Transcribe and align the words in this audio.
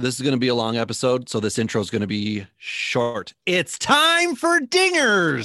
This 0.00 0.14
is 0.14 0.20
going 0.20 0.32
to 0.32 0.38
be 0.38 0.46
a 0.46 0.54
long 0.54 0.76
episode, 0.76 1.28
so 1.28 1.40
this 1.40 1.58
intro 1.58 1.80
is 1.80 1.90
going 1.90 2.02
to 2.02 2.06
be 2.06 2.46
short. 2.56 3.34
It's 3.46 3.76
time 3.76 4.36
for 4.36 4.60
dingers. 4.60 5.44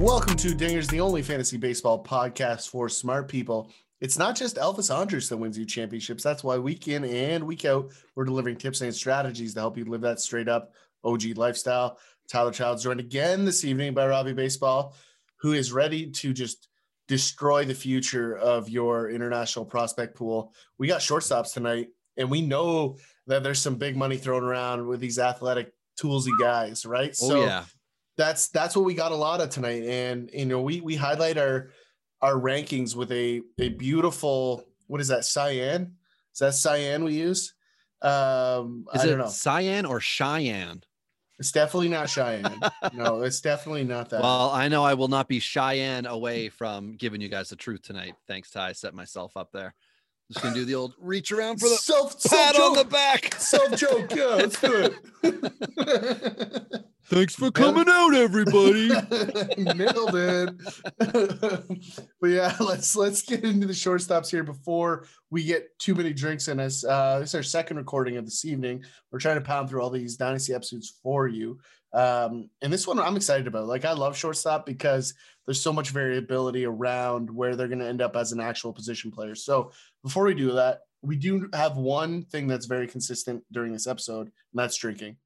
Welcome 0.00 0.36
to 0.36 0.54
Dingers, 0.54 0.88
the 0.88 1.02
only 1.02 1.20
fantasy 1.20 1.58
baseball 1.58 2.02
podcast 2.02 2.70
for 2.70 2.88
smart 2.88 3.28
people. 3.28 3.70
It's 4.00 4.16
not 4.16 4.34
just 4.34 4.56
Elvis 4.56 4.90
Andrus 4.90 5.28
that 5.28 5.36
wins 5.36 5.58
you 5.58 5.66
championships. 5.66 6.22
That's 6.22 6.42
why 6.42 6.56
week 6.56 6.88
in 6.88 7.04
and 7.04 7.46
week 7.46 7.66
out, 7.66 7.92
we're 8.16 8.24
delivering 8.24 8.56
tips 8.56 8.80
and 8.80 8.94
strategies 8.94 9.52
to 9.52 9.60
help 9.60 9.76
you 9.76 9.84
live 9.84 10.00
that 10.00 10.18
straight 10.18 10.48
up 10.48 10.72
OG 11.04 11.36
lifestyle. 11.36 11.98
Tyler 12.28 12.50
Childs 12.50 12.82
joined 12.82 13.00
again 13.00 13.44
this 13.44 13.62
evening 13.62 13.92
by 13.92 14.08
Robbie 14.08 14.32
Baseball, 14.32 14.96
who 15.42 15.52
is 15.52 15.70
ready 15.70 16.10
to 16.12 16.32
just 16.32 16.68
destroy 17.06 17.66
the 17.66 17.74
future 17.74 18.38
of 18.38 18.70
your 18.70 19.10
international 19.10 19.66
prospect 19.66 20.16
pool. 20.16 20.54
We 20.78 20.86
got 20.86 21.02
shortstops 21.02 21.52
tonight, 21.52 21.88
and 22.16 22.30
we 22.30 22.40
know 22.40 22.96
that 23.26 23.42
there's 23.42 23.60
some 23.60 23.76
big 23.76 23.98
money 23.98 24.16
thrown 24.16 24.44
around 24.44 24.86
with 24.86 25.00
these 25.00 25.18
athletic 25.18 25.74
toolsy 26.00 26.32
guys, 26.40 26.86
right? 26.86 27.14
Oh, 27.20 27.28
so 27.28 27.44
yeah 27.44 27.64
that's 28.20 28.48
that's 28.48 28.76
what 28.76 28.84
we 28.84 28.92
got 28.92 29.12
a 29.12 29.16
lot 29.16 29.40
of 29.40 29.48
tonight 29.48 29.82
and 29.84 30.30
you 30.34 30.44
know 30.44 30.60
we 30.60 30.82
we 30.82 30.94
highlight 30.94 31.38
our 31.38 31.70
our 32.20 32.34
rankings 32.34 32.94
with 32.94 33.10
a 33.12 33.40
a 33.58 33.70
beautiful 33.70 34.62
what 34.88 35.00
is 35.00 35.08
that 35.08 35.24
cyan 35.24 35.94
is 36.34 36.38
that 36.38 36.52
cyan 36.52 37.02
we 37.02 37.14
use 37.14 37.54
um 38.02 38.84
is 38.94 39.00
I 39.00 39.06
don't 39.06 39.18
know 39.18 39.28
cyan 39.28 39.86
or 39.86 40.00
cheyenne 40.00 40.82
it's 41.38 41.52
definitely 41.52 41.88
not 41.88 42.10
Cheyenne. 42.10 42.60
no, 42.92 43.22
it's 43.22 43.40
definitely 43.40 43.84
not 43.84 44.10
that. 44.10 44.20
Well, 44.20 44.50
I 44.50 44.68
know 44.68 44.84
I 44.84 44.92
will 44.92 45.08
not 45.08 45.26
be 45.26 45.40
Cheyenne 45.40 46.04
away 46.04 46.50
from 46.50 46.96
giving 46.96 47.22
you 47.22 47.30
guys 47.30 47.48
the 47.48 47.56
truth 47.56 47.80
tonight. 47.80 48.14
Thanks, 48.28 48.50
Ty. 48.50 48.68
I 48.68 48.72
Set 48.72 48.92
myself 48.92 49.38
up 49.38 49.50
there. 49.50 49.74
Just 50.30 50.42
gonna 50.44 50.54
do 50.54 50.66
the 50.66 50.74
old 50.74 50.92
reach 51.00 51.32
around 51.32 51.58
for 51.58 51.70
the 51.70 51.76
self 51.76 52.22
pat 52.24 52.60
on 52.60 52.76
the 52.76 52.84
back. 52.84 53.36
Self 53.36 53.74
joke. 53.74 54.14
Yeah, 54.14 54.24
let's 54.34 54.60
do 54.60 54.94
it. 55.22 56.84
Thanks 57.10 57.34
for 57.34 57.50
coming 57.50 57.86
out, 57.88 58.14
everybody. 58.14 58.88
Nailed 59.58 60.14
it. 60.14 60.50
but 62.20 62.30
yeah, 62.30 62.54
let's 62.60 62.94
let's 62.94 63.22
get 63.22 63.42
into 63.42 63.66
the 63.66 63.72
shortstops 63.72 64.30
here 64.30 64.44
before 64.44 65.06
we 65.28 65.42
get 65.42 65.76
too 65.80 65.96
many 65.96 66.12
drinks 66.12 66.46
in 66.46 66.60
us. 66.60 66.84
Uh, 66.84 67.18
this 67.18 67.30
is 67.30 67.34
our 67.34 67.42
second 67.42 67.78
recording 67.78 68.16
of 68.16 68.26
this 68.26 68.44
evening. 68.44 68.84
We're 69.10 69.18
trying 69.18 69.38
to 69.38 69.40
pound 69.40 69.68
through 69.68 69.82
all 69.82 69.90
these 69.90 70.16
dynasty 70.16 70.54
episodes 70.54 71.00
for 71.02 71.26
you. 71.26 71.58
Um, 71.92 72.48
and 72.62 72.72
this 72.72 72.86
one 72.86 73.00
I'm 73.00 73.16
excited 73.16 73.48
about. 73.48 73.66
Like 73.66 73.84
I 73.84 73.92
love 73.92 74.16
shortstop 74.16 74.64
because 74.64 75.12
there's 75.46 75.60
so 75.60 75.72
much 75.72 75.90
variability 75.90 76.64
around 76.64 77.28
where 77.28 77.56
they're 77.56 77.66
going 77.66 77.80
to 77.80 77.88
end 77.88 78.02
up 78.02 78.14
as 78.14 78.30
an 78.30 78.38
actual 78.38 78.72
position 78.72 79.10
player. 79.10 79.34
So 79.34 79.72
before 80.04 80.22
we 80.26 80.34
do 80.34 80.52
that, 80.52 80.82
we 81.02 81.16
do 81.16 81.50
have 81.54 81.76
one 81.76 82.22
thing 82.22 82.46
that's 82.46 82.66
very 82.66 82.86
consistent 82.86 83.42
during 83.50 83.72
this 83.72 83.88
episode, 83.88 84.26
and 84.26 84.32
that's 84.54 84.76
drinking. 84.76 85.16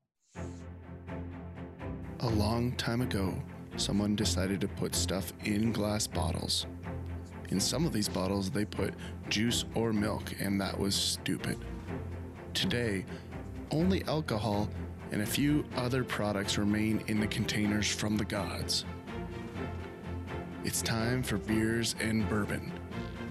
A 2.24 2.30
long 2.36 2.72
time 2.72 3.02
ago, 3.02 3.34
someone 3.76 4.16
decided 4.16 4.58
to 4.62 4.66
put 4.68 4.94
stuff 4.94 5.34
in 5.44 5.72
glass 5.72 6.06
bottles. 6.06 6.64
In 7.50 7.60
some 7.60 7.84
of 7.84 7.92
these 7.92 8.08
bottles, 8.08 8.50
they 8.50 8.64
put 8.64 8.94
juice 9.28 9.66
or 9.74 9.92
milk, 9.92 10.32
and 10.40 10.58
that 10.58 10.78
was 10.78 10.94
stupid. 10.94 11.58
Today, 12.54 13.04
only 13.70 14.04
alcohol 14.04 14.70
and 15.12 15.20
a 15.20 15.26
few 15.26 15.66
other 15.76 16.02
products 16.02 16.56
remain 16.56 17.04
in 17.08 17.20
the 17.20 17.26
containers 17.26 17.94
from 17.94 18.16
the 18.16 18.24
gods. 18.24 18.86
It's 20.64 20.80
time 20.80 21.22
for 21.22 21.36
beers 21.36 21.94
and 22.00 22.26
bourbon, 22.26 22.72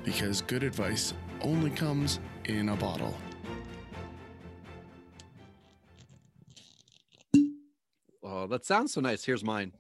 because 0.04 0.44
good 0.44 0.62
advice 0.62 1.16
only 1.42 1.72
comes 1.72 2.20
in 2.46 2.70
a 2.70 2.76
bottle. 2.76 3.18
Oh, 8.36 8.48
that 8.48 8.66
sounds 8.66 8.92
so 8.92 9.00
nice. 9.00 9.24
Here's 9.24 9.44
mine. 9.44 9.74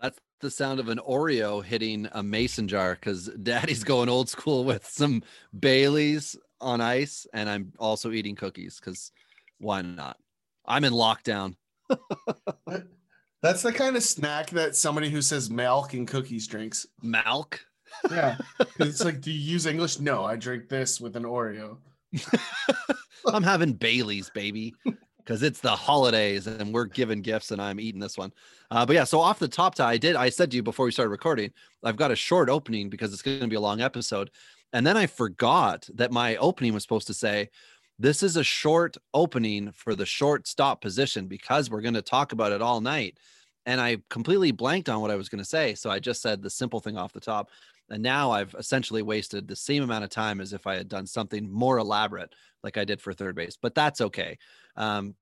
That's 0.00 0.18
the 0.40 0.50
sound 0.50 0.80
of 0.80 0.88
an 0.88 0.98
Oreo 1.06 1.62
hitting 1.62 2.08
a 2.12 2.22
mason 2.22 2.68
jar 2.68 2.94
because 2.94 3.26
daddy's 3.42 3.84
going 3.92 4.08
old 4.08 4.30
school 4.30 4.64
with 4.64 4.86
some 4.86 5.22
Bailey's 5.58 6.36
on 6.58 6.80
ice, 6.80 7.26
and 7.34 7.50
I'm 7.50 7.74
also 7.78 8.12
eating 8.12 8.34
cookies 8.34 8.80
because 8.80 9.12
why 9.58 9.82
not? 9.82 10.16
I'm 10.64 10.84
in 10.84 10.94
lockdown. 10.94 11.56
That's 13.42 13.60
the 13.60 13.74
kind 13.74 13.96
of 13.96 14.02
snack 14.02 14.48
that 14.50 14.74
somebody 14.74 15.10
who 15.10 15.20
says 15.20 15.50
milk 15.50 15.92
and 15.92 16.08
cookies 16.08 16.46
drinks. 16.46 16.86
Milk? 17.02 17.60
Yeah. 18.10 18.38
it's 18.78 19.04
like, 19.04 19.20
do 19.20 19.30
you 19.30 19.52
use 19.52 19.66
English? 19.66 20.00
No, 20.00 20.24
I 20.24 20.36
drink 20.36 20.70
this 20.70 20.98
with 20.98 21.14
an 21.16 21.24
Oreo. 21.24 21.76
I'm 23.26 23.42
having 23.42 23.74
Bailey's, 23.74 24.30
baby 24.30 24.74
because 25.26 25.42
it's 25.42 25.60
the 25.60 25.74
holidays 25.74 26.46
and 26.46 26.72
we're 26.72 26.84
giving 26.84 27.20
gifts 27.20 27.50
and 27.50 27.60
I'm 27.60 27.80
eating 27.80 28.00
this 28.00 28.16
one. 28.16 28.32
Uh, 28.70 28.86
but 28.86 28.94
yeah, 28.94 29.04
so 29.04 29.20
off 29.20 29.40
the 29.40 29.48
top, 29.48 29.78
I 29.80 29.96
did, 29.96 30.14
I 30.14 30.28
said 30.28 30.52
to 30.52 30.56
you 30.56 30.62
before 30.62 30.86
we 30.86 30.92
started 30.92 31.10
recording, 31.10 31.50
I've 31.82 31.96
got 31.96 32.12
a 32.12 32.16
short 32.16 32.48
opening 32.48 32.88
because 32.88 33.12
it's 33.12 33.22
going 33.22 33.40
to 33.40 33.48
be 33.48 33.56
a 33.56 33.60
long 33.60 33.80
episode. 33.80 34.30
And 34.72 34.86
then 34.86 34.96
I 34.96 35.06
forgot 35.06 35.88
that 35.94 36.12
my 36.12 36.36
opening 36.36 36.74
was 36.74 36.84
supposed 36.84 37.08
to 37.08 37.14
say, 37.14 37.48
this 37.98 38.22
is 38.22 38.36
a 38.36 38.44
short 38.44 38.96
opening 39.14 39.72
for 39.72 39.94
the 39.94 40.06
short 40.06 40.46
stop 40.46 40.80
position 40.80 41.26
because 41.26 41.70
we're 41.70 41.80
going 41.80 41.94
to 41.94 42.02
talk 42.02 42.32
about 42.32 42.52
it 42.52 42.62
all 42.62 42.80
night. 42.80 43.18
And 43.64 43.80
I 43.80 43.98
completely 44.10 44.52
blanked 44.52 44.88
on 44.88 45.00
what 45.00 45.10
I 45.10 45.16
was 45.16 45.28
going 45.28 45.42
to 45.42 45.48
say. 45.48 45.74
So 45.74 45.90
I 45.90 45.98
just 45.98 46.22
said 46.22 46.40
the 46.40 46.50
simple 46.50 46.78
thing 46.78 46.96
off 46.96 47.12
the 47.12 47.20
top. 47.20 47.50
And 47.90 48.02
now 48.02 48.32
I've 48.32 48.54
essentially 48.58 49.02
wasted 49.02 49.46
the 49.46 49.56
same 49.56 49.82
amount 49.82 50.04
of 50.04 50.10
time 50.10 50.40
as 50.40 50.52
if 50.52 50.66
I 50.66 50.76
had 50.76 50.88
done 50.88 51.06
something 51.06 51.50
more 51.50 51.78
elaborate 51.78 52.34
like 52.62 52.76
I 52.76 52.84
did 52.84 53.00
for 53.00 53.12
third 53.12 53.36
base, 53.36 53.56
but 53.60 53.74
that's 53.74 54.00
okay. 54.00 54.38
Um, 54.76 55.14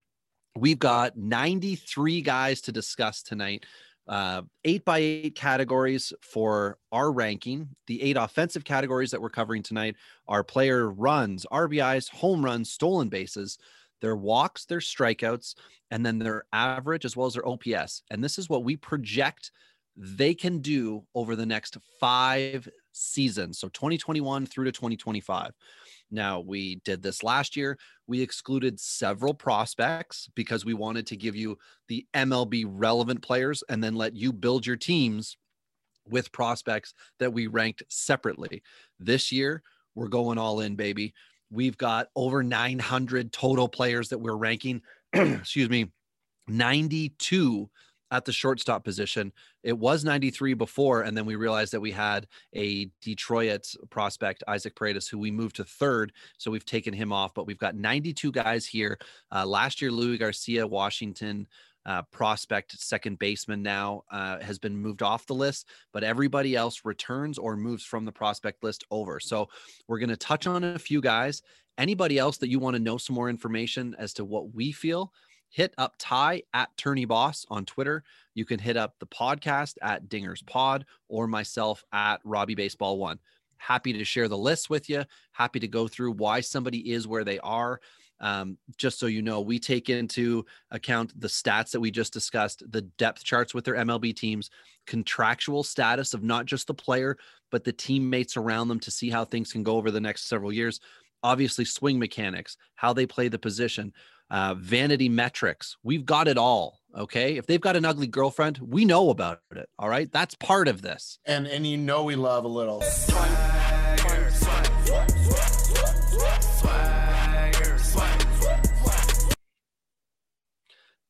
we've 0.57 0.79
got 0.79 1.17
93 1.17 2.23
guys 2.23 2.61
to 2.63 2.73
discuss 2.73 3.23
tonight. 3.23 3.67
Uh, 4.07 4.43
eight 4.65 4.85
by 4.85 4.99
eight 4.99 5.35
categories 5.35 6.13
for 6.21 6.79
our 6.93 7.11
ranking. 7.11 7.69
The 7.87 8.03
eight 8.03 8.17
offensive 8.19 8.65
categories 8.65 9.11
that 9.11 9.21
we're 9.21 9.31
covering 9.31 9.63
tonight 9.63 9.97
are 10.29 10.45
player 10.45 10.91
runs, 10.91 11.47
RBIs, 11.51 12.11
home 12.11 12.45
runs, 12.45 12.71
stolen 12.71 13.09
bases, 13.09 13.59
their 14.03 14.17
walks, 14.17 14.67
their 14.67 14.81
strikeouts, 14.81 15.55
and 15.91 16.05
then 16.05 16.19
their 16.19 16.45
average 16.53 17.07
as 17.07 17.17
well 17.17 17.27
as 17.27 17.35
their 17.35 17.49
OPS. 17.49 18.03
And 18.11 18.23
this 18.23 18.39
is 18.39 18.51
what 18.51 18.65
we 18.65 18.77
project 18.77 19.51
they 19.97 20.35
can 20.35 20.59
do 20.59 21.05
over 21.15 21.37
the 21.37 21.47
next 21.47 21.77
five 22.01 22.69
seasons. 22.93 23.59
So 23.59 23.69
2021 23.69 24.47
through 24.47 24.65
to 24.65 24.73
2025. 24.73 25.53
Now, 26.11 26.41
we 26.41 26.77
did 26.85 27.03
this 27.03 27.23
last 27.23 27.57
year. 27.57 27.79
We 28.07 28.21
excluded 28.21 28.79
several 28.79 29.35
prospects 29.35 30.29
because 30.35 30.65
we 30.65 30.75
wanted 30.75 31.07
to 31.09 31.17
give 31.17 31.35
you 31.35 31.59
the 31.89 32.07
MLB 32.15 32.65
relevant 32.69 33.23
players 33.23 33.63
and 33.69 33.83
then 33.83 33.95
let 33.95 34.15
you 34.15 34.33
build 34.33 34.67
your 34.67 34.77
teams 34.77 35.37
with 36.09 36.33
prospects 36.33 36.95
that 37.19 37.33
we 37.33 37.47
ranked 37.47 37.83
separately. 37.89 38.63
This 39.01 39.33
year, 39.33 39.63
we're 39.95 40.09
going 40.09 40.39
all 40.39 40.61
in, 40.61 40.77
baby. 40.77 41.15
We've 41.51 41.79
got 41.79 42.09
over 42.15 42.43
900 42.43 43.33
total 43.33 43.69
players 43.69 44.09
that 44.11 44.19
we're 44.19 44.37
ranking. 44.37 44.83
Excuse 45.13 45.71
me, 45.71 45.91
92 46.49 47.71
at 48.15 48.25
the 48.25 48.33
shortstop 48.33 48.85
position. 48.85 49.33
It 49.65 49.77
was 49.77 50.05
93 50.05 50.55
before, 50.55 51.03
and 51.03 51.17
then 51.17 51.27
we 51.27 51.35
realized 51.35 51.73
that 51.73 51.81
we 51.81 51.91
had 51.91 52.29
a 52.55 52.89
Detroit 53.03 53.67
prospect, 53.91 54.45
Isaac 54.47 54.77
Paredes, 54.77 55.09
who 55.09 55.19
we 55.19 55.33
moved 55.33 55.57
to 55.57 55.65
third. 55.65 56.13
So 56.39 56.51
we've 56.51 56.65
taken 56.65 56.95
him 56.95 57.13
off, 57.13 57.35
but 57.35 57.47
we've 57.47 57.59
got 57.59 57.75
92 57.75 58.31
guys 58.31 58.67
here. 58.67 58.99
Uh, 59.35 59.45
last 59.45 59.83
year, 59.83 59.91
Louis 59.91 60.19
Garcia, 60.19 60.67
Washington. 60.67 61.47
Uh, 61.87 62.01
prospect 62.11 62.73
second 62.81 63.19
baseman 63.19 63.63
now 63.63 64.05
uh, 64.11 64.41
has 64.41 64.59
been 64.59 64.75
moved 64.75 65.03
off 65.03 65.27
the 65.27 65.35
list, 65.35 65.69
but 65.93 66.03
everybody 66.03 66.57
else 66.57 66.81
returns 66.83 67.37
or 67.37 67.59
moves 67.59 67.85
from 67.85 68.07
the 68.07 68.11
prospect 68.11 68.65
list 68.65 68.85
over. 68.91 69.21
So 69.21 69.51
we're 69.87 69.99
going 69.99 70.09
to 70.09 70.17
touch 70.17 70.47
on 70.47 70.65
a 70.65 70.79
few 70.79 71.03
guys. 71.03 71.43
Anybody 71.77 72.19
else 72.19 72.39
that 72.39 72.49
you 72.49 72.59
want 72.59 72.75
to 72.75 72.83
know 72.83 72.97
some 72.97 73.15
more 73.15 73.29
information 73.29 73.95
as 73.99 74.15
to 74.15 74.25
what 74.25 74.55
we 74.55 74.73
feel 74.73 75.13
hit 75.51 75.75
up 75.79 75.95
Ty 75.99 76.43
at 76.53 76.77
Turney 76.77 77.05
Boss 77.05 77.47
on 77.49 77.65
Twitter. 77.65 78.03
You 78.35 78.45
can 78.45 78.59
hit 78.59 78.77
up 78.77 78.95
the 78.99 79.07
podcast 79.07 79.75
at 79.83 80.09
Dingers 80.09 80.45
Pod 80.47 80.85
or 81.09 81.27
myself 81.27 81.85
at 81.93 82.21
Robbie 82.25 82.55
Baseball 82.57 82.99
One. 82.99 83.19
happy 83.57 83.93
to 83.95 84.05
share 84.05 84.29
the 84.29 84.37
list 84.37 84.69
with 84.69 84.91
you. 84.91 85.05
Happy 85.33 85.61
to 85.61 85.69
go 85.69 85.89
through 85.89 86.13
why 86.13 86.41
somebody 86.41 86.93
is 86.93 87.07
where 87.07 87.25
they 87.25 87.39
are. 87.41 87.81
Um, 88.21 88.59
just 88.77 88.99
so 88.99 89.07
you 89.07 89.23
know, 89.23 89.41
we 89.41 89.59
take 89.59 89.91
into 89.91 90.45
account 90.71 91.19
the 91.21 91.29
stats 91.29 91.73
that 91.73 91.81
we 91.81 91.91
just 91.91 92.13
discussed, 92.13 92.63
the 92.71 92.83
depth 92.83 93.25
charts 93.25 93.55
with 93.55 93.65
their 93.65 93.75
MLB 93.75 94.15
teams, 94.15 94.51
contractual 94.87 95.63
status 95.63 96.15
of 96.15 96.23
not 96.23 96.47
just 96.47 96.67
the 96.67 96.75
player, 96.75 97.17
but 97.51 97.65
the 97.65 97.73
teammates 97.73 98.37
around 98.37 98.69
them 98.69 98.81
to 98.81 98.91
see 98.91 99.11
how 99.11 99.25
things 99.25 99.53
can 99.53 99.63
go 99.63 99.77
over 99.77 99.91
the 99.91 100.01
next 100.01 100.29
several 100.29 100.53
years. 100.53 100.81
Obviously, 101.23 101.65
swing 101.65 101.99
mechanics, 101.99 102.57
how 102.77 102.93
they 102.93 103.07
play 103.07 103.29
the 103.29 103.39
position, 103.39 103.93
uh, 104.31 104.55
vanity 104.55 105.09
metrics. 105.09 105.77
We've 105.83 106.05
got 106.05 106.29
it 106.29 106.39
all. 106.39 106.81
Okay. 106.97 107.37
If 107.37 107.47
they've 107.47 107.61
got 107.61 107.77
an 107.77 107.85
ugly 107.85 108.07
girlfriend, 108.07 108.59
we 108.59 108.85
know 108.85 109.11
about 109.11 109.41
it. 109.55 109.69
All 109.79 109.89
right. 109.89 110.11
That's 110.11 110.35
part 110.35 110.69
of 110.69 110.83
this. 110.83 111.19
And 111.25 111.47
and 111.47 111.67
you 111.67 111.77
know 111.77 112.05
we 112.05 112.17
love 112.17 112.45
a 112.45 112.49
little. 112.49 112.83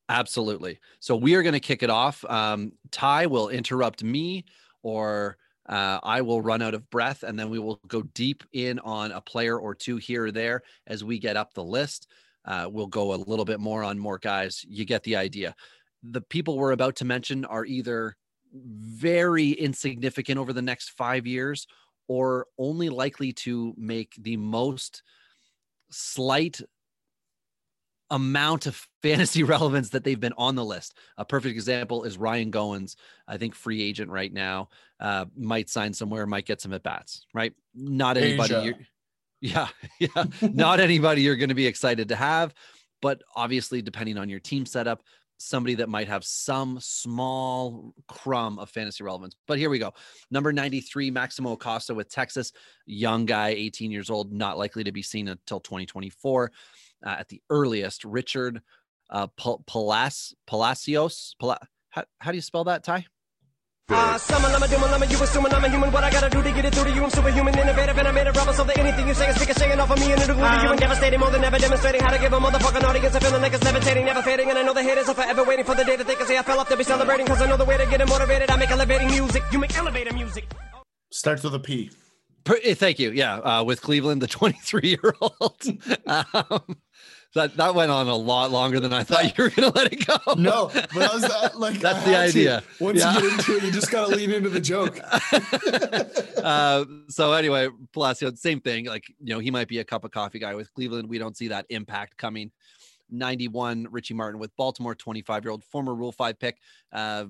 Absolutely. 0.07 0.79
So 0.99 1.15
we 1.15 1.35
are 1.35 1.43
going 1.43 1.53
to 1.53 1.59
kick 1.59 1.81
it 1.83 1.89
off. 1.89 2.23
Um, 2.25 2.73
Ty 2.91 3.25
will 3.25 3.49
interrupt 3.49 4.03
me, 4.03 4.45
or 4.83 5.37
uh, 5.67 5.99
I 6.03 6.21
will 6.21 6.41
run 6.41 6.61
out 6.61 6.75
of 6.75 6.89
breath, 6.89 7.23
and 7.23 7.39
then 7.39 7.49
we 7.49 7.59
will 7.59 7.79
go 7.87 8.03
deep 8.03 8.43
in 8.53 8.79
on 8.79 9.11
a 9.11 9.21
player 9.21 9.57
or 9.57 9.73
two 9.73 9.97
here 9.97 10.25
or 10.25 10.31
there 10.31 10.61
as 10.85 11.03
we 11.03 11.17
get 11.17 11.37
up 11.37 11.53
the 11.53 11.63
list. 11.63 12.07
Uh, 12.45 12.69
we'll 12.71 12.87
go 12.87 13.13
a 13.13 13.15
little 13.15 13.45
bit 13.45 13.59
more 13.59 13.83
on 13.83 13.97
more 13.99 14.17
guys. 14.17 14.63
You 14.67 14.85
get 14.85 15.03
the 15.03 15.15
idea. 15.15 15.55
The 16.03 16.21
people 16.21 16.57
we're 16.57 16.71
about 16.71 16.97
to 16.97 17.05
mention 17.05 17.45
are 17.45 17.65
either 17.65 18.15
very 18.53 19.51
insignificant 19.51 20.39
over 20.39 20.53
the 20.53 20.61
next 20.61 20.91
five 20.91 21.25
years 21.27 21.67
or 22.07 22.47
only 22.57 22.89
likely 22.89 23.33
to 23.33 23.73
make 23.77 24.13
the 24.17 24.37
most 24.37 25.03
slight 25.89 26.61
amount 28.11 28.67
of 28.67 28.87
fantasy 29.01 29.43
relevance 29.43 29.89
that 29.89 30.03
they've 30.03 30.19
been 30.19 30.33
on 30.37 30.55
the 30.55 30.65
list. 30.65 30.97
A 31.17 31.25
perfect 31.25 31.53
example 31.53 32.03
is 32.03 32.17
Ryan 32.17 32.51
Goins, 32.51 32.95
I 33.27 33.37
think 33.37 33.55
free 33.55 33.81
agent 33.81 34.11
right 34.11 34.31
now, 34.31 34.69
uh, 34.99 35.25
might 35.35 35.69
sign 35.69 35.93
somewhere, 35.93 36.25
might 36.25 36.45
get 36.45 36.61
some 36.61 36.73
at 36.73 36.83
bats, 36.83 37.25
right? 37.33 37.53
Not 37.73 38.17
anybody. 38.17 38.75
Yeah, 39.41 39.67
yeah, 39.99 40.25
not 40.41 40.79
anybody 40.79 41.21
you're 41.21 41.35
going 41.35 41.49
to 41.49 41.55
be 41.55 41.67
excited 41.67 42.09
to 42.09 42.15
have, 42.15 42.53
but 43.01 43.21
obviously, 43.35 43.81
depending 43.81 44.17
on 44.17 44.29
your 44.29 44.39
team 44.39 44.65
setup, 44.65 45.03
somebody 45.37 45.75
that 45.75 45.89
might 45.89 46.07
have 46.07 46.23
some 46.23 46.79
small 46.79 47.93
crumb 48.07 48.57
of 48.59 48.69
fantasy 48.69 49.03
relevance. 49.03 49.35
But 49.47 49.57
here 49.57 49.69
we 49.69 49.79
go. 49.79 49.93
Number 50.31 50.53
93, 50.53 51.11
Maximo 51.11 51.53
Acosta 51.53 51.93
with 51.93 52.09
Texas, 52.09 52.51
young 52.85 53.25
guy, 53.25 53.49
18 53.49 53.91
years 53.91 54.09
old, 54.09 54.31
not 54.31 54.57
likely 54.57 54.83
to 54.85 54.91
be 54.91 55.01
seen 55.01 55.27
until 55.27 55.59
2024 55.59 56.51
uh, 57.05 57.09
at 57.09 57.27
the 57.27 57.41
earliest. 57.49 58.05
Richard 58.05 58.61
uh, 59.09 59.27
Palacios. 60.47 61.35
Pala- 61.39 61.67
how, 61.89 62.05
how 62.19 62.31
do 62.31 62.37
you 62.37 62.41
spell 62.41 62.65
that, 62.65 62.83
Ty? 62.83 63.05
Uh, 63.87 64.17
summon, 64.17 64.51
I'm 64.51 64.63
a 64.63 64.67
doom, 64.67 64.83
I'm 64.83 65.03
a 65.03 65.05
you 65.05 65.21
assuming 65.21 65.53
I'm 65.53 65.63
a 65.63 65.69
human. 65.69 65.91
What 65.91 66.03
I 66.03 66.09
gotta 66.09 66.29
do 66.29 66.41
to 66.41 66.51
get 66.51 66.65
it 66.65 66.73
through 66.73 66.85
to 66.85 66.91
you? 66.91 67.03
I'm 67.03 67.09
superhuman, 67.11 67.57
innovative, 67.59 67.95
and 67.97 68.07
I 68.07 68.11
made 68.11 68.25
a 68.25 68.31
rubber 68.31 68.53
so 68.53 68.63
that 68.63 68.79
anything 68.79 69.07
you 69.07 69.13
say 69.13 69.29
is 69.29 69.39
ricocheting 69.39 69.79
off 69.79 69.91
of 69.91 69.99
me 69.99 70.11
and 70.11 70.19
it'll 70.21 70.35
glue 70.35 70.49
to 70.49 70.61
you 70.63 70.71
and 70.71 70.79
devastating 70.79 71.19
more 71.19 71.29
than 71.29 71.43
ever, 71.43 71.59
demonstrating 71.59 72.01
how 72.01 72.09
to 72.09 72.17
give 72.17 72.33
a 72.33 72.39
motherfucking 72.39 72.83
audience 72.83 73.13
a 73.13 73.19
feeling 73.19 73.41
like 73.43 73.53
it's 73.53 73.63
levitating, 73.63 74.05
never 74.05 74.23
fading. 74.23 74.49
And 74.49 74.57
I 74.57 74.63
know 74.63 74.73
the 74.73 74.81
haters 74.81 75.07
are 75.07 75.13
forever 75.13 75.43
waiting 75.43 75.65
for 75.65 75.75
the 75.75 75.83
day 75.83 75.95
that 75.97 76.07
they 76.07 76.15
can 76.15 76.25
say 76.25 76.35
I 76.35 76.41
fell 76.41 76.59
off 76.59 76.67
to 76.69 76.77
be 76.77 76.83
celebrating. 76.83 77.27
Cause 77.27 77.41
I 77.41 77.47
know 77.47 77.57
the 77.57 77.65
way 77.65 77.77
to 77.77 77.85
get 77.85 78.01
it 78.01 78.09
motivated. 78.09 78.49
I 78.49 78.55
make 78.55 78.71
elevating 78.71 79.07
music, 79.07 79.43
you 79.51 79.59
make 79.59 79.77
elevator 79.77 80.13
music. 80.13 80.51
Starts 81.11 81.43
with 81.43 81.53
a 81.53 81.59
P. 81.59 81.91
Thank 82.45 82.97
you. 82.99 83.11
Yeah, 83.11 83.35
uh, 83.35 83.63
with 83.63 83.81
Cleveland, 83.81 84.21
the 84.21 84.27
23 84.39 84.81
year 84.89 85.13
old. 85.21 85.61
um, 86.07 86.75
that 87.35 87.55
that 87.57 87.75
went 87.75 87.91
on 87.91 88.07
a 88.07 88.15
lot 88.15 88.49
longer 88.49 88.79
than 88.79 88.93
I 88.93 89.03
thought 89.03 89.37
you 89.37 89.43
were 89.43 89.49
going 89.49 89.71
to 89.71 89.77
let 89.77 89.93
it 89.93 90.07
go. 90.07 90.33
No, 90.35 90.71
but 90.73 90.97
I 90.97 91.13
was 91.13 91.23
uh, 91.23 91.49
like, 91.55 91.79
that's 91.79 92.03
the 92.03 92.17
idea. 92.17 92.61
To. 92.61 92.83
Once 92.83 92.99
yeah. 92.99 93.13
you 93.13 93.21
get 93.21 93.31
into 93.39 93.57
it, 93.57 93.63
you 93.63 93.71
just 93.71 93.91
got 93.91 94.07
to 94.07 94.15
lean 94.15 94.31
into 94.31 94.49
the 94.49 94.59
joke. 94.59 94.99
uh, 96.43 96.85
so 97.09 97.33
anyway, 97.33 97.69
Palacio, 97.93 98.33
same 98.35 98.59
thing. 98.59 98.85
Like 98.85 99.07
you 99.19 99.33
know, 99.33 99.39
he 99.39 99.51
might 99.51 99.67
be 99.67 99.79
a 99.79 99.83
cup 99.83 100.03
of 100.03 100.11
coffee 100.11 100.39
guy 100.39 100.55
with 100.55 100.73
Cleveland. 100.73 101.07
We 101.07 101.17
don't 101.17 101.37
see 101.37 101.49
that 101.49 101.65
impact 101.69 102.17
coming. 102.17 102.51
91 103.11 103.87
Richie 103.91 104.15
Martin 104.15 104.39
with 104.39 104.55
Baltimore, 104.55 104.95
25 104.95 105.43
year 105.43 105.51
old 105.51 105.63
former 105.63 105.93
Rule 105.93 106.11
Five 106.11 106.39
pick. 106.39 106.57
Uh, 106.91 107.25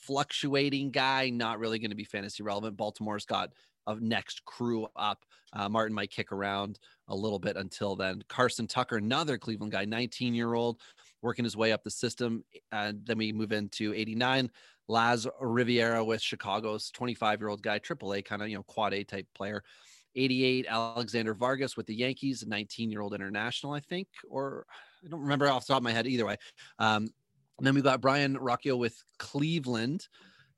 fluctuating 0.00 0.90
guy, 0.90 1.30
not 1.30 1.58
really 1.58 1.78
going 1.78 1.90
to 1.90 1.96
be 1.96 2.04
fantasy 2.04 2.42
relevant. 2.42 2.76
Baltimore's 2.76 3.24
got 3.24 3.50
a 3.90 4.00
next 4.00 4.44
crew 4.44 4.86
up. 4.96 5.24
Uh, 5.52 5.68
Martin 5.68 5.94
might 5.94 6.10
kick 6.10 6.32
around 6.32 6.78
a 7.08 7.14
little 7.14 7.38
bit 7.38 7.56
until 7.56 7.96
then. 7.96 8.22
Carson 8.28 8.66
Tucker, 8.66 8.96
another 8.96 9.36
Cleveland 9.36 9.72
guy, 9.72 9.84
19 9.84 10.34
year 10.34 10.54
old, 10.54 10.80
working 11.22 11.44
his 11.44 11.56
way 11.56 11.72
up 11.72 11.82
the 11.82 11.90
system. 11.90 12.44
And 12.72 13.04
then 13.04 13.18
we 13.18 13.32
move 13.32 13.52
into 13.52 13.92
89. 13.94 14.50
Laz 14.88 15.26
Rivera 15.40 16.04
with 16.04 16.20
Chicago's 16.20 16.90
25 16.90 17.40
year 17.40 17.48
old 17.48 17.62
guy, 17.62 17.78
AAA 17.78 18.24
kind 18.24 18.42
of, 18.42 18.48
you 18.48 18.56
know, 18.56 18.62
quad 18.64 18.94
A 18.94 19.04
type 19.04 19.26
player. 19.34 19.62
88, 20.16 20.66
Alexander 20.68 21.34
Vargas 21.34 21.76
with 21.76 21.86
the 21.86 21.94
Yankees, 21.94 22.44
19 22.46 22.90
year 22.90 23.00
old 23.00 23.14
international, 23.14 23.72
I 23.72 23.80
think, 23.80 24.08
or 24.28 24.66
I 25.04 25.08
don't 25.08 25.20
remember 25.20 25.48
off 25.48 25.66
the 25.66 25.72
top 25.72 25.78
of 25.78 25.84
my 25.84 25.92
head 25.92 26.06
either 26.06 26.26
way. 26.26 26.36
Um, 26.78 27.08
and 27.58 27.66
then 27.66 27.74
we've 27.74 27.84
got 27.84 28.00
Brayan 28.00 28.36
Rocchio 28.38 28.78
with 28.78 29.02
Cleveland, 29.18 30.08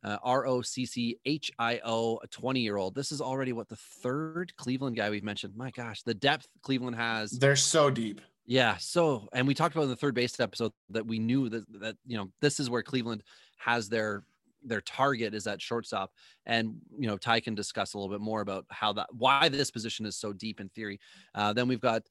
uh, 0.04 0.18
R 0.22 0.46
O 0.46 0.62
C 0.62 0.86
C 0.86 1.18
H 1.24 1.50
I 1.58 1.80
O, 1.84 2.18
a 2.22 2.26
20 2.26 2.60
year 2.60 2.76
old. 2.76 2.94
This 2.94 3.12
is 3.12 3.20
already 3.20 3.52
what 3.52 3.68
the 3.68 3.76
third 3.76 4.54
Cleveland 4.56 4.96
guy 4.96 5.10
we've 5.10 5.24
mentioned. 5.24 5.54
My 5.56 5.70
gosh, 5.70 6.02
the 6.02 6.14
depth 6.14 6.48
Cleveland 6.62 6.96
has. 6.96 7.30
They're 7.30 7.56
so 7.56 7.90
deep. 7.90 8.20
Yeah. 8.44 8.76
So, 8.78 9.28
and 9.32 9.46
we 9.46 9.54
talked 9.54 9.74
about 9.74 9.84
in 9.84 9.90
the 9.90 9.96
third 9.96 10.14
base 10.14 10.38
episode 10.40 10.72
that 10.90 11.06
we 11.06 11.18
knew 11.18 11.48
that, 11.48 11.64
that, 11.80 11.96
you 12.06 12.16
know, 12.16 12.30
this 12.40 12.58
is 12.58 12.68
where 12.68 12.82
Cleveland 12.82 13.22
has 13.58 13.88
their, 13.88 14.24
their 14.64 14.80
target 14.80 15.34
is 15.34 15.46
at 15.46 15.62
shortstop. 15.62 16.12
And, 16.44 16.74
you 16.98 17.06
know, 17.06 17.16
Ty 17.16 17.40
can 17.40 17.54
discuss 17.54 17.94
a 17.94 17.98
little 17.98 18.12
bit 18.12 18.20
more 18.20 18.40
about 18.40 18.66
how 18.68 18.92
that, 18.94 19.08
why 19.12 19.48
this 19.48 19.70
position 19.70 20.06
is 20.06 20.16
so 20.16 20.32
deep 20.32 20.60
in 20.60 20.68
theory. 20.70 20.98
Uh, 21.34 21.52
then 21.52 21.68
we've 21.68 21.80
got 21.80 22.02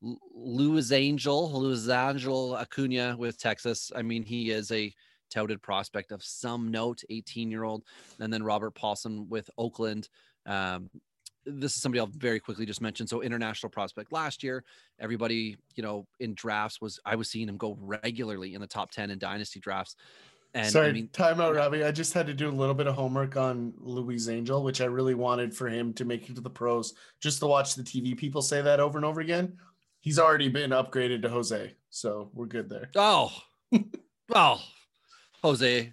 Luis 0.00 0.92
Angel, 0.92 1.52
Luis 1.60 1.88
Angel 1.88 2.56
Acuna 2.56 3.16
with 3.18 3.38
Texas. 3.38 3.90
I 3.94 4.02
mean, 4.02 4.22
he 4.22 4.50
is 4.52 4.70
a, 4.70 4.94
touted 5.30 5.62
prospect 5.62 6.12
of 6.12 6.22
some 6.22 6.70
note, 6.70 7.02
18 7.08 7.50
year 7.50 7.64
old. 7.64 7.84
And 8.18 8.32
then 8.32 8.42
Robert 8.42 8.74
Puason 8.74 9.28
with 9.28 9.48
Oakland. 9.56 10.08
Um, 10.46 10.90
this 11.46 11.74
is 11.74 11.82
somebody 11.82 12.00
I'll 12.00 12.06
very 12.06 12.38
quickly 12.38 12.66
just 12.66 12.80
mention. 12.80 13.06
So 13.06 13.22
international 13.22 13.70
prospect 13.70 14.12
last 14.12 14.42
year, 14.42 14.62
everybody, 14.98 15.56
you 15.74 15.82
know, 15.82 16.06
in 16.20 16.34
drafts 16.34 16.80
was, 16.80 17.00
I 17.04 17.16
was 17.16 17.30
seeing 17.30 17.48
him 17.48 17.56
go 17.56 17.78
regularly 17.80 18.54
in 18.54 18.60
the 18.60 18.66
top 18.66 18.90
10 18.90 19.10
in 19.10 19.18
dynasty 19.18 19.60
drafts. 19.60 19.96
And 20.52 20.70
sorry, 20.70 20.88
I 20.88 20.92
mean, 20.92 21.08
time 21.12 21.40
out, 21.40 21.54
Robbie. 21.54 21.84
I 21.84 21.92
just 21.92 22.12
had 22.12 22.26
to 22.26 22.34
do 22.34 22.48
a 22.48 22.50
little 22.50 22.74
bit 22.74 22.88
of 22.88 22.96
homework 22.96 23.36
on 23.36 23.72
Luis 23.78 24.28
Angel, 24.28 24.62
which 24.64 24.80
I 24.80 24.86
really 24.86 25.14
wanted 25.14 25.54
for 25.54 25.68
him 25.68 25.92
to 25.94 26.04
make 26.04 26.28
it 26.28 26.34
to 26.34 26.40
the 26.40 26.50
pros, 26.50 26.94
just 27.20 27.38
to 27.40 27.46
watch 27.46 27.76
the 27.76 27.84
TV 27.84 28.16
people 28.16 28.42
say 28.42 28.60
that 28.60 28.80
over 28.80 28.98
and 28.98 29.04
over 29.04 29.20
again. 29.20 29.56
He's 30.00 30.18
already 30.18 30.48
been 30.48 30.70
upgraded 30.70 31.22
to 31.22 31.28
Jose, 31.28 31.74
so 31.90 32.30
we're 32.34 32.46
good 32.46 32.68
there. 32.68 32.90
Oh, 32.96 33.30
oh, 34.34 34.60
Jose 35.42 35.92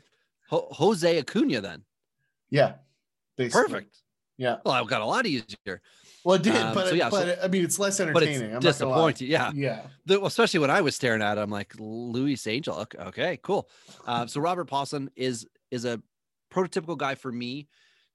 Ho- 0.50 0.68
Jose 0.72 1.20
Acuna 1.20 1.62
then. 1.62 1.84
Yeah. 2.50 2.76
Basically. 3.38 3.62
Perfect. 3.62 3.98
Yeah. 4.38 4.58
Well, 4.64 4.74
I've 4.74 4.88
got 4.88 5.02
a 5.02 5.06
lot 5.06 5.26
easier. 5.26 5.82
Well, 6.24 6.36
it 6.36 6.44
did, 6.44 6.56
um, 6.56 6.74
but, 6.74 6.88
so 6.90 6.96
yeah, 6.96 7.10
but 7.10 7.24
so, 7.24 7.44
I 7.44 7.48
mean, 7.48 7.64
it's 7.64 7.80
less 7.80 8.00
entertaining. 8.00 8.40
But 8.40 8.56
it's 8.56 8.66
disappointing. 8.66 9.30
Yeah. 9.30 9.52
Yeah. 9.56 9.82
The, 10.06 10.24
especially 10.24 10.60
when 10.60 10.70
I 10.70 10.82
was 10.82 10.96
staring 10.96 11.22
at 11.22 11.38
it, 11.38 11.42
I'm 11.42 11.50
like, 11.50 11.74
Luis 11.80 12.46
Angel. 12.48 12.76
Okay, 12.76 12.98
okay 13.00 13.40
cool. 13.42 13.70
Uh, 14.06 14.28
so 14.28 14.42
Robert 14.42 14.70
Puason 14.70 15.08
is 15.16 15.48
is 15.72 15.86
a 15.86 16.02
prototypical 16.54 16.98
guy 16.98 17.16
for 17.16 17.32
me 17.32 17.68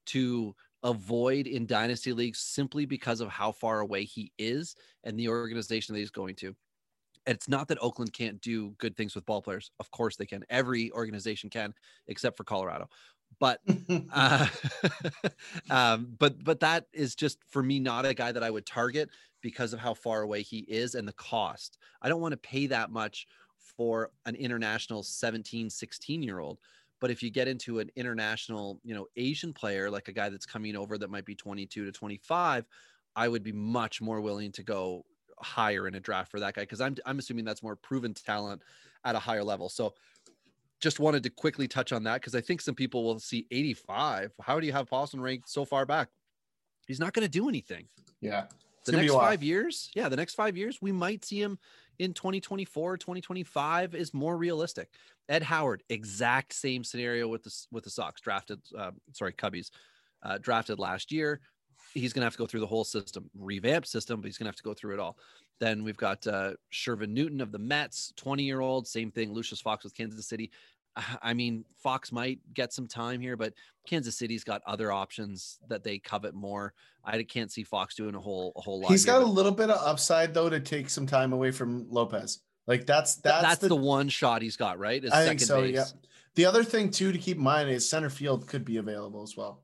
to 0.07 0.55
avoid 0.83 1.47
in 1.47 1.65
dynasty 1.65 2.13
leagues 2.13 2.39
simply 2.39 2.85
because 2.85 3.21
of 3.21 3.29
how 3.29 3.51
far 3.51 3.79
away 3.79 4.03
he 4.03 4.31
is 4.37 4.75
and 5.03 5.17
the 5.17 5.29
organization 5.29 5.93
that 5.93 5.99
he's 5.99 6.11
going 6.11 6.35
to 6.35 6.55
it's 7.25 7.47
not 7.47 7.67
that 7.69 7.77
Oakland 7.81 8.13
can't 8.13 8.39
do 8.41 8.71
good 8.77 8.95
things 8.95 9.15
with 9.15 9.25
ball 9.25 9.41
players. 9.41 9.71
Of 9.79 9.91
course 9.91 10.15
they 10.15 10.25
can. 10.25 10.43
Every 10.49 10.91
organization 10.91 11.49
can, 11.49 11.73
except 12.07 12.37
for 12.37 12.43
Colorado. 12.43 12.89
But 13.39 13.61
uh, 14.11 14.47
um, 15.69 16.15
but 16.19 16.43
but 16.43 16.59
that 16.59 16.87
is 16.93 17.15
just 17.15 17.39
for 17.49 17.63
me 17.63 17.79
not 17.79 18.05
a 18.05 18.13
guy 18.13 18.31
that 18.31 18.43
I 18.43 18.49
would 18.49 18.65
target 18.65 19.09
because 19.41 19.73
of 19.73 19.79
how 19.79 19.93
far 19.93 20.21
away 20.21 20.41
he 20.41 20.59
is 20.59 20.95
and 20.95 21.07
the 21.07 21.13
cost. 21.13 21.77
I 22.01 22.09
don't 22.09 22.21
want 22.21 22.33
to 22.33 22.37
pay 22.37 22.67
that 22.67 22.91
much 22.91 23.27
for 23.77 24.11
an 24.25 24.35
international 24.35 25.03
17, 25.03 25.69
16 25.69 26.23
year 26.23 26.39
old. 26.39 26.59
But 27.01 27.11
if 27.11 27.21
you 27.21 27.29
get 27.29 27.49
into 27.49 27.79
an 27.79 27.89
international, 27.95 28.79
you 28.83 28.95
know, 28.95 29.07
Asian 29.17 29.51
player, 29.51 29.89
like 29.89 30.07
a 30.07 30.13
guy 30.13 30.29
that's 30.29 30.45
coming 30.45 30.75
over 30.75 30.97
that 30.97 31.09
might 31.09 31.25
be 31.25 31.35
22 31.35 31.85
to 31.85 31.91
25, 31.91 32.65
I 33.15 33.27
would 33.27 33.43
be 33.43 33.51
much 33.51 34.01
more 34.01 34.21
willing 34.21 34.51
to 34.53 34.63
go 34.63 35.05
higher 35.39 35.87
in 35.87 35.95
a 35.95 35.99
draft 35.99 36.31
for 36.31 36.39
that 36.39 36.55
guy 36.55 36.61
because 36.61 36.81
I'm 36.81 36.95
I'm 37.05 37.19
assuming 37.19 37.45
that's 37.45 37.63
more 37.63 37.75
proven 37.75 38.13
talent 38.13 38.61
at 39.05 39.15
a 39.15 39.19
higher 39.19 39.43
level. 39.43 39.69
So 39.69 39.93
just 40.81 40.99
wanted 40.99 41.23
to 41.23 41.29
quickly 41.29 41.67
touch 41.67 41.93
on 41.93 42.03
that 42.03 42.15
because 42.15 42.35
I 42.35 42.41
think 42.41 42.61
some 42.61 42.75
people 42.75 43.03
will 43.03 43.19
see 43.19 43.47
85. 43.51 44.33
How 44.41 44.59
do 44.59 44.65
you 44.65 44.73
have 44.73 44.89
Boston 44.89 45.21
ranked 45.21 45.49
so 45.49 45.63
far 45.63 45.85
back? 45.85 46.09
he's 46.87 46.99
not 46.99 47.13
going 47.13 47.25
to 47.25 47.31
do 47.31 47.49
anything. 47.49 47.87
Yeah. 48.21 48.45
It's 48.79 48.91
The 48.91 48.97
next 48.97 49.13
five 49.13 49.41
years, 49.41 49.89
yeah, 49.95 50.09
the 50.09 50.17
next 50.17 50.35
five 50.35 50.57
years, 50.57 50.79
we 50.81 50.91
might 50.91 51.23
see 51.23 51.41
him 51.41 51.57
in 51.99 52.13
2024, 52.13 52.97
2025 52.97 53.95
is 53.95 54.13
more 54.13 54.35
realistic. 54.35 54.89
Ed 55.29 55.41
Howard, 55.41 55.83
exact 55.87 56.53
same 56.53 56.83
scenario 56.83 57.29
with 57.29 57.43
the 57.43 57.65
with 57.71 57.85
the 57.85 57.89
Sox 57.89 58.19
drafted, 58.19 58.59
uh, 58.77 58.91
sorry, 59.13 59.31
Cubbies, 59.31 59.69
uh, 60.21 60.37
drafted 60.37 60.79
last 60.79 61.13
year. 61.13 61.39
He's 61.93 62.13
going 62.13 62.21
to 62.21 62.25
have 62.25 62.33
to 62.33 62.39
go 62.39 62.47
through 62.47 62.61
the 62.61 62.67
whole 62.67 62.83
system, 62.83 63.29
revamped 63.37 63.87
system, 63.87 64.21
but 64.21 64.27
he's 64.27 64.37
going 64.37 64.45
to 64.45 64.49
have 64.49 64.55
to 64.55 64.63
go 64.63 64.73
through 64.73 64.93
it 64.93 64.99
all. 64.99 65.17
Then 65.59 65.83
we've 65.83 65.97
got 65.97 66.25
uh, 66.27 66.53
Shervyen 66.71 67.09
Newton 67.09 67.39
of 67.39 67.51
the 67.51 67.59
Mets, 67.59 68.13
20 68.17 68.43
year 68.43 68.59
old, 68.59 68.87
same 68.87 69.11
thing. 69.11 69.31
Lucius 69.31 69.61
Fox 69.61 69.83
with 69.83 69.93
Kansas 69.95 70.27
City. 70.27 70.51
Uh, 70.95 71.01
I 71.21 71.33
mean, 71.33 71.65
Fox 71.77 72.11
might 72.11 72.39
get 72.53 72.73
some 72.73 72.87
time 72.87 73.21
here, 73.21 73.37
but 73.37 73.53
Kansas 73.87 74.17
City's 74.17 74.43
got 74.43 74.61
other 74.65 74.91
options 74.91 75.59
that 75.69 75.83
they 75.83 75.99
covet 75.99 76.33
more. 76.33 76.73
I 77.05 77.21
can't 77.23 77.51
see 77.51 77.63
Fox 77.63 77.95
doing 77.95 78.15
a 78.15 78.19
whole 78.19 78.53
a 78.55 78.61
whole 78.61 78.79
lot. 78.79 78.91
He's 78.91 79.05
here, 79.05 79.13
got 79.13 79.23
a 79.23 79.25
little 79.25 79.51
bit 79.51 79.69
of 79.69 79.77
upside 79.85 80.33
though 80.33 80.49
to 80.49 80.59
take 80.59 80.89
some 80.89 81.05
time 81.05 81.33
away 81.33 81.51
from 81.51 81.85
Lopez. 81.89 82.39
Like 82.65 82.85
that's 82.85 83.15
that's, 83.15 83.41
that's, 83.41 83.61
the, 83.61 83.67
the, 83.69 83.75
one 83.75 84.07
shot 84.07 84.41
he's 84.41 84.55
got, 84.55 84.79
right? 84.79 85.03
Is 85.03 85.11
I 85.11 85.25
think 85.25 85.41
so. 85.41 85.61
base. 85.61 85.75
Yeah. 85.75 85.85
The 86.35 86.45
other 86.45 86.63
thing 86.63 86.89
too 86.91 87.11
to 87.11 87.17
keep 87.17 87.37
in 87.37 87.43
mind 87.43 87.69
is 87.69 87.87
center 87.87 88.09
field 88.09 88.47
could 88.47 88.63
be 88.63 88.77
available 88.77 89.21
as 89.21 89.35
well. 89.35 89.63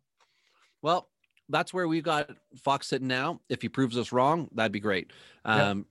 Well, 0.82 1.10
that's 1.50 1.74
where 1.74 1.88
we've 1.88 2.04
got 2.04 2.30
Fox 2.58 2.88
sitting 2.88 3.08
now. 3.08 3.42
If 3.50 3.62
he 3.62 3.70
proves 3.70 3.98
us 3.98 4.12
wrong, 4.12 4.50
that'd 4.54 4.72
be 4.72 4.80
great. 4.80 5.12
Yep. 5.46 5.60
Um, 5.60 5.86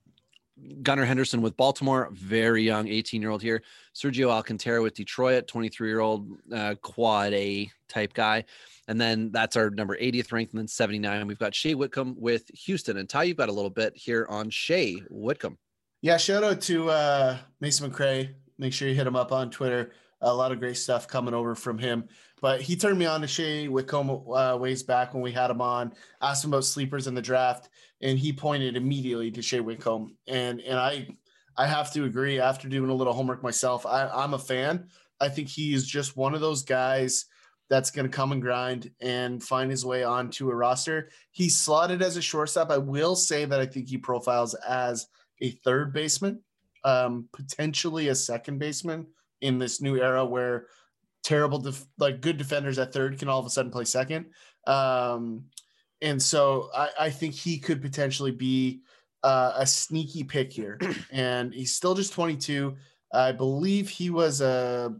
Gunnar 0.83 1.05
Henderson 1.05 1.41
with 1.41 1.57
Baltimore, 1.57 2.09
very 2.12 2.62
young, 2.62 2.88
18 2.88 3.23
year 3.23 3.31
old 3.31 3.43
here. 3.43 3.62
Sergio 3.95 4.31
Alcantara 4.31 4.83
with 4.83 4.95
Detroit, 4.95 5.47
23 5.47 5.88
year 5.88 6.00
old 6.00 6.29
uh, 6.53 6.75
quad 6.83 7.33
A 7.33 7.71
type 7.88 8.12
guy. 8.12 8.45
And 8.88 9.00
then 9.00 9.31
that's 9.31 9.57
our 9.57 9.71
number 9.71 9.97
80th 9.97 10.33
ranked, 10.33 10.53
and 10.53 10.61
then 10.61 10.69
79. 10.69 11.27
We've 11.27 11.38
got 11.38 11.55
Shea 11.55 11.75
Whitcomb 11.75 12.17
with 12.19 12.49
Houston. 12.55 12.97
And 12.97 13.09
Ty, 13.09 13.25
you've 13.25 13.37
got 13.37 13.50
a 13.50 13.53
little 13.53 13.71
bit 13.71 13.97
here 13.97 14.27
on 14.31 14.50
Shea 14.50 15.03
Whitcomb. 15.11 15.59
Yeah, 16.00 16.17
shout 16.17 16.45
out 16.45 16.61
to 16.62 16.91
uh, 16.91 17.38
Mason 17.61 17.91
McRae. 17.91 18.35
Make 18.57 18.73
sure 18.73 18.88
you 18.88 18.95
hit 18.95 19.07
him 19.07 19.17
up 19.17 19.31
on 19.31 19.50
Twitter. 19.50 19.93
A 20.21 20.35
lot 20.35 20.53
of 20.53 20.59
great 20.59 20.77
stuff 20.77 21.07
coming 21.07 21.35
over 21.35 21.55
from 21.55 21.79
him. 21.79 22.09
But 22.41 22.61
he 22.61 22.77
turned 22.77 22.99
me 22.99 23.07
on 23.07 23.21
to 23.21 23.27
Shea 23.27 23.69
Whitcomb 23.69 24.11
uh, 24.11 24.57
ways 24.57 24.83
back 24.83 25.15
when 25.15 25.23
we 25.23 25.33
had 25.33 25.51
him 25.51 25.61
on. 25.61 25.93
Asked 26.23 26.45
him 26.45 26.53
about 26.53 26.65
sleepers 26.65 27.07
in 27.07 27.15
the 27.15 27.23
draft, 27.23 27.69
and 28.01 28.19
he 28.19 28.33
pointed 28.33 28.77
immediately 28.77 29.31
to 29.33 29.43
Shea 29.43 29.61
Whitcomb. 29.61 30.17
And 30.27 30.61
and 30.61 30.79
I 30.79 31.09
I 31.57 31.67
have 31.67 31.93
to 31.95 32.05
agree. 32.05 32.41
After 32.41 32.69
doing 32.69 32.91
a 32.91 32.95
little 32.95 33.13
homework 33.13 33.43
myself, 33.43 33.87
I, 33.87 34.09
I'm 34.09 34.35
a 34.35 34.39
fan. 34.39 34.89
I 35.21 35.29
think 35.29 35.49
he 35.49 35.75
is 35.75 35.87
just 35.87 36.17
one 36.17 36.35
of 36.35 36.41
those 36.41 36.63
guys 36.63 37.27
that's 37.69 37.91
going 37.91 38.07
to 38.07 38.17
come 38.17 38.33
and 38.33 38.41
grind 38.41 38.91
and 39.01 39.43
find 39.43 39.71
his 39.71 39.85
way 39.85 40.05
onto 40.05 40.51
a 40.51 40.55
roster. 40.55 41.11
He's 41.33 41.57
slotted 41.57 42.03
as 42.03 42.17
a 42.17 42.23
shortstop. 42.23 42.71
I 42.71 42.79
will 42.79 43.15
say 43.15 43.45
that 43.45 43.61
I 43.61 43.67
think 43.67 43.89
he 43.89 43.99
profiles 43.99 44.55
as 44.55 45.07
a 45.41 45.51
third 45.51 45.93
baseman, 45.93 46.43
um, 46.85 47.29
potentially 47.33 48.09
a 48.09 48.15
second 48.15 48.59
baseman 48.59 49.07
in 49.40 49.59
this 49.59 49.80
new 49.80 49.97
era 49.97 50.25
where 50.25 50.66
terrible, 51.23 51.59
def- 51.59 51.87
like 51.99 52.21
good 52.21 52.37
defenders 52.37 52.78
at 52.78 52.92
third 52.92 53.18
can 53.18 53.28
all 53.28 53.40
of 53.40 53.47
a 53.47 53.50
sudden 53.50 53.71
play 53.71 53.85
second. 53.85 54.26
Um, 54.66 55.45
and 56.00 56.23
so 56.23 56.71
I, 56.75 56.88
I 57.00 57.11
think 57.11 57.35
he 57.35 57.59
could 57.59 57.83
potentially 57.83 58.30
be 58.30 58.80
uh, 59.23 59.52
a 59.57 59.66
sneaky 59.66 60.25
pick 60.25 60.52
here. 60.52 60.78
and 61.12 61.52
he's 61.52 61.75
still 61.75 61.95
just 61.95 62.12
22. 62.12 62.76
I 63.12 63.33
believe 63.33 63.88
he 63.88 64.11
was 64.11 64.40
a 64.40 64.95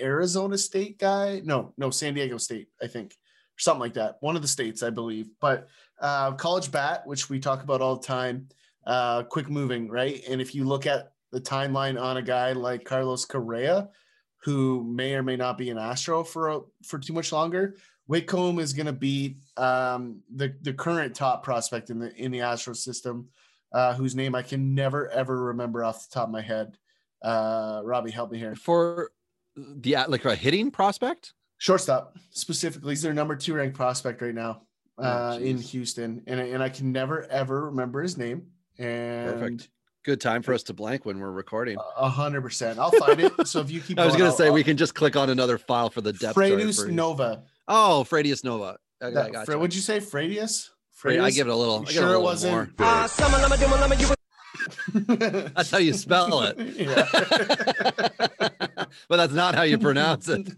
Arizona 0.00 0.58
State 0.58 0.98
guy. 0.98 1.40
No, 1.44 1.72
no, 1.76 1.90
San 1.90 2.14
Diego 2.14 2.38
State, 2.38 2.68
I 2.82 2.86
think, 2.86 3.12
or 3.12 3.58
something 3.58 3.80
like 3.80 3.94
that. 3.94 4.16
One 4.20 4.36
of 4.36 4.42
the 4.42 4.48
states, 4.48 4.82
I 4.82 4.90
believe. 4.90 5.28
But 5.40 5.68
uh, 6.00 6.32
college 6.32 6.72
bat, 6.72 7.06
which 7.06 7.28
we 7.28 7.38
talk 7.38 7.62
about 7.62 7.80
all 7.80 7.96
the 7.96 8.06
time, 8.06 8.48
uh, 8.86 9.22
quick 9.24 9.48
moving, 9.48 9.88
right? 9.88 10.22
And 10.28 10.40
if 10.40 10.54
you 10.54 10.64
look 10.64 10.86
at 10.86 11.12
the 11.32 11.40
timeline 11.40 12.00
on 12.00 12.16
a 12.16 12.22
guy 12.22 12.52
like 12.52 12.84
Carlos 12.84 13.24
Correa, 13.24 13.88
who 14.42 14.84
may 14.84 15.14
or 15.14 15.22
may 15.22 15.36
not 15.36 15.58
be 15.58 15.70
an 15.70 15.78
Astro 15.78 16.24
for 16.24 16.48
a, 16.48 16.60
for 16.84 16.98
too 16.98 17.12
much 17.12 17.32
longer, 17.32 17.76
Whitcomb 18.06 18.58
is 18.58 18.72
going 18.72 18.86
to 18.86 18.92
beat 18.92 19.38
um, 19.56 20.20
the 20.34 20.54
the 20.62 20.72
current 20.72 21.14
top 21.14 21.44
prospect 21.44 21.90
in 21.90 21.98
the 21.98 22.14
in 22.16 22.32
the 22.32 22.40
Astro 22.40 22.74
system, 22.74 23.28
uh, 23.72 23.94
whose 23.94 24.16
name 24.16 24.34
I 24.34 24.42
can 24.42 24.74
never 24.74 25.08
ever 25.10 25.44
remember 25.44 25.84
off 25.84 26.08
the 26.08 26.14
top 26.14 26.28
of 26.28 26.32
my 26.32 26.42
head. 26.42 26.76
Uh, 27.22 27.82
Robbie, 27.84 28.10
help 28.10 28.32
me 28.32 28.38
here. 28.38 28.54
For 28.56 29.12
the 29.56 29.96
like 30.08 30.24
a 30.24 30.34
hitting 30.34 30.70
prospect, 30.70 31.34
Shortstop 31.58 32.16
specifically, 32.30 32.92
he's 32.92 33.02
their 33.02 33.14
number 33.14 33.36
two 33.36 33.54
ranked 33.54 33.76
prospect 33.76 34.22
right 34.22 34.34
now 34.34 34.62
uh, 34.98 35.36
Oh, 35.38 35.42
in. 35.42 35.58
Houston, 35.58 36.22
and 36.26 36.40
and 36.40 36.62
I 36.62 36.68
can 36.68 36.92
never 36.92 37.24
ever 37.30 37.66
remember 37.66 38.02
his 38.02 38.16
name. 38.16 38.46
And 38.78 39.40
perfect. 39.40 39.68
Good 40.02 40.20
time 40.20 40.42
for 40.42 40.54
us 40.54 40.62
to 40.64 40.72
blank 40.72 41.04
when 41.04 41.20
we're 41.20 41.30
recording. 41.30 41.76
a 41.96 42.08
hundred 42.08 42.40
percent, 42.40 42.78
I'll 42.78 42.90
find 42.90 43.20
it. 43.20 43.46
So 43.46 43.60
if 43.60 43.70
you 43.70 43.80
keep, 43.82 43.98
I 43.98 44.06
was 44.06 44.14
going, 44.14 44.24
gonna 44.26 44.36
say 44.36 44.46
I'll- 44.46 44.54
we 44.54 44.64
can 44.64 44.78
just 44.78 44.94
click 44.94 45.14
on 45.14 45.28
another 45.28 45.58
file 45.58 45.90
for 45.90 46.00
the 46.00 46.12
depth. 46.12 46.36
chart 46.36 46.50
Fredus. 46.50 46.88
Nova. 46.90 47.42
Oh, 47.68 48.06
Fradius 48.08 48.42
Nova. 48.42 48.78
Okay, 49.02 49.14
That- 49.14 49.32
gotcha. 49.32 49.46
Fra- 49.46 49.58
What'd 49.58 49.74
you 49.74 49.82
say, 49.82 49.98
Fradius? 49.98 50.70
Fra- 50.92 51.22
I 51.22 51.30
give 51.30 51.48
it 51.48 51.50
a 51.50 51.54
little. 51.56 51.84
I 51.86 51.90
Sure, 51.90 52.14
it 52.14 52.18
it 52.18 52.22
wasn't. 52.22 52.78
more. 52.80 52.88
That's 54.94 55.70
how 55.70 55.78
you 55.78 55.92
spell 55.92 56.42
it. 56.44 56.56
but 59.08 59.16
that's 59.16 59.32
not 59.32 59.54
how 59.54 59.62
you 59.62 59.78
pronounce 59.78 60.28
it. 60.28 60.48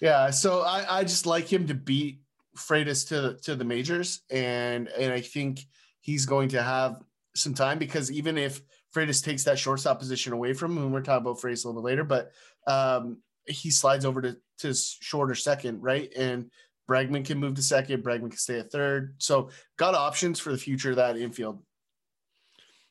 yeah, 0.00 0.30
so 0.30 0.62
I, 0.62 0.98
I 0.98 1.04
just 1.04 1.26
like 1.26 1.50
him 1.50 1.66
to 1.68 1.74
beat 1.74 2.20
Freitas 2.56 3.08
to 3.08 3.20
the 3.20 3.34
to 3.44 3.54
the 3.56 3.64
majors, 3.64 4.22
and 4.30 4.88
and 4.88 5.12
I 5.12 5.20
think 5.20 5.60
he's 6.00 6.26
going 6.26 6.48
to 6.50 6.62
have 6.62 7.02
some 7.36 7.54
time 7.54 7.78
because 7.78 8.10
even 8.10 8.38
if 8.38 8.62
Freitas 8.94 9.22
takes 9.22 9.44
that 9.44 9.58
shortstop 9.58 9.98
position 9.98 10.32
away 10.32 10.52
from 10.52 10.76
him, 10.76 10.92
we're 10.92 11.02
talking 11.02 11.22
about 11.22 11.38
Freitas 11.38 11.64
a 11.64 11.68
little 11.68 11.82
bit 11.82 11.86
later, 11.86 12.04
but 12.04 12.32
um, 12.66 13.18
he 13.46 13.70
slides 13.70 14.04
over 14.04 14.22
to 14.22 14.36
to 14.58 14.74
shorter 14.74 15.34
second, 15.34 15.82
right? 15.82 16.12
And 16.16 16.50
Bregman 16.88 17.24
can 17.24 17.38
move 17.38 17.54
to 17.54 17.62
second, 17.62 18.04
Bregman 18.04 18.30
can 18.30 18.38
stay 18.38 18.58
at 18.58 18.70
third. 18.70 19.16
So 19.18 19.50
got 19.76 19.94
options 19.94 20.40
for 20.40 20.50
the 20.50 20.58
future 20.58 20.90
of 20.90 20.96
that 20.96 21.16
infield. 21.16 21.62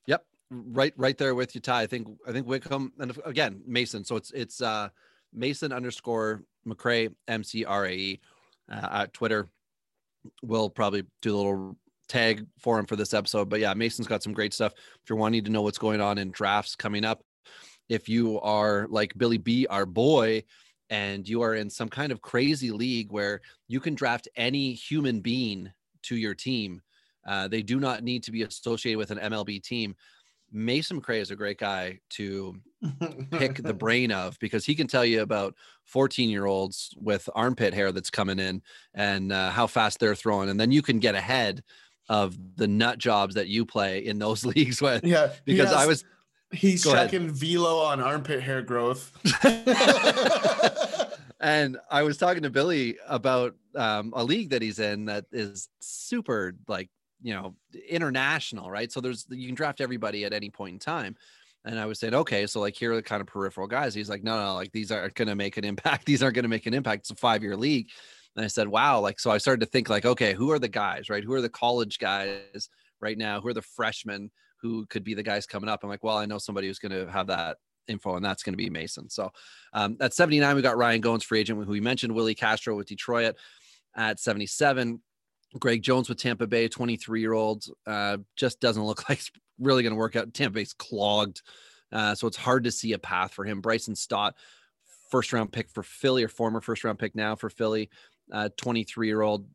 Yep, 0.07 0.25
right, 0.51 0.93
right 0.97 1.17
there 1.17 1.33
with 1.33 1.55
you, 1.55 1.61
Ty. 1.61 1.81
I 1.81 1.87
think 1.87 2.07
I 2.27 2.31
think 2.31 2.47
Whitcomb 2.47 2.93
and 2.99 3.17
again 3.25 3.61
Mason. 3.65 4.03
So 4.03 4.15
it's 4.15 4.31
it's 4.31 4.61
uh 4.61 4.89
Mason 5.33 5.71
underscore 5.71 6.43
McRae 6.67 7.13
M 7.27 7.43
C 7.43 7.65
R 7.65 7.85
A 7.85 7.93
E 7.93 8.19
uh, 8.71 8.87
at 8.91 9.13
Twitter. 9.13 9.47
We'll 10.41 10.69
probably 10.69 11.03
do 11.21 11.35
a 11.35 11.37
little 11.37 11.77
tag 12.07 12.45
for 12.59 12.79
him 12.79 12.85
for 12.85 12.95
this 12.95 13.13
episode. 13.13 13.49
But 13.49 13.59
yeah, 13.59 13.73
Mason's 13.73 14.07
got 14.07 14.23
some 14.23 14.33
great 14.33 14.53
stuff. 14.53 14.73
If 14.75 15.09
you're 15.09 15.17
wanting 15.17 15.43
to 15.45 15.51
know 15.51 15.61
what's 15.61 15.77
going 15.77 16.01
on 16.01 16.17
in 16.17 16.31
drafts 16.31 16.75
coming 16.75 17.05
up, 17.05 17.23
if 17.89 18.09
you 18.09 18.39
are 18.41 18.87
like 18.89 19.17
Billy 19.17 19.37
B, 19.37 19.67
our 19.67 19.85
boy, 19.85 20.43
and 20.89 21.27
you 21.27 21.41
are 21.41 21.55
in 21.55 21.69
some 21.69 21.89
kind 21.89 22.11
of 22.11 22.21
crazy 22.21 22.71
league 22.71 23.11
where 23.11 23.41
you 23.67 23.79
can 23.79 23.95
draft 23.95 24.27
any 24.35 24.73
human 24.73 25.19
being 25.19 25.71
to 26.03 26.15
your 26.15 26.35
team, 26.35 26.81
uh, 27.25 27.47
they 27.47 27.61
do 27.61 27.79
not 27.79 28.03
need 28.03 28.23
to 28.23 28.31
be 28.31 28.43
associated 28.43 28.97
with 28.97 29.11
an 29.11 29.17
MLB 29.17 29.61
team. 29.63 29.95
Mason 30.51 31.01
Cray 31.01 31.19
is 31.19 31.31
a 31.31 31.35
great 31.35 31.57
guy 31.57 31.99
to 32.11 32.55
pick 33.31 33.61
the 33.61 33.73
brain 33.77 34.11
of 34.11 34.37
because 34.39 34.63
he 34.63 34.75
can 34.75 34.87
tell 34.87 35.03
you 35.03 35.21
about 35.21 35.55
14 35.85 36.29
year 36.29 36.45
olds 36.45 36.93
with 36.97 37.27
armpit 37.33 37.73
hair 37.73 37.91
that's 37.91 38.11
coming 38.11 38.39
in 38.39 38.61
and 38.93 39.31
uh, 39.31 39.49
how 39.49 39.67
fast 39.67 39.99
they're 39.99 40.15
throwing. 40.15 40.49
And 40.49 40.59
then 40.59 40.71
you 40.71 40.81
can 40.81 40.99
get 40.99 41.15
ahead 41.15 41.63
of 42.09 42.37
the 42.57 42.67
nut 42.67 42.97
jobs 42.97 43.35
that 43.35 43.47
you 43.47 43.65
play 43.65 44.05
in 44.05 44.19
those 44.19 44.45
leagues 44.55 44.81
with. 44.81 45.03
yeah, 45.03 45.31
Because 45.45 45.71
I 45.73 45.85
was 45.85 46.03
he's 46.51 46.83
Go 46.83 46.93
ahead. 46.93 47.09
checking 47.09 47.29
velo 47.29 47.79
on 47.79 47.99
armpit 48.01 48.41
hair 48.41 48.61
growth. 48.61 49.11
and 51.39 51.77
I 51.89 52.03
was 52.03 52.17
talking 52.17 52.43
to 52.43 52.49
Billy 52.49 52.97
about 53.07 53.55
um, 53.75 54.13
a 54.15 54.23
league 54.23 54.51
that 54.51 54.61
he's 54.61 54.79
in 54.79 55.05
that 55.05 55.25
is 55.31 55.69
super 55.79 56.55
like 56.67 56.89
you 57.21 57.33
know 57.33 57.55
international, 57.89 58.69
right? 58.69 58.91
So 58.91 59.01
there's 59.01 59.25
you 59.29 59.47
can 59.47 59.55
draft 59.55 59.81
everybody 59.81 60.25
at 60.25 60.33
any 60.33 60.49
point 60.49 60.73
in 60.73 60.79
time. 60.79 61.15
And 61.67 61.79
I 61.79 61.87
was 61.87 61.99
saying, 61.99 62.13
okay, 62.13 62.45
so 62.45 62.59
like 62.59 62.75
here 62.75 62.91
are 62.91 62.95
the 62.95 63.01
kind 63.01 63.21
of 63.21 63.27
peripheral 63.27 63.65
guys. 63.65 63.95
He's 63.95 64.07
like, 64.09 64.23
no, 64.23 64.39
no, 64.39 64.53
like 64.53 64.71
these 64.71 64.91
aren't 64.91 65.15
going 65.15 65.29
to 65.29 65.35
make 65.35 65.57
an 65.57 65.63
impact. 65.65 66.05
These 66.05 66.21
aren't 66.21 66.35
going 66.35 66.43
to 66.43 66.49
make 66.49 66.67
an 66.67 66.75
impact. 66.75 67.01
It's 67.01 67.09
a 67.09 67.15
five 67.15 67.41
year 67.41 67.57
league. 67.57 67.89
And 68.35 68.43
I 68.43 68.47
said, 68.47 68.67
wow, 68.67 68.99
like 68.99 69.19
so 69.19 69.31
I 69.31 69.37
started 69.37 69.61
to 69.61 69.71
think 69.71 69.89
like, 69.89 70.05
okay, 70.05 70.33
who 70.33 70.51
are 70.51 70.59
the 70.59 70.67
guys, 70.67 71.09
right? 71.09 71.23
Who 71.23 71.33
are 71.33 71.41
the 71.41 71.49
college 71.49 71.99
guys 71.99 72.69
right 72.99 73.17
now? 73.17 73.41
Who 73.41 73.47
are 73.49 73.53
the 73.53 73.61
freshmen 73.61 74.31
who 74.61 74.85
could 74.87 75.03
be 75.03 75.13
the 75.13 75.23
guys 75.23 75.45
coming 75.45 75.69
up? 75.69 75.83
I'm 75.83 75.89
like, 75.89 76.03
well, 76.03 76.17
I 76.17 76.25
know 76.25 76.37
somebody 76.37 76.67
who's 76.67 76.79
going 76.79 76.91
to 76.91 77.11
have 77.11 77.27
that 77.27 77.57
info, 77.87 78.15
and 78.15 78.25
that's 78.25 78.43
going 78.43 78.53
to 78.53 78.57
be 78.57 78.69
Mason. 78.69 79.09
So 79.09 79.31
um, 79.73 79.97
at 80.01 80.13
79, 80.13 80.55
we 80.55 80.61
got 80.61 80.77
Ryan 80.77 81.01
Goins, 81.01 81.23
free 81.23 81.39
agent, 81.39 81.63
who 81.63 81.71
we 81.71 81.81
mentioned, 81.81 82.13
Willie 82.13 82.35
Castro 82.35 82.75
with 82.75 82.87
Detroit 82.87 83.35
at 83.95 84.19
77. 84.19 85.01
Greg 85.59 85.81
Jones 85.81 86.09
with 86.09 86.17
Tampa 86.17 86.47
Bay, 86.47 86.67
23 86.67 87.21
year 87.21 87.33
old, 87.33 87.65
uh, 87.87 88.17
just 88.35 88.59
doesn't 88.59 88.83
look 88.83 89.07
like 89.09 89.19
it's 89.19 89.31
really 89.59 89.83
going 89.83 89.93
to 89.93 89.99
work 89.99 90.15
out. 90.15 90.33
Tampa 90.33 90.55
Bay's 90.55 90.73
clogged, 90.73 91.41
uh, 91.91 92.15
so 92.15 92.27
it's 92.27 92.37
hard 92.37 92.65
to 92.65 92.71
see 92.71 92.93
a 92.93 92.99
path 92.99 93.33
for 93.33 93.45
him. 93.45 93.61
Bryson 93.61 93.95
Stott, 93.95 94.35
first 95.09 95.31
round 95.31 95.51
pick 95.51 95.69
for 95.69 95.83
Philly, 95.83 96.23
or 96.23 96.27
former 96.27 96.59
first 96.59 96.83
round 96.83 96.99
pick 96.99 97.15
now 97.15 97.35
for 97.35 97.49
Philly, 97.49 97.89
23 98.57 99.07
year 99.07 99.21
old, 99.21 99.47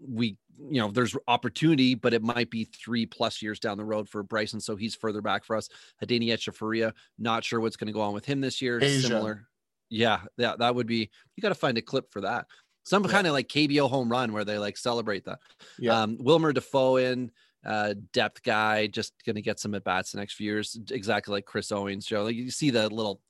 we 0.00 0.36
you 0.70 0.80
know 0.80 0.90
there's 0.90 1.16
opportunity, 1.26 1.94
but 1.94 2.14
it 2.14 2.22
might 2.22 2.50
be 2.50 2.64
three 2.64 3.06
plus 3.06 3.42
years 3.42 3.58
down 3.58 3.76
the 3.76 3.84
road 3.84 4.08
for 4.08 4.22
Bryson, 4.22 4.60
so 4.60 4.76
he's 4.76 4.94
further 4.94 5.20
back 5.20 5.44
for 5.44 5.56
us. 5.56 5.68
Hadani 6.02 6.32
Etchaferia, 6.32 6.94
not 7.18 7.44
sure 7.44 7.60
what's 7.60 7.76
going 7.76 7.86
to 7.88 7.92
go 7.92 8.00
on 8.00 8.14
with 8.14 8.24
him 8.24 8.40
this 8.40 8.62
year. 8.62 8.78
Asia. 8.82 9.08
Similar, 9.08 9.48
yeah, 9.90 10.20
that 10.38 10.58
that 10.58 10.74
would 10.74 10.86
be. 10.86 11.10
You 11.36 11.40
got 11.42 11.48
to 11.48 11.54
find 11.54 11.76
a 11.78 11.82
clip 11.82 12.10
for 12.12 12.20
that. 12.20 12.46
Some 12.84 13.02
Yeah. 13.04 13.10
kind 13.10 13.26
of 13.26 13.32
like 13.32 13.48
KBO 13.48 13.88
home 13.88 14.08
run 14.10 14.32
where 14.32 14.44
they 14.44 14.58
like 14.58 14.76
celebrate 14.76 15.24
that. 15.24 15.38
Yeah. 15.78 16.02
Um, 16.02 16.18
Wilmer 16.20 16.52
Difo 16.52 17.02
in 17.02 17.30
uh, 17.64 17.94
depth 18.12 18.42
guy, 18.42 18.86
just 18.86 19.14
going 19.24 19.36
to 19.36 19.42
get 19.42 19.58
some 19.58 19.74
at 19.74 19.84
bats 19.84 20.12
the 20.12 20.18
next 20.18 20.34
few 20.34 20.44
years, 20.44 20.78
exactly 20.90 21.32
like 21.32 21.46
Chris 21.46 21.72
Owings. 21.72 22.04
Joe, 22.04 22.24
like 22.24 22.36
you 22.36 22.50
see 22.50 22.68
the 22.70 22.88
little 22.90 23.22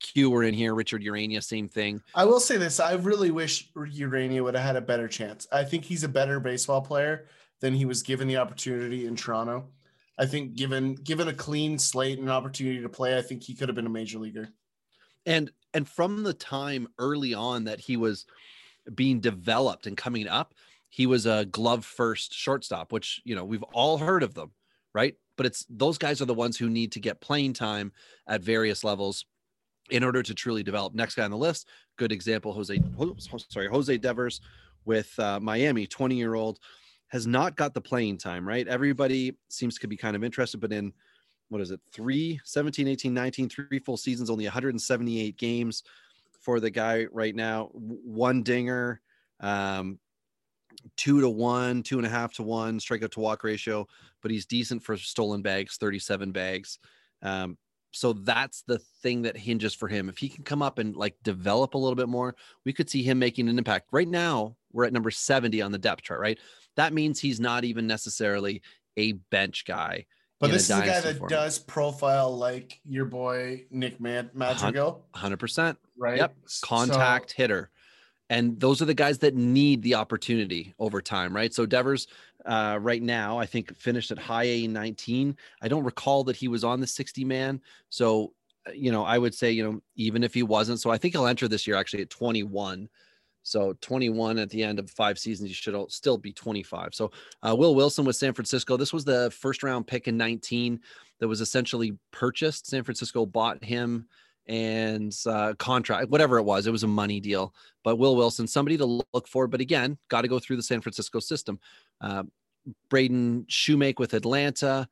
Q 0.00 0.30
were 0.30 0.42
in 0.42 0.54
here. 0.54 0.74
Richard 0.74 1.02
Urena, 1.02 1.42
same 1.42 1.68
thing. 1.68 2.02
I 2.14 2.24
will 2.24 2.40
say 2.40 2.56
this: 2.56 2.80
I 2.80 2.94
really 2.94 3.30
wish 3.30 3.70
Urania 3.76 4.42
would 4.42 4.54
have 4.54 4.64
had 4.64 4.76
a 4.76 4.80
better 4.80 5.08
chance. 5.08 5.46
I 5.52 5.64
think 5.64 5.84
he's 5.84 6.04
a 6.04 6.08
better 6.08 6.40
baseball 6.40 6.80
player 6.82 7.28
than 7.60 7.74
he 7.74 7.84
was 7.84 8.02
given 8.02 8.26
the 8.28 8.38
opportunity 8.38 9.06
in 9.06 9.14
Toronto. 9.16 9.68
I 10.18 10.26
think 10.26 10.54
given 10.54 10.94
given 10.96 11.28
a 11.28 11.32
clean 11.34 11.78
slate 11.78 12.18
and 12.18 12.28
an 12.28 12.34
opportunity 12.34 12.80
to 12.82 12.88
play, 12.88 13.16
I 13.16 13.22
think 13.22 13.42
he 13.42 13.54
could 13.54 13.68
have 13.68 13.76
been 13.76 13.86
a 13.86 13.90
major 13.90 14.18
leaguer. 14.18 14.48
and 15.26 15.50
and 15.74 15.88
from 15.88 16.22
the 16.22 16.34
time 16.34 16.88
early 16.98 17.34
on 17.34 17.64
that 17.64 17.80
he 17.80 17.96
was 17.96 18.26
being 18.94 19.20
developed 19.20 19.86
and 19.86 19.96
coming 19.96 20.26
up 20.26 20.54
he 20.88 21.06
was 21.06 21.26
a 21.26 21.44
glove 21.44 21.84
first 21.84 22.32
shortstop 22.34 22.92
which 22.92 23.20
you 23.24 23.34
know 23.36 23.44
we've 23.44 23.62
all 23.74 23.98
heard 23.98 24.22
of 24.22 24.34
them 24.34 24.50
right 24.94 25.14
but 25.36 25.46
it's 25.46 25.66
those 25.68 25.98
guys 25.98 26.20
are 26.20 26.26
the 26.26 26.34
ones 26.34 26.56
who 26.56 26.68
need 26.68 26.92
to 26.92 27.00
get 27.00 27.20
playing 27.20 27.52
time 27.52 27.92
at 28.26 28.40
various 28.42 28.82
levels 28.82 29.26
in 29.90 30.04
order 30.04 30.22
to 30.22 30.34
truly 30.34 30.62
develop. 30.62 30.94
Next 30.94 31.14
guy 31.14 31.24
on 31.24 31.30
the 31.30 31.36
list 31.36 31.66
good 32.00 32.12
example 32.12 32.54
jose 32.54 32.80
sorry 33.50 33.68
jose 33.68 33.98
devers 33.98 34.40
with 34.86 35.16
uh, 35.18 35.38
miami 35.38 35.86
20 35.86 36.16
year 36.16 36.34
old 36.34 36.58
has 37.08 37.26
not 37.26 37.54
got 37.54 37.74
the 37.74 37.80
playing 37.80 38.16
time 38.16 38.48
right? 38.48 38.66
Everybody 38.66 39.36
seems 39.50 39.78
to 39.78 39.86
be 39.86 39.98
kind 39.98 40.16
of 40.16 40.24
interested 40.24 40.58
but 40.58 40.72
in 40.72 40.94
what 41.50 41.60
is 41.60 41.70
it 41.70 41.80
three 41.92 42.40
17 42.44 42.88
18 42.88 43.12
19 43.12 43.48
three 43.50 43.78
full 43.80 43.98
seasons 43.98 44.30
only 44.30 44.44
178 44.44 45.36
games 45.36 45.82
for 46.40 46.58
the 46.58 46.70
guy 46.70 47.06
right 47.12 47.34
now. 47.34 47.68
One 47.72 48.42
dinger 48.42 49.02
um 49.40 49.98
two 50.96 51.20
to 51.20 51.28
one 51.28 51.82
two 51.82 51.98
and 51.98 52.06
a 52.06 52.10
half 52.10 52.32
to 52.34 52.42
one 52.42 52.78
strikeout 52.78 53.10
to 53.10 53.20
walk 53.20 53.44
ratio 53.44 53.86
but 54.22 54.30
he's 54.30 54.46
decent 54.46 54.82
for 54.82 54.96
stolen 54.96 55.42
bags 55.42 55.76
37 55.76 56.32
bags. 56.32 56.78
Um 57.20 57.58
so 57.92 58.12
that's 58.12 58.62
the 58.62 58.78
thing 59.02 59.22
that 59.22 59.36
hinges 59.36 59.74
for 59.74 59.88
him 59.88 60.08
if 60.08 60.18
he 60.18 60.28
can 60.28 60.44
come 60.44 60.62
up 60.62 60.78
and 60.78 60.94
like 60.96 61.16
develop 61.22 61.74
a 61.74 61.78
little 61.78 61.96
bit 61.96 62.08
more 62.08 62.34
we 62.64 62.72
could 62.72 62.88
see 62.88 63.02
him 63.02 63.18
making 63.18 63.48
an 63.48 63.58
impact 63.58 63.88
right 63.92 64.08
now 64.08 64.54
we're 64.72 64.84
at 64.84 64.92
number 64.92 65.10
70 65.10 65.60
on 65.62 65.72
the 65.72 65.78
depth 65.78 66.02
chart 66.02 66.20
right 66.20 66.38
that 66.76 66.92
means 66.92 67.18
he's 67.20 67.40
not 67.40 67.64
even 67.64 67.86
necessarily 67.86 68.62
a 68.96 69.12
bench 69.12 69.64
guy 69.66 70.06
But 70.38 70.50
this 70.52 70.64
is 70.64 70.70
a 70.70 70.80
guy 70.80 71.00
that 71.00 71.18
format. 71.18 71.30
does 71.30 71.58
profile 71.58 72.36
like 72.36 72.80
your 72.84 73.04
boy 73.06 73.66
Nick 73.70 74.00
Mad- 74.00 74.30
Madrigal, 74.34 75.04
100% 75.14 75.76
right? 75.98 76.18
Yep. 76.18 76.34
So- 76.46 76.66
contact 76.66 77.32
hitter. 77.32 77.70
And 78.30 78.60
those 78.60 78.80
are 78.80 78.84
the 78.84 78.94
guys 78.94 79.18
that 79.18 79.34
need 79.34 79.82
the 79.82 79.96
opportunity 79.96 80.72
over 80.78 81.02
time, 81.02 81.34
right? 81.34 81.52
So 81.52 81.66
Devers, 81.66 82.06
uh, 82.46 82.78
right 82.80 83.02
now, 83.02 83.38
I 83.38 83.46
think 83.46 83.76
finished 83.76 84.10
at 84.10 84.18
high 84.18 84.44
A 84.44 84.66
19. 84.66 85.36
I 85.62 85.68
don't 85.68 85.84
recall 85.84 86.24
that 86.24 86.36
he 86.36 86.48
was 86.48 86.64
on 86.64 86.80
the 86.80 86.86
60 86.86 87.24
man. 87.24 87.60
So, 87.88 88.32
uh, 88.66 88.72
you 88.72 88.92
know, 88.92 89.04
I 89.04 89.18
would 89.18 89.34
say, 89.34 89.50
you 89.50 89.62
know, 89.62 89.80
even 89.96 90.22
if 90.22 90.34
he 90.34 90.42
wasn't, 90.42 90.80
so 90.80 90.90
I 90.90 90.98
think 90.98 91.14
he'll 91.14 91.26
enter 91.26 91.48
this 91.48 91.66
year 91.66 91.76
actually 91.76 92.02
at 92.02 92.10
21. 92.10 92.88
So 93.42 93.74
21 93.80 94.38
at 94.38 94.50
the 94.50 94.62
end 94.62 94.78
of 94.78 94.90
five 94.90 95.18
seasons, 95.18 95.48
he 95.48 95.54
should 95.54 95.90
still 95.90 96.18
be 96.18 96.32
25. 96.32 96.94
So 96.94 97.10
uh, 97.42 97.54
Will 97.56 97.74
Wilson 97.74 98.04
with 98.04 98.16
San 98.16 98.34
Francisco. 98.34 98.76
This 98.76 98.92
was 98.92 99.04
the 99.04 99.30
first 99.30 99.62
round 99.62 99.86
pick 99.86 100.08
in 100.08 100.16
19 100.16 100.80
that 101.18 101.28
was 101.28 101.40
essentially 101.40 101.96
purchased. 102.10 102.66
San 102.66 102.82
Francisco 102.82 103.24
bought 103.24 103.62
him 103.64 104.06
and 104.46 105.16
uh, 105.26 105.54
contract, 105.58 106.10
whatever 106.10 106.38
it 106.38 106.42
was. 106.42 106.66
It 106.66 106.72
was 106.72 106.82
a 106.82 106.88
money 106.88 107.20
deal. 107.20 107.54
But 107.84 107.96
Will 107.96 108.16
Wilson, 108.16 108.46
somebody 108.46 108.76
to 108.78 109.02
look 109.12 109.28
for. 109.28 109.46
But 109.46 109.60
again, 109.60 109.98
got 110.08 110.22
to 110.22 110.28
go 110.28 110.38
through 110.38 110.56
the 110.56 110.62
San 110.62 110.80
Francisco 110.80 111.20
system. 111.20 111.58
Uh, 112.00 112.24
Braden 112.88 113.46
Shewmake 113.48 113.98
with 113.98 114.14
Atlanta 114.14 114.88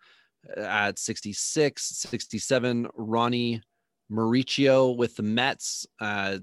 uh, 0.57 0.61
at 0.61 0.99
66, 0.99 1.85
67. 1.85 2.89
Ronny 2.95 3.63
Mauricio 4.11 4.97
with 4.97 5.17
the 5.17 5.23
Mets. 5.23 5.87
Uh, 6.01 6.39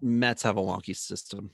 Mets 0.00 0.42
have 0.42 0.56
a 0.56 0.62
wonky 0.62 0.96
system. 0.96 1.50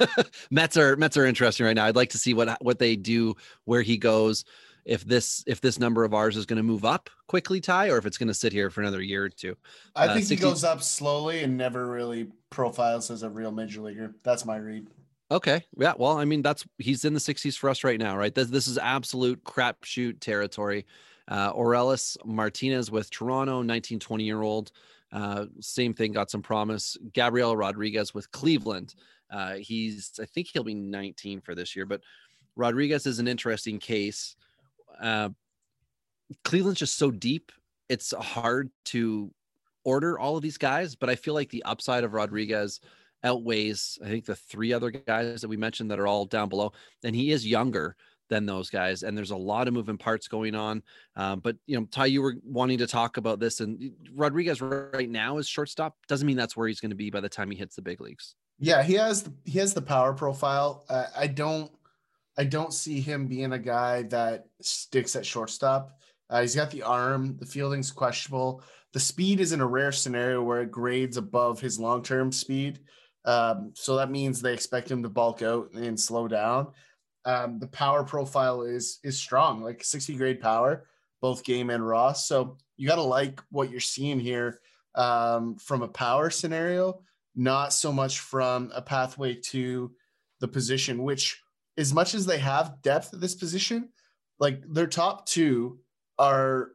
Mets 0.50 0.76
are 0.76 0.96
Mets 0.96 1.16
are 1.16 1.26
interesting 1.26 1.64
right 1.64 1.76
now. 1.76 1.86
I'd 1.86 1.96
like 1.96 2.10
to 2.10 2.18
see 2.18 2.34
what 2.34 2.58
what 2.60 2.78
they 2.78 2.96
do, 2.96 3.34
where 3.64 3.82
he 3.82 3.96
goes, 3.96 4.44
if 4.84 5.04
this 5.04 5.42
if 5.46 5.60
this 5.60 5.78
number 5.78 6.04
of 6.04 6.14
ours 6.14 6.36
is 6.36 6.46
going 6.46 6.56
to 6.58 6.62
move 6.62 6.84
up 6.84 7.10
quickly, 7.26 7.60
Ty, 7.60 7.88
or 7.88 7.98
if 7.98 8.06
it's 8.06 8.18
going 8.18 8.28
to 8.28 8.34
sit 8.34 8.52
here 8.52 8.70
for 8.70 8.80
another 8.80 9.02
year 9.02 9.24
or 9.24 9.28
two. 9.28 9.56
I 9.96 10.06
uh, 10.06 10.14
think 10.14 10.26
60 10.26 10.34
he 10.34 10.40
goes 10.40 10.64
up 10.64 10.82
slowly 10.82 11.42
and 11.42 11.56
never 11.56 11.86
really 11.86 12.28
profiles 12.50 13.10
as 13.10 13.22
a 13.22 13.30
real 13.30 13.50
major 13.50 13.80
leaguer. 13.80 14.14
That's 14.22 14.44
my 14.44 14.56
read. 14.56 14.88
Okay. 15.30 15.64
Yeah. 15.76 15.94
Well, 15.96 16.18
I 16.18 16.24
mean, 16.24 16.42
that's 16.42 16.66
he's 16.78 17.04
in 17.04 17.14
the 17.14 17.20
60s 17.20 17.56
for 17.56 17.70
us 17.70 17.82
right 17.82 17.98
now, 17.98 18.16
right? 18.16 18.34
This, 18.34 18.48
this 18.48 18.68
is 18.68 18.78
absolute 18.78 19.42
crapshoot 19.44 20.20
territory. 20.20 20.86
Uh, 21.26 21.50
Orelvis 21.52 22.18
Martinez 22.24 22.90
with 22.90 23.10
Toronto, 23.10 23.62
19, 23.62 23.98
20 23.98 24.24
year 24.24 24.42
old. 24.42 24.70
Uh, 25.10 25.46
same 25.60 25.94
thing, 25.94 26.12
got 26.12 26.30
some 26.30 26.42
promise. 26.42 26.96
Gabriel 27.12 27.56
Rodriguez 27.56 28.12
with 28.12 28.30
Cleveland. 28.32 28.94
Uh, 29.30 29.54
he's, 29.54 30.12
I 30.20 30.26
think 30.26 30.48
he'll 30.52 30.64
be 30.64 30.74
19 30.74 31.40
for 31.40 31.54
this 31.54 31.74
year, 31.74 31.86
but 31.86 32.02
Rodriguez 32.56 33.06
is 33.06 33.18
an 33.18 33.28
interesting 33.28 33.78
case. 33.78 34.36
Uh, 35.00 35.30
Cleveland's 36.44 36.80
just 36.80 36.96
so 36.96 37.10
deep, 37.10 37.52
it's 37.88 38.12
hard 38.12 38.70
to 38.86 39.32
order 39.84 40.18
all 40.18 40.36
of 40.36 40.42
these 40.42 40.58
guys, 40.58 40.94
but 40.94 41.10
I 41.10 41.14
feel 41.14 41.34
like 41.34 41.50
the 41.50 41.62
upside 41.64 42.04
of 42.04 42.14
Rodriguez 42.14 42.80
outweighs 43.22 43.98
I 44.04 44.08
think 44.08 44.26
the 44.26 44.36
three 44.36 44.72
other 44.72 44.90
guys 44.90 45.40
that 45.40 45.48
we 45.48 45.56
mentioned 45.56 45.90
that 45.90 45.98
are 45.98 46.06
all 46.06 46.26
down 46.26 46.48
below. 46.50 46.72
And 47.02 47.16
he 47.16 47.30
is 47.30 47.46
younger 47.46 47.96
than 48.30 48.46
those 48.46 48.70
guys, 48.70 49.02
and 49.02 49.16
there's 49.16 49.32
a 49.32 49.36
lot 49.36 49.68
of 49.68 49.74
moving 49.74 49.98
parts 49.98 50.28
going 50.28 50.54
on. 50.54 50.82
Um, 51.16 51.40
but 51.40 51.56
you 51.66 51.78
know, 51.78 51.86
Ty, 51.90 52.06
you 52.06 52.22
were 52.22 52.36
wanting 52.42 52.78
to 52.78 52.86
talk 52.86 53.16
about 53.18 53.38
this, 53.38 53.60
and 53.60 53.92
Rodriguez 54.14 54.62
right 54.62 55.10
now 55.10 55.38
is 55.38 55.46
shortstop. 55.46 55.96
Doesn't 56.08 56.26
mean 56.26 56.36
that's 56.36 56.56
where 56.56 56.66
he's 56.66 56.80
going 56.80 56.90
to 56.90 56.96
be 56.96 57.10
by 57.10 57.20
the 57.20 57.28
time 57.28 57.50
he 57.50 57.56
hits 57.56 57.76
the 57.76 57.82
big 57.82 58.00
leagues. 58.00 58.34
Yeah, 58.58 58.82
he 58.82 58.94
has 58.94 59.24
the, 59.24 59.32
he 59.44 59.58
has 59.58 59.74
the 59.74 59.82
power 59.82 60.14
profile. 60.14 60.84
Uh, 60.88 61.06
I 61.16 61.26
don't 61.26 61.70
I 62.36 62.44
don't 62.44 62.72
see 62.72 63.00
him 63.00 63.26
being 63.26 63.52
a 63.52 63.58
guy 63.58 64.02
that 64.04 64.46
sticks 64.60 65.16
at 65.16 65.26
shortstop. 65.26 65.98
Uh, 66.28 66.40
he's 66.40 66.56
got 66.56 66.70
the 66.70 66.82
arm. 66.82 67.36
The 67.38 67.46
fielding's 67.46 67.90
questionable. 67.90 68.62
The 68.92 69.00
speed 69.00 69.40
is 69.40 69.52
in 69.52 69.60
a 69.60 69.66
rare 69.66 69.92
scenario 69.92 70.42
where 70.42 70.62
it 70.62 70.70
grades 70.70 71.16
above 71.16 71.60
his 71.60 71.78
long 71.78 72.02
term 72.02 72.32
speed. 72.32 72.80
Um, 73.24 73.72
so 73.74 73.96
that 73.96 74.10
means 74.10 74.40
they 74.40 74.52
expect 74.52 74.90
him 74.90 75.02
to 75.02 75.08
bulk 75.08 75.42
out 75.42 75.72
and 75.74 75.98
slow 75.98 76.28
down. 76.28 76.68
Um, 77.24 77.58
the 77.58 77.68
power 77.68 78.04
profile 78.04 78.62
is 78.62 78.98
is 79.02 79.18
strong, 79.18 79.62
like 79.62 79.82
60 79.82 80.14
grade 80.16 80.40
power, 80.40 80.86
both 81.20 81.44
game 81.44 81.70
and 81.70 81.86
raw. 81.86 82.12
So 82.12 82.58
you 82.76 82.88
got 82.88 82.96
to 82.96 83.02
like 83.02 83.40
what 83.50 83.70
you're 83.70 83.80
seeing 83.80 84.20
here 84.20 84.60
um, 84.94 85.56
from 85.56 85.82
a 85.82 85.88
power 85.88 86.30
scenario, 86.30 87.00
not 87.34 87.72
so 87.72 87.92
much 87.92 88.20
from 88.20 88.70
a 88.74 88.82
pathway 88.82 89.34
to 89.34 89.92
the 90.40 90.48
position, 90.48 91.02
which 91.02 91.40
as 91.76 91.92
much 91.92 92.14
as 92.14 92.26
they 92.26 92.38
have 92.38 92.82
depth 92.82 93.12
at 93.12 93.20
this 93.20 93.34
position, 93.34 93.88
like 94.38 94.62
their 94.68 94.86
top 94.86 95.26
two 95.26 95.78
are 96.18 96.70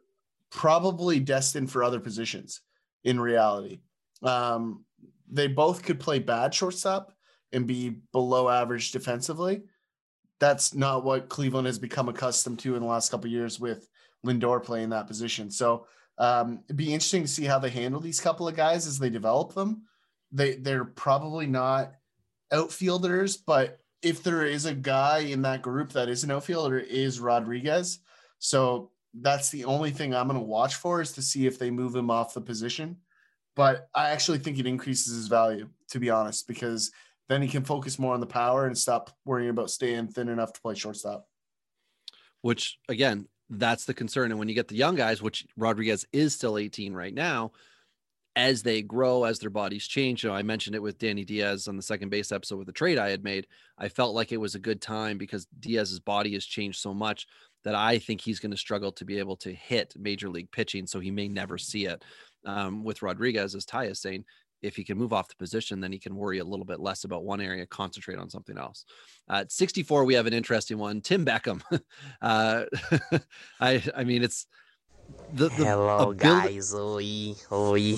probably 0.52 1.20
destined 1.20 1.72
for 1.72 1.84
other 1.84 2.00
positions 2.00 2.62
in 3.04 3.20
reality. 3.20 3.80
Um, 4.24 4.84
they 5.32 5.48
both 5.48 5.84
could 5.84 6.00
play 6.00 6.20
bad 6.20 6.54
shortstop 6.54 7.14
and 7.52 7.68
be 7.68 8.02
below 8.12 8.50
average 8.50 8.92
defensively. 8.92 9.62
That's 10.40 10.74
not 10.74 11.04
what 11.04 11.30
Cleveland 11.30 11.68
has 11.68 11.80
become 11.80 12.10
accustomed 12.10 12.60
to 12.60 12.76
in 12.76 12.82
the 12.82 12.88
last 12.88 13.12
couple 13.12 13.30
years 13.30 13.60
with 13.60 13.88
Lindor 14.26 14.64
playing 14.64 14.90
that 14.90 15.08
position. 15.08 15.50
So 15.52 15.86
um, 16.18 16.62
it'd 16.66 16.78
be 16.78 16.94
interesting 16.94 17.24
to 17.24 17.28
see 17.28 17.46
how 17.46 17.60
they 17.60 17.70
handle 17.70 18.02
these 18.02 18.20
couple 18.20 18.48
of 18.48 18.56
guys 18.56 18.88
as 18.88 19.00
they 19.00 19.10
develop 19.10 19.54
them. 19.54 19.84
They 20.32 20.56
they're 20.56 20.86
probably 20.86 21.48
not 21.48 21.94
outfielders, 22.52 23.38
but 23.38 23.80
if 24.02 24.24
there 24.24 24.46
is 24.46 24.66
a 24.66 24.74
guy 24.74 25.20
in 25.20 25.42
that 25.44 25.62
group 25.62 25.92
that 25.94 26.10
is 26.10 26.24
an 26.24 26.32
outfielder, 26.32 26.80
is 26.80 27.20
Rodriguez. 27.20 28.00
So 28.40 28.92
that's 29.14 29.50
the 29.50 29.66
only 29.66 29.92
thing 29.92 30.14
I'm 30.14 30.28
going 30.28 30.40
to 30.40 30.46
watch 30.46 30.76
for 30.76 31.02
is 31.02 31.12
to 31.14 31.22
see 31.22 31.48
if 31.48 31.60
they 31.60 31.72
move 31.72 31.96
him 31.96 32.10
off 32.10 32.34
the 32.34 32.42
position. 32.42 32.98
But 33.56 33.90
I 33.94 34.10
actually 34.10 34.40
think 34.40 34.60
it 34.60 34.68
increases 34.68 35.16
his 35.16 35.28
value, 35.28 35.68
to 35.90 36.00
be 36.00 36.10
honest, 36.10 36.48
because 36.48 36.92
then 37.28 37.42
he 37.42 37.48
can 37.48 37.64
focus 37.64 38.00
more 38.00 38.14
on 38.14 38.20
the 38.20 38.26
power 38.26 38.66
and 38.66 38.78
stop 38.78 39.16
worrying 39.26 39.50
about 39.50 39.70
staying 39.70 40.08
thin 40.08 40.30
enough 40.30 40.54
to 40.54 40.62
play 40.62 40.76
shortstop. 40.76 41.28
Which 42.42 42.80
again, 42.88 43.28
that's 43.50 43.86
the 43.86 43.94
concern. 43.94 44.32
And 44.32 44.40
when 44.40 44.48
you 44.48 44.56
get 44.56 44.68
the 44.68 44.76
young 44.76 44.96
guys, 44.96 45.22
which 45.22 45.46
Rodriguez 45.58 46.06
is 46.14 46.34
still 46.34 46.58
18 46.58 46.94
right 46.94 47.14
now, 47.14 47.52
as 48.36 48.64
they 48.64 48.82
grow, 48.82 49.24
as 49.24 49.40
their 49.40 49.50
bodies 49.50 49.88
change. 49.88 50.24
You 50.24 50.30
know, 50.30 50.36
I 50.36 50.44
mentioned 50.44 50.76
it 50.76 50.82
with 50.82 50.98
Danny 50.98 51.26
Diaz 51.26 51.68
on 51.68 51.76
the 51.76 51.84
second 51.84 52.10
base 52.10 52.32
episode 52.32 52.58
with 52.58 52.68
the 52.68 52.74
trade 52.74 52.98
I 52.98 53.10
had 53.10 53.24
made. 53.24 53.48
I 53.78 53.90
felt 53.90 54.16
like 54.16 54.32
it 54.32 54.38
was 54.38 54.56
a 54.56 54.60
good 54.60 54.82
time 54.82 55.18
because 55.18 55.48
Diaz's 55.60 56.00
body 56.00 56.34
has 56.34 56.46
changed 56.46 56.80
so 56.80 56.94
much 56.94 57.28
that 57.64 57.76
I 57.76 58.00
think 58.00 58.22
he's 58.22 58.40
going 58.40 58.52
to 58.52 58.58
struggle 58.58 58.92
to 58.94 59.06
be 59.06 59.20
able 59.20 59.36
to 59.38 59.54
hit 59.54 59.94
major 59.98 60.30
league 60.30 60.52
pitching. 60.52 60.88
So 60.88 61.00
he 61.00 61.12
may 61.12 61.28
never 61.28 61.58
see 61.58 61.86
it. 61.86 62.04
Um, 62.46 62.86
with 62.86 63.02
Rodriguez, 63.02 63.54
as 63.54 63.66
Ty 63.66 63.86
is 63.86 64.00
saying, 64.00 64.24
if 64.62 64.76
he 64.76 64.84
can 64.84 64.98
move 64.98 65.14
off 65.14 65.28
the 65.28 65.36
position, 65.36 65.80
then 65.80 65.92
he 65.92 66.00
can 66.00 66.16
worry 66.16 66.40
a 66.40 66.46
little 66.46 66.66
bit 66.66 66.80
less 66.80 67.04
about 67.04 67.24
one 67.24 67.42
area, 67.42 67.66
concentrate 67.66 68.18
on 68.18 68.30
something 68.30 68.58
else. 68.58 68.86
Uh, 69.30 69.38
at 69.42 69.52
64, 69.52 70.06
we 70.06 70.14
have 70.14 70.28
an 70.28 70.34
interesting 70.34 70.78
one. 70.78 71.02
Tim 71.02 71.26
Beckham. 71.26 71.62
uh, 72.22 72.66
I, 73.60 73.84
I 73.96 74.04
mean, 74.04 74.24
it's 74.24 74.48
the, 75.34 75.50
the 75.50 75.66
Hello, 75.66 76.12
ability- 76.12 76.56
guys. 76.56 76.74
Oi, 76.74 77.34
oi, 77.52 77.96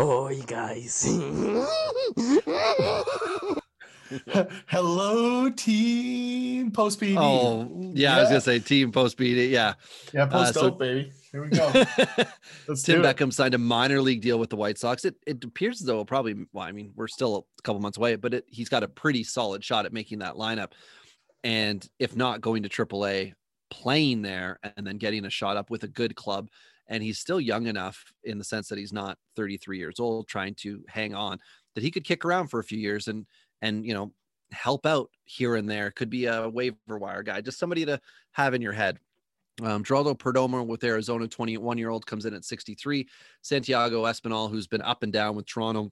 oi, 0.00 0.42
guys. 0.46 1.06
Hello, 4.66 5.50
team. 5.50 6.70
Post 6.70 7.00
PD. 7.00 7.16
Oh, 7.18 7.92
yeah, 7.94 8.16
I 8.16 8.20
was 8.20 8.28
gonna 8.28 8.40
say 8.40 8.58
team 8.58 8.90
post 8.90 9.18
beat 9.18 9.50
Yeah, 9.50 9.74
yeah, 10.14 10.26
post 10.26 10.50
uh, 10.50 10.52
so- 10.60 10.70
dope, 10.70 10.78
baby. 10.78 11.12
Here 11.30 11.42
we 11.44 11.50
go. 11.50 11.70
Tim 11.70 11.84
do 11.84 13.04
it. 13.04 13.16
Beckham 13.16 13.30
signed 13.30 13.52
a 13.52 13.58
minor 13.58 14.00
league 14.00 14.22
deal 14.22 14.38
with 14.38 14.48
the 14.48 14.56
White 14.56 14.78
Sox. 14.78 15.04
It 15.04 15.14
it 15.26 15.44
appears 15.44 15.82
as 15.82 15.86
though 15.86 15.92
it'll 15.94 16.04
probably. 16.06 16.46
Well, 16.54 16.64
I 16.64 16.72
mean, 16.72 16.92
we're 16.96 17.06
still 17.08 17.46
a 17.58 17.62
couple 17.62 17.80
months 17.82 17.98
away, 17.98 18.16
but 18.16 18.32
it, 18.32 18.44
he's 18.48 18.70
got 18.70 18.82
a 18.82 18.88
pretty 18.88 19.24
solid 19.24 19.62
shot 19.62 19.84
at 19.84 19.92
making 19.92 20.20
that 20.20 20.36
lineup. 20.36 20.72
And 21.44 21.86
if 21.98 22.16
not 22.16 22.40
going 22.40 22.62
to 22.62 22.70
AAA, 22.70 23.34
playing 23.70 24.22
there 24.22 24.58
and 24.76 24.86
then 24.86 24.98
getting 24.98 25.24
a 25.24 25.30
shot 25.30 25.56
up 25.56 25.70
with 25.70 25.84
a 25.84 25.88
good 25.88 26.14
club. 26.14 26.48
And 26.88 27.02
he's 27.02 27.18
still 27.18 27.40
young 27.40 27.66
enough 27.66 28.12
in 28.24 28.38
the 28.38 28.44
sense 28.44 28.68
that 28.68 28.78
he's 28.78 28.92
not 28.92 29.18
33 29.36 29.78
years 29.78 30.00
old, 30.00 30.26
trying 30.26 30.54
to 30.56 30.82
hang 30.88 31.14
on, 31.14 31.38
that 31.74 31.84
he 31.84 31.90
could 31.90 32.04
kick 32.04 32.24
around 32.24 32.48
for 32.48 32.60
a 32.60 32.64
few 32.64 32.78
years 32.78 33.08
and 33.08 33.26
and 33.60 33.84
you 33.84 33.92
know 33.92 34.12
help 34.52 34.86
out 34.86 35.10
here 35.24 35.56
and 35.56 35.68
there. 35.68 35.90
Could 35.90 36.08
be 36.08 36.26
a 36.26 36.48
waiver 36.48 36.98
wire 36.98 37.22
guy, 37.22 37.40
just 37.42 37.58
somebody 37.58 37.84
to 37.84 38.00
have 38.32 38.54
in 38.54 38.62
your 38.62 38.72
head. 38.72 38.98
Um, 39.62 39.82
Geraldo 39.82 40.16
Perdomo 40.16 40.64
with 40.66 40.84
Arizona, 40.84 41.26
21 41.26 41.78
year 41.78 41.90
old, 41.90 42.06
comes 42.06 42.24
in 42.24 42.34
at 42.34 42.44
63. 42.44 43.08
Santiago 43.42 44.04
Espinal, 44.04 44.50
who's 44.50 44.66
been 44.66 44.82
up 44.82 45.02
and 45.02 45.12
down 45.12 45.34
with 45.34 45.46
Toronto, 45.46 45.90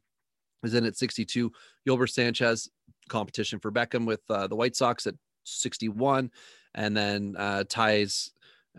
is 0.63 0.75
in 0.75 0.87
at 0.87 0.97
62. 0.97 1.53
Yolbert 1.87 2.11
Sanchez, 2.11 2.71
competition 3.09 3.59
for 3.59 3.73
Beckham 3.73 4.07
with 4.07 4.21
uh, 4.31 4.47
the 4.47 4.57
White 4.57 4.77
Sox 4.77 5.07
at 5.07 5.15
61. 5.45 6.31
And 6.77 6.97
then 6.97 7.35
uh, 7.37 7.65
Ty's 7.69 8.31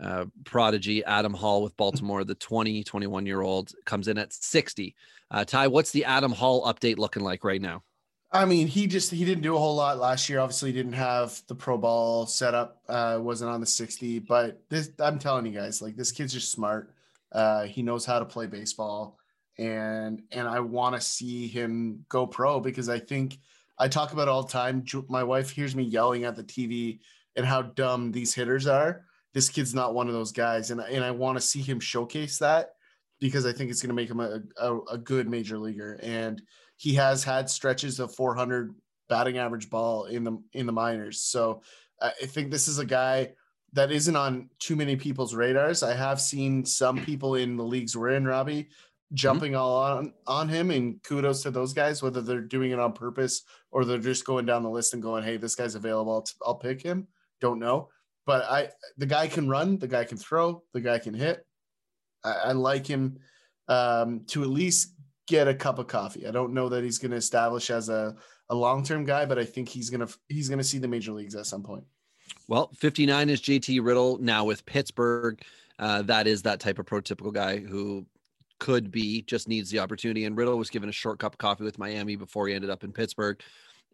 uh, 0.02 0.26
prodigy, 0.44 1.04
Adam 1.04 1.34
Hall 1.34 1.62
with 1.62 1.76
Baltimore, 1.76 2.24
the 2.24 2.36
20, 2.36 2.84
21 2.84 3.26
year 3.26 3.42
old, 3.42 3.72
comes 3.84 4.08
in 4.08 4.16
at 4.16 4.32
60. 4.32 4.94
Uh, 5.30 5.44
Ty, 5.44 5.66
what's 5.66 5.90
the 5.90 6.04
Adam 6.04 6.32
Hall 6.32 6.64
update 6.72 6.96
looking 6.96 7.22
like 7.22 7.44
right 7.44 7.60
now? 7.60 7.82
I 8.30 8.44
mean, 8.44 8.66
he 8.66 8.86
just 8.86 9.10
he 9.10 9.24
didn't 9.24 9.42
do 9.42 9.56
a 9.56 9.58
whole 9.58 9.76
lot 9.76 9.98
last 9.98 10.28
year. 10.28 10.40
Obviously, 10.40 10.70
didn't 10.70 10.92
have 10.92 11.40
the 11.48 11.54
pro 11.54 11.78
ball 11.78 12.26
set 12.26 12.54
up. 12.54 12.82
Uh, 12.86 13.18
wasn't 13.20 13.50
on 13.50 13.60
the 13.60 13.66
sixty. 13.66 14.18
But 14.18 14.62
this, 14.68 14.90
I'm 15.00 15.18
telling 15.18 15.46
you 15.46 15.52
guys, 15.52 15.80
like 15.80 15.96
this 15.96 16.12
kid's 16.12 16.34
just 16.34 16.52
smart. 16.52 16.92
Uh, 17.32 17.64
he 17.64 17.82
knows 17.82 18.04
how 18.04 18.18
to 18.18 18.26
play 18.26 18.46
baseball, 18.46 19.18
and 19.56 20.22
and 20.30 20.46
I 20.46 20.60
want 20.60 20.94
to 20.94 21.00
see 21.00 21.46
him 21.46 22.04
go 22.10 22.26
pro 22.26 22.60
because 22.60 22.90
I 22.90 22.98
think 22.98 23.38
I 23.78 23.88
talk 23.88 24.12
about 24.12 24.28
all 24.28 24.42
the 24.42 24.52
time. 24.52 24.84
My 25.08 25.24
wife 25.24 25.48
hears 25.48 25.74
me 25.74 25.84
yelling 25.84 26.24
at 26.24 26.36
the 26.36 26.44
TV 26.44 26.98
and 27.36 27.46
how 27.46 27.62
dumb 27.62 28.12
these 28.12 28.34
hitters 28.34 28.66
are. 28.66 29.04
This 29.34 29.48
kid's 29.48 29.74
not 29.74 29.94
one 29.94 30.08
of 30.08 30.14
those 30.14 30.32
guys, 30.32 30.70
and 30.70 30.80
and 30.80 31.04
I 31.04 31.10
want 31.10 31.36
to 31.36 31.42
see 31.42 31.60
him 31.60 31.80
showcase 31.80 32.38
that 32.38 32.70
because 33.20 33.46
I 33.46 33.52
think 33.52 33.70
it's 33.70 33.82
going 33.82 33.88
to 33.88 33.94
make 33.94 34.10
him 34.10 34.20
a, 34.20 34.40
a, 34.56 34.80
a 34.92 34.98
good 34.98 35.28
major 35.28 35.58
leaguer 35.58 35.98
and 36.02 36.40
he 36.78 36.94
has 36.94 37.24
had 37.24 37.50
stretches 37.50 37.98
of 37.98 38.14
400 38.14 38.74
batting 39.08 39.36
average 39.36 39.68
ball 39.68 40.04
in 40.04 40.24
the 40.24 40.40
in 40.52 40.64
the 40.64 40.72
minors. 40.72 41.20
So 41.22 41.62
I 42.00 42.10
think 42.10 42.50
this 42.50 42.68
is 42.68 42.78
a 42.78 42.86
guy 42.86 43.32
that 43.72 43.90
isn't 43.90 44.16
on 44.16 44.48
too 44.60 44.76
many 44.76 44.96
people's 44.96 45.34
radars. 45.34 45.82
I 45.82 45.94
have 45.94 46.20
seen 46.20 46.64
some 46.64 47.04
people 47.04 47.34
in 47.34 47.56
the 47.56 47.64
leagues 47.64 47.96
we're 47.96 48.10
in, 48.10 48.24
Robbie, 48.24 48.62
mm-hmm. 48.62 49.14
jumping 49.14 49.56
all 49.56 49.76
on 49.76 50.12
on 50.26 50.48
him, 50.48 50.70
and 50.70 51.02
kudos 51.02 51.42
to 51.42 51.50
those 51.50 51.72
guys, 51.72 52.02
whether 52.02 52.22
they're 52.22 52.40
doing 52.40 52.70
it 52.70 52.78
on 52.78 52.92
purpose 52.92 53.42
or 53.72 53.84
they're 53.84 53.98
just 53.98 54.24
going 54.24 54.46
down 54.46 54.62
the 54.62 54.70
list 54.70 54.94
and 54.94 55.02
going, 55.02 55.24
"Hey, 55.24 55.36
this 55.36 55.56
guy's 55.56 55.74
available. 55.74 56.12
I'll, 56.12 56.26
I'll 56.46 56.54
pick 56.54 56.80
him." 56.80 57.08
Don't 57.40 57.58
know, 57.58 57.88
but 58.26 58.44
I 58.44 58.70
the 58.96 59.06
guy 59.06 59.28
can 59.28 59.48
run, 59.48 59.78
the 59.78 59.88
guy 59.88 60.04
can 60.04 60.18
throw, 60.18 60.62
the 60.72 60.80
guy 60.80 60.98
can 60.98 61.14
hit. 61.14 61.44
I, 62.24 62.32
I 62.32 62.52
like 62.52 62.86
him 62.86 63.18
um, 63.68 64.22
to 64.28 64.42
at 64.42 64.48
least 64.48 64.94
get 65.28 65.46
a 65.46 65.54
cup 65.54 65.78
of 65.78 65.86
coffee. 65.86 66.26
I 66.26 66.30
don't 66.30 66.54
know 66.54 66.68
that 66.70 66.82
he's 66.82 66.98
going 66.98 67.10
to 67.10 67.16
establish 67.16 67.70
as 67.70 67.88
a, 67.88 68.16
a 68.48 68.54
long-term 68.54 69.04
guy, 69.04 69.26
but 69.26 69.38
I 69.38 69.44
think 69.44 69.68
he's 69.68 69.90
going 69.90 70.06
to, 70.06 70.18
he's 70.28 70.48
going 70.48 70.58
to 70.58 70.64
see 70.64 70.78
the 70.78 70.88
major 70.88 71.12
leagues 71.12 71.34
at 71.34 71.46
some 71.46 71.62
point. 71.62 71.84
Well, 72.48 72.70
59 72.78 73.28
is 73.28 73.40
JT 73.40 73.84
Riddle 73.84 74.18
now 74.18 74.44
with 74.44 74.64
Pittsburgh. 74.64 75.40
Uh, 75.78 76.02
that 76.02 76.26
is 76.26 76.42
that 76.42 76.60
type 76.60 76.78
of 76.78 76.86
prototypical 76.86 77.32
guy 77.32 77.58
who 77.58 78.06
could 78.58 78.90
be, 78.90 79.22
just 79.22 79.48
needs 79.48 79.70
the 79.70 79.78
opportunity. 79.78 80.24
And 80.24 80.36
Riddle 80.36 80.56
was 80.56 80.70
given 80.70 80.88
a 80.88 80.92
short 80.92 81.18
cup 81.18 81.34
of 81.34 81.38
coffee 81.38 81.64
with 81.64 81.78
Miami 81.78 82.16
before 82.16 82.48
he 82.48 82.54
ended 82.54 82.70
up 82.70 82.82
in 82.82 82.92
Pittsburgh. 82.92 83.40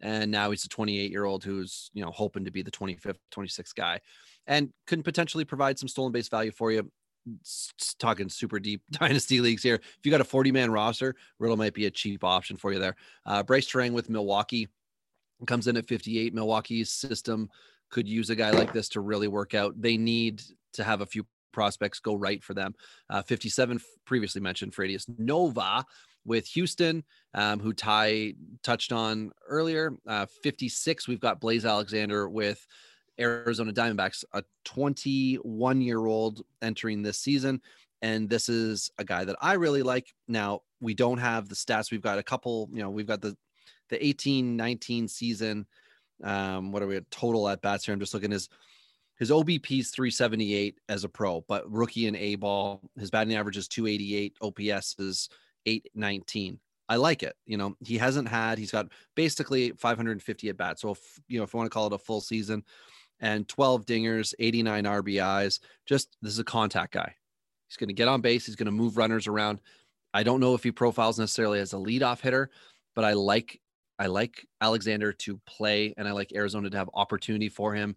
And 0.01 0.29
now 0.29 0.51
he's 0.51 0.65
a 0.65 0.69
28 0.69 1.11
year 1.11 1.25
old 1.25 1.43
who's, 1.43 1.89
you 1.93 2.03
know, 2.03 2.11
hoping 2.11 2.45
to 2.45 2.51
be 2.51 2.61
the 2.61 2.71
25th, 2.71 3.17
26th 3.33 3.75
guy 3.75 4.01
and 4.47 4.69
can 4.87 5.03
potentially 5.03 5.45
provide 5.45 5.79
some 5.79 5.87
stolen 5.87 6.11
base 6.11 6.27
value 6.29 6.51
for 6.51 6.71
you. 6.71 6.89
Talking 7.97 8.29
super 8.29 8.59
deep 8.59 8.81
dynasty 8.91 9.41
leagues 9.41 9.63
here. 9.63 9.75
If 9.75 9.99
you 10.03 10.11
got 10.11 10.21
a 10.21 10.25
40 10.25 10.51
man 10.51 10.71
roster, 10.71 11.15
Riddle 11.39 11.57
might 11.57 11.73
be 11.73 11.87
a 11.87 11.91
cheap 11.91 12.23
option 12.23 12.57
for 12.57 12.71
you 12.71 12.79
there. 12.79 12.95
Uh, 13.25 13.41
Brice 13.41 13.67
Turang 13.67 13.93
with 13.93 14.09
Milwaukee 14.09 14.67
comes 15.47 15.67
in 15.67 15.77
at 15.77 15.87
58. 15.87 16.33
Milwaukee's 16.33 16.91
system 16.91 17.49
could 17.89 18.07
use 18.07 18.29
a 18.29 18.35
guy 18.35 18.51
like 18.51 18.73
this 18.73 18.89
to 18.89 18.99
really 18.99 19.27
work 19.27 19.53
out. 19.53 19.79
They 19.79 19.97
need 19.97 20.41
to 20.73 20.83
have 20.83 21.01
a 21.01 21.05
few 21.05 21.25
prospects 21.51 21.99
go 21.99 22.13
right 22.13 22.43
for 22.43 22.53
them. 22.53 22.75
Uh, 23.09 23.23
57 23.23 23.79
previously 24.05 24.41
mentioned 24.41 24.73
Fradius 24.73 25.05
Nova 25.17 25.83
with 26.25 26.47
Houston, 26.47 27.03
um, 27.33 27.59
who 27.59 27.73
Ty 27.73 28.33
touched 28.63 28.91
on 28.91 29.31
earlier. 29.47 29.93
Uh, 30.07 30.25
56, 30.43 31.07
we've 31.07 31.19
got 31.19 31.39
Blaze 31.39 31.65
Alexander 31.65 32.27
with 32.27 32.65
Arizona 33.19 33.71
Diamondbacks, 33.71 34.23
a 34.33 34.43
21 34.65 35.81
year 35.81 36.05
old 36.05 36.41
entering 36.61 37.01
this 37.01 37.19
season. 37.19 37.61
And 38.01 38.29
this 38.29 38.49
is 38.49 38.91
a 38.97 39.03
guy 39.03 39.23
that 39.23 39.37
I 39.41 39.53
really 39.53 39.83
like. 39.83 40.13
Now, 40.27 40.61
we 40.81 40.93
don't 40.93 41.17
have 41.17 41.47
the 41.47 41.55
stats. 41.55 41.91
We've 41.91 42.01
got 42.01 42.19
a 42.19 42.23
couple, 42.23 42.69
you 42.71 42.81
know, 42.81 42.89
we've 42.89 43.07
got 43.07 43.21
the 43.21 43.37
the 43.89 44.05
18 44.05 44.55
19 44.55 45.07
season 45.07 45.65
um 46.23 46.71
what 46.71 46.81
are 46.81 46.87
we 46.87 46.95
at 46.95 47.09
total 47.11 47.47
at 47.47 47.61
bats 47.61 47.85
here 47.85 47.93
i'm 47.93 47.99
just 47.99 48.13
looking 48.13 48.31
his 48.31 48.49
his 49.17 49.31
obp 49.31 49.79
is 49.79 49.91
378 49.91 50.79
as 50.89 51.03
a 51.03 51.09
pro 51.09 51.41
but 51.47 51.69
rookie 51.71 52.07
in 52.07 52.15
a 52.15 52.35
ball 52.35 52.81
his 52.97 53.11
batting 53.11 53.35
average 53.35 53.57
is 53.57 53.67
288 53.67 54.35
ops 54.41 54.95
is 54.99 55.29
819 55.65 56.59
i 56.89 56.95
like 56.95 57.23
it 57.23 57.35
you 57.45 57.57
know 57.57 57.75
he 57.85 57.97
hasn't 57.97 58.27
had 58.27 58.57
he's 58.57 58.71
got 58.71 58.87
basically 59.15 59.71
550 59.71 60.49
at 60.49 60.57
bats 60.57 60.81
so 60.81 60.91
if 60.91 60.99
you 61.27 61.37
know 61.37 61.43
if 61.43 61.53
you 61.53 61.57
want 61.57 61.69
to 61.69 61.73
call 61.73 61.87
it 61.87 61.93
a 61.93 61.97
full 61.97 62.21
season 62.21 62.63
and 63.19 63.47
12 63.47 63.85
dingers 63.85 64.33
89 64.39 64.83
rbis 64.83 65.59
just 65.85 66.17
this 66.21 66.33
is 66.33 66.39
a 66.39 66.43
contact 66.43 66.93
guy. 66.93 67.15
He's 67.67 67.77
going 67.77 67.87
to 67.87 67.93
get 67.93 68.07
on 68.07 68.21
base 68.21 68.45
he's 68.45 68.55
going 68.55 68.65
to 68.67 68.71
move 68.71 68.97
runners 68.97 69.27
around. 69.27 69.61
I 70.13 70.23
don't 70.23 70.39
know 70.39 70.53
if 70.53 70.63
he 70.63 70.71
profiles 70.71 71.19
necessarily 71.19 71.59
as 71.59 71.73
a 71.73 71.77
leadoff 71.77 72.21
hitter 72.21 72.51
but 72.93 73.03
i 73.03 73.13
like 73.13 73.59
I 73.97 74.07
like 74.07 74.45
Alexander 74.59 75.13
to 75.13 75.39
play 75.45 75.93
and 75.97 76.05
I 76.07 76.11
like 76.11 76.33
Arizona 76.33 76.69
to 76.69 76.77
have 76.77 76.89
opportunity 76.93 77.49
for 77.49 77.73
him 77.73 77.95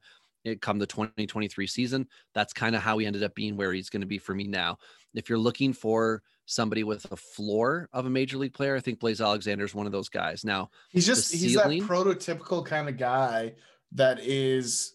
Eh, 0.49 0.55
come 0.61 0.79
the 0.79 0.87
2023 0.87 1.67
season. 1.67 2.09
That's 2.35 2.53
kind 2.53 2.75
of 2.77 2.83
how 2.83 2.99
he 2.99 3.07
ended 3.07 3.23
up 3.23 3.35
being 3.35 3.57
where 3.57 3.73
he's 3.73 3.91
going 3.91 4.01
to 4.03 4.07
be 4.07 4.19
for 4.19 4.35
me 4.35 4.47
now. 4.47 4.79
If 5.15 5.29
you're 5.29 5.39
looking 5.39 5.73
for 5.73 6.23
somebody 6.47 6.85
with 6.85 7.11
a 7.13 7.17
floor 7.17 7.89
of 7.93 8.07
a 8.07 8.11
major 8.11 8.39
league 8.39 8.55
player, 8.55 8.77
I 8.77 8.81
think 8.81 9.01
Blaze 9.01 9.21
Alexander 9.21 9.65
is 9.65 9.75
one 9.75 9.87
of 9.87 9.93
those 9.93 10.09
guys. 10.09 10.45
Now, 10.45 10.71
He's 10.91 11.07
just, 11.07 11.33
he's 11.33 11.55
that 11.55 11.67
prototypical 11.67 12.65
kind 12.65 12.89
of 12.89 12.97
guy 12.97 13.55
that 13.93 14.21
is 14.21 14.95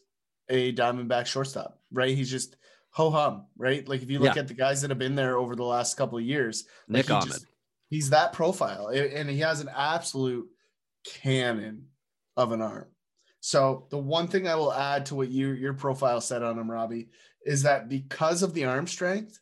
a 0.49 0.73
Diamondback 0.73 1.25
shortstop, 1.25 1.79
right? 1.91 2.15
He's 2.15 2.29
just 2.29 2.55
ho 2.89 3.09
hum, 3.09 3.47
right? 3.57 3.87
Like 3.87 4.01
if 4.03 4.09
you 4.09 4.19
look 4.19 4.35
Yeah. 4.35 4.41
at 4.41 4.47
the 4.47 4.53
guys 4.53 4.81
that 4.81 4.89
have 4.91 4.99
been 4.99 5.15
there 5.15 5.37
over 5.37 5.55
the 5.55 5.63
last 5.63 5.97
couple 5.97 6.17
of 6.17 6.23
years, 6.23 6.65
like 6.87 6.97
Nick 6.97 7.07
he 7.07 7.13
Ahmed. 7.13 7.27
just- 7.29 7.45
he's 7.89 8.09
that 8.11 8.33
profile 8.33 8.87
and 8.87 9.29
he 9.29 9.37
has 9.39 9.61
an 9.61 9.69
absolute 9.75 10.47
cannon 11.05 11.87
of 12.37 12.51
an 12.51 12.61
arm. 12.61 12.87
So 13.45 13.87
the 13.89 13.97
one 13.97 14.29
thing 14.29 14.47
I 14.47 14.55
will 14.55 14.71
add 14.71 15.05
to 15.07 15.15
what 15.15 15.27
you 15.27 15.49
your 15.49 15.73
profile 15.73 16.21
said 16.21 16.43
on 16.43 16.57
him, 16.57 16.71
Robbie, 16.71 17.09
is 17.45 17.63
that 17.63 17.89
because 17.89 18.41
of 18.41 18.53
the 18.53 18.63
arm 18.63 18.87
strength, 18.87 19.37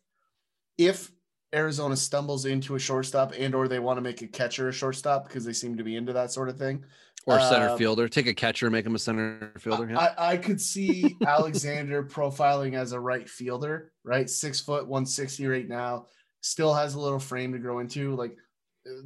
if 0.76 1.12
Arizona 1.54 1.94
stumbles 1.94 2.44
into 2.44 2.74
a 2.74 2.80
shortstop 2.80 3.32
and 3.38 3.54
or 3.54 3.68
they 3.68 3.78
want 3.78 3.98
to 3.98 4.00
make 4.00 4.20
a 4.20 4.26
catcher 4.26 4.68
a 4.68 4.72
shortstop 4.72 5.28
because 5.28 5.44
they 5.44 5.52
seem 5.52 5.76
to 5.76 5.84
be 5.84 5.94
into 5.94 6.12
that 6.14 6.32
sort 6.32 6.48
of 6.48 6.58
thing. 6.58 6.84
or 7.26 7.38
center 7.38 7.68
um, 7.68 7.78
fielder, 7.78 8.08
take 8.08 8.26
a 8.26 8.34
catcher, 8.34 8.68
make 8.70 8.84
him 8.84 8.96
a 8.96 8.98
center 8.98 9.52
fielder. 9.60 9.88
Yeah. 9.88 9.98
I, 10.18 10.32
I 10.32 10.36
could 10.36 10.60
see 10.60 11.14
Alexander 11.24 12.02
profiling 12.16 12.74
as 12.74 12.90
a 12.90 12.98
right 12.98 13.30
fielder, 13.30 13.92
right? 14.02 14.28
Six 14.28 14.58
foot, 14.58 14.88
160 14.88 15.46
right 15.46 15.68
now. 15.68 16.06
still 16.40 16.74
has 16.74 16.94
a 16.94 17.00
little 17.00 17.20
frame 17.20 17.52
to 17.52 17.60
grow 17.60 17.78
into. 17.78 18.16
Like 18.16 18.36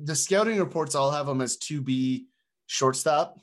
the 0.02 0.16
scouting 0.16 0.58
reports 0.58 0.94
all 0.94 1.10
have 1.10 1.28
him 1.28 1.42
as 1.42 1.58
to 1.68 1.82
be 1.82 2.28
shortstop, 2.66 3.38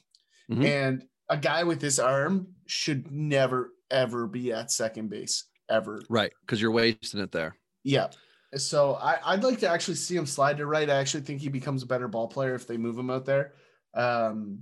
Mhm. 0.49 0.65
and 0.65 1.05
a 1.29 1.37
guy 1.37 1.63
with 1.63 1.79
this 1.79 1.99
arm 1.99 2.47
should 2.65 3.11
never 3.11 3.73
ever 3.89 4.27
be 4.27 4.51
at 4.51 4.71
second 4.71 5.09
base 5.09 5.45
ever. 5.69 6.01
Right, 6.09 6.31
because 6.41 6.61
you're 6.61 6.71
wasting 6.71 7.21
it 7.21 7.31
there. 7.31 7.55
Yeah. 7.83 8.07
So 8.55 8.95
I, 8.95 9.17
I'd 9.25 9.43
like 9.43 9.59
to 9.59 9.69
actually 9.69 9.95
see 9.95 10.15
him 10.15 10.25
slide 10.25 10.57
to 10.57 10.65
right. 10.65 10.89
I 10.89 10.95
actually 10.95 11.23
think 11.23 11.41
he 11.41 11.49
becomes 11.49 11.83
a 11.83 11.87
better 11.87 12.07
ball 12.07 12.27
player 12.27 12.53
if 12.53 12.67
they 12.67 12.77
move 12.77 12.97
him 12.97 13.09
out 13.09 13.25
there. 13.25 13.53
Um, 13.93 14.59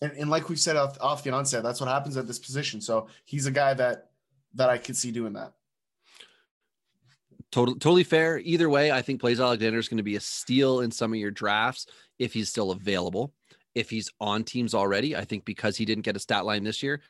and, 0.00 0.12
and 0.12 0.30
like 0.30 0.48
we 0.48 0.56
said 0.56 0.76
off, 0.76 1.00
off 1.00 1.22
the 1.22 1.30
onset, 1.30 1.62
that's 1.62 1.80
what 1.80 1.88
happens 1.88 2.16
at 2.16 2.26
this 2.26 2.38
position. 2.38 2.80
So 2.80 3.08
he's 3.24 3.46
a 3.46 3.50
guy 3.50 3.74
that 3.74 4.10
that 4.54 4.70
I 4.70 4.78
could 4.78 4.96
see 4.96 5.12
doing 5.12 5.34
that. 5.34 5.52
Totally, 7.52 7.78
totally 7.78 8.04
fair. 8.04 8.38
Either 8.38 8.68
way, 8.68 8.90
I 8.90 9.02
think 9.02 9.20
Blaze 9.20 9.40
Alexander 9.40 9.78
is 9.78 9.88
going 9.88 9.98
to 9.98 10.02
be 10.02 10.16
a 10.16 10.20
steal 10.20 10.80
in 10.80 10.90
some 10.90 11.12
of 11.12 11.18
your 11.18 11.30
drafts 11.30 11.86
if 12.18 12.32
he's 12.32 12.48
still 12.48 12.70
available. 12.70 13.32
If 13.76 13.90
he's 13.90 14.10
on 14.20 14.42
teams 14.42 14.74
already, 14.74 15.14
I 15.14 15.24
think 15.24 15.44
because 15.44 15.76
he 15.76 15.84
didn't 15.84 16.04
get 16.04 16.16
a 16.16 16.18
stat 16.18 16.46
line 16.46 16.64
this 16.64 16.82
year, 16.82 17.02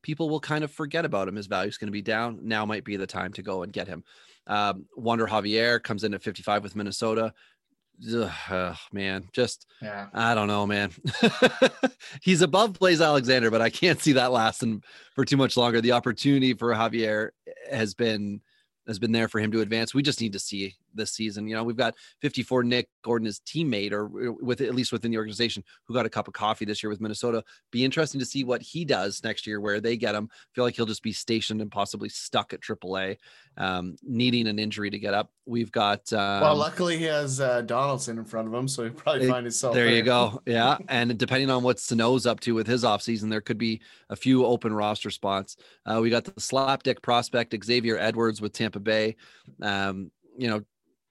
people 0.00 0.30
will 0.30 0.40
kind 0.40 0.64
of 0.64 0.70
forget 0.70 1.04
about 1.04 1.28
him. 1.28 1.36
His 1.36 1.46
value 1.46 1.68
is 1.68 1.76
going 1.76 1.88
to 1.88 1.92
be 1.92 2.02
down. 2.02 2.40
Now 2.42 2.64
might 2.64 2.82
be 2.82 2.96
the 2.96 3.06
time 3.06 3.32
to 3.34 3.42
go 3.42 3.62
and 3.62 3.72
get 3.72 3.86
him. 3.86 4.04
Um, 4.46 4.86
Wander 4.96 5.26
Javier 5.26 5.82
comes 5.82 6.02
in 6.02 6.14
at 6.14 6.22
55 6.22 6.62
with 6.62 6.76
Minnesota. 6.76 7.34
Ugh, 8.12 8.30
ugh, 8.50 8.76
man, 8.90 9.28
just 9.32 9.66
Yeah. 9.82 10.06
I 10.14 10.34
don't 10.34 10.48
know, 10.48 10.66
man. 10.66 10.92
He's 12.22 12.42
above 12.42 12.78
Blaze 12.78 13.02
Alexander, 13.02 13.50
but 13.50 13.60
I 13.60 13.70
can't 13.70 14.00
see 14.00 14.12
that 14.12 14.32
lasting 14.32 14.82
for 15.14 15.24
too 15.24 15.36
much 15.36 15.58
longer. 15.58 15.82
The 15.82 15.92
opportunity 15.92 16.54
for 16.54 16.74
Javier 16.74 17.30
has 17.70 17.94
been 17.94 18.40
has 18.86 18.98
been 18.98 19.12
there 19.12 19.28
for 19.28 19.40
him 19.40 19.52
to 19.52 19.60
advance. 19.60 19.94
We 19.94 20.02
just 20.02 20.20
need 20.20 20.32
to 20.32 20.38
see 20.38 20.74
this 20.94 21.12
season. 21.12 21.46
You 21.48 21.54
know, 21.54 21.64
we've 21.64 21.76
got 21.76 21.94
54 22.22 22.64
Nick 22.64 22.88
Gordon, 23.02 23.26
his 23.26 23.40
teammate, 23.40 23.92
or 23.92 24.08
with 24.08 24.60
at 24.60 24.74
least 24.74 24.92
within 24.92 25.10
the 25.10 25.18
organization, 25.18 25.62
who 25.86 25.94
got 25.94 26.06
a 26.06 26.10
cup 26.10 26.28
of 26.28 26.34
coffee 26.34 26.64
this 26.64 26.82
year 26.82 26.90
with 26.90 27.00
Minnesota. 27.00 27.42
Be 27.70 27.84
interesting 27.84 28.18
to 28.20 28.26
see 28.26 28.44
what 28.44 28.62
he 28.62 28.84
does 28.84 29.22
next 29.24 29.46
year, 29.46 29.60
where 29.60 29.80
they 29.80 29.96
get 29.96 30.14
him. 30.14 30.28
Feel 30.54 30.64
like 30.64 30.76
he'll 30.76 30.86
just 30.86 31.02
be 31.02 31.12
stationed 31.12 31.60
and 31.60 31.70
possibly 31.70 32.08
stuck 32.08 32.52
at 32.52 32.60
AAA, 32.60 33.16
um, 33.56 33.96
needing 34.02 34.46
an 34.48 34.58
injury 34.58 34.90
to 34.90 34.98
get 34.98 35.14
up. 35.14 35.30
We've 35.46 35.70
got 35.70 36.10
um, 36.12 36.40
well, 36.40 36.56
luckily 36.56 36.96
he 36.96 37.04
has 37.04 37.40
uh, 37.40 37.60
Donaldson 37.62 38.16
in 38.18 38.24
front 38.24 38.48
of 38.48 38.54
him, 38.54 38.66
so 38.66 38.84
he'll 38.84 38.92
probably 38.92 39.26
It- 39.26 39.30
find 39.30 39.44
himself. 39.44 39.74
there 39.74 39.88
you 39.88 40.02
go. 40.02 40.40
Yeah. 40.46 40.76
And 40.88 41.16
depending 41.18 41.50
on 41.50 41.62
what 41.62 41.78
Sano's 41.78 42.26
up 42.26 42.40
to 42.40 42.54
with 42.54 42.66
his 42.66 42.84
offseason, 42.84 43.28
there 43.30 43.40
could 43.40 43.58
be 43.58 43.80
a 44.08 44.16
few 44.16 44.44
open 44.46 44.72
roster 44.72 45.10
spots. 45.10 45.56
Uh, 45.84 45.98
we 46.00 46.10
got 46.10 46.24
the 46.24 46.32
slapdick 46.32 47.02
prospect 47.02 47.54
Xavier 47.64 47.98
Edwards 47.98 48.40
with 48.40 48.52
Tampa 48.52 48.80
Bay. 48.80 49.16
Um, 49.62 50.10
you 50.36 50.48
know, 50.48 50.62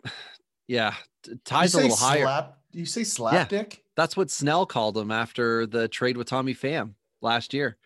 yeah, 0.67 0.93
t- 1.23 1.33
ties 1.45 1.73
a 1.73 1.81
little 1.81 1.95
higher. 1.95 2.23
slap, 2.23 2.57
You 2.71 2.85
say 2.85 3.03
slap 3.03 3.49
dick? 3.49 3.83
That's 3.95 4.17
what 4.17 4.31
Snell 4.31 4.65
called 4.65 4.97
him 4.97 5.11
after 5.11 5.65
the 5.65 5.87
trade 5.87 6.17
with 6.17 6.27
Tommy 6.27 6.55
Pham 6.55 6.93
last 7.21 7.53
year. 7.53 7.77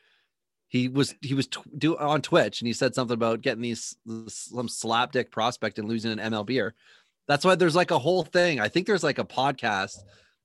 He 0.70 0.90
was 0.90 1.16
he 1.22 1.34
was 1.34 1.48
tw- 1.48 1.78
do 1.78 1.98
on 1.98 2.22
Twitch 2.22 2.62
and 2.62 2.68
he 2.68 2.74
said 2.74 2.94
something 2.94 3.14
about 3.14 3.42
getting 3.42 3.62
these 3.62 3.96
some 4.28 4.68
slapdick 4.68 5.32
prospect 5.32 5.80
and 5.80 5.88
losing 5.88 6.12
an 6.18 6.32
MLBer. 6.32 6.72
That's 7.28 7.46
why 7.46 7.56
there's 7.56 7.76
like 7.76 7.92
a 7.92 8.00
whole 8.00 8.24
thing. 8.24 8.60
I 8.60 8.68
think 8.68 8.88
there's 8.88 9.04
like 9.04 9.20
a 9.20 9.26
podcast 9.26 9.98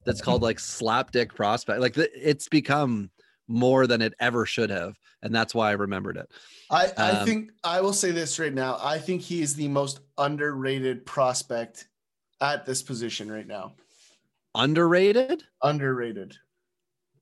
that's 0.05 0.21
called 0.21 0.43
like 0.43 0.59
slapdick 0.59 1.35
prospect. 1.35 1.81
Like 1.81 1.95
the, 1.95 2.11
it's 2.15 2.49
become 2.49 3.11
more 3.53 3.87
than 3.87 4.01
it 4.03 4.15
ever 4.19 4.47
should 4.47 4.71
have, 4.71 4.99
and 5.23 5.35
that's 5.35 5.55
why 5.55 5.69
I 5.69 5.73
remembered 5.73 6.17
it. 6.17 6.31
I, 6.71 6.91
I 6.97 7.11
Um, 7.11 7.27
think 7.27 7.51
I 7.63 7.81
will 7.83 7.93
say 7.93 8.11
this 8.11 8.39
right 8.39 8.53
now. 8.53 8.79
I 8.81 8.99
think 8.99 9.21
he 9.23 9.43
is 9.43 9.55
the 9.55 9.69
most 9.69 10.01
underrated 10.19 11.05
prospect 11.07 11.89
at 12.41 12.65
this 12.67 12.83
position 12.83 13.31
right 13.31 13.47
now. 13.47 13.75
Underrated? 14.55 15.45
Underrated. 15.63 16.37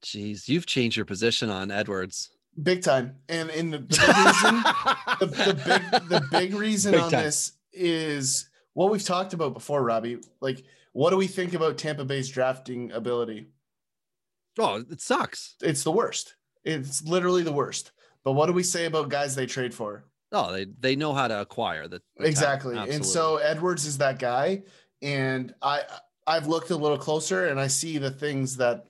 Jeez, 0.03 0.49
you've 0.49 0.67
changed 0.67 0.97
your 0.97 1.05
position 1.07 1.51
on 1.51 1.71
Edwards. 1.71 2.31
Big 2.63 2.83
time. 2.83 3.17
And 3.29 3.51
in 3.51 3.71
the, 3.71 3.79
the 3.79 3.87
big 3.99 4.17
reason 4.17 4.63
the, 5.21 5.27
the 5.55 5.55
big 5.55 6.09
the 6.09 6.29
big 6.31 6.55
reason 6.55 6.93
Big 6.93 7.01
on 7.03 7.11
time. 7.11 7.25
this 7.25 7.53
is 7.73 8.49
what 8.75 8.91
we've 8.91 9.05
talked 9.05 9.35
about 9.35 9.53
before, 9.55 9.83
Robbie. 9.83 10.19
Like, 10.41 10.65
what 10.93 11.11
do 11.11 11.17
we 11.17 11.27
think 11.27 11.55
about 11.55 11.79
Tampa 11.79 12.05
Bay's 12.05 12.29
drafting 12.29 12.93
ability? 12.93 13.49
Oh, 14.59 14.85
it 14.91 15.01
sucks. 15.01 15.57
It's 15.63 15.83
the 15.85 15.93
worst. 15.93 16.37
It's 16.65 17.03
literally 17.03 17.43
the 17.43 17.53
worst. 17.53 17.93
But 18.25 18.33
what 18.33 18.47
do 18.47 18.53
we 18.53 18.63
say 18.63 18.87
about 18.87 19.09
guys 19.09 19.35
they 19.35 19.47
trade 19.47 19.73
for? 19.75 20.05
Oh, 20.33 20.53
they 20.53 20.67
they 20.79 20.95
know 20.95 21.13
how 21.13 21.27
to 21.27 21.41
acquire 21.41 21.89
the, 21.89 22.03
the 22.17 22.27
exactly. 22.27 22.77
And 22.77 23.05
so 23.05 23.37
Edwards 23.39 23.85
is 23.87 23.99
that 23.99 24.19
guy. 24.19 24.63
And 25.03 25.55
I 25.63 25.83
I've 26.27 26.47
looked 26.47 26.71
a 26.71 26.77
little 26.77 26.99
closer 26.99 27.49
and 27.49 27.59
I 27.59 27.67
see 27.67 27.99
the 27.99 28.11
things 28.11 28.57
that 28.59 28.87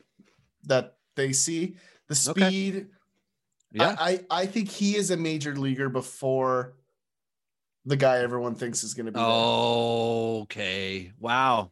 that 0.64 0.96
they 1.16 1.32
see. 1.32 1.76
The 2.08 2.30
Okay. 2.30 2.48
speed. 2.48 2.86
yeah, 3.72 3.94
I, 3.98 4.20
I 4.30 4.42
I 4.42 4.46
think 4.46 4.68
he 4.68 4.96
is 4.96 5.10
a 5.12 5.16
major 5.16 5.54
leaguer 5.54 5.88
before 5.88 6.74
the 7.86 7.96
guy 7.96 8.18
everyone 8.18 8.54
thinks 8.56 8.82
is 8.84 8.92
going 8.94 9.06
to 9.06 9.12
be. 9.12 9.18
there. 9.18 9.26
Okay. 10.42 11.12
Wow. 11.18 11.70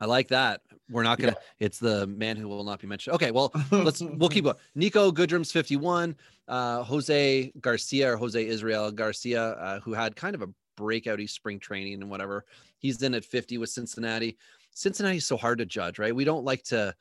I 0.00 0.06
like 0.06 0.28
that. 0.28 0.60
We're 0.90 1.02
not 1.02 1.18
gonna. 1.18 1.36
It's 1.58 1.78
the 1.78 2.06
man 2.06 2.36
who 2.36 2.48
will 2.48 2.64
not 2.64 2.80
be 2.80 2.86
mentioned. 2.86 3.14
Okay. 3.14 3.30
Well, 3.30 3.52
let's. 3.70 4.00
We'll 4.18 4.28
keep 4.28 4.44
going. 4.44 4.56
Niko 4.76 5.12
Goodrum's 5.12 5.52
fifty-one. 5.52 6.16
Uh, 6.46 6.82
Jose 6.82 7.52
Garcia 7.60 8.12
or 8.12 8.16
Jose 8.16 8.46
Israel 8.46 8.90
Garcia, 8.90 9.42
uh, 9.42 9.80
who 9.80 9.92
had 9.92 10.16
kind 10.16 10.34
of 10.34 10.42
a 10.42 10.48
breakouty 10.78 11.28
spring 11.28 11.58
training 11.58 11.94
and 11.94 12.10
whatever. 12.10 12.44
He's 12.78 13.02
in 13.02 13.14
at 13.14 13.24
fifty 13.24 13.58
with 13.58 13.70
Cincinnati. 13.70 14.38
Cincinnati's 14.72 15.26
so 15.26 15.36
hard 15.36 15.58
to 15.58 15.66
judge, 15.66 15.98
right? 15.98 16.14
We 16.14 16.24
don't 16.24 16.44
like 16.44 16.62
to 16.64 16.94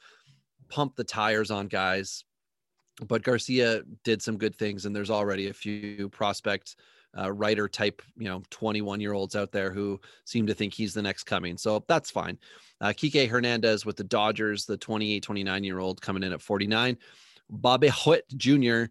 pump 0.69 0.95
the 0.95 1.04
tires 1.04 1.52
on 1.52 1.67
guys, 1.67 2.26
but 3.08 3.23
Garcia 3.23 3.84
did 4.04 4.21
some 4.21 4.38
good 4.38 4.56
things, 4.56 4.86
and 4.86 4.95
there's 4.95 5.12
already 5.12 5.47
a 5.47 5.54
few 5.54 6.10
prospect 6.10 6.76
uh, 7.17 7.32
writer 7.32 7.67
type, 7.67 8.02
you 8.17 8.28
know, 8.28 8.41
21 8.50 9.00
year 9.00 9.13
olds 9.13 9.36
out 9.36 9.52
there 9.52 9.72
who 9.72 10.00
seem 10.26 10.48
to 10.48 10.54
think 10.54 10.74
he's 10.74 10.93
the 10.93 11.02
next 11.02 11.24
coming. 11.24 11.58
So 11.58 11.84
that's 11.88 12.12
fine. 12.12 12.38
Uh, 12.80 12.89
Kike 12.89 13.28
Hernandez 13.28 13.86
with 13.86 13.96
the 13.98 14.04
Dodgers, 14.04 14.65
the 14.65 14.78
28, 14.78 15.24
29 15.24 15.63
year 15.63 15.80
old 15.80 16.02
coming 16.02 16.24
in 16.24 16.34
at 16.34 16.41
49. 16.41 16.98
Bobby 17.50 17.91
Witt 18.06 18.26
Jr., 18.36 18.86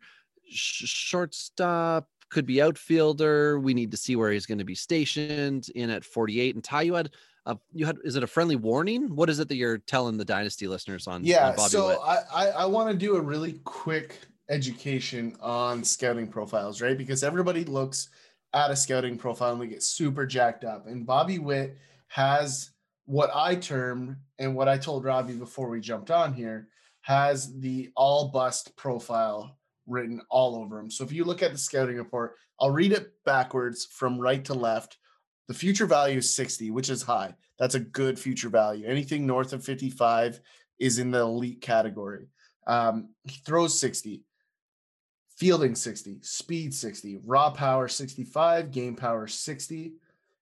sh- 0.49 0.87
shortstop, 0.87 2.09
could 2.29 2.47
be 2.47 2.61
outfielder. 2.61 3.61
We 3.61 3.75
need 3.75 3.93
to 3.93 3.97
see 3.97 4.17
where 4.17 4.33
he's 4.33 4.47
going 4.47 4.59
to 4.59 4.65
be 4.65 4.75
stationed 4.75 5.69
in 5.75 5.91
at 5.91 6.05
48. 6.05 6.57
And 6.57 6.65
Ty, 6.65 6.83
you 6.83 6.95
had, 6.95 7.11
uh, 7.45 7.55
you 7.73 7.87
had, 7.87 7.99
is 8.03 8.17
it 8.17 8.25
a 8.25 8.27
friendly 8.27 8.57
warning? 8.57 9.15
What 9.15 9.31
is 9.31 9.39
it 9.39 9.49
that 9.49 9.57
you're 9.57 9.79
telling 9.79 10.17
the 10.17 10.25
Dynasty 10.25 10.67
listeners 10.67 11.07
on, 11.07 11.25
yeah. 11.25 11.51
on 11.51 11.57
Bobby 11.57 11.71
so 11.71 11.89
Witt? 11.89 11.99
I 12.03 12.19
I, 12.35 12.47
I 12.49 12.65
want 12.67 12.91
to 12.91 12.97
do 12.97 13.17
a 13.17 13.21
really 13.21 13.61
quick 13.65 14.19
education 14.49 15.37
on 15.41 15.83
scouting 15.85 16.29
profiles, 16.29 16.81
right? 16.81 16.97
Because 16.97 17.25
everybody 17.25 17.65
looks 17.65 18.09
at 18.53 18.71
a 18.71 18.77
scouting 18.77 19.19
profile 19.19 19.51
and 19.51 19.61
we 19.61 19.67
get 19.67 19.83
super 19.83 20.27
jacked 20.27 20.65
up. 20.65 20.87
And 20.87 21.07
Bobby 21.07 21.39
Witt 21.39 21.77
has 22.09 22.71
what 23.05 23.31
I 23.35 23.55
term 23.57 24.19
and 24.39 24.55
what 24.55 24.69
I 24.69 24.79
told 24.79 25.05
Robbie 25.05 25.35
before 25.35 25.69
we 25.69 25.81
jumped 25.81 26.11
on 26.11 26.35
here 26.35 26.69
has 27.03 27.59
the 27.61 27.91
all 27.97 28.29
bust 28.29 28.77
profile 28.77 29.59
written 29.87 30.21
all 30.31 30.57
over 30.57 30.79
him. 30.79 30.91
So 30.91 31.05
if 31.05 31.13
you 31.13 31.25
look 31.25 31.43
at 31.43 31.53
the 31.53 31.59
scouting 31.59 31.97
report, 31.97 32.35
I'll 32.61 32.71
read 32.73 32.93
it 32.93 33.13
backwards 33.25 33.87
from 33.87 34.19
right 34.19 34.45
to 34.47 34.55
left. 34.55 34.99
The 35.49 35.55
future 35.55 35.87
value 35.87 36.19
is 36.19 36.35
60, 36.35 36.73
which 36.73 36.91
is 36.91 37.03
high. 37.03 37.35
That's 37.59 37.77
a 37.77 37.81
good 37.81 38.19
future 38.19 38.49
value. 38.49 38.87
Anything 38.87 39.27
north 39.27 39.53
of 39.53 39.65
55 39.65 40.41
is 40.81 40.99
in 40.99 41.13
the 41.13 41.21
elite 41.21 41.61
category. 41.61 42.27
Um, 42.67 43.11
he 43.25 43.41
throws 43.47 43.79
60, 43.79 44.25
fielding 45.37 45.75
60, 45.75 46.19
speed 46.23 46.75
60, 46.75 47.19
raw 47.25 47.51
power 47.51 47.89
65, 47.89 48.71
game 48.71 48.97
power 48.97 49.27
60. 49.27 49.93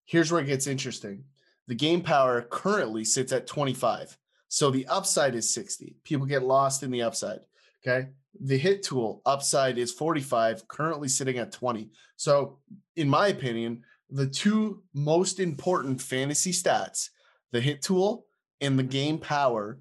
Here's 0.05 0.31
where 0.31 0.41
it 0.41 0.47
gets 0.47 0.67
interesting. 0.67 1.25
The 1.67 1.75
game 1.75 2.03
power 2.03 2.43
currently 2.43 3.05
sits 3.05 3.33
at 3.33 3.47
25. 3.47 4.17
So 4.49 4.71
the 4.71 4.87
upside 4.87 5.35
is 5.35 5.53
60. 5.53 5.97
People 6.05 6.27
get 6.27 6.45
lost 6.45 6.83
in 6.83 6.91
the 6.91 7.03
upside. 7.03 7.41
Okay. 7.85 8.09
The 8.41 8.57
hit 8.57 8.83
tool 8.83 9.23
upside 9.27 9.79
is 9.79 9.93
45, 9.93 10.67
currently 10.69 11.09
sitting 11.09 11.39
at 11.39 11.53
20. 11.53 11.91
So, 12.17 12.59
in 12.97 13.09
my 13.09 13.29
opinion, 13.29 13.83
the 14.11 14.27
two 14.27 14.83
most 14.93 15.41
important 15.41 16.01
fantasy 16.01 16.53
stats, 16.53 17.11
the 17.53 17.61
hit 17.61 17.83
tool 17.83 18.27
and 18.61 18.79
the 18.79 18.83
mm-hmm. 18.83 18.91
game 18.91 19.19
power, 19.19 19.79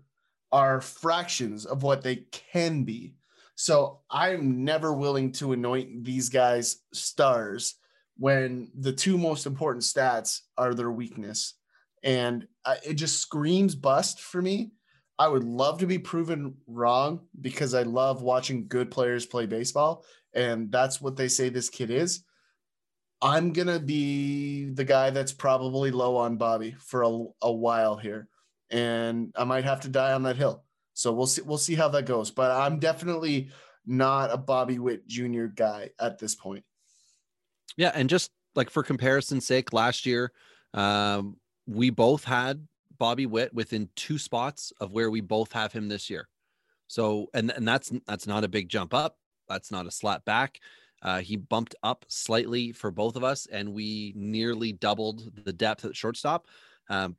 are 0.51 0.81
fractions 0.81 1.65
of 1.65 1.81
what 1.81 2.03
they 2.03 2.17
can 2.31 2.83
be. 2.83 3.15
So, 3.55 4.01
I'm 4.09 4.63
never 4.63 4.93
willing 4.93 5.31
to 5.33 5.53
anoint 5.53 6.03
these 6.03 6.29
guys 6.29 6.77
stars 6.93 7.75
when 8.17 8.69
the 8.77 8.93
two 8.93 9.17
most 9.17 9.45
important 9.45 9.83
stats 9.83 10.41
are 10.57 10.73
their 10.73 10.91
weakness. 10.91 11.55
And 12.03 12.47
I, 12.65 12.77
it 12.85 12.95
just 12.95 13.19
screams 13.19 13.75
bust 13.75 14.19
for 14.21 14.41
me. 14.41 14.71
I 15.17 15.27
would 15.27 15.43
love 15.43 15.79
to 15.79 15.87
be 15.87 15.99
proven 15.99 16.55
wrong 16.67 17.21
because 17.39 17.73
I 17.73 17.83
love 17.83 18.23
watching 18.23 18.67
good 18.67 18.91
players 18.91 19.25
play 19.25 19.45
baseball. 19.45 20.03
And 20.33 20.71
that's 20.71 20.99
what 20.99 21.15
they 21.15 21.27
say 21.27 21.49
this 21.49 21.69
kid 21.69 21.91
is. 21.91 22.23
I'm 23.21 23.53
gonna 23.53 23.79
be 23.79 24.65
the 24.65 24.83
guy 24.83 25.11
that's 25.11 25.31
probably 25.31 25.91
low 25.91 26.17
on 26.17 26.35
Bobby 26.35 26.75
for 26.77 27.03
a, 27.03 27.25
a 27.41 27.51
while 27.53 27.95
here, 27.95 28.27
and 28.69 29.31
I 29.37 29.45
might 29.45 29.63
have 29.63 29.79
to 29.81 29.87
die 29.87 30.11
on 30.11 30.23
that 30.23 30.35
hill. 30.35 30.62
So 30.93 31.11
we'll 31.11 31.27
see. 31.27 31.41
We'll 31.41 31.57
see 31.57 31.75
how 31.75 31.89
that 31.89 32.05
goes. 32.05 32.31
But 32.31 32.51
I'm 32.51 32.79
definitely 32.79 33.49
not 33.85 34.31
a 34.31 34.37
Bobby 34.37 34.79
Witt 34.79 35.07
Jr. 35.07 35.45
guy 35.45 35.89
at 35.99 36.19
this 36.19 36.35
point. 36.35 36.63
Yeah, 37.77 37.91
and 37.93 38.09
just 38.09 38.31
like 38.55 38.69
for 38.69 38.83
comparison's 38.83 39.47
sake, 39.47 39.73
last 39.73 40.05
year 40.05 40.31
um, 40.73 41.37
we 41.67 41.89
both 41.89 42.23
had 42.23 42.67
Bobby 42.97 43.25
Witt 43.25 43.53
within 43.53 43.89
two 43.95 44.17
spots 44.17 44.71
of 44.79 44.91
where 44.91 45.09
we 45.09 45.21
both 45.21 45.51
have 45.53 45.71
him 45.71 45.87
this 45.87 46.09
year. 46.09 46.27
So, 46.87 47.27
and 47.33 47.51
and 47.51 47.67
that's 47.67 47.91
that's 48.05 48.27
not 48.27 48.43
a 48.43 48.49
big 48.49 48.69
jump 48.69 48.93
up. 48.93 49.17
That's 49.49 49.71
not 49.71 49.87
a 49.87 49.91
slap 49.91 50.25
back. 50.25 50.59
Uh, 51.01 51.19
he 51.19 51.35
bumped 51.35 51.75
up 51.83 52.05
slightly 52.07 52.71
for 52.71 52.91
both 52.91 53.15
of 53.15 53.23
us, 53.23 53.45
and 53.51 53.73
we 53.73 54.13
nearly 54.15 54.71
doubled 54.71 55.31
the 55.43 55.51
depth 55.51 55.83
at 55.85 55.95
shortstop. 55.95 56.47
Um, 56.89 57.17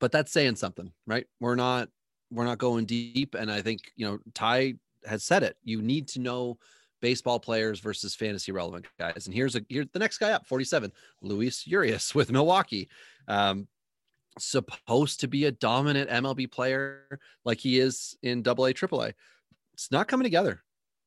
but 0.00 0.10
that's 0.10 0.32
saying 0.32 0.56
something, 0.56 0.92
right? 1.06 1.26
We're 1.40 1.54
not 1.54 1.88
we're 2.30 2.44
not 2.44 2.58
going 2.58 2.84
deep, 2.84 3.34
and 3.34 3.50
I 3.50 3.62
think 3.62 3.92
you 3.96 4.06
know 4.06 4.18
Ty 4.34 4.74
has 5.06 5.24
said 5.24 5.42
it. 5.42 5.56
You 5.64 5.82
need 5.82 6.08
to 6.08 6.20
know 6.20 6.58
baseball 7.00 7.38
players 7.38 7.80
versus 7.80 8.14
fantasy 8.14 8.52
relevant 8.52 8.86
guys. 8.98 9.26
And 9.26 9.34
here's 9.34 9.56
a 9.56 9.64
here's 9.68 9.86
the 9.92 9.98
next 9.98 10.18
guy 10.18 10.32
up, 10.32 10.46
47, 10.46 10.92
Luis 11.22 11.66
Urias 11.66 12.14
with 12.14 12.30
Milwaukee. 12.30 12.88
Um, 13.26 13.68
supposed 14.38 15.20
to 15.20 15.28
be 15.28 15.46
a 15.46 15.52
dominant 15.52 16.10
MLB 16.10 16.50
player 16.50 17.18
like 17.44 17.58
he 17.58 17.78
is 17.80 18.16
in 18.22 18.42
double 18.42 18.66
A, 18.66 18.72
triple 18.72 19.02
A. 19.02 19.12
It's 19.74 19.90
not 19.90 20.08
coming 20.08 20.24
together. 20.24 20.62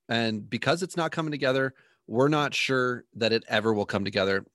And 0.10 0.50
because 0.50 0.84
it's 0.84 0.98
not 0.98 1.12
coming 1.12 1.32
together, 1.32 1.74
we're 2.08 2.28
not 2.28 2.54
sure 2.54 3.06
that 3.16 3.32
it 3.32 3.44
ever 3.48 3.74
will 3.74 3.86
come 3.86 4.04
together. 4.04 4.46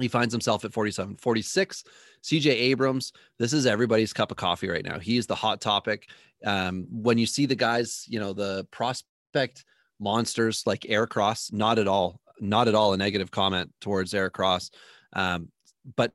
He 0.00 0.08
finds 0.08 0.32
himself 0.32 0.64
at 0.64 0.72
47, 0.72 1.16
46. 1.16 1.84
CJ 2.22 2.46
Abrams, 2.46 3.12
this 3.38 3.52
is 3.52 3.66
everybody's 3.66 4.12
cup 4.12 4.30
of 4.30 4.36
coffee 4.36 4.68
right 4.68 4.84
now. 4.84 4.98
He 4.98 5.16
is 5.16 5.26
the 5.26 5.34
hot 5.34 5.60
topic. 5.60 6.08
Um, 6.44 6.86
when 6.90 7.18
you 7.18 7.26
see 7.26 7.46
the 7.46 7.54
guys, 7.54 8.04
you 8.08 8.18
know, 8.18 8.32
the 8.32 8.66
prospect 8.70 9.64
monsters 10.00 10.62
like 10.66 10.86
Eric 10.88 11.10
Cross, 11.10 11.52
not 11.52 11.78
at 11.78 11.88
all, 11.88 12.20
not 12.40 12.68
at 12.68 12.74
all 12.74 12.92
a 12.92 12.96
negative 12.96 13.30
comment 13.30 13.72
towards 13.80 14.14
Eric 14.14 14.34
Cross. 14.34 14.70
Um, 15.12 15.48
but 15.96 16.12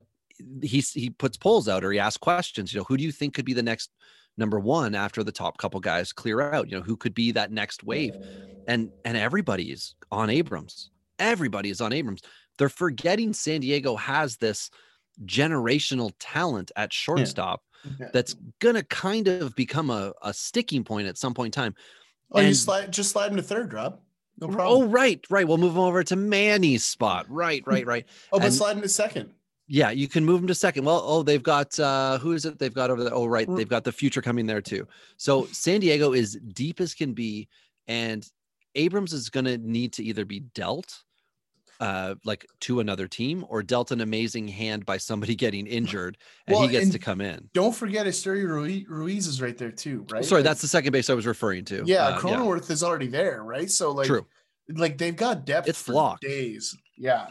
he 0.61 0.79
he 0.79 1.09
puts 1.09 1.37
polls 1.37 1.67
out 1.67 1.83
or 1.83 1.91
he 1.91 1.99
asks 1.99 2.17
questions. 2.17 2.73
You 2.73 2.79
know, 2.79 2.85
who 2.85 2.97
do 2.97 3.03
you 3.03 3.11
think 3.11 3.33
could 3.33 3.45
be 3.45 3.53
the 3.53 3.63
next 3.63 3.91
number 4.37 4.59
one 4.59 4.95
after 4.95 5.23
the 5.23 5.31
top 5.31 5.57
couple 5.57 5.79
guys 5.79 6.11
clear 6.13 6.41
out? 6.41 6.69
You 6.69 6.77
know, 6.77 6.83
who 6.83 6.97
could 6.97 7.13
be 7.13 7.31
that 7.31 7.51
next 7.51 7.83
wave? 7.83 8.15
And 8.67 8.91
and 9.05 9.17
everybody 9.17 9.71
is 9.71 9.95
on 10.11 10.29
Abrams. 10.29 10.89
Everybody 11.19 11.69
is 11.69 11.81
on 11.81 11.93
Abrams. 11.93 12.21
They're 12.57 12.69
forgetting 12.69 13.33
San 13.33 13.61
Diego 13.61 13.95
has 13.95 14.37
this 14.37 14.69
generational 15.25 16.11
talent 16.19 16.71
at 16.75 16.91
shortstop 16.93 17.61
Yeah. 17.99 18.07
that's 18.13 18.35
gonna 18.59 18.83
kind 18.83 19.27
of 19.27 19.55
become 19.55 19.89
a, 19.89 20.13
a 20.21 20.33
sticking 20.33 20.83
point 20.83 21.07
at 21.07 21.17
some 21.17 21.33
point 21.33 21.55
in 21.55 21.61
time. 21.61 21.75
Oh, 22.31 22.41
you 22.41 22.53
slide 22.53 22.91
just 22.91 23.11
slide 23.11 23.29
him 23.31 23.37
to 23.37 23.43
third, 23.43 23.73
Rob. 23.73 23.99
No 24.39 24.47
problem. 24.47 24.67
Oh, 24.83 24.87
right, 24.87 25.23
right. 25.29 25.47
We'll 25.47 25.59
move 25.59 25.73
him 25.73 25.79
over 25.81 26.03
to 26.03 26.15
Manny's 26.15 26.83
spot. 26.83 27.27
Right, 27.29 27.61
right, 27.67 27.85
right. 27.85 28.05
Oh, 28.31 28.39
but 28.39 28.45
and- 28.45 28.53
slide 28.53 28.75
him 28.77 28.81
to 28.81 28.89
second. 28.89 29.29
Yeah, 29.67 29.91
you 29.91 30.09
can 30.09 30.25
move 30.25 30.41
him 30.41 30.47
to 30.47 30.55
second. 30.55 30.83
Well, 30.83 31.01
oh, 31.05 31.23
they've 31.23 31.41
got 31.41 31.79
uh 31.79 32.17
who 32.19 32.33
is 32.33 32.45
it? 32.45 32.59
They've 32.59 32.73
got 32.73 32.89
over 32.89 33.03
there. 33.03 33.13
Oh, 33.13 33.25
right, 33.25 33.47
they've 33.55 33.69
got 33.69 33.83
the 33.83 33.91
future 33.93 34.21
coming 34.21 34.45
there 34.45 34.61
too. 34.61 34.87
So 35.17 35.45
San 35.51 35.79
Diego 35.79 36.13
is 36.13 36.37
deep 36.53 36.81
as 36.81 36.93
can 36.93 37.13
be, 37.13 37.47
and 37.87 38.27
Abrams 38.75 39.13
is 39.13 39.29
gonna 39.29 39.57
need 39.57 39.93
to 39.93 40.03
either 40.03 40.25
be 40.25 40.41
dealt 40.41 41.03
uh 41.79 42.15
like 42.23 42.45
to 42.61 42.79
another 42.79 43.07
team 43.07 43.43
or 43.49 43.63
dealt 43.63 43.91
an 43.91 44.01
amazing 44.01 44.47
hand 44.47 44.85
by 44.85 44.97
somebody 44.97 45.35
getting 45.45 45.65
injured 45.67 46.17
and 46.47 46.53
Well, 46.55 46.63
he 46.67 46.71
gets 46.71 46.83
and 46.85 46.93
to 46.93 46.99
come 46.99 47.19
in. 47.21 47.49
Don't 47.53 47.75
forget 47.75 48.05
Esteury 48.05 48.85
Ruiz, 48.87 49.27
is 49.27 49.41
right 49.41 49.57
there 49.57 49.71
too, 49.71 50.05
right? 50.09 50.23
Sorry, 50.23 50.39
Like, 50.41 50.45
that's 50.49 50.61
the 50.61 50.67
second 50.67 50.91
base 50.91 51.09
I 51.09 51.13
was 51.13 51.25
referring 51.25 51.65
to. 51.65 51.83
yeah. 51.85 52.07
Uh, 52.07 52.19
Cronenworth 52.19 52.69
is 52.69 52.83
already 52.83 53.07
there, 53.07 53.43
right? 53.43 53.69
So 53.69 53.91
like, 53.91 54.07
True. 54.07 54.25
like 54.69 54.97
they've 54.97 55.15
got 55.15 55.45
depth. 55.45 55.67
It's 55.67 55.81
for 55.81 55.93
locked. 55.93 56.21
days. 56.21 56.77
Yeah, 56.97 57.27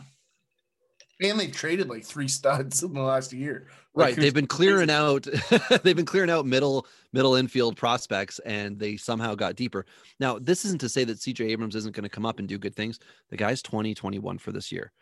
and 1.21 1.39
they 1.39 1.47
traded 1.47 1.89
like 1.89 2.05
three 2.05 2.29
studs 2.29 2.83
in 2.85 2.93
the 2.95 3.01
last 3.03 3.33
year. 3.33 3.69
Right 3.95 4.17
they've 4.17 4.33
been 4.33 4.47
clearing 4.47 4.89
out 4.89 5.27
they've 5.83 5.97
been 5.97 6.07
clearing 6.07 6.31
out 6.31 6.47
middle 6.47 6.87
middle 7.13 7.35
infield 7.35 7.77
prospects 7.77 8.39
and 8.41 8.79
they 8.79 8.97
somehow 8.97 9.35
got 9.35 9.55
deeper. 9.55 9.85
Now 10.19 10.39
this 10.39 10.65
isn't 10.65 10.81
to 10.81 10.89
say 10.89 11.05
that 11.05 11.19
cj 11.19 11.51
abrams 11.51 11.77
isn't 11.77 11.95
going 11.95 12.05
to 12.05 12.09
come 12.09 12.25
up 12.25 12.39
and 12.39 12.49
do 12.49 12.59
good 12.59 12.75
things. 12.75 12.99
The 13.29 13.37
guy's 13.37 13.61
20 13.61 13.95
21 13.95 14.39
for 14.39 14.51
this 14.51 14.73
year. 14.73 14.93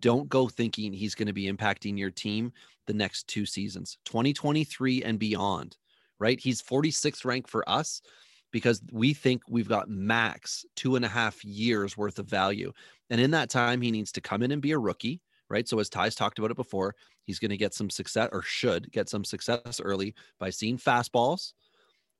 Don't 0.00 0.28
go 0.28 0.48
thinking 0.48 0.92
he's 0.92 1.14
going 1.16 1.26
to 1.26 1.32
be 1.32 1.50
impacting 1.50 1.98
your 1.98 2.10
team 2.10 2.52
the 2.86 2.94
next 2.94 3.26
two 3.26 3.44
seasons 3.44 3.98
2023 4.04 5.02
and 5.02 5.18
beyond 5.18 5.76
right? 6.18 6.38
He's 6.40 6.62
46th 6.62 7.24
rank 7.24 7.48
for 7.48 7.68
us 7.68 8.02
because 8.50 8.82
we 8.92 9.12
think 9.14 9.42
we've 9.48 9.68
got 9.68 9.88
max 9.88 10.64
two 10.74 10.96
and 10.96 11.04
a 11.04 11.08
half 11.08 11.44
years 11.44 11.96
worth 11.96 12.18
of 12.18 12.26
value. 12.26 12.72
And 13.10 13.20
in 13.20 13.30
that 13.32 13.50
time 13.50 13.80
he 13.80 13.90
needs 13.90 14.12
to 14.12 14.20
come 14.20 14.42
in 14.42 14.52
and 14.52 14.62
be 14.62 14.72
a 14.72 14.78
rookie 14.78 15.20
right 15.48 15.68
so 15.68 15.78
as 15.78 15.88
ty's 15.88 16.14
talked 16.14 16.38
about 16.38 16.50
it 16.50 16.56
before 16.56 16.94
He's 17.28 17.38
going 17.38 17.50
to 17.50 17.58
get 17.58 17.74
some 17.74 17.90
success 17.90 18.30
or 18.32 18.40
should 18.40 18.90
get 18.90 19.10
some 19.10 19.22
success 19.22 19.82
early 19.84 20.14
by 20.40 20.48
seeing 20.48 20.78
fastballs, 20.78 21.52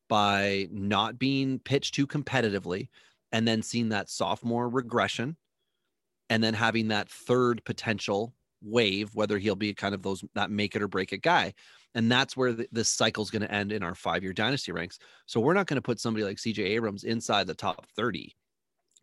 by 0.06 0.68
not 0.70 1.18
being 1.18 1.60
pitched 1.60 1.94
too 1.94 2.06
competitively, 2.06 2.90
and 3.32 3.48
then 3.48 3.62
seeing 3.62 3.88
that 3.88 4.10
sophomore 4.10 4.68
regression, 4.68 5.38
and 6.28 6.44
then 6.44 6.52
having 6.52 6.88
that 6.88 7.08
third 7.08 7.64
potential 7.64 8.34
wave, 8.62 9.14
whether 9.14 9.38
he'll 9.38 9.56
be 9.56 9.72
kind 9.72 9.94
of 9.94 10.02
those 10.02 10.22
that 10.34 10.50
make 10.50 10.76
it 10.76 10.82
or 10.82 10.88
break 10.88 11.14
it 11.14 11.22
guy. 11.22 11.54
And 11.94 12.12
that's 12.12 12.36
where 12.36 12.52
th- 12.52 12.68
this 12.70 12.90
cycle 12.90 13.22
is 13.22 13.30
going 13.30 13.40
to 13.40 13.50
end 13.50 13.72
in 13.72 13.82
our 13.82 13.94
five 13.94 14.22
year 14.22 14.34
dynasty 14.34 14.72
ranks. 14.72 14.98
So 15.24 15.40
we're 15.40 15.54
not 15.54 15.68
going 15.68 15.76
to 15.76 15.82
put 15.82 16.00
somebody 16.00 16.22
like 16.22 16.36
CJ 16.36 16.58
Abrams 16.66 17.04
inside 17.04 17.46
the 17.46 17.54
top 17.54 17.86
30. 17.96 18.36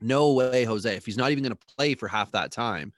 No 0.01 0.33
way, 0.33 0.65
Jose. 0.65 0.95
If 0.95 1.07
he's 1.07 1.17
not 1.17 1.31
even 1.31 1.43
going 1.43 1.57
to 1.57 1.75
play 1.77 1.95
for 1.95 2.07
half 2.07 2.31
that 2.33 2.51
time, 2.51 2.93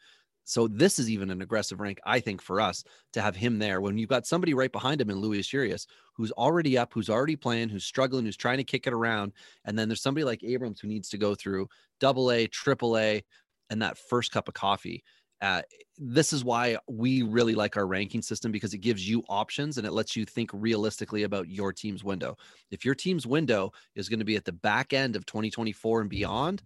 so 0.47 0.65
this 0.65 0.97
is 0.97 1.09
even 1.09 1.29
an 1.29 1.41
aggressive 1.41 1.81
rank, 1.81 1.99
I 2.05 2.21
think, 2.21 2.41
for 2.41 2.61
us 2.61 2.85
to 3.11 3.21
have 3.21 3.35
him 3.35 3.59
there 3.59 3.81
when 3.81 3.97
you've 3.97 4.07
got 4.07 4.25
somebody 4.25 4.53
right 4.53 4.71
behind 4.71 5.01
him 5.01 5.09
in 5.09 5.19
Luis 5.19 5.51
Urias 5.51 5.87
who's 6.13 6.31
already 6.31 6.77
up, 6.77 6.93
who's 6.93 7.09
already 7.09 7.35
playing, 7.35 7.67
who's 7.67 7.83
struggling, 7.83 8.23
who's 8.23 8.37
trying 8.37 8.55
to 8.55 8.63
kick 8.63 8.87
it 8.87 8.93
around. 8.93 9.33
And 9.65 9.77
then 9.77 9.89
there's 9.89 10.01
somebody 10.01 10.23
like 10.23 10.45
Abrams 10.45 10.79
who 10.79 10.87
needs 10.87 11.09
to 11.09 11.17
go 11.17 11.35
through 11.35 11.67
double 11.99 12.31
A, 12.31 12.47
triple 12.47 12.97
A, 12.97 13.25
and 13.69 13.81
that 13.81 13.97
first 13.97 14.31
cup 14.31 14.47
of 14.47 14.53
coffee. 14.53 15.03
Uh, 15.41 15.63
this 15.97 16.31
is 16.31 16.45
why 16.45 16.77
we 16.87 17.23
really 17.23 17.53
like 17.53 17.75
our 17.75 17.85
ranking 17.85 18.21
system 18.21 18.49
because 18.49 18.73
it 18.73 18.77
gives 18.77 19.07
you 19.07 19.23
options 19.27 19.77
and 19.77 19.85
it 19.85 19.91
lets 19.91 20.15
you 20.15 20.23
think 20.23 20.49
realistically 20.53 21.23
about 21.23 21.49
your 21.49 21.73
team's 21.73 22.05
window. 22.05 22.37
If 22.71 22.85
your 22.85 22.95
team's 22.95 23.27
window 23.27 23.73
is 23.95 24.07
going 24.07 24.19
to 24.19 24.25
be 24.25 24.37
at 24.37 24.45
the 24.45 24.53
back 24.53 24.93
end 24.93 25.17
of 25.17 25.25
2024 25.25 25.99
and 25.99 26.09
beyond, 26.09 26.63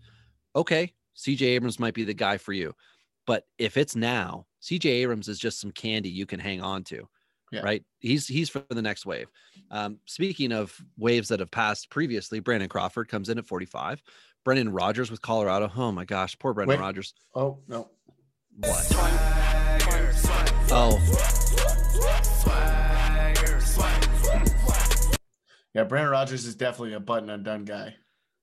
okay, 0.56 0.94
CJ 1.18 1.42
Abrams 1.42 1.80
might 1.80 1.96
be 1.96 2.04
the 2.04 2.14
guy 2.14 2.38
for 2.38 2.54
you. 2.54 2.76
But 3.32 3.46
if 3.58 3.78
it's 3.78 3.96
now, 3.96 4.46
CJ 4.62 4.88
Abrams 4.88 5.30
is 5.30 5.40
just 5.40 5.62
some 5.62 5.72
candy 5.72 6.10
you 6.10 6.26
can 6.26 6.38
hang 6.38 6.62
on 6.62 6.84
to. 6.84 7.08
Yeah. 7.50 7.62
Right. 7.62 7.82
He's 8.00 8.28
he's 8.28 8.50
for 8.50 8.62
the 8.70 8.82
next 8.82 9.06
wave. 9.06 9.28
Um, 9.70 10.00
speaking 10.06 10.52
of 10.52 10.78
waves 10.98 11.30
that 11.30 11.40
have 11.40 11.50
passed 11.50 11.90
previously, 11.90 12.42
Brandon 12.42 12.68
Crawford 12.68 13.08
comes 13.08 13.30
in 13.30 13.38
at 13.38 13.46
45. 13.46 14.04
Brendan 14.44 14.74
Rodgers 14.74 15.10
with 15.10 15.22
Colorado. 15.22 15.72
Oh 15.78 15.94
my 15.94 16.04
gosh, 16.04 16.38
poor 16.40 16.54
Brendan 16.54 16.82
Rodgers. 16.82 17.14
Oh 17.34 17.60
no. 17.70 17.90
What? 18.58 18.88
Oh, 20.74 21.00
Yeah, 25.74 25.86
Brendan 25.86 26.12
Rodgers 26.12 26.46
is 26.46 26.56
definitely 26.56 26.96
a 26.96 27.00
button 27.00 27.30
undone 27.30 27.64
guy. 27.64 27.96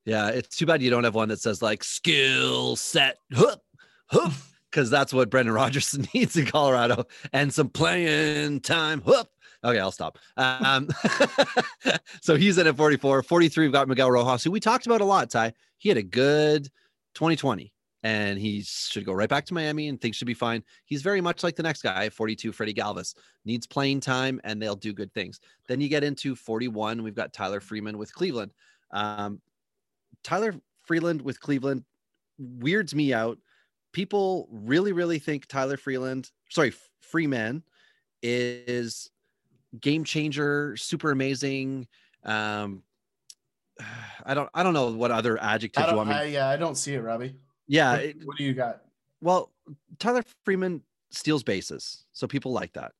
yeah. 0.06 0.28
It's 0.28 0.56
too 0.56 0.64
bad 0.64 0.80
you 0.80 0.88
don't 0.88 1.04
have 1.04 1.14
one 1.14 1.28
that 1.28 1.40
says 1.40 1.60
like 1.60 1.84
skill 1.84 2.74
set 2.76 3.18
hoop 3.34 3.60
hoop 4.12 4.32
because 4.70 4.90
that's 4.90 5.12
what 5.12 5.30
Brendan 5.30 5.54
Rodgers 5.54 5.98
needs 6.14 6.36
in 6.36 6.46
Colorado 6.46 7.04
and 7.32 7.52
some 7.52 7.68
playing 7.68 8.60
time 8.60 9.00
Whoop. 9.00 9.28
Okay, 9.64 9.80
I'll 9.80 9.90
stop. 9.90 10.18
Um, 10.36 10.88
so 12.20 12.36
he's 12.36 12.58
in 12.58 12.68
at 12.68 12.76
44. 12.76 13.24
43, 13.24 13.66
we've 13.66 13.72
got 13.72 13.88
Miguel 13.88 14.10
Rojas, 14.10 14.44
who 14.44 14.52
we 14.52 14.60
talked 14.60 14.86
about 14.86 15.00
a 15.00 15.04
lot, 15.04 15.30
Ty. 15.30 15.52
He 15.78 15.88
had 15.88 15.98
a 15.98 16.02
good 16.02 16.68
2020 17.14 17.72
and 18.04 18.38
he 18.38 18.62
should 18.62 19.04
go 19.04 19.12
right 19.12 19.28
back 19.28 19.44
to 19.46 19.54
Miami 19.54 19.88
and 19.88 20.00
things 20.00 20.14
should 20.14 20.26
be 20.26 20.34
fine. 20.34 20.62
He's 20.84 21.02
very 21.02 21.20
much 21.20 21.42
like 21.42 21.56
the 21.56 21.64
next 21.64 21.82
guy, 21.82 22.08
42, 22.08 22.52
Freddie 22.52 22.74
Galvis. 22.74 23.14
Needs 23.44 23.66
playing 23.66 24.00
time 24.00 24.40
and 24.44 24.62
they'll 24.62 24.76
do 24.76 24.92
good 24.92 25.12
things. 25.12 25.40
Then 25.66 25.80
you 25.80 25.88
get 25.88 26.04
into 26.04 26.36
41. 26.36 27.02
We've 27.02 27.14
got 27.14 27.32
Tyler 27.32 27.60
Freeman 27.60 27.98
with 27.98 28.14
Cleveland. 28.14 28.52
Um, 28.92 29.40
Tyler 30.22 30.54
Freeland 30.84 31.20
with 31.20 31.40
Cleveland 31.40 31.84
weirds 32.38 32.94
me 32.94 33.12
out. 33.12 33.38
People 33.98 34.46
really, 34.52 34.92
really 34.92 35.18
think 35.18 35.46
Tyler 35.46 35.76
Freeland, 35.76 36.30
sorry, 36.50 36.72
Freeman 37.00 37.64
is 38.22 39.10
game 39.80 40.04
changer, 40.04 40.76
super 40.76 41.10
amazing. 41.10 41.88
Um, 42.22 42.84
I 44.24 44.34
don't, 44.34 44.48
I 44.54 44.62
don't 44.62 44.72
know 44.72 44.92
what 44.92 45.10
other 45.10 45.42
I 45.42 45.54
adjectives 45.56 45.90
you 45.90 45.96
want 45.96 46.10
me. 46.10 46.14
I, 46.14 46.24
yeah, 46.26 46.48
I 46.48 46.56
don't 46.56 46.76
see 46.76 46.94
it, 46.94 47.00
Robbie. 47.00 47.34
yeah, 47.66 47.90
what, 47.94 48.02
it- 48.04 48.16
what 48.24 48.36
do 48.36 48.44
you 48.44 48.54
got? 48.54 48.82
Well, 49.20 49.50
Tyler 49.98 50.22
Freeman 50.44 50.80
steals 51.10 51.42
bases, 51.42 52.04
so 52.12 52.28
people 52.28 52.52
like 52.52 52.74
that. 52.74 52.92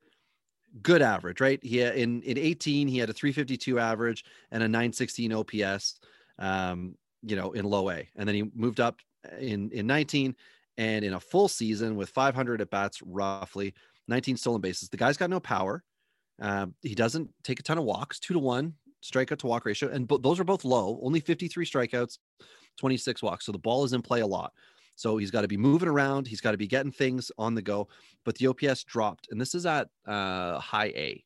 Good 0.83 1.01
average, 1.01 1.41
right? 1.41 1.61
He 1.63 1.81
in 1.81 2.23
in 2.23 2.37
18 2.37 2.89
he 2.89 2.99
had 2.99 3.09
a 3.09 3.13
352 3.13 3.79
average 3.79 4.25
and 4.51 4.65
a 4.65 4.67
916 4.67 5.33
OPS. 5.33 6.01
Um, 6.41 6.97
you 7.23 7.37
know, 7.37 7.53
in 7.53 7.67
low 7.67 7.89
A, 7.89 8.09
and 8.17 8.29
then 8.29 8.35
he 8.35 8.51
moved 8.53 8.81
up 8.81 8.99
in 9.39 9.71
in 9.71 9.87
19 9.87 10.35
and 10.79 11.05
in 11.05 11.15
a 11.15 11.21
full 11.21 11.49
season 11.49 11.97
with 11.97 12.09
500 12.09 12.63
at 12.63 12.71
bats, 12.71 13.03
roughly 13.03 13.75
19 14.07 14.37
stolen 14.37 14.61
bases. 14.61 14.89
The 14.89 14.97
guy's 14.97 15.17
got 15.19 15.29
no 15.29 15.41
power. 15.41 15.83
Uh, 16.41 16.67
he 16.83 16.95
doesn't 16.95 17.29
take 17.43 17.61
a 17.61 17.63
ton 17.63 17.79
of 17.79 17.85
walks, 17.85 18.19
two 18.19 18.33
to 18.33 18.41
one 18.41 18.73
strikeout 19.03 19.39
to 19.39 19.47
walk 19.47 19.65
ratio, 19.65 19.91
and 19.91 20.09
those 20.23 20.41
are 20.41 20.45
both 20.45 20.65
low. 20.65 20.99
Only 21.03 21.21
53 21.21 21.67
strikeouts, 21.67 22.19
26 22.79 23.23
walks. 23.23 23.45
So 23.45 23.53
the 23.53 23.59
ball 23.59 23.85
is 23.85 23.93
in 23.93 24.03
play 24.03 24.21
a 24.21 24.27
lot. 24.27 24.53
So 24.95 25.17
he's 25.17 25.31
got 25.31 25.43
to 25.43 25.49
be 25.49 25.57
moving 25.57 25.89
around. 25.89 26.27
He's 26.27 26.41
got 26.41 26.53
to 26.53 26.57
be 26.57 26.67
getting 26.67 26.91
things 26.91 27.31
on 27.39 27.55
the 27.55 27.63
go. 27.63 27.89
But 28.25 28.37
the 28.37 28.49
OPS 28.49 28.85
dropped, 28.85 29.29
and 29.31 29.41
this 29.41 29.55
is 29.55 29.67
at 29.67 29.89
uh, 30.07 30.59
high 30.59 30.93
A. 30.97 31.25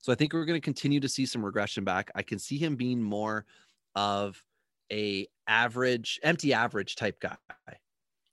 So 0.00 0.12
I 0.12 0.16
think 0.16 0.32
we're 0.32 0.44
going 0.44 0.60
to 0.60 0.64
continue 0.64 1.00
to 1.00 1.08
see 1.08 1.26
some 1.26 1.44
regression 1.44 1.84
back. 1.84 2.10
I 2.14 2.22
can 2.22 2.38
see 2.38 2.58
him 2.58 2.76
being 2.76 3.00
more 3.00 3.44
of 3.94 4.40
a 4.92 5.26
average, 5.46 6.20
empty 6.22 6.52
average 6.52 6.96
type 6.96 7.20
guy. 7.20 7.36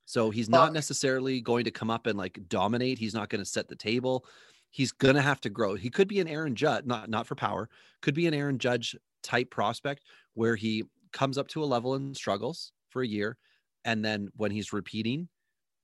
So 0.09 0.31
he's 0.31 0.49
not 0.49 0.73
necessarily 0.73 1.39
going 1.39 1.65
to 1.65 1.69
come 1.71 1.91
up 1.91 2.07
and 2.07 2.17
like 2.17 2.39
dominate. 2.49 2.97
He's 2.97 3.13
not 3.13 3.29
going 3.29 3.43
to 3.43 3.45
set 3.45 3.67
the 3.67 3.75
table. 3.75 4.25
He's 4.71 4.91
going 4.91 5.13
to 5.13 5.21
have 5.21 5.39
to 5.41 5.51
grow. 5.51 5.75
He 5.75 5.91
could 5.91 6.07
be 6.07 6.19
an 6.19 6.27
Aaron 6.27 6.55
Judge, 6.55 6.83
not 6.87 7.11
not 7.11 7.27
for 7.27 7.35
power. 7.35 7.69
Could 8.01 8.15
be 8.15 8.25
an 8.25 8.33
Aaron 8.33 8.57
Judge 8.57 8.95
type 9.21 9.51
prospect 9.51 10.05
where 10.33 10.55
he 10.55 10.85
comes 11.11 11.37
up 11.37 11.47
to 11.49 11.63
a 11.63 11.65
level 11.65 11.93
and 11.93 12.17
struggles 12.17 12.71
for 12.87 13.03
a 13.03 13.07
year, 13.07 13.37
and 13.85 14.03
then 14.03 14.29
when 14.35 14.49
he's 14.49 14.73
repeating, 14.73 15.27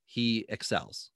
he 0.06 0.44
excels, 0.48 1.12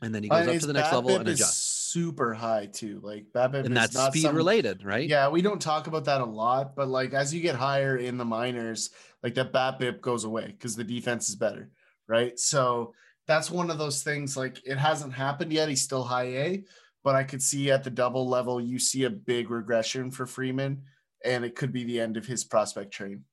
and 0.00 0.12
then 0.12 0.24
he 0.24 0.28
goes 0.28 0.48
up 0.48 0.58
to 0.62 0.66
the 0.66 0.72
next 0.72 0.92
level 0.92 1.14
and 1.14 1.28
adjusts. 1.28 1.58
super 1.92 2.34
high 2.34 2.66
too. 2.66 2.98
Like 3.04 3.26
BABIP 3.32 3.66
And 3.66 3.78
is 3.78 3.90
that's 3.90 4.06
speed 4.08 4.22
some- 4.22 4.34
related, 4.34 4.84
right? 4.84 5.08
Yeah, 5.08 5.28
we 5.28 5.42
don't 5.42 5.62
talk 5.62 5.86
about 5.86 6.06
that 6.06 6.20
a 6.20 6.24
lot, 6.24 6.74
but 6.74 6.88
like 6.88 7.12
as 7.14 7.32
you 7.32 7.40
get 7.40 7.54
higher 7.54 7.98
in 7.98 8.16
the 8.18 8.24
minors, 8.24 8.90
like 9.22 9.34
that 9.36 9.52
BABIP 9.52 10.00
goes 10.00 10.24
away 10.24 10.46
because 10.48 10.74
the 10.74 10.82
defense 10.82 11.28
is 11.28 11.36
better, 11.36 11.70
right? 12.08 12.38
So 12.38 12.94
that's 13.26 13.50
one 13.50 13.70
of 13.70 13.78
those 13.78 14.02
things. 14.02 14.36
Like 14.36 14.60
it 14.64 14.78
hasn't 14.78 15.12
happened 15.12 15.52
yet. 15.52 15.68
He's 15.68 15.82
still 15.82 16.04
high 16.04 16.36
A, 16.36 16.64
but 17.04 17.14
I 17.14 17.24
could 17.24 17.42
see 17.42 17.70
at 17.70 17.84
the 17.84 17.90
double 17.90 18.28
level, 18.28 18.60
you 18.60 18.78
see 18.78 19.04
a 19.04 19.10
big 19.10 19.50
regression 19.50 20.10
for 20.10 20.26
Freeman, 20.26 20.82
and 21.24 21.44
it 21.44 21.54
could 21.54 21.72
be 21.72 21.84
the 21.84 22.00
end 22.00 22.16
of 22.16 22.26
his 22.26 22.44
prospect 22.44 22.92
train. 22.92 23.24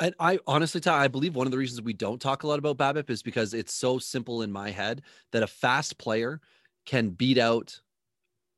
And 0.00 0.14
I 0.20 0.38
honestly, 0.46 0.80
Ty, 0.80 1.04
I 1.04 1.08
believe 1.08 1.34
one 1.34 1.46
of 1.46 1.50
the 1.50 1.58
reasons 1.58 1.82
we 1.82 1.92
don't 1.92 2.20
talk 2.20 2.44
a 2.44 2.46
lot 2.46 2.60
about 2.60 2.78
BABIP 2.78 3.10
is 3.10 3.22
because 3.22 3.52
it's 3.52 3.74
so 3.74 3.98
simple 3.98 4.42
in 4.42 4.52
my 4.52 4.70
head 4.70 5.02
that 5.32 5.42
a 5.42 5.48
fast 5.48 5.98
player 5.98 6.40
can 6.86 7.10
beat 7.10 7.38
out 7.38 7.80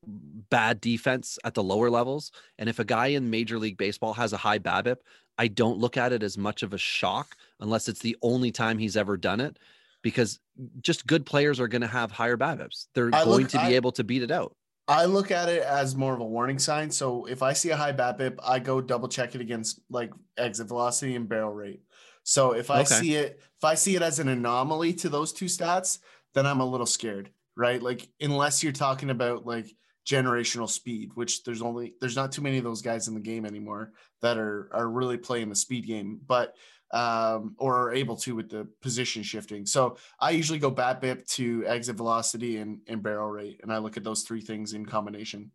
bad 0.06 0.80
defense 0.80 1.38
at 1.44 1.54
the 1.54 1.62
lower 1.62 1.90
levels. 1.90 2.30
And 2.58 2.68
if 2.68 2.78
a 2.78 2.84
guy 2.84 3.08
in 3.08 3.30
Major 3.30 3.58
League 3.58 3.78
Baseball 3.78 4.12
has 4.14 4.32
a 4.32 4.38
high 4.38 4.58
BABIP, 4.58 4.96
I 5.40 5.48
don't 5.48 5.78
look 5.78 5.96
at 5.96 6.12
it 6.12 6.22
as 6.22 6.36
much 6.36 6.62
of 6.62 6.74
a 6.74 6.78
shock 6.78 7.34
unless 7.60 7.88
it's 7.88 8.00
the 8.00 8.14
only 8.20 8.52
time 8.52 8.76
he's 8.76 8.94
ever 8.94 9.16
done 9.16 9.40
it, 9.40 9.58
because 10.02 10.38
just 10.82 11.06
good 11.06 11.24
players 11.24 11.58
are 11.58 11.66
going 11.66 11.80
to 11.80 11.88
have 11.88 12.12
higher 12.12 12.36
BABIPs. 12.36 12.88
They're 12.94 13.08
I 13.14 13.24
going 13.24 13.42
look- 13.44 13.50
to 13.52 13.56
be 13.56 13.64
I- 13.68 13.70
able 13.72 13.90
to 13.92 14.04
beat 14.04 14.22
it 14.22 14.30
out. 14.30 14.54
I 14.86 15.06
look 15.06 15.30
at 15.30 15.48
it 15.48 15.62
as 15.62 15.94
more 15.96 16.12
of 16.12 16.20
a 16.20 16.24
warning 16.26 16.58
sign. 16.58 16.90
So 16.90 17.24
if 17.24 17.42
I 17.42 17.54
see 17.54 17.70
a 17.70 17.76
high 17.76 17.92
BABIP, 17.92 18.38
I 18.44 18.58
go 18.58 18.82
double 18.82 19.08
check 19.08 19.34
it 19.34 19.40
against 19.40 19.80
like 19.88 20.10
exit 20.36 20.66
velocity 20.68 21.14
and 21.16 21.26
barrel 21.28 21.52
rate. 21.54 21.80
So 22.24 22.52
if 22.52 22.70
I 22.70 22.80
Okay. 22.80 22.96
see 22.96 23.14
it, 23.14 23.38
if 23.56 23.64
I 23.64 23.76
see 23.76 23.96
it 23.96 24.02
as 24.02 24.18
an 24.18 24.28
anomaly 24.28 24.92
to 24.94 25.08
those 25.08 25.32
two 25.32 25.46
stats, 25.46 26.00
then 26.34 26.44
I'm 26.44 26.60
a 26.60 26.66
little 26.66 26.86
scared, 26.86 27.30
right? 27.56 27.80
Like 27.80 28.10
unless 28.20 28.62
you're 28.62 28.72
talking 28.72 29.08
about 29.08 29.46
like 29.46 29.74
generational 30.06 30.68
speed, 30.68 31.10
which 31.14 31.44
there's 31.44 31.62
only 31.62 31.94
there's 32.00 32.16
not 32.16 32.32
too 32.32 32.42
many 32.42 32.58
of 32.58 32.64
those 32.64 32.82
guys 32.82 33.08
in 33.08 33.14
the 33.14 33.20
game 33.20 33.44
anymore 33.44 33.92
that 34.22 34.38
are 34.38 34.68
are 34.72 34.88
really 34.88 35.18
playing 35.18 35.48
the 35.48 35.56
speed 35.56 35.86
game, 35.86 36.20
but 36.26 36.56
um 36.92 37.54
or 37.58 37.76
are 37.76 37.92
able 37.94 38.16
to 38.16 38.34
with 38.34 38.48
the 38.48 38.66
position 38.82 39.22
shifting. 39.22 39.64
So 39.64 39.96
I 40.18 40.30
usually 40.30 40.58
go 40.58 40.72
BABIP 40.72 41.26
to 41.36 41.64
exit 41.66 41.96
velocity 41.96 42.56
and, 42.56 42.80
and 42.88 43.02
barrel 43.02 43.28
rate, 43.28 43.60
and 43.62 43.72
I 43.72 43.78
look 43.78 43.96
at 43.96 44.04
those 44.04 44.22
three 44.22 44.40
things 44.40 44.72
in 44.72 44.86
combination. 44.86 45.52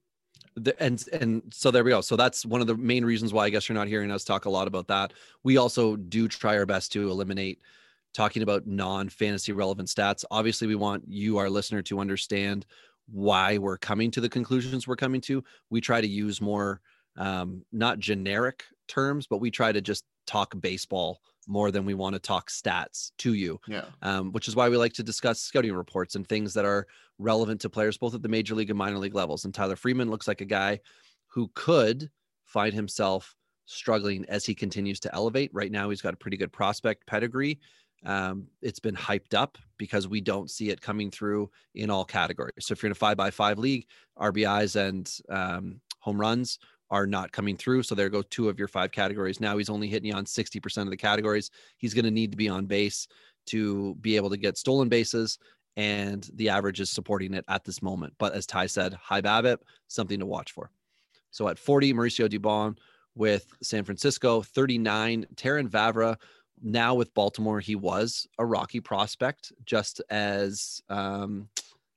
the, 0.55 0.81
and 0.81 1.03
and 1.11 1.41
so 1.51 1.71
there 1.71 1.83
we 1.83 1.91
go. 1.91 2.01
So 2.01 2.15
that's 2.15 2.45
one 2.45 2.61
of 2.61 2.67
the 2.67 2.77
main 2.77 3.03
reasons 3.03 3.33
why 3.33 3.45
I 3.45 3.49
guess 3.49 3.67
you're 3.67 3.75
not 3.75 3.87
hearing 3.87 4.11
us 4.11 4.23
talk 4.23 4.45
a 4.45 4.49
lot 4.49 4.67
about 4.67 4.87
that. 4.87 5.13
We 5.43 5.57
also 5.57 5.95
do 5.95 6.27
try 6.27 6.57
our 6.57 6.65
best 6.65 6.91
to 6.93 7.09
eliminate 7.09 7.59
talking 8.13 8.43
about 8.43 8.65
non-fantasy 8.65 9.51
relevant 9.51 9.89
stats. 9.89 10.23
Obviously, 10.31 10.67
we 10.67 10.75
want 10.75 11.03
you, 11.05 11.37
our 11.37 11.49
listener, 11.49 11.81
to 11.81 11.99
understand 11.99 12.65
why 13.11 13.57
we're 13.57 13.77
coming 13.77 14.11
to 14.11 14.21
the 14.21 14.29
conclusions 14.29 14.87
we're 14.87 14.95
coming 14.95 15.21
to. 15.21 15.43
We 15.69 15.81
try 15.81 16.01
to 16.01 16.07
use 16.07 16.41
more 16.41 16.81
um, 17.17 17.63
not 17.71 17.99
generic 17.99 18.63
terms, 18.87 19.27
but 19.27 19.37
we 19.37 19.51
try 19.51 19.71
to 19.71 19.81
just 19.81 20.03
talk 20.27 20.53
baseball 20.59 21.21
more 21.47 21.69
than 21.69 21.85
we 21.85 21.93
want 21.93 22.13
to 22.15 22.19
talk 22.19 22.49
stats 22.49 23.11
to 23.19 23.33
you 23.33 23.59
Yeah. 23.67 23.85
um, 24.01 24.31
which 24.31 24.47
is 24.47 24.55
why 24.55 24.67
we 24.67 24.77
like 24.77 24.93
to 24.93 25.03
discuss 25.03 25.39
scouting 25.39 25.73
reports 25.73 26.15
and 26.15 26.27
things 26.27 26.53
that 26.55 26.65
are 26.65 26.87
relevant 27.19 27.61
to 27.61 27.69
players 27.69 27.97
both 27.99 28.15
at 28.15 28.23
the 28.23 28.27
major 28.27 28.55
league 28.55 28.71
and 28.71 28.77
minor 28.79 28.97
league 28.97 29.13
levels. 29.13 29.45
And 29.45 29.53
Tyler 29.53 29.75
Freeman 29.75 30.09
looks 30.09 30.27
like 30.27 30.41
a 30.41 30.45
guy 30.45 30.79
who 31.27 31.51
could 31.53 32.09
find 32.45 32.73
himself 32.73 33.35
struggling 33.65 34.25
as 34.27 34.45
he 34.45 34.55
continues 34.55 34.99
to 35.01 35.13
elevate. 35.13 35.51
Right 35.53 35.71
now, 35.71 35.89
he's 35.89 36.01
got 36.01 36.13
a 36.13 36.17
pretty 36.17 36.37
good 36.37 36.51
prospect 36.51 37.05
pedigree. 37.05 37.59
Um, 38.05 38.47
it's 38.61 38.79
been 38.79 38.95
hyped 38.95 39.33
up 39.33 39.57
because 39.77 40.07
we 40.07 40.21
don't 40.21 40.49
see 40.49 40.69
it 40.69 40.81
coming 40.81 41.09
through 41.09 41.49
in 41.73 41.89
all 41.89 42.05
categories. 42.05 42.53
So 42.59 42.73
if 42.73 42.81
you're 42.81 42.87
in 42.87 42.91
a 42.91 42.95
five 42.95 43.17
by 43.17 43.31
five 43.31 43.57
league, 43.57 43.87
RBIs 44.17 44.75
and 44.75 45.11
um, 45.29 45.81
home 45.99 46.19
runs 46.19 46.59
are 46.91 47.07
not 47.07 47.31
coming 47.31 47.57
through. 47.57 47.83
So 47.83 47.95
there 47.95 48.09
go 48.09 48.21
two 48.21 48.47
of 48.47 48.59
your 48.59 48.67
five 48.67 48.91
categories. 48.91 49.39
Now 49.39 49.57
he's 49.57 49.69
only 49.69 49.87
hitting 49.87 50.09
you 50.09 50.15
on 50.15 50.25
60% 50.25 50.77
of 50.83 50.89
the 50.89 50.97
categories. 50.97 51.49
He's 51.77 51.93
going 51.93 52.05
to 52.05 52.11
need 52.11 52.31
to 52.31 52.37
be 52.37 52.49
on 52.49 52.65
base 52.65 53.07
to 53.47 53.95
be 54.01 54.15
able 54.15 54.29
to 54.29 54.37
get 54.37 54.57
stolen 54.57 54.89
bases. 54.89 55.39
And 55.77 56.29
the 56.35 56.49
average 56.49 56.79
is 56.79 56.89
supporting 56.89 57.33
it 57.33 57.43
at 57.47 57.65
this 57.65 57.81
moment. 57.81 58.13
But 58.17 58.33
as 58.33 58.45
Ty 58.45 58.67
said, 58.67 58.93
high 58.93 59.21
BABIP, 59.21 59.57
something 59.87 60.19
to 60.19 60.25
watch 60.25 60.51
for. 60.51 60.69
So 61.31 61.49
at 61.49 61.59
40, 61.59 61.93
Mauricio 61.93 62.29
Dubon 62.29 62.77
with 63.15 63.47
San 63.61 63.83
Francisco, 63.83 64.41
39, 64.41 65.25
Terrin 65.35 65.69
Vavra. 65.69 66.17
Now 66.65 66.95
with 66.95 67.13
Baltimore, 67.13 67.59
he 67.59 67.75
was 67.75 68.27
a 68.39 68.45
Rocky 68.45 68.79
prospect, 68.79 69.53
just 69.65 70.01
as 70.09 70.81
um, 70.89 71.47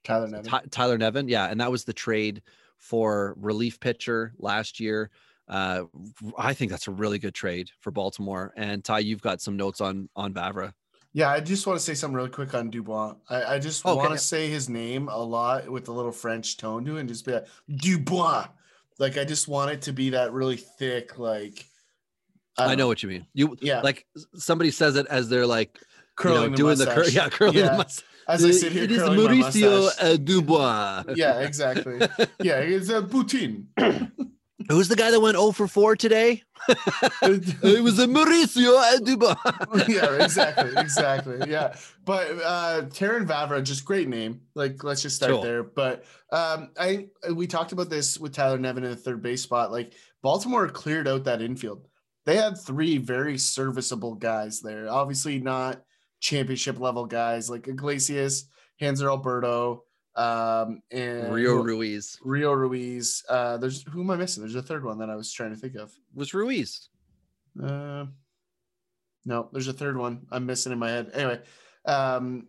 Tyler 0.05 0.29
Nevin. 0.29 0.45
Ty- 0.45 0.65
Tyler 0.71 0.99
Nevin. 0.99 1.27
Yeah. 1.27 1.47
And 1.47 1.59
that 1.61 1.71
was 1.71 1.85
the 1.85 1.95
trade 1.95 2.43
for 2.77 3.35
relief 3.41 3.81
pitcher 3.81 4.35
last 4.39 4.79
year. 4.79 5.11
Uh, 5.49 5.85
I 6.37 6.53
think 6.53 6.71
that's 6.71 6.87
a 6.87 6.91
really 6.91 7.19
good 7.19 7.35
trade 7.35 7.71
for 7.81 7.91
Baltimore. 7.91 8.53
And 8.57 8.85
Ty, 8.85 8.99
you've 8.99 9.23
got 9.23 9.41
some 9.41 9.57
notes 9.57 9.81
on 9.81 10.11
on 10.15 10.35
Vavra. 10.35 10.75
Yeah, 11.15 11.31
I 11.31 11.41
just 11.41 11.67
want 11.67 11.79
to 11.79 11.85
say 11.85 11.95
something 11.95 12.15
really 12.15 12.29
quick 12.29 12.53
on 12.53 12.69
Dubois. 12.69 13.15
I, 13.31 13.55
I 13.55 13.59
just 13.59 13.85
Okay. 13.87 13.97
want 13.97 14.13
to 14.13 14.19
say 14.19 14.51
his 14.51 14.69
name 14.69 15.09
a 15.09 15.17
lot 15.19 15.67
with 15.67 15.89
a 15.89 15.93
little 15.93 16.13
French 16.13 16.59
tone 16.59 16.85
to 16.85 16.99
it 16.99 17.01
and 17.01 17.09
just 17.09 17.25
be 17.25 17.33
like 17.33 17.47
Dubois. 17.75 18.47
Like 18.99 19.17
I 19.17 19.25
just 19.25 19.49
want 19.49 19.71
it 19.71 19.81
to 19.83 19.93
be 19.95 20.11
that 20.11 20.33
really 20.35 20.59
thick, 20.59 21.19
like 21.19 21.65
I, 22.59 22.69
don't 22.69 22.79
know 22.79 22.87
what 22.89 23.03
you 23.03 23.09
mean. 23.09 23.27
You 23.35 23.57
Yeah. 23.61 23.81
like 23.81 24.07
somebody 24.35 24.71
says 24.71 24.97
it 24.97 25.07
as 25.09 25.29
they're 25.29 25.47
like 25.47 25.79
curling 26.17 26.43
you 26.43 26.43
know, 26.43 26.51
the 26.51 26.57
doing 26.57 26.79
the 26.79 26.87
cur- 26.87 27.09
yeah 27.09 27.29
curling 27.29 27.55
Yeah. 27.57 27.71
the 27.71 27.77
mustache. 27.79 28.05
As 28.29 28.45
I 28.45 28.51
sit 28.51 28.73
here 28.73 28.85
it 28.85 28.91
is 28.91 29.01
Mauricio 29.03 29.89
uh, 30.01 30.17
Dubois. 30.17 31.05
yeah, 31.15 31.41
exactly. 31.41 31.99
Yeah, 32.41 32.59
it's 32.59 32.91
a 32.91 33.01
Poutine. 33.03 33.67
Who's 34.69 34.89
the 34.89 34.97
guy 34.97 35.11
that 35.11 35.21
went 35.21 35.37
0 35.39 35.53
for 35.53 35.67
4 35.67 35.97
today? 35.97 36.43
it 37.23 37.83
was 37.83 37.99
a 37.99 38.07
Mauricio 38.07 39.03
Dubois. 39.03 39.35
yeah, 39.89 40.23
exactly, 40.23 40.73
exactly. 40.77 41.39
Yeah, 41.51 41.75
but 42.05 42.27
uh 42.45 42.83
Terrin 42.91 43.27
Vavra, 43.27 43.63
just 43.63 43.87
great 43.87 44.09
name. 44.09 44.43
Like, 44.55 44.85
let's 44.85 45.01
just 45.01 45.17
start 45.17 45.41
there. 45.41 45.63
But 45.63 46.05
um, 46.31 46.71
I 46.79 47.07
we 47.33 47.47
talked 47.47 47.73
about 47.73 47.89
this 47.89 48.19
with 48.19 48.33
Tyler 48.35 48.59
Nevin 48.59 48.85
in 48.85 48.91
the 48.91 48.97
third 48.97 49.23
base 49.23 49.41
spot. 49.43 49.73
Like, 49.73 49.95
Baltimore 50.21 50.69
cleared 50.69 51.09
out 51.09 51.25
that 51.25 51.41
infield. 51.41 51.89
They 52.25 52.37
had 52.37 52.59
three 52.59 52.99
very 52.99 53.39
serviceable 53.39 54.15
guys 54.15 54.61
there. 54.61 54.89
Obviously, 54.89 55.39
not 55.39 55.83
championship 56.21 56.79
level 56.79 57.07
guys 57.07 57.49
like 57.49 57.69
Iglesias, 57.69 58.49
Hanser 58.81 59.09
Alberto, 59.09 59.85
um, 60.17 60.83
and 60.91 61.33
Rio 61.33 61.55
Ruiz 61.55 62.19
Rio 62.23 62.53
Ruiz. 62.53 63.25
Uh, 63.29 63.57
there's 63.57 63.83
who 63.85 64.01
am 64.03 64.11
I 64.11 64.17
missing? 64.17 64.43
There's 64.43 64.57
a 64.57 64.63
third 64.63 64.85
one 64.85 64.99
that 64.99 65.11
I 65.11 65.17
was 65.17 65.33
trying 65.33 65.51
to 65.51 65.57
think 65.57 65.77
of. 65.77 65.93
was 66.15 66.35
Ruiz. 66.35 66.89
Uh, 67.63 68.07
no, 69.25 69.49
there's 69.53 69.69
a 69.69 69.73
third 69.73 69.97
one 69.97 70.27
I'm 70.31 70.47
missing 70.47 70.73
in 70.73 70.79
my 70.79 70.91
head. 70.91 71.11
Anyway, 71.15 71.41
um, 71.87 72.49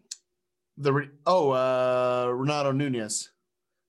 the 0.78 1.10
oh 1.26 1.52
uh, 1.52 2.32
Renato 2.34 2.72
Nunez 2.72 3.30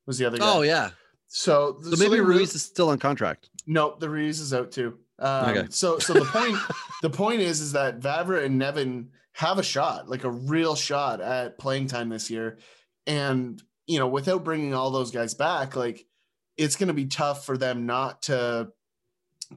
was 0.06 0.18
the 0.18 0.26
other 0.26 0.38
guy. 0.38 0.44
Oh 0.54 0.62
yeah. 0.62 0.90
so 1.26 1.78
So 1.82 1.96
maybe 1.96 2.16
they 2.16 2.20
Ruiz 2.20 2.54
is 2.54 2.62
still 2.62 2.90
on 2.90 2.98
contract. 2.98 3.48
no, 3.66 3.96
the 3.98 4.10
Ruiz 4.10 4.40
is 4.40 4.52
out 4.52 4.72
too. 4.72 4.98
Um, 5.20 5.48
Okay. 5.50 5.66
So 5.70 5.98
so 5.98 6.14
the 6.14 6.24
point 6.24 6.56
the 7.02 7.10
point 7.10 7.40
is 7.40 7.60
is 7.60 7.72
that 7.72 8.00
Vavra 8.00 8.44
and 8.44 8.58
Nevin 8.58 9.10
have 9.32 9.58
a 9.58 9.62
shot, 9.62 10.08
like 10.08 10.24
a 10.24 10.30
real 10.30 10.74
shot 10.74 11.20
at 11.20 11.58
playing 11.58 11.86
time 11.86 12.08
this 12.08 12.30
year. 12.30 12.58
And, 13.06 13.62
you 13.86 13.98
know, 13.98 14.08
without 14.08 14.44
bringing 14.44 14.74
all 14.74 14.90
those 14.90 15.10
guys 15.10 15.34
back, 15.34 15.76
like 15.76 16.06
it's 16.56 16.76
going 16.76 16.88
to 16.88 16.94
be 16.94 17.06
tough 17.06 17.46
for 17.46 17.56
them 17.56 17.86
not 17.86 18.22
to 18.22 18.68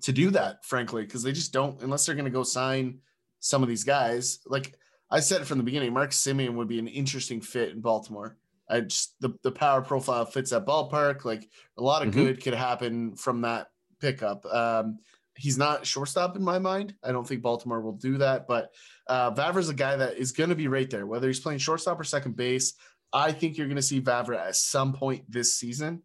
to 0.02 0.12
do 0.12 0.32
that, 0.32 0.66
frankly, 0.66 1.04
because 1.04 1.24
they 1.24 1.32
just 1.32 1.54
don't 1.54 1.82
unless 1.82 2.06
they're 2.06 2.16
going 2.16 2.26
to 2.26 2.32
go 2.32 2.44
sign 2.44 3.00
some 3.40 3.62
of 3.64 3.70
these 3.70 3.84
guys. 3.84 4.40
Like 4.46 4.76
I 5.12 5.20
said 5.20 5.42
it 5.42 5.46
from 5.46 5.58
the 5.60 5.64
beginning, 5.64 5.94
Mark 5.94 6.12
Semien 6.12 6.56
would 6.56 6.68
be 6.68 6.80
an 6.80 6.88
interesting 6.88 7.42
fit 7.42 7.70
in 7.70 7.82
Baltimore. 7.82 8.38
I 8.70 8.82
just 8.82 9.20
the, 9.20 9.38
the 9.44 9.52
power 9.52 9.82
profile 9.82 10.26
fits 10.26 10.52
that 10.52 10.66
ballpark. 10.66 11.26
Like 11.26 11.50
a 11.78 11.84
lot 11.84 12.02
of 12.02 12.10
Mhm. 12.14 12.18
good 12.18 12.44
could 12.44 12.54
happen 12.54 13.16
from 13.16 13.42
that 13.42 13.68
pickup. 14.00 14.46
Um, 14.46 14.98
he's 15.36 15.58
not 15.58 15.86
shortstop 15.86 16.36
in 16.36 16.44
my 16.44 16.60
mind. 16.60 16.96
I 17.04 17.12
don't 17.12 17.28
think 17.28 17.42
Baltimore 17.42 17.82
will 17.82 17.94
do 17.94 18.18
that, 18.20 18.48
but 18.48 18.72
uh, 19.08 19.32
Vavra's 19.32 19.70
a 19.70 19.74
guy 19.74 19.96
that 19.96 20.18
is 20.18 20.32
going 20.32 20.50
to 20.50 20.56
be 20.56 20.68
right 20.68 20.90
there, 20.90 21.06
whether 21.06 21.28
he's 21.28 21.40
playing 21.40 21.60
shortstop 21.60 22.00
or 22.00 22.04
second 22.04 22.36
base. 22.36 22.74
I 23.12 23.32
think 23.32 23.58
you're 23.58 23.68
going 23.68 23.76
to 23.76 23.82
see 23.82 24.02
Vavra 24.02 24.40
at 24.40 24.56
some 24.56 24.94
point 24.94 25.30
this 25.30 25.56
season. 25.56 26.02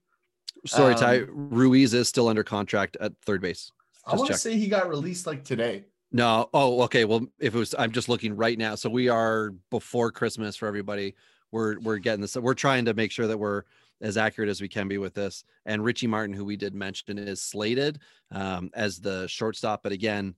Sorry, 0.67 0.95
Um, 0.95 1.01
Ty. 1.01 1.23
Ruiz 1.29 1.95
is 1.95 2.09
still 2.09 2.29
under 2.29 2.45
contract 2.45 2.97
at 3.01 3.13
third 3.25 3.41
base. 3.41 3.71
I 4.07 4.13
Just 4.13 4.21
want 4.21 4.33
to 4.33 4.39
say 4.39 4.57
he 4.57 4.69
got 4.69 4.89
released 4.89 5.27
like 5.27 5.45
today. 5.45 5.85
No. 6.11 6.49
Oh, 6.55 6.83
okay. 6.83 7.05
Well, 7.05 7.27
if 7.39 7.55
it 7.55 7.59
was, 7.59 7.75
I'm 7.79 7.93
just 7.93 8.09
looking 8.09 8.35
right 8.35 8.57
now. 8.59 8.75
So 8.75 8.89
we 8.89 9.09
are 9.09 9.53
before 9.71 10.11
Christmas 10.11 10.57
for 10.57 10.67
everybody. 10.67 11.15
We're 11.51 11.79
we're 11.81 11.99
getting 11.99 12.21
this. 12.23 12.37
We're 12.37 12.55
trying 12.55 12.87
to 12.87 12.95
make 12.95 13.11
sure 13.11 13.27
that 13.27 13.39
we're 13.39 13.65
as 14.01 14.17
accurate 14.17 14.49
as 14.51 14.61
we 14.61 14.69
can 14.69 14.89
be 14.89 14.99
with 14.99 15.15
this. 15.15 15.45
And 15.67 15.85
Richie 15.85 16.07
Martin, 16.07 16.35
who 16.35 16.45
we 16.45 16.57
did 16.57 16.75
mention, 16.75 17.19
is 17.19 17.43
slated 17.43 18.01
um, 18.31 18.71
as 18.75 19.01
the 19.01 19.27
shortstop. 19.27 19.83
But 19.83 19.93
again, 19.93 20.35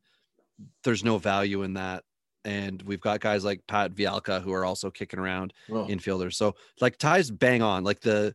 there's 0.84 1.04
no 1.04 1.18
value 1.18 1.62
in 1.62 1.74
that. 1.74 2.04
And 2.44 2.80
we've 2.82 3.00
got 3.00 3.20
guys 3.20 3.44
like 3.44 3.60
Pat 3.66 3.92
Valaika 3.94 4.42
who 4.42 4.52
are 4.52 4.64
also 4.64 4.90
kicking 4.90 5.20
around 5.20 5.52
infielders. 5.88 6.34
So 6.34 6.54
like 6.80 6.96
Ty's 6.96 7.30
bang 7.30 7.60
on. 7.60 7.84
Like 7.84 8.00
the 8.00 8.34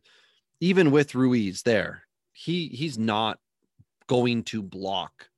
even 0.60 0.92
with 0.92 1.16
Ruiz 1.16 1.62
there, 1.62 2.02
he 2.32 2.68
he's 2.68 2.98
not 2.98 3.40
going 4.06 4.44
to 4.44 4.62
block 4.62 5.28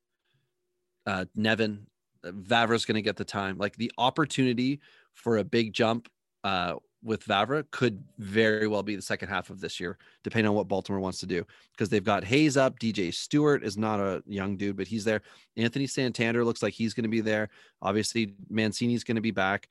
uh 1.06 1.24
Nevin. 1.34 1.86
Vavra's 2.24 2.84
going 2.84 2.96
to 2.96 3.02
get 3.02 3.16
the 3.16 3.24
time. 3.24 3.56
Like 3.56 3.76
the 3.76 3.90
opportunity 3.96 4.80
for 5.14 5.38
a 5.38 5.44
big 5.44 5.72
jump 5.72 6.08
uh 6.44 6.74
with 7.02 7.24
Vavra 7.24 7.64
could 7.70 8.02
very 8.18 8.66
well 8.66 8.82
be 8.82 8.96
the 8.96 9.02
second 9.02 9.28
half 9.28 9.50
of 9.50 9.60
this 9.60 9.78
year, 9.78 9.98
depending 10.24 10.48
on 10.48 10.54
what 10.54 10.68
Baltimore 10.68 11.00
wants 11.00 11.18
to 11.20 11.26
do. 11.26 11.44
Because 11.72 11.88
they've 11.88 12.04
got 12.04 12.24
Hays 12.24 12.56
up. 12.56 12.78
DJ 12.78 13.14
Stewart 13.14 13.64
is 13.64 13.76
not 13.76 14.00
a 14.00 14.22
young 14.26 14.56
dude, 14.56 14.76
but 14.76 14.86
he's 14.88 15.04
there. 15.04 15.22
Anthony 15.56 15.86
Santander 15.86 16.44
looks 16.44 16.62
like 16.62 16.74
he's 16.74 16.94
going 16.94 17.04
to 17.04 17.08
be 17.08 17.20
there. 17.20 17.48
Obviously, 17.82 18.34
Mancini's 18.50 19.04
going 19.04 19.16
to 19.16 19.22
be 19.22 19.30
back. 19.30 19.68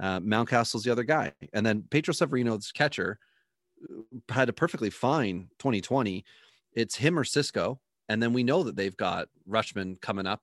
Uh, 0.00 0.20
Mountcastle's 0.20 0.84
the 0.84 0.92
other 0.92 1.02
guy, 1.02 1.32
and 1.52 1.66
then 1.66 1.82
Pedro 1.90 2.12
Severino's 2.12 2.70
catcher 2.70 3.18
uh, 3.82 4.32
had 4.32 4.48
a 4.48 4.52
perfectly 4.52 4.90
fine 4.90 5.48
2020. 5.58 6.24
It's 6.74 6.94
him 6.94 7.18
or 7.18 7.24
Sisco, 7.24 7.78
and 8.08 8.22
then 8.22 8.32
we 8.32 8.44
know 8.44 8.62
that 8.62 8.76
they've 8.76 8.96
got 8.96 9.28
Rutschman 9.48 10.00
coming 10.00 10.26
up. 10.26 10.40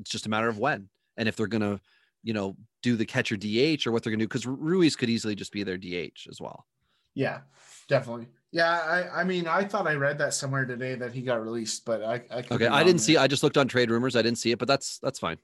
It's 0.00 0.10
just 0.10 0.26
a 0.26 0.28
matter 0.28 0.48
of 0.48 0.58
when 0.58 0.90
and 1.18 1.28
if 1.28 1.36
they're 1.36 1.46
gonna, 1.46 1.80
you 2.22 2.32
know, 2.32 2.56
do 2.82 2.96
the 2.96 3.06
catcher 3.06 3.36
DH 3.36 3.86
or 3.86 3.92
what 3.92 4.02
they're 4.02 4.10
gonna 4.12 4.22
do 4.24 4.28
because 4.28 4.46
Ruiz 4.46 4.96
could 4.96 5.08
easily 5.10 5.34
just 5.34 5.52
be 5.52 5.62
their 5.62 5.76
DH 5.78 6.26
as 6.30 6.40
well. 6.40 6.66
yeah, 7.14 7.40
definitely. 7.88 8.28
Yeah, 8.50 8.70
I, 8.70 9.20
I 9.20 9.24
mean, 9.24 9.46
I 9.46 9.64
thought 9.64 9.86
I 9.86 9.94
read 9.94 10.16
that 10.18 10.32
somewhere 10.32 10.64
today 10.64 10.94
that 10.94 11.12
he 11.12 11.20
got 11.20 11.42
released, 11.42 11.84
but 11.84 12.02
I, 12.02 12.14
I 12.30 12.42
Okay, 12.50 12.66
I 12.66 12.82
didn't 12.82 13.00
see. 13.02 13.18
I 13.18 13.26
just 13.26 13.42
looked 13.42 13.58
on 13.58 13.68
trade 13.68 13.90
rumors. 13.90 14.16
I 14.16 14.22
didn't 14.22 14.38
see 14.38 14.52
it, 14.52 14.58
but 14.58 14.66
that's 14.68 14.98
that's 15.00 15.18
fine. 15.18 15.36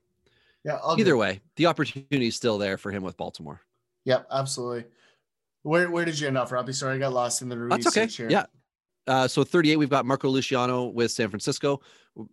Yeah, 0.65 0.79
I'll 0.83 0.99
Either 0.99 1.11
do- 1.11 1.19
way, 1.19 1.41
the 1.57 1.67
opportunity 1.67 2.27
is 2.29 2.35
still 2.37 2.57
there 2.57 2.79
for 2.79 2.91
him 2.91 3.03
with 3.03 3.17
Baltimore. 3.19 3.61
Yep, 4.07 4.27
absolutely. 4.31 4.85
Where 5.63 5.91
where 5.91 6.05
did 6.07 6.19
you 6.19 6.29
end 6.29 6.39
off, 6.39 6.51
Robbie? 6.53 6.73
Sorry, 6.73 6.97
I 6.97 6.99
got 6.99 7.13
lost 7.13 7.43
in 7.43 7.49
the 7.51 7.59
Ruiz 7.59 7.85
That's 7.85 7.97
okay. 7.97 8.07
here. 8.07 8.31
Yeah. 8.31 8.47
Uh, 9.07 9.29
so 9.29 9.45
38, 9.45 9.77
we've 9.77 9.91
got 9.91 10.07
Marco 10.07 10.29
Luciano 10.29 10.85
with 10.85 11.11
San 11.11 11.29
Francisco. 11.29 11.81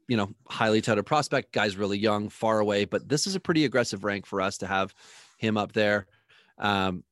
You 0.07 0.17
know, 0.17 0.29
highly 0.47 0.81
touted 0.81 1.05
prospect. 1.05 1.51
Guy's 1.51 1.75
really 1.75 1.97
young, 1.97 2.29
far 2.29 2.59
away, 2.59 2.85
but 2.85 3.09
this 3.09 3.27
is 3.27 3.35
a 3.35 3.39
pretty 3.39 3.65
aggressive 3.65 4.03
rank 4.03 4.25
for 4.25 4.39
us 4.41 4.57
to 4.59 4.67
have 4.67 4.93
him 5.37 5.57
up 5.57 5.73
there. 5.73 6.07
Um, 6.57 7.03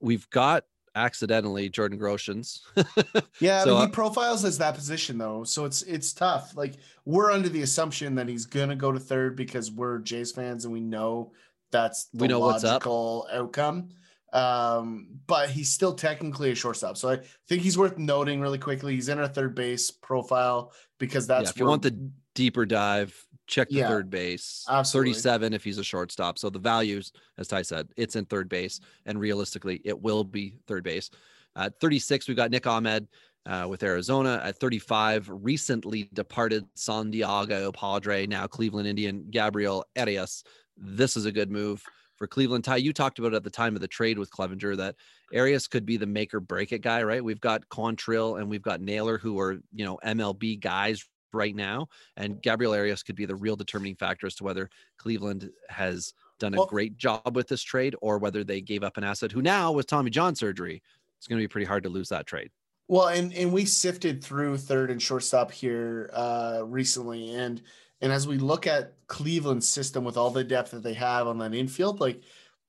we've 0.00 0.28
got 0.30 0.64
accidentally 0.94 1.68
Jordan 1.68 1.98
Groshans. 1.98 2.60
Yeah, 3.40 3.64
So, 3.64 3.74
but 3.74 3.76
uh, 3.76 3.86
he 3.86 3.92
profiles 3.92 4.44
as 4.44 4.58
that 4.58 4.74
position 4.76 5.18
though, 5.18 5.42
so 5.44 5.64
it's 5.64 5.82
it's 5.82 6.12
tough. 6.12 6.56
Like 6.56 6.74
we're 7.04 7.32
under 7.32 7.48
the 7.48 7.62
assumption 7.62 8.14
that 8.14 8.28
he's 8.28 8.46
gonna 8.46 8.76
go 8.76 8.92
to 8.92 9.00
third 9.00 9.34
because 9.36 9.70
we're 9.72 9.98
Jays 9.98 10.30
fans 10.30 10.64
and 10.64 10.72
we 10.72 10.80
know 10.80 11.32
that's 11.72 12.04
the 12.06 12.22
We 12.22 12.28
know 12.28 12.38
what's 12.38 12.62
up. 12.62 12.74
logical 12.86 13.26
outcome. 13.32 13.88
Um, 14.34 15.06
but 15.28 15.48
he's 15.48 15.68
still 15.70 15.94
technically 15.94 16.50
a 16.50 16.54
shortstop, 16.56 16.96
so 16.96 17.08
I 17.08 17.20
think 17.48 17.62
he's 17.62 17.78
worth 17.78 17.98
noting 17.98 18.40
really 18.40 18.58
quickly. 18.58 18.94
He's 18.94 19.08
in 19.08 19.20
our 19.20 19.28
third 19.28 19.54
base 19.54 19.92
profile 19.92 20.72
because 20.98 21.28
that's 21.28 21.44
yeah, 21.44 21.50
if 21.50 21.58
you 21.58 21.66
want 21.66 21.82
the 21.82 22.10
deeper 22.34 22.66
dive, 22.66 23.14
check 23.46 23.68
the 23.68 23.76
Yeah, 23.76 23.88
third 23.88 24.10
base. 24.10 24.66
absolutely. 24.68 25.12
37 25.12 25.54
if 25.54 25.62
he's 25.62 25.78
a 25.78 25.84
shortstop. 25.84 26.38
So 26.40 26.50
the 26.50 26.58
values, 26.58 27.12
as 27.38 27.46
Ty 27.46 27.62
said, 27.62 27.88
it's 27.96 28.16
in 28.16 28.24
third 28.24 28.48
base, 28.48 28.80
and 29.06 29.20
realistically, 29.20 29.80
it 29.84 30.00
will 30.00 30.24
be 30.24 30.58
third 30.66 30.82
base. 30.82 31.10
At 31.54 31.78
36, 31.78 32.26
we've 32.26 32.36
got 32.36 32.50
Nick 32.50 32.66
Ahmed 32.66 33.06
uh, 33.46 33.66
with 33.70 33.84
Arizona. 33.84 34.40
At 34.42 34.56
35, 34.56 35.30
recently 35.32 36.10
departed 36.12 36.64
San 36.74 37.12
Diego 37.12 37.70
Padre, 37.70 38.26
now 38.26 38.48
Cleveland 38.48 38.88
Indian, 38.88 39.26
Gabriel 39.30 39.84
Arias. 39.96 40.42
This 40.76 41.16
is 41.16 41.24
a 41.24 41.30
good 41.30 41.52
move 41.52 41.84
for 42.16 42.26
Cleveland. 42.26 42.64
Ty, 42.64 42.76
you 42.76 42.92
talked 42.92 43.18
about 43.18 43.34
at 43.34 43.44
the 43.44 43.50
time 43.50 43.74
of 43.74 43.80
the 43.80 43.88
trade 43.88 44.18
with 44.18 44.30
Clevenger 44.30 44.76
that 44.76 44.96
Arias 45.34 45.66
could 45.66 45.84
be 45.84 45.96
the 45.96 46.06
make 46.06 46.34
or 46.34 46.40
break 46.40 46.72
it 46.72 46.80
guy, 46.80 47.02
right? 47.02 47.24
We've 47.24 47.40
got 47.40 47.68
Quantrill 47.68 48.40
and 48.40 48.48
we've 48.48 48.62
got 48.62 48.80
Naylor, 48.80 49.18
who 49.18 49.38
are, 49.40 49.58
you 49.72 49.84
know, 49.84 49.98
MLB 50.04 50.60
guys 50.60 51.04
right 51.32 51.54
now. 51.54 51.88
And 52.16 52.40
Gabriel 52.40 52.74
Arias 52.74 53.02
could 53.02 53.16
be 53.16 53.26
the 53.26 53.34
real 53.34 53.56
determining 53.56 53.96
factor 53.96 54.26
as 54.26 54.36
to 54.36 54.44
whether 54.44 54.70
Cleveland 54.98 55.50
has 55.68 56.14
done 56.38 56.54
a 56.54 56.58
Well- 56.58 56.66
great 56.66 56.96
job 56.96 57.34
with 57.34 57.48
this 57.48 57.62
trade 57.62 57.96
or 58.00 58.18
whether 58.18 58.44
they 58.44 58.60
gave 58.60 58.84
up 58.84 58.96
an 58.96 59.04
asset 59.04 59.32
who 59.32 59.42
now, 59.42 59.72
with 59.72 59.86
Tommy 59.86 60.10
John 60.10 60.34
surgery, 60.34 60.82
it's 61.18 61.26
going 61.26 61.40
to 61.40 61.42
be 61.42 61.48
pretty 61.50 61.66
hard 61.66 61.82
to 61.84 61.88
lose 61.88 62.08
that 62.10 62.26
trade. 62.26 62.50
Well, 62.86 63.08
and 63.08 63.32
and 63.32 63.50
we 63.50 63.64
sifted 63.64 64.22
through 64.22 64.58
third 64.58 64.90
and 64.90 65.00
shortstop 65.00 65.50
here 65.50 66.10
uh 66.12 66.62
recently, 66.66 67.34
and 67.34 67.62
and 68.04 68.12
as 68.12 68.28
we 68.28 68.36
look 68.36 68.66
at 68.66 68.92
Cleveland's 69.06 69.66
system 69.66 70.04
with 70.04 70.18
all 70.18 70.28
the 70.30 70.44
depth 70.44 70.72
that 70.72 70.82
they 70.82 70.92
have 70.92 71.26
on 71.26 71.38
that 71.38 71.54
infield, 71.54 72.00
like 72.00 72.20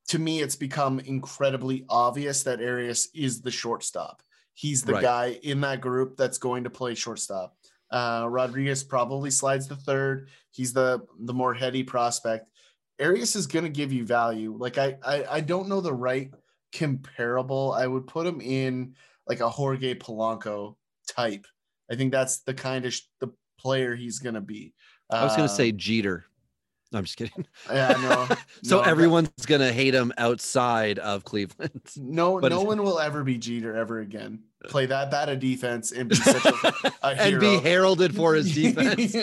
to 0.07 0.17
me, 0.17 0.39
it's 0.41 0.55
become 0.55 1.01
incredibly 1.01 1.83
obvious 1.89 2.43
that 2.43 2.61
Arias 2.61 3.09
is 3.13 3.41
the 3.41 3.51
shortstop. 3.51 4.23
He's 4.53 4.81
the 4.81 4.93
Right. 4.93 5.01
guy 5.01 5.39
in 5.43 5.59
that 5.61 5.81
group 5.81 6.15
that's 6.15 6.38
going 6.38 6.63
to 6.63 6.69
play 6.69 6.95
shortstop. 6.95 7.57
Uh, 7.91 8.27
Rodriguez 8.29 8.81
probably 8.81 9.29
slides 9.29 9.67
the 9.67 9.75
third. 9.75 10.29
He's 10.51 10.71
the 10.71 11.05
the 11.19 11.33
more 11.33 11.53
heady 11.53 11.83
prospect. 11.83 12.49
Arias 13.01 13.36
is 13.36 13.45
going 13.45 13.65
to 13.65 13.69
give 13.69 13.91
you 13.91 14.05
value. 14.05 14.55
Like 14.57 14.77
I, 14.77 14.95
I 15.03 15.25
I 15.29 15.41
don't 15.41 15.67
know 15.67 15.81
the 15.81 15.93
right 15.93 16.31
comparable. 16.71 17.73
I 17.73 17.88
would 17.88 18.07
put 18.07 18.25
him 18.25 18.39
in 18.39 18.95
like 19.27 19.41
a 19.41 19.49
Jorge 19.49 19.95
Polanco 19.95 20.75
type. 21.09 21.45
I 21.91 21.95
think 21.95 22.13
that's 22.13 22.39
the 22.39 22.53
kind 22.53 22.86
of 22.86 22.93
sh- 22.93 23.01
the 23.19 23.33
player 23.59 23.95
he's 23.95 24.19
going 24.19 24.36
to 24.36 24.41
be. 24.41 24.73
I 25.10 25.24
was 25.24 25.36
going 25.36 25.47
to 25.47 25.53
say 25.53 25.70
Um, 25.72 25.78
Jeter. 25.78 26.26
No, 26.91 26.99
I'm 26.99 27.06
just 27.06 27.18
kidding. 27.18 27.45
yeah, 27.70 27.93
no. 28.30 28.36
so 28.64 28.78
no, 28.78 28.84
everyone's 28.84 29.30
going 29.45 29.60
to 29.62 29.74
hate 29.74 29.93
him 29.93 30.14
outside 30.18 30.99
of 30.99 31.24
Cleveland. 31.26 31.82
no, 31.97 32.39
but- 32.39 32.51
no 32.51 32.62
one 32.62 32.82
will 32.84 32.99
ever 32.99 33.24
be 33.24 33.38
Jeter 33.38 33.76
ever 33.76 33.99
again. 33.99 34.43
Play 34.70 34.86
that 34.88 35.12
bad 35.12 35.30
a 35.30 35.36
defense 35.36 35.91
and 35.91 36.10
be 36.10 36.16
such 36.16 36.43
a, 36.43 36.74
a 37.03 37.10
and 37.10 37.39
be 37.39 37.58
heralded 37.58 38.16
for 38.16 38.34
his 38.34 38.51
defense. 38.53 39.14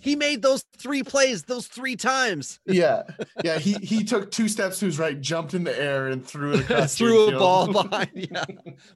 He 0.00 0.14
made 0.14 0.40
those 0.42 0.64
three 0.76 1.02
plays 1.02 1.42
those 1.42 1.66
three 1.66 1.96
times. 1.96 2.60
yeah, 2.66 3.02
yeah. 3.42 3.58
He 3.58 3.72
he 3.74 4.04
took 4.04 4.30
two 4.30 4.48
steps 4.48 4.78
to 4.80 4.86
his 4.86 5.00
right, 5.00 5.20
jumped 5.20 5.54
in 5.54 5.64
the 5.64 5.76
air, 5.76 6.08
and 6.08 6.24
threw 6.24 6.54
it 6.54 6.60
across. 6.60 6.96
Threw 6.96 7.28
a 7.28 7.38
ball 7.38 7.72
behind. 7.72 8.10
Yeah. 8.14 8.44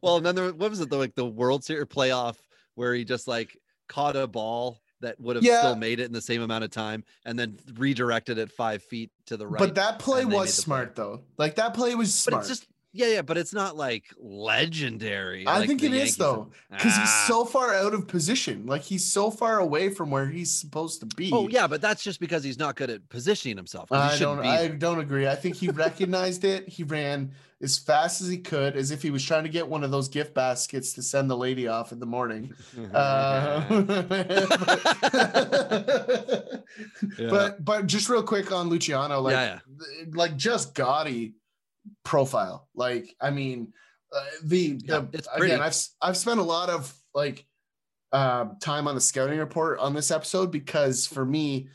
Well, 0.03 0.19
and 0.19 0.27
then 0.27 0.35
there, 0.37 0.53
what 0.53 0.71
was 0.71 0.81
it? 0.81 0.89
The 0.89 0.97
like 0.97 1.15
the 1.17 1.27
World 1.27 1.65
Series 1.65 1.87
playoff 1.87 2.37
where 2.77 2.95
he 2.95 3.05
just 3.05 3.27
like 3.27 3.57
caught 3.89 4.15
a 4.17 4.27
ball 4.29 4.81
that 5.03 5.21
would 5.21 5.37
have 5.37 5.45
Yeah. 5.45 5.61
still 5.61 5.77
made 5.77 6.01
it 6.01 6.05
in 6.07 6.13
the 6.13 6.21
same 6.23 6.43
amount 6.43 6.65
of 6.65 6.71
time, 6.71 7.05
and 7.25 7.39
then 7.39 7.59
redirected 7.75 8.39
it 8.39 8.51
five 8.51 8.83
feet 8.83 9.11
to 9.27 9.37
the 9.37 9.47
right. 9.47 9.59
But 9.59 9.75
that 9.77 9.99
play 9.99 10.25
was 10.25 10.33
the 10.33 10.37
play. 10.39 10.47
smart 10.47 10.97
though. 10.97 11.21
Like 11.39 11.57
that 11.57 11.75
play 11.75 11.95
was 11.95 12.09
But 12.25 12.31
smart. 12.31 12.41
it's 12.43 12.49
just 12.49 12.67
Yeah, 12.95 13.07
yeah, 13.07 13.23
but 13.23 13.39
it's 13.39 13.55
not 13.55 13.75
like 13.75 14.05
legendary. 14.19 15.47
I 15.47 15.61
like 15.61 15.69
think 15.69 15.83
it 15.83 15.93
is, 15.93 15.97
Yankees 15.99 16.17
though, 16.19 16.51
have- 16.71 16.79
because 16.79 16.97
he's 16.97 17.09
Ah. 17.09 17.25
so 17.27 17.45
far 17.47 17.75
out 17.75 17.95
of 17.95 18.07
position. 18.07 18.67
Like 18.67 18.83
he's 18.83 19.05
so 19.11 19.31
far 19.31 19.59
away 19.59 19.89
from 19.89 20.11
where 20.11 20.27
he's 20.27 20.53
supposed 20.53 21.01
to 21.01 21.07
be. 21.07 21.31
Oh 21.33 21.49
yeah, 21.49 21.67
but 21.67 21.81
that's 21.81 22.03
just 22.03 22.21
because 22.21 22.45
he's 22.45 22.59
not 22.59 22.77
good 22.77 22.91
at 22.91 23.09
positioning 23.09 23.57
himself. 23.57 23.91
I 23.91 24.19
don't. 24.19 24.41
I 24.41 24.69
don't 24.69 25.01
agree. 25.01 25.27
I 25.27 25.35
think 25.37 25.57
he 25.57 25.69
recognized 25.69 26.45
it. 26.45 26.69
He 26.69 26.83
ran 26.83 27.33
as 27.63 27.79
fast 27.79 28.21
as 28.21 28.29
he 28.29 28.39
could, 28.39 28.77
as 28.77 28.91
if 28.91 29.03
he 29.03 29.11
was 29.11 29.25
trying 29.25 29.45
to 29.45 29.49
get 29.49 29.67
one 29.67 29.85
of 29.85 29.91
those 29.91 30.09
gift 30.09 30.35
baskets 30.35 30.93
to 30.95 31.03
send 31.03 31.31
the 31.31 31.37
lady 31.37 31.69
off 31.69 31.93
in 31.93 32.01
the 32.01 32.07
morning. 32.07 32.53
Uh, 32.93 33.63
Yeah. 37.19 37.31
But 37.31 37.65
but 37.65 37.87
just 37.87 38.09
real 38.09 38.23
quick 38.23 38.53
on 38.53 38.69
Luciano, 38.69 39.21
like 39.21 39.33
Yeah, 39.33 39.59
th- 39.79 40.15
like 40.15 40.37
just 40.37 40.75
gaudy 40.75 41.35
profile. 42.05 42.69
Like 42.75 43.15
I 43.21 43.31
mean, 43.31 43.73
uh, 44.15 44.25
the 44.45 44.81
Yeah, 44.83 45.01
the 45.01 45.19
it's 45.19 45.29
again, 45.35 45.61
I've 45.61 45.77
I've 46.01 46.17
spent 46.17 46.41
a 46.41 46.45
lot 46.45 46.71
of 46.71 46.93
like 47.15 47.47
uh, 48.13 48.47
time 48.61 48.89
on 48.89 48.95
the 48.95 49.01
scouting 49.01 49.39
report 49.39 49.79
on 49.81 49.95
this 49.95 50.11
episode 50.11 50.51
because 50.51 51.07
for 51.07 51.25
me, 51.25 51.69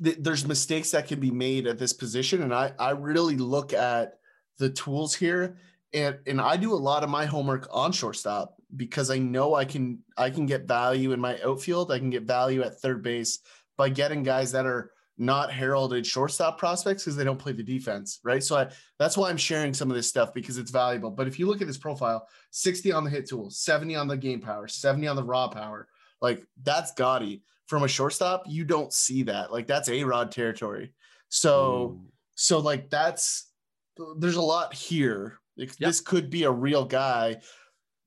there's 0.00 0.46
mistakes 0.46 0.90
that 0.92 1.06
can 1.06 1.20
be 1.20 1.30
made 1.30 1.66
at 1.66 1.78
this 1.78 1.92
position, 1.92 2.42
and 2.42 2.54
I 2.54 2.72
I 2.78 2.90
really 2.90 3.36
look 3.36 3.72
at 3.72 4.18
the 4.60 4.70
tools 4.70 5.14
here, 5.14 5.56
and 5.92 6.18
and 6.26 6.40
I 6.40 6.56
do 6.56 6.72
a 6.72 6.74
lot 6.74 7.02
of 7.02 7.10
my 7.10 7.24
homework 7.24 7.66
on 7.72 7.90
shortstop 7.90 8.54
because 8.76 9.10
I 9.10 9.18
know 9.18 9.54
I 9.54 9.64
can 9.64 9.98
I 10.16 10.30
can 10.30 10.46
get 10.46 10.68
value 10.68 11.10
in 11.12 11.18
my 11.18 11.40
outfield, 11.44 11.90
I 11.90 11.98
can 11.98 12.10
get 12.10 12.22
value 12.22 12.62
at 12.62 12.78
third 12.78 13.02
base 13.02 13.40
by 13.76 13.88
getting 13.88 14.22
guys 14.22 14.52
that 14.52 14.66
are 14.66 14.92
not 15.18 15.52
heralded 15.52 16.06
shortstop 16.06 16.58
prospects 16.58 17.04
because 17.04 17.16
they 17.16 17.24
don't 17.24 17.38
play 17.38 17.52
the 17.52 17.62
defense, 17.62 18.20
right? 18.24 18.42
So 18.42 18.56
I, 18.56 18.68
that's 18.98 19.18
why 19.18 19.28
I'm 19.28 19.36
sharing 19.36 19.74
some 19.74 19.90
of 19.90 19.96
this 19.96 20.08
stuff 20.08 20.32
because 20.32 20.56
it's 20.56 20.70
valuable. 20.70 21.10
But 21.10 21.28
if 21.28 21.38
you 21.38 21.46
look 21.46 21.60
at 21.60 21.66
his 21.66 21.76
profile, 21.76 22.26
60 22.52 22.90
on 22.92 23.04
the 23.04 23.10
hit 23.10 23.28
tool, 23.28 23.50
70 23.50 23.96
on 23.96 24.08
the 24.08 24.16
game 24.16 24.40
power, 24.40 24.66
70 24.66 25.06
on 25.06 25.16
the 25.16 25.22
raw 25.22 25.48
power, 25.48 25.88
like 26.22 26.44
that's 26.62 26.92
gaudy. 26.92 27.42
From 27.66 27.84
a 27.84 27.88
shortstop, 27.88 28.44
you 28.48 28.64
don't 28.64 28.92
see 28.92 29.22
that. 29.24 29.52
Like 29.52 29.66
that's 29.66 29.88
A-Rod 29.88 30.32
territory. 30.32 30.92
So 31.28 31.98
mm. 32.00 32.06
so 32.34 32.58
like 32.58 32.90
that's 32.90 33.49
there's 34.18 34.36
a 34.36 34.42
lot 34.42 34.74
here. 34.74 35.38
Yep. 35.56 35.70
This 35.78 36.00
could 36.00 36.30
be 36.30 36.44
a 36.44 36.50
real 36.50 36.84
guy. 36.84 37.40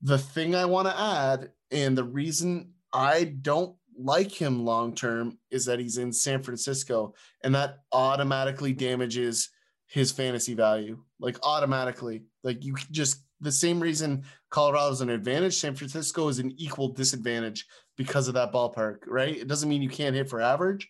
The 0.02 0.18
thing 0.18 0.54
I 0.54 0.64
want 0.64 0.88
to 0.88 1.00
add, 1.00 1.50
and 1.70 1.96
the 1.96 2.04
reason 2.04 2.72
I 2.92 3.24
don't 3.24 3.76
like 3.96 4.32
him 4.32 4.64
long 4.64 4.94
term 4.94 5.38
is 5.50 5.64
that 5.66 5.78
he's 5.78 5.98
in 5.98 6.12
San 6.12 6.42
Francisco, 6.42 7.14
and 7.42 7.54
that 7.54 7.78
automatically 7.92 8.72
damages 8.72 9.50
his 9.86 10.10
fantasy 10.10 10.54
value. 10.54 10.98
Like 11.20 11.38
automatically, 11.42 12.24
like 12.42 12.64
you 12.64 12.74
just 12.90 13.20
the 13.40 13.52
same 13.52 13.80
reason 13.80 14.24
Colorado's 14.50 15.00
an 15.00 15.10
advantage, 15.10 15.54
San 15.54 15.74
Francisco 15.74 16.28
is 16.28 16.38
an 16.38 16.54
equal 16.56 16.88
disadvantage 16.88 17.66
because 17.96 18.28
of 18.28 18.34
that 18.34 18.52
ballpark, 18.52 18.98
right? 19.06 19.36
It 19.36 19.48
doesn't 19.48 19.68
mean 19.68 19.82
you 19.82 19.88
can't 19.88 20.16
hit 20.16 20.28
for 20.28 20.40
average, 20.40 20.88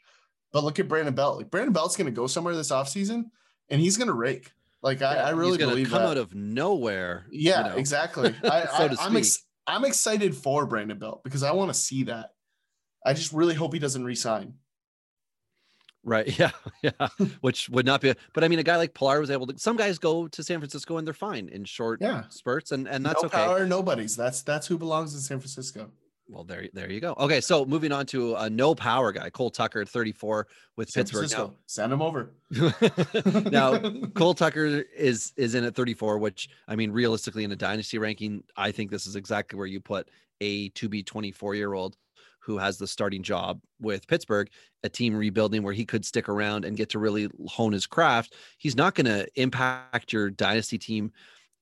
but 0.53 0.65
look 0.65 0.79
at 0.79 0.89
Brandon 0.89 1.15
Belt. 1.15 1.39
Like 1.39 1.51
Brandon 1.51 1.73
Belt's 1.73 1.97
going 1.97 2.07
to 2.07 2.13
go 2.13 2.27
somewhere 2.27 2.55
this 2.55 2.71
offseason 2.71 3.25
and 3.69 3.81
he's 3.81 3.97
going 3.97 4.09
to 4.09 4.15
rake. 4.15 4.53
Like 4.85 5.01
I, 5.01 5.15
I 5.17 5.31
really 5.31 5.57
believe 5.57 5.89
come 5.89 6.03
that. 6.03 6.09
out 6.11 6.17
of 6.19 6.35
nowhere. 6.35 7.27
you 7.31 7.51
yeah, 7.51 7.63
know. 7.63 7.75
exactly. 7.77 8.35
I, 8.45 8.67
so 8.67 8.89
to 8.89 9.01
I, 9.01 9.07
I'm 9.07 9.17
ex- 9.17 9.43
I'm 9.67 9.85
excited 9.87 10.37
for 10.37 10.67
Brandon 10.67 10.99
Belt 10.99 11.25
because 11.25 11.43
I 11.43 11.53
want 11.53 11.71
to 11.71 11.75
see 11.75 12.05
that. 12.05 12.35
I 13.05 13.15
just 13.15 13.33
really 13.33 13.55
hope 13.55 13.73
he 13.73 13.79
doesn't 13.79 14.05
resign. 14.05 14.55
Right. 16.05 16.39
Yeah. 16.39 16.51
Yeah. 16.83 17.09
Which 17.41 17.71
would 17.71 17.87
not 17.87 18.03
be, 18.03 18.13
but 18.35 18.45
I 18.45 18.49
mean, 18.49 18.59
a 18.59 18.63
guy 18.63 18.77
like 18.77 18.93
Pilar 18.93 19.21
was 19.21 19.31
able 19.31 19.47
to, 19.47 19.59
some 19.59 19.77
guys 19.79 19.99
go 19.99 20.29
to 20.29 20.43
San 20.43 20.59
Francisco 20.59 20.99
and 20.99 21.07
they're 21.07 21.15
fine 21.15 21.49
in 21.49 21.65
short 21.65 22.03
Yeah. 22.03 22.25
spurts 22.29 22.71
and, 22.73 22.87
and 22.87 23.07
that's 23.07 23.23
no 23.23 23.29
okay. 23.29 23.39
power, 23.39 23.67
nobody's. 23.67 24.15
That's 24.15 24.43
that's 24.43 24.67
who 24.67 24.77
belongs 24.77 25.15
in 25.15 25.21
San 25.21 25.39
Francisco. 25.41 25.91
Well, 26.29 26.45
there, 26.45 26.69
there 26.73 26.91
you 26.91 27.01
go. 27.01 27.15
Okay. 27.19 27.41
So 27.41 27.65
moving 27.65 27.93
on 27.93 28.07
to 28.07 28.35
a 28.37 28.49
no 28.49 28.75
power 28.75 29.13
guy, 29.13 29.29
Cole 29.31 29.51
Tucker, 29.51 29.85
34 29.85 30.47
with 30.77 30.89
San 30.89 31.03
Pittsburgh. 31.03 31.19
Francisco. 31.29 31.55
Send 31.67 31.93
him 31.93 32.01
over. 32.01 32.31
Now, 32.51 32.73
now 33.79 33.79
Cole 34.15 34.35
Tucker 34.35 34.85
is, 34.97 35.33
is 35.37 35.55
in 35.55 35.65
at 35.65 35.75
34, 35.75 36.19
which 36.19 36.49
I 36.67 36.77
mean, 36.77 36.91
realistically 36.91 37.45
in 37.45 37.53
a 37.53 37.57
dynasty 37.57 37.99
ranking, 37.99 38.43
I 38.57 38.73
think 38.73 38.91
this 38.91 39.07
is 39.07 39.17
exactly 39.17 39.59
where 39.59 39.67
you 39.67 39.81
put 39.81 40.09
a 40.41 40.71
to 40.71 40.89
be 40.89 41.03
24 41.03 41.55
year 41.55 41.75
old 41.75 41.97
who 42.45 42.59
has 42.59 42.77
the 42.77 42.87
starting 42.87 43.23
job 43.23 43.61
with 43.81 44.07
Pittsburgh, 44.07 44.51
a 44.83 44.89
team 44.89 45.17
rebuilding 45.17 45.63
where 45.63 45.73
he 45.73 45.87
could 45.87 46.05
stick 46.05 46.29
around 46.29 46.65
and 46.65 46.77
get 46.77 46.91
to 46.91 46.99
really 46.99 47.29
hone 47.47 47.73
his 47.73 47.87
craft. 47.87 48.35
He's 48.59 48.77
not 48.77 48.95
going 48.95 49.07
to 49.07 49.27
impact 49.41 50.13
your 50.13 50.29
dynasty 50.31 50.77
team 50.77 51.13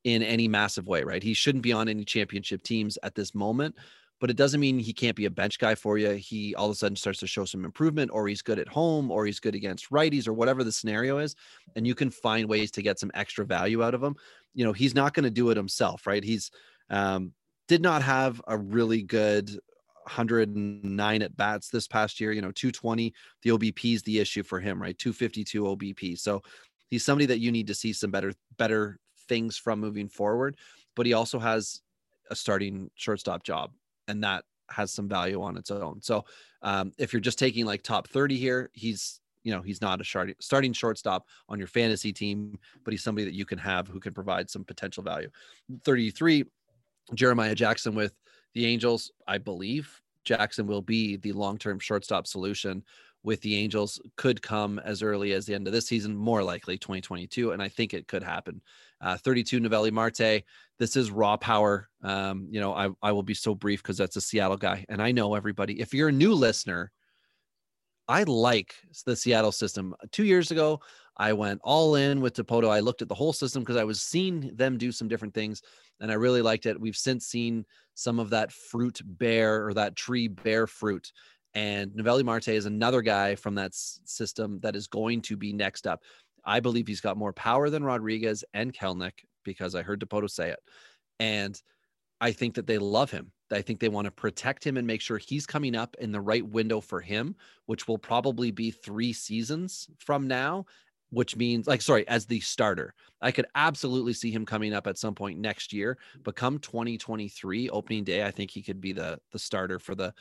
in 0.03 0.23
any 0.25 0.49
massive 0.49 0.89
way, 0.89 1.05
right? 1.05 1.23
He 1.23 1.35
shouldn't 1.35 1.63
be 1.63 1.73
on 1.73 1.89
any 1.89 2.05
championship 2.05 2.63
teams 2.63 2.99
at 3.05 3.15
this 3.15 3.35
moment, 3.35 3.77
but 4.23 4.31
it 4.31 4.37
doesn't 4.37 4.61
mean 4.61 4.79
he 4.79 4.93
can't 4.93 5.17
be 5.17 5.25
a 5.25 5.31
bench 5.31 5.59
guy 5.59 5.75
for 5.75 5.99
you. 5.99 6.11
He 6.11 6.55
all 6.55 6.67
of 6.67 6.71
a 6.71 6.75
sudden 6.77 6.95
starts 6.95 7.19
to 7.19 7.27
show 7.27 7.45
some 7.45 7.65
improvement, 7.65 8.13
or 8.15 8.29
he's 8.29 8.41
good 8.41 8.61
at 8.61 8.69
home, 8.69 9.11
or 9.11 9.27
he's 9.27 9.41
good 9.41 9.57
against 9.57 9.91
righties, 9.91 10.29
or 10.29 10.33
whatever 10.33 10.63
the 10.63 10.71
scenario 10.71 11.19
is. 11.19 11.35
And 11.75 11.85
you 11.85 11.97
can 11.97 12.09
find 12.09 12.49
ways 12.49 12.71
to 12.71 12.83
get 12.83 13.01
some 13.01 13.11
extra 13.15 13.45
value 13.45 13.83
out 13.83 13.95
of 13.95 14.03
him. 14.03 14.15
You 14.55 14.65
know, 14.65 14.73
he's 14.73 14.95
not 14.95 15.13
going 15.13 15.25
to 15.25 15.31
do 15.31 15.51
it 15.51 15.57
himself, 15.57 16.07
right? 16.07 16.23
He's 16.23 16.53
um, 16.89 17.33
did 17.67 17.83
not 17.83 18.01
have 18.03 18.41
a 18.47 18.57
really 18.57 19.03
good 19.03 19.51
109 20.05 21.23
at 21.23 21.37
bats 21.37 21.71
this 21.71 21.89
past 21.89 22.21
year, 22.21 22.31
you 22.31 22.43
know, 22.43 22.53
220. 22.53 23.13
The 23.43 23.51
OBP 23.51 23.95
is 23.97 24.05
the 24.05 24.21
issue 24.21 24.45
for 24.45 24.61
him, 24.61 24.81
right? 24.81 24.97
252 24.97 25.65
OBP. 25.65 26.17
So 26.17 26.45
he's 26.91 27.05
somebody 27.05 27.27
that 27.27 27.41
you 27.41 27.51
need 27.51 27.67
to 27.67 27.75
see 27.75 27.93
some 27.93 28.13
better, 28.13 28.33
better 28.57 29.01
things 29.27 29.57
from 29.57 29.81
moving 29.81 30.09
forward. 30.09 30.59
But 30.95 31.07
he 31.07 31.13
also 31.13 31.41
has 31.41 31.81
a 32.31 32.37
starting 32.37 32.89
shortstop 32.95 33.43
job, 33.43 33.73
and 34.13 34.23
that 34.23 34.45
has 34.71 34.93
some 34.93 35.09
value 35.09 35.43
on 35.43 35.57
its 35.57 35.71
own. 35.71 36.01
So 36.03 36.25
um, 36.63 36.93
if 36.99 37.13
you're 37.13 37.21
just 37.21 37.39
taking 37.39 37.65
like 37.65 37.83
top 37.83 38.09
30 38.09 38.37
here, 38.37 38.71
he's 38.75 39.21
you 39.43 39.53
know 39.53 39.61
he's 39.61 39.81
not 39.81 40.01
a 40.01 40.35
starting 40.41 40.73
shortstop 40.73 41.27
on 41.49 41.59
your 41.59 41.67
fantasy 41.67 42.13
team, 42.13 42.59
but 42.85 42.93
he's 42.93 43.03
somebody 43.03 43.25
that 43.25 43.35
you 43.35 43.45
can 43.45 43.59
have 43.59 43.89
who 43.89 43.99
can 43.99 44.15
provide 44.15 44.49
some 44.49 44.65
potential 44.65 45.03
value. 45.03 45.29
33, 45.85 46.45
Jeremiah 47.15 47.55
Jackson 47.55 47.95
with 47.95 48.13
the 48.55 48.67
Angels, 48.67 49.11
I 49.27 49.39
believe 49.39 50.01
Jackson 50.25 50.67
will 50.67 50.83
be 50.83 51.17
the 51.17 51.33
long-term 51.33 51.81
shortstop 51.81 52.27
solution 52.27 52.85
with 53.25 53.41
the 53.41 53.57
Angels. 53.57 54.01
Could 54.17 54.43
come 54.43 54.79
as 54.79 55.03
early 55.03 55.33
as 55.33 55.47
the 55.47 55.55
end 55.55 55.67
of 55.67 55.73
this 55.73 55.87
season, 55.87 56.15
more 56.15 56.45
likely 56.45 56.79
2022, 56.79 57.51
and 57.51 57.63
I 57.63 57.69
think 57.69 57.95
it 57.95 58.07
could 58.07 58.23
happen. 58.23 58.61
Uh, 59.03 59.17
32 59.17 59.61
Noelvi 59.61 59.91
Marte. 59.91 60.45
This 60.79 60.97
is 60.97 61.11
raw 61.11 61.37
power. 61.37 61.89
Um, 62.03 62.47
you 62.51 62.61
know, 62.61 62.73
I 62.73 62.89
I 63.03 63.13
will 63.13 63.23
be 63.23 63.35
so 63.35 63.55
brief 63.55 63.83
because 63.83 63.99
that's 63.99 64.17
a 64.17 64.21
Seattle 64.21 64.57
guy, 64.57 64.85
and 64.89 65.03
I 65.03 65.13
know 65.13 65.35
everybody. 65.35 65.81
If 65.81 65.93
you're 65.93 66.09
a 66.09 66.13
new 66.13 66.35
listener, 66.35 66.93
I 68.09 68.25
like 68.25 68.75
the 69.07 69.17
Seattle 69.17 69.53
system. 69.53 69.95
Two 70.11 70.25
years 70.25 70.51
ago, 70.51 70.81
I 71.17 71.33
went 71.33 71.61
all 71.63 71.97
in 71.97 72.21
with 72.21 72.35
Dipoto. 72.35 72.69
I 72.69 72.81
looked 72.81 73.03
at 73.03 73.09
the 73.09 73.15
whole 73.15 73.33
system 73.33 73.63
because 73.63 73.77
I 73.77 73.85
was 73.85 74.01
seeing 74.01 74.55
them 74.55 74.79
do 74.79 74.93
some 74.93 75.09
different 75.09 75.35
things, 75.35 75.63
and 76.01 76.11
I 76.11 76.15
really 76.15 76.43
liked 76.43 76.67
it. 76.67 76.81
We've 76.81 76.97
since 76.97 77.27
seen 77.27 77.65
some 77.95 78.19
of 78.19 78.31
that 78.31 78.53
fruit 78.53 79.01
bear 79.05 79.67
or 79.67 79.75
that 79.75 79.97
tree 79.97 80.29
bear 80.29 80.67
fruit. 80.67 81.13
And 81.55 81.93
Noelvi 81.93 82.25
Marte 82.25 82.49
is 82.49 82.67
another 82.67 83.03
guy 83.03 83.35
from 83.35 83.55
that 83.57 83.75
system 83.75 84.59
that 84.61 84.75
is 84.75 84.87
going 84.87 85.21
to 85.23 85.37
be 85.37 85.53
next 85.53 85.87
up. 85.87 86.03
I 86.45 86.61
believe 86.61 86.87
he's 86.87 87.01
got 87.01 87.17
more 87.17 87.33
power 87.33 87.71
than 87.71 87.85
Rodriguez 87.85 88.45
and 88.55 88.73
Kelenic 88.73 89.25
because 89.45 89.75
I 89.75 89.83
heard 89.83 90.01
Dipoto 90.01 90.31
say 90.31 90.51
it. 90.51 90.61
And 91.21 91.61
I 92.21 92.33
think 92.33 92.55
that 92.55 92.67
they 92.67 92.79
love 92.79 93.11
him. 93.11 93.33
I 93.51 93.63
think 93.63 93.81
they 93.81 93.89
want 93.89 94.07
to 94.07 94.11
protect 94.11 94.65
him 94.65 94.77
and 94.77 94.87
make 94.87 95.01
sure 95.01 95.19
he's 95.19 95.47
coming 95.47 95.75
up 95.75 95.97
in 95.99 96.13
the 96.13 96.21
right 96.21 96.47
window 96.47 96.81
for 96.81 97.01
him, 97.01 97.37
which 97.67 97.87
will 97.87 97.99
probably 97.99 98.51
be 98.51 98.71
three 98.71 99.13
seasons 99.13 99.89
from 99.99 100.27
now, 100.27 100.65
which 101.11 101.37
means 101.37 101.67
like, 101.67 101.83
sorry, 101.83 102.07
as 102.09 102.27
the 102.27 102.41
starter. 102.41 102.95
I 103.21 103.31
could 103.31 103.47
absolutely 103.55 104.15
see 104.15 104.31
him 104.31 104.47
coming 104.47 104.73
up 104.73 104.87
at 104.87 104.99
some 104.99 105.15
point 105.15 105.39
next 105.39 105.73
year, 105.73 105.99
but 106.23 106.37
come 106.37 106.59
2023 106.59 107.69
opening 107.69 108.05
day, 108.05 108.25
I 108.25 108.31
think 108.31 108.51
he 108.51 108.63
could 108.63 108.81
be 108.81 108.93
the 108.93 109.19
the 109.33 109.39
starter 109.39 109.79
for 109.79 109.95
the 109.95 110.15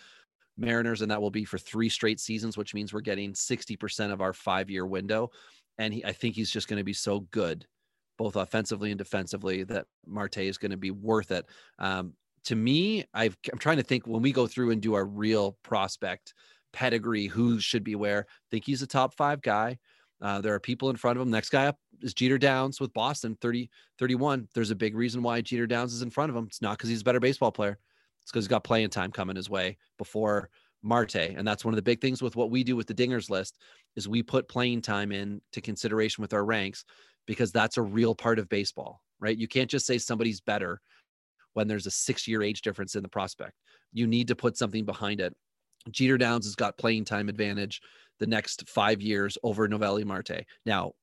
Mariners, 0.58 1.02
and 1.02 1.10
that 1.12 1.22
will 1.22 1.32
be 1.32 1.46
for 1.46 1.58
three 1.58 1.90
straight 1.90 2.20
seasons, 2.20 2.58
which 2.58 2.74
means 2.74 2.94
we're 2.94 3.02
getting 3.02 3.34
60% 3.34 4.12
of 4.12 4.22
our 4.22 4.34
five-year 4.34 4.86
window. 4.86 5.32
And 5.78 5.94
he, 5.94 6.06
I 6.06 6.12
think 6.12 6.36
he's 6.36 6.52
just 6.52 6.68
going 6.68 6.78
to 6.78 6.84
be 6.84 6.94
so 6.94 7.22
good, 7.32 7.66
both 8.18 8.36
offensively 8.36 8.92
and 8.92 8.98
defensively, 8.98 9.64
that 9.64 9.86
Marte 10.06 10.40
is 10.40 10.58
going 10.58 10.72
to 10.72 10.78
be 10.78 10.92
worth 10.92 11.32
it. 11.32 11.46
Um, 11.80 12.14
to 12.46 12.56
me, 12.56 13.06
I've, 13.14 13.38
I'm 13.52 13.60
trying 13.60 13.78
to 13.78 13.84
think 13.84 14.08
when 14.08 14.22
we 14.22 14.32
go 14.32 14.48
through 14.48 14.72
and 14.72 14.82
do 14.82 14.94
our 14.94 15.06
real 15.06 15.58
prospect 15.64 16.34
pedigree, 16.74 17.28
who 17.28 17.60
should 17.60 17.84
be 17.84 17.96
where. 17.96 18.26
I 18.30 18.48
think 18.50 18.66
he's 18.66 18.82
a 18.82 18.88
top 18.88 19.14
five 19.16 19.42
guy. 19.42 19.78
Uh, 20.22 20.40
there 20.42 20.54
are 20.54 20.60
people 20.60 20.90
in 20.90 20.96
front 20.96 21.18
of 21.18 21.22
him. 21.22 21.32
Next 21.32 21.50
guy 21.50 21.68
up 21.68 21.78
is 22.02 22.14
Jeter 22.14 22.38
Downs 22.38 22.80
with 22.80 22.94
Boston, 22.94 23.38
30, 23.42 23.70
31. 23.98 24.48
There's 24.54 24.72
a 24.72 24.76
big 24.76 24.96
reason 24.96 25.24
why 25.24 25.42
Jeter 25.42 25.68
Downs 25.68 25.94
is 25.94 26.04
in 26.04 26.10
front 26.10 26.30
of 26.30 26.36
him. 26.36 26.46
It's 26.46 26.62
not 26.62 26.78
because 26.78 26.90
he's 26.90 27.02
a 27.02 27.06
better 27.06 27.20
baseball 27.20 27.52
player. 27.52 27.80
It's 28.22 28.32
because 28.32 28.46
he's 28.46 28.50
got 28.50 28.64
playing 28.64 28.90
time 28.90 29.12
coming 29.12 29.36
his 29.36 29.50
way 29.50 29.78
before 29.98 30.50
Marte. 30.84 31.16
And 31.16 31.48
that's 31.48 31.64
one 31.64 31.74
of 31.74 31.76
the 31.78 31.82
big 31.82 32.02
things 32.02 32.22
with 32.22 32.36
what 32.36 32.50
we 32.50 32.64
do 32.64 32.76
with 32.76 32.88
the 32.88 32.94
dingers 32.94 33.30
list 33.30 33.58
is 33.96 34.08
we 34.08 34.24
put 34.24 34.48
playing 34.48 34.82
time 34.82 35.12
in 35.12 35.42
to 35.54 35.62
consideration 35.62 36.22
with 36.22 36.34
our 36.34 36.46
ranks 36.46 36.86
because 37.28 37.52
that's 37.52 37.78
a 37.78 37.82
real 37.82 38.16
part 38.16 38.40
of 38.40 38.50
baseball, 38.50 39.02
right? 39.20 39.38
You 39.38 39.48
can't 39.48 39.70
just 39.70 39.86
say 39.86 39.98
somebody's 39.98 40.42
better 40.42 40.82
when 41.54 41.68
there's 41.68 41.88
a 41.88 41.92
six 41.92 42.28
year 42.28 42.42
age 42.42 42.62
difference 42.62 42.96
in 42.96 43.04
the 43.04 43.10
prospect. 43.10 43.54
You 43.94 44.08
need 44.08 44.28
to 44.30 44.36
put 44.36 44.58
something 44.58 44.86
behind 44.86 45.20
it. 45.20 45.36
Jeter 45.90 46.18
Downs 46.18 46.46
has 46.46 46.56
got 46.56 46.78
playing 46.78 47.06
time 47.06 47.30
advantage 47.30 47.82
the 48.20 48.28
next 48.28 48.68
five 48.70 49.02
years 49.02 49.38
over 49.44 49.68
Noelvi 49.68 50.06
Marte. 50.06 50.46
Now, 50.66 50.94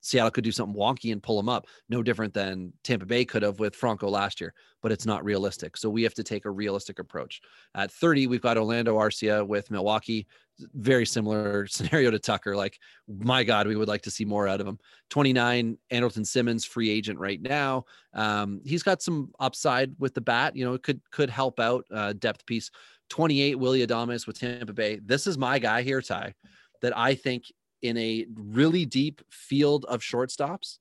Seattle 0.00 0.30
could 0.30 0.44
do 0.44 0.52
something 0.52 0.78
wonky 0.78 1.12
and 1.12 1.22
pull 1.22 1.38
him 1.38 1.48
up, 1.48 1.66
no 1.88 2.02
different 2.02 2.34
than 2.34 2.72
Tampa 2.84 3.06
Bay 3.06 3.24
could 3.24 3.42
have 3.42 3.58
with 3.58 3.74
Franco 3.74 4.08
last 4.08 4.40
year, 4.40 4.54
but 4.82 4.92
it's 4.92 5.06
not 5.06 5.24
realistic. 5.24 5.76
So 5.76 5.90
we 5.90 6.02
have 6.02 6.14
to 6.14 6.22
take 6.22 6.44
a 6.44 6.50
realistic 6.50 6.98
approach. 6.98 7.40
At 7.74 7.90
30, 7.92 8.26
we've 8.26 8.42
got 8.42 8.58
Orlando 8.58 8.98
Arcia 8.98 9.46
with 9.46 9.70
Milwaukee. 9.70 10.26
Very 10.74 11.06
similar 11.06 11.66
scenario 11.68 12.10
to 12.10 12.18
Tucker. 12.18 12.56
Like, 12.56 12.78
my 13.06 13.44
God, 13.44 13.66
we 13.66 13.76
would 13.76 13.88
like 13.88 14.02
to 14.02 14.10
see 14.10 14.24
more 14.24 14.48
out 14.48 14.60
of 14.60 14.66
him. 14.66 14.78
29, 15.10 15.78
Andrelton 15.90 16.26
Simmons, 16.26 16.64
free 16.64 16.90
agent 16.90 17.18
right 17.18 17.40
now. 17.40 17.84
Um, 18.14 18.60
he's 18.64 18.82
got 18.82 19.02
some 19.02 19.32
upside 19.40 19.94
with 19.98 20.14
the 20.14 20.20
bat. 20.20 20.56
You 20.56 20.64
know, 20.64 20.74
it 20.74 20.82
could 20.82 21.00
could 21.10 21.30
help 21.30 21.60
out 21.60 21.84
uh, 21.92 22.12
depth 22.14 22.44
piece. 22.46 22.70
28, 23.08 23.58
Willy 23.58 23.86
Adames 23.86 24.26
with 24.26 24.38
Tampa 24.38 24.72
Bay. 24.72 25.00
This 25.02 25.26
is 25.26 25.38
my 25.38 25.58
guy 25.58 25.82
here, 25.82 26.02
Ty, 26.02 26.34
that 26.82 26.96
I 26.96 27.14
think 27.14 27.44
in 27.82 27.96
a 27.96 28.26
really 28.34 28.84
deep 28.84 29.22
field 29.30 29.84
of 29.86 30.00
shortstops, 30.00 30.78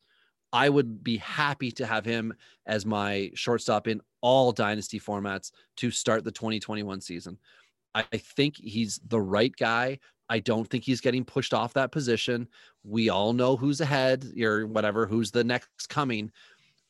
I 0.53 0.69
would 0.69 1.03
be 1.03 1.17
happy 1.17 1.71
to 1.73 1.85
have 1.85 2.05
him 2.05 2.33
as 2.65 2.85
my 2.85 3.31
shortstop 3.35 3.87
in 3.87 4.01
all 4.21 4.51
dynasty 4.51 4.99
formats 4.99 5.51
to 5.77 5.91
start 5.91 6.23
the 6.23 6.31
2021 6.31 7.01
season. 7.01 7.37
I 7.93 8.03
think 8.17 8.55
he's 8.57 8.99
the 9.07 9.19
right 9.19 9.53
guy. 9.55 9.99
I 10.29 10.39
don't 10.39 10.69
think 10.69 10.83
he's 10.83 11.01
getting 11.01 11.25
pushed 11.25 11.53
off 11.53 11.73
that 11.73 11.91
position. 11.91 12.47
We 12.83 13.09
all 13.09 13.33
know 13.33 13.55
who's 13.55 13.81
ahead 13.81 14.25
or 14.39 14.67
whatever, 14.67 15.05
who's 15.05 15.31
the 15.31 15.43
next 15.43 15.87
coming. 15.89 16.31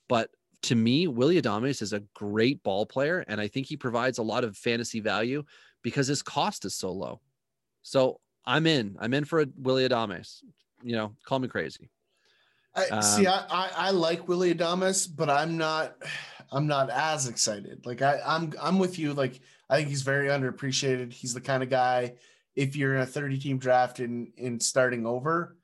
But 0.10 0.30
to 0.64 0.76
me, 0.76 1.08
Willy 1.08 1.42
Adames 1.42 1.82
is 1.82 1.94
a 1.94 2.04
great 2.14 2.64
ball 2.64 2.86
player. 2.86 3.24
And 3.28 3.40
I 3.40 3.48
think 3.48 3.68
he 3.68 3.78
provides 3.78 4.18
a 4.18 4.24
lot 4.24 4.44
of 4.44 4.58
fantasy 4.58 5.00
value 5.00 5.44
because 5.84 6.08
his 6.08 6.22
cost 6.22 6.66
is 6.66 6.76
so 6.76 6.92
low. 6.92 7.22
So 7.84 8.20
I'm 8.48 8.66
in. 8.66 8.96
I'm 9.00 9.14
in 9.14 9.26
for 9.26 9.42
a 9.42 9.48
Willy 9.58 9.88
Adames. 9.88 10.42
You 10.82 10.96
know, 10.96 11.14
call 11.26 11.38
me 11.38 11.50
crazy. 11.50 11.90
I, 12.74 12.88
um, 12.88 13.02
see, 13.02 13.28
I, 13.28 13.46
I, 13.50 13.70
I 13.76 13.92
like 13.92 14.28
Willy 14.28 14.56
Adames, 14.56 15.08
but 15.14 15.30
I'm 15.30 15.58
not 15.58 15.96
I'm 16.52 16.66
not 16.66 16.90
as 16.90 17.28
excited. 17.28 17.86
Like 17.86 18.02
I 18.02 18.20
I'm 18.26 18.54
I'm 18.62 18.80
with 18.80 18.98
you. 18.98 19.14
Like 19.14 19.42
I 19.70 19.78
think 19.78 19.90
he's 19.90 20.02
very 20.02 20.30
underappreciated. 20.30 21.12
He's 21.12 21.34
the 21.34 21.42
kind 21.42 21.62
of 21.62 21.70
guy 21.70 22.16
if 22.56 22.76
you're 22.76 22.96
in 22.96 23.02
a 23.02 23.06
30 23.06 23.38
team 23.38 23.58
draft 23.58 24.00
and 24.00 24.32
in 24.38 24.60
starting 24.60 25.06
over 25.06 25.58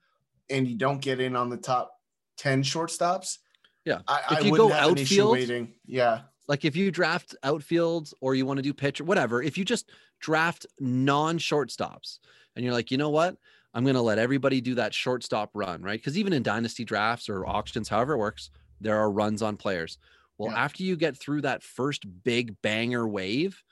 and 0.50 0.68
you 0.68 0.78
don't 0.78 1.02
get 1.02 1.20
in 1.20 1.36
on 1.36 1.50
the 1.50 1.58
top 1.58 2.00
10 2.38 2.64
shortstops. 2.64 3.40
Yeah. 3.86 4.00
I, 4.08 4.38
if 4.40 4.46
you 4.46 4.56
go 4.56 4.72
outfield, 4.72 5.32
waiting. 5.32 5.74
Yeah. 5.86 6.22
Like 6.48 6.66
if 6.66 6.76
you 6.76 6.92
draft 6.92 7.36
outfield 7.44 8.12
or 8.20 8.36
you 8.36 8.46
want 8.46 8.58
to 8.58 8.62
do 8.62 8.74
pitcher, 8.74 9.04
whatever, 9.04 9.42
if 9.42 9.58
you 9.58 9.66
just 9.66 9.90
draft 10.20 10.66
non 10.80 11.38
shortstops, 11.38 12.20
and 12.56 12.64
you're 12.64 12.74
like, 12.74 12.92
you 12.92 12.98
know 12.98 13.10
what? 13.10 13.38
I'm 13.74 13.84
going 13.84 13.96
to 13.96 14.02
let 14.02 14.20
everybody 14.20 14.62
do 14.62 14.76
that 14.76 14.94
shortstop 14.94 15.52
run, 15.54 15.82
right? 15.82 16.00
Because 16.00 16.18
even 16.18 16.34
in 16.34 16.44
dynasty 16.44 16.86
drafts 16.86 17.30
or 17.30 17.46
auctions, 17.46 17.90
however 17.90 18.14
it 18.14 18.20
works, 18.20 18.52
there 18.80 18.98
are 18.98 19.10
runs 19.10 19.42
on 19.42 19.58
players. 19.58 19.98
Well, 20.38 20.52
yeah. 20.52 20.64
after 20.64 20.84
you 20.84 20.96
get 20.96 21.18
through 21.18 21.42
that 21.42 21.64
first 21.64 22.06
big 22.24 22.62
banger 22.62 23.08
wave, 23.08 23.64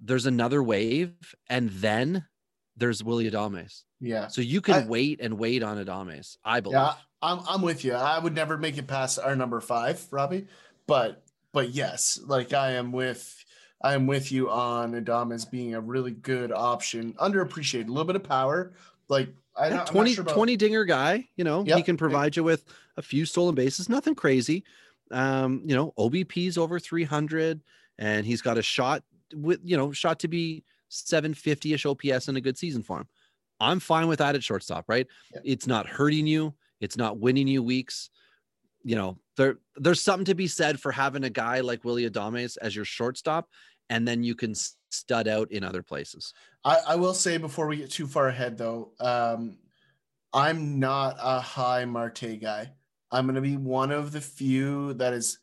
there's 0.00 0.26
another 0.26 0.62
wave, 0.62 1.14
and 1.48 1.70
then 1.70 2.24
there's 2.76 3.02
Willy 3.02 3.30
Adames. 3.30 3.82
Yeah. 4.00 4.28
So 4.28 4.42
you 4.42 4.60
can 4.60 4.74
I, 4.74 4.86
wait 4.86 5.20
and 5.20 5.38
wait 5.38 5.62
on 5.62 5.82
Adames. 5.82 6.36
I 6.44 6.60
believe. 6.60 6.76
Yeah, 6.76 6.94
I'm 7.22 7.40
I'm 7.48 7.62
with 7.62 7.84
you. 7.84 7.94
I 7.94 8.18
would 8.18 8.34
never 8.34 8.58
make 8.58 8.78
it 8.78 8.86
past 8.86 9.18
our 9.18 9.34
number 9.34 9.60
five, 9.60 10.04
Robbie. 10.10 10.46
But 10.86 11.22
but 11.52 11.70
yes, 11.70 12.20
like 12.24 12.52
I 12.52 12.72
am 12.72 12.92
with 12.92 13.44
I'm 13.82 14.06
with 14.06 14.32
you 14.32 14.50
on 14.50 14.92
Adames 14.92 15.48
being 15.50 15.74
a 15.74 15.80
really 15.80 16.10
good 16.10 16.50
option, 16.50 17.12
underappreciated, 17.14 17.86
a 17.86 17.90
little 17.90 18.04
bit 18.04 18.16
of 18.16 18.24
power. 18.24 18.72
Like 19.08 19.28
I 19.56 19.68
yeah, 19.68 19.84
20, 19.84 20.14
sure 20.14 20.22
about... 20.22 20.34
20 20.34 20.56
dinger 20.56 20.84
guy, 20.84 21.28
you 21.36 21.44
know, 21.44 21.64
yep. 21.64 21.76
he 21.76 21.82
can 21.82 21.96
provide 21.96 22.36
you 22.36 22.44
with 22.44 22.64
a 22.96 23.02
few 23.02 23.24
stolen 23.24 23.54
bases, 23.54 23.88
nothing 23.88 24.14
crazy. 24.14 24.64
Um, 25.10 25.62
you 25.64 25.74
know, 25.74 25.92
OBP's 25.98 26.58
over 26.58 26.80
300 26.80 27.60
and 27.98 28.26
he's 28.26 28.42
got 28.42 28.58
a 28.58 28.62
shot 28.62 29.02
with, 29.34 29.60
you 29.62 29.76
know, 29.76 29.92
shot 29.92 30.18
to 30.20 30.28
be 30.28 30.64
750 30.88 31.74
ish 31.74 31.86
OPS 31.86 32.28
in 32.28 32.36
a 32.36 32.40
good 32.40 32.58
season 32.58 32.82
for 32.82 32.98
him. 32.98 33.08
I'm 33.60 33.80
fine 33.80 34.08
with 34.08 34.18
that 34.18 34.34
at 34.34 34.42
shortstop, 34.42 34.86
right? 34.88 35.06
Yep. 35.34 35.42
It's 35.44 35.66
not 35.66 35.86
hurting 35.86 36.26
you, 36.26 36.54
it's 36.80 36.96
not 36.96 37.18
winning 37.18 37.48
you 37.48 37.62
weeks. 37.62 38.10
You 38.86 38.94
know, 38.94 39.18
there 39.36 39.58
there's 39.74 40.00
something 40.00 40.26
to 40.26 40.34
be 40.34 40.46
said 40.46 40.78
for 40.78 40.92
having 40.92 41.24
a 41.24 41.30
guy 41.30 41.60
like 41.60 41.84
Willy 41.84 42.08
Adames 42.08 42.56
as 42.62 42.76
your 42.76 42.84
shortstop, 42.84 43.48
and 43.90 44.06
then 44.06 44.22
you 44.22 44.36
can 44.36 44.54
stud 44.90 45.26
out 45.26 45.50
in 45.50 45.64
other 45.64 45.82
places. 45.82 46.32
I, 46.64 46.78
I 46.88 46.96
will 46.96 47.12
say 47.12 47.36
before 47.36 47.66
we 47.66 47.78
get 47.78 47.90
too 47.90 48.06
far 48.06 48.28
ahead, 48.28 48.56
though, 48.56 48.92
um, 49.00 49.58
I'm 50.32 50.78
not 50.78 51.16
a 51.20 51.40
high 51.40 51.84
Marte 51.84 52.40
guy. 52.40 52.70
I'm 53.10 53.26
going 53.26 53.34
to 53.34 53.40
be 53.40 53.56
one 53.56 53.90
of 53.90 54.12
the 54.12 54.20
few 54.20 54.94
that 54.94 55.12
is 55.12 55.38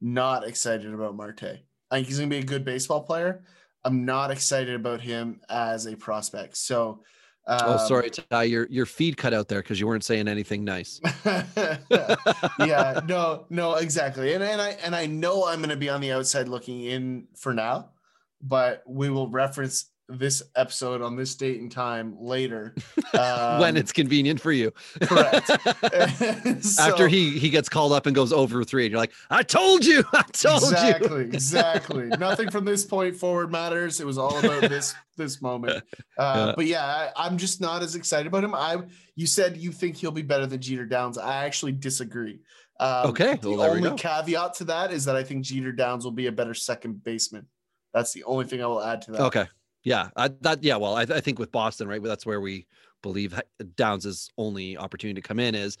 not 0.00 0.46
excited 0.46 0.94
about 0.94 1.16
Marte. 1.16 1.42
I 1.90 1.96
think 1.96 2.06
he's 2.06 2.18
going 2.18 2.30
to 2.30 2.36
be 2.36 2.42
a 2.42 2.46
good 2.46 2.64
baseball 2.64 3.02
player. 3.02 3.42
I'm 3.84 4.04
not 4.04 4.30
excited 4.30 4.74
about 4.74 5.00
him 5.00 5.40
as 5.48 5.86
a 5.86 5.96
prospect. 5.96 6.56
So 6.56 7.02
um, 7.46 7.60
oh, 7.62 7.86
sorry, 7.86 8.10
Ty, 8.10 8.44
your 8.44 8.66
your 8.70 8.86
feed 8.86 9.16
cut 9.16 9.34
out 9.34 9.48
there 9.48 9.60
because 9.60 9.78
you 9.78 9.86
weren't 9.86 10.04
saying 10.04 10.28
anything 10.28 10.64
nice. 10.64 11.00
yeah, 12.58 13.00
no, 13.06 13.44
no, 13.50 13.74
exactly. 13.74 14.32
And 14.32 14.42
and 14.42 14.62
I 14.62 14.70
and 14.82 14.96
I 14.96 15.06
know 15.06 15.46
I'm 15.46 15.58
going 15.58 15.68
to 15.68 15.76
be 15.76 15.90
on 15.90 16.00
the 16.00 16.12
outside 16.12 16.48
looking 16.48 16.82
in 16.82 17.26
for 17.34 17.52
now, 17.52 17.90
but 18.40 18.82
we 18.86 19.10
will 19.10 19.28
reference 19.28 19.90
this 20.08 20.42
episode 20.54 21.00
on 21.00 21.16
this 21.16 21.34
date 21.34 21.60
and 21.60 21.72
time 21.72 22.14
later 22.20 22.74
um, 23.18 23.58
when 23.60 23.76
it's 23.76 23.92
convenient 23.92 24.40
for 24.40 24.52
you. 24.52 24.72
correct. 25.02 25.50
So, 26.64 26.82
after 26.82 27.08
he 27.08 27.38
he 27.38 27.50
gets 27.50 27.68
called 27.68 27.92
up 27.92 28.06
and 28.06 28.14
goes 28.14 28.32
over 28.32 28.64
three 28.64 28.84
and 28.84 28.92
you're 28.92 29.00
like 29.00 29.12
i 29.30 29.42
told 29.42 29.84
you 29.84 30.04
i 30.12 30.22
told 30.32 30.62
exactly, 30.62 31.08
you. 31.08 31.16
Exactly 31.16 32.02
exactly. 32.04 32.18
Nothing 32.18 32.50
from 32.50 32.64
this 32.64 32.84
point 32.84 33.16
forward 33.16 33.50
matters. 33.50 34.00
It 34.00 34.06
was 34.06 34.18
all 34.18 34.36
about 34.38 34.62
this 34.62 34.94
this 35.16 35.42
moment. 35.42 35.82
Uh, 36.16 36.46
yeah. 36.48 36.52
but 36.56 36.66
yeah 36.66 36.84
I, 36.84 37.10
i'm 37.26 37.38
just 37.38 37.60
not 37.60 37.82
as 37.82 37.94
excited 37.94 38.26
about 38.26 38.44
him. 38.44 38.54
I 38.54 38.78
you 39.14 39.26
said 39.26 39.56
you 39.56 39.72
think 39.72 39.96
he'll 39.96 40.10
be 40.10 40.22
better 40.22 40.46
than 40.46 40.60
jeter 40.60 40.86
downs. 40.86 41.18
I 41.18 41.44
actually 41.44 41.72
disagree. 41.72 42.40
Um, 42.80 43.10
okay 43.10 43.36
the 43.40 43.50
well, 43.50 43.62
only 43.62 43.94
caveat 43.96 44.54
to 44.54 44.64
that 44.64 44.92
is 44.92 45.04
that 45.04 45.16
i 45.16 45.22
think 45.22 45.44
jeter 45.44 45.72
downs 45.72 46.04
will 46.04 46.12
be 46.12 46.26
a 46.26 46.32
better 46.32 46.54
second 46.54 47.04
baseman. 47.04 47.46
That's 47.92 48.12
the 48.12 48.24
only 48.24 48.46
thing 48.46 48.62
i 48.62 48.66
will 48.66 48.82
add 48.82 49.02
to 49.02 49.12
that. 49.12 49.20
Okay 49.22 49.46
yeah, 49.84 50.08
I, 50.16 50.28
that 50.40 50.64
yeah. 50.64 50.76
Well, 50.76 50.96
I, 50.96 51.02
I 51.02 51.20
think 51.20 51.38
with 51.38 51.52
Boston, 51.52 51.86
right, 51.88 52.02
But 52.02 52.08
that's 52.08 52.26
where 52.26 52.40
we 52.40 52.66
believe 53.02 53.38
Downs' 53.76 54.30
only 54.38 54.78
opportunity 54.78 55.20
to 55.20 55.28
come 55.28 55.38
in 55.38 55.54
is 55.54 55.76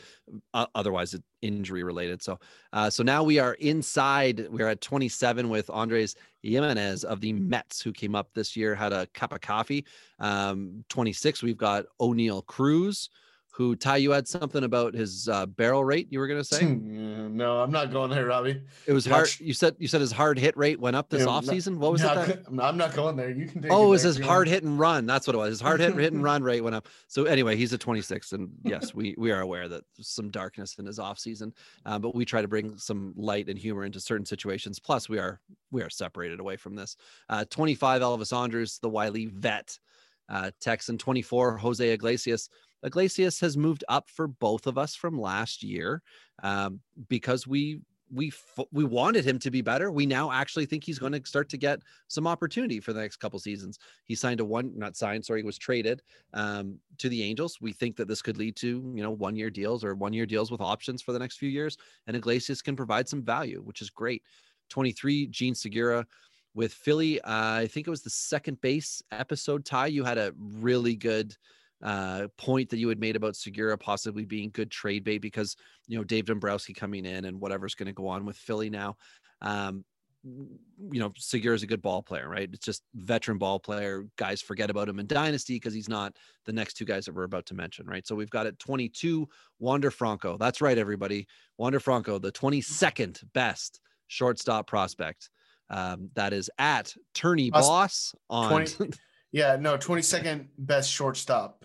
uh, 0.52 0.66
otherwise 0.74 1.16
injury 1.40 1.82
related. 1.82 2.22
So, 2.22 2.38
uh, 2.74 2.90
so 2.90 3.02
now 3.02 3.22
we 3.22 3.38
are 3.38 3.54
inside. 3.54 4.46
We're 4.50 4.68
at 4.68 4.82
27 4.82 5.48
with 5.48 5.70
Andres 5.70 6.16
Gimenez 6.42 7.02
of 7.02 7.22
the 7.22 7.32
Mets, 7.32 7.80
who 7.80 7.92
came 7.92 8.14
up 8.14 8.28
this 8.34 8.54
year, 8.54 8.74
had 8.74 8.92
a 8.92 9.06
cup 9.14 9.32
of 9.32 9.40
coffee. 9.40 9.86
Um, 10.18 10.84
26, 10.90 11.42
we've 11.42 11.56
got 11.56 11.86
O'Neil 11.98 12.42
Cruz, 12.42 13.08
who 13.56 13.76
Ty, 13.76 13.98
you 13.98 14.10
had 14.10 14.26
something 14.26 14.64
about 14.64 14.94
his 14.94 15.28
uh, 15.28 15.46
barrel 15.46 15.84
rate. 15.84 16.08
You 16.10 16.18
were 16.18 16.26
going 16.26 16.40
to 16.40 16.44
say? 16.44 16.64
no, 16.64 17.60
I'm 17.60 17.70
not 17.70 17.92
going 17.92 18.10
there, 18.10 18.26
Robbie. 18.26 18.60
It 18.84 18.92
was 18.92 19.06
hard. 19.06 19.28
You 19.38 19.54
said 19.54 19.76
you 19.78 19.86
said 19.86 20.00
his 20.00 20.10
hard 20.10 20.40
hit 20.40 20.56
rate 20.56 20.80
went 20.80 20.96
up 20.96 21.08
this 21.08 21.20
yeah, 21.20 21.28
off 21.28 21.44
season. 21.44 21.78
What 21.78 21.92
was 21.92 22.02
it? 22.02 22.44
I'm 22.58 22.76
not 22.76 22.94
going 22.94 23.14
there. 23.14 23.30
You 23.30 23.46
can. 23.46 23.64
oh, 23.70 23.86
it 23.86 23.88
was 23.90 24.02
his 24.02 24.18
hard 24.18 24.48
hit 24.48 24.64
and 24.64 24.76
run. 24.76 25.06
That's 25.06 25.28
what 25.28 25.34
it 25.34 25.38
was. 25.38 25.50
His 25.50 25.60
hard 25.60 25.78
hit 25.78 25.94
hit 25.94 26.12
and 26.12 26.22
run 26.24 26.42
rate 26.42 26.62
went 26.62 26.74
up. 26.74 26.88
So 27.06 27.26
anyway, 27.26 27.54
he's 27.54 27.72
a 27.72 27.78
26, 27.78 28.32
and 28.32 28.50
yes, 28.64 28.92
we 28.92 29.14
we 29.16 29.30
are 29.30 29.40
aware 29.40 29.68
that 29.68 29.84
there's 29.96 30.08
some 30.08 30.30
darkness 30.30 30.76
in 30.80 30.86
his 30.86 30.98
off 30.98 31.20
season, 31.20 31.54
uh, 31.86 32.00
but 32.00 32.12
we 32.12 32.24
try 32.24 32.42
to 32.42 32.48
bring 32.48 32.76
some 32.76 33.14
light 33.16 33.48
and 33.48 33.56
humor 33.56 33.84
into 33.84 34.00
certain 34.00 34.26
situations. 34.26 34.80
Plus, 34.80 35.08
we 35.08 35.18
are 35.18 35.40
we 35.70 35.80
are 35.80 35.90
separated 35.90 36.40
away 36.40 36.56
from 36.56 36.74
this. 36.74 36.96
Uh, 37.28 37.44
25, 37.50 38.02
Elvis 38.02 38.36
Andrus, 38.36 38.78
the 38.80 38.88
Wiley 38.88 39.26
vet. 39.26 39.78
Uh, 40.26 40.50
Texan 40.58 40.96
24, 40.96 41.58
Jose 41.58 41.86
Iglesias. 41.86 42.48
Iglesias 42.84 43.40
has 43.40 43.56
moved 43.56 43.84
up 43.88 44.08
for 44.10 44.28
both 44.28 44.66
of 44.66 44.78
us 44.78 44.94
from 44.94 45.18
last 45.20 45.62
year 45.62 46.02
um, 46.42 46.80
because 47.08 47.46
we 47.46 47.80
we 48.12 48.32
we 48.70 48.84
wanted 48.84 49.24
him 49.24 49.38
to 49.40 49.50
be 49.50 49.62
better. 49.62 49.90
We 49.90 50.06
now 50.06 50.30
actually 50.30 50.66
think 50.66 50.84
he's 50.84 50.98
going 50.98 51.12
to 51.12 51.26
start 51.26 51.48
to 51.50 51.56
get 51.56 51.80
some 52.08 52.26
opportunity 52.26 52.78
for 52.78 52.92
the 52.92 53.00
next 53.00 53.16
couple 53.16 53.38
seasons. 53.38 53.78
He 54.04 54.14
signed 54.14 54.40
a 54.40 54.44
one, 54.44 54.72
not 54.76 54.96
signed, 54.96 55.24
sorry, 55.24 55.40
he 55.40 55.46
was 55.46 55.58
traded 55.58 56.02
um, 56.32 56.78
to 56.98 57.08
the 57.08 57.22
Angels. 57.22 57.58
We 57.60 57.72
think 57.72 57.96
that 57.96 58.06
this 58.06 58.22
could 58.22 58.36
lead 58.36 58.56
to 58.56 58.92
you 58.94 59.02
know 59.02 59.10
one 59.10 59.36
year 59.36 59.50
deals 59.50 59.84
or 59.84 59.94
one 59.94 60.12
year 60.12 60.26
deals 60.26 60.50
with 60.50 60.60
options 60.60 61.02
for 61.02 61.12
the 61.12 61.18
next 61.18 61.38
few 61.38 61.48
years, 61.48 61.76
and 62.06 62.16
Iglesias 62.16 62.62
can 62.62 62.76
provide 62.76 63.08
some 63.08 63.22
value, 63.22 63.62
which 63.64 63.82
is 63.82 63.90
great. 63.90 64.22
Twenty 64.68 64.92
three, 64.92 65.26
Jean 65.26 65.54
Segura 65.54 66.06
with 66.54 66.72
Philly. 66.72 67.20
Uh, 67.22 67.60
I 67.60 67.66
think 67.66 67.86
it 67.86 67.90
was 67.90 68.02
the 68.02 68.10
second 68.10 68.60
base 68.60 69.02
episode. 69.10 69.64
Ty, 69.64 69.88
you 69.88 70.04
had 70.04 70.18
a 70.18 70.32
really 70.38 70.94
good 70.94 71.36
uh, 71.84 72.28
point 72.38 72.70
that 72.70 72.78
you 72.78 72.88
had 72.88 72.98
made 72.98 73.14
about 73.14 73.36
Segura 73.36 73.76
possibly 73.76 74.24
being 74.24 74.50
good 74.50 74.70
trade 74.70 75.04
bait 75.04 75.18
because 75.18 75.54
you 75.86 75.96
know 75.96 76.04
Dave 76.04 76.24
Dombrowski 76.24 76.72
coming 76.72 77.04
in 77.04 77.26
and 77.26 77.40
whatever's 77.40 77.74
going 77.74 77.86
to 77.86 77.92
go 77.92 78.08
on 78.08 78.24
with 78.24 78.36
Philly 78.36 78.70
now. 78.70 78.96
Um, 79.42 79.84
you 80.24 81.00
know, 81.00 81.12
Segura 81.18 81.54
is 81.54 81.62
a 81.62 81.66
good 81.66 81.82
ball 81.82 82.02
player, 82.02 82.26
right? 82.26 82.48
It's 82.50 82.64
just 82.64 82.82
veteran 82.94 83.36
ball 83.36 83.60
player. 83.60 84.06
Guys 84.16 84.40
forget 84.40 84.70
about 84.70 84.88
him 84.88 84.98
in 84.98 85.06
Dynasty 85.06 85.56
because 85.56 85.74
he's 85.74 85.88
not 85.88 86.16
the 86.46 86.52
next 86.52 86.74
two 86.74 86.86
guys 86.86 87.04
that 87.04 87.14
we're 87.14 87.24
about 87.24 87.44
to 87.46 87.54
mention, 87.54 87.86
right? 87.86 88.06
So 88.06 88.14
we've 88.14 88.30
got 88.30 88.46
at 88.46 88.58
22, 88.58 89.28
Wander 89.58 89.90
Franco. 89.90 90.38
That's 90.38 90.62
right, 90.62 90.78
everybody. 90.78 91.26
Wander 91.58 91.78
Franco, 91.78 92.18
the 92.18 92.32
22nd 92.32 93.22
best 93.34 93.80
shortstop 94.06 94.66
prospect. 94.66 95.28
Um, 95.68 96.08
that 96.14 96.32
is 96.32 96.48
at 96.58 96.94
Tourney 97.12 97.50
Pros- 97.50 97.68
Boss 97.68 98.14
on. 98.30 98.64
20 98.66 98.92
Yeah, 99.34 99.56
no, 99.58 99.76
22nd 99.76 100.46
best 100.58 100.88
shortstop, 100.88 101.64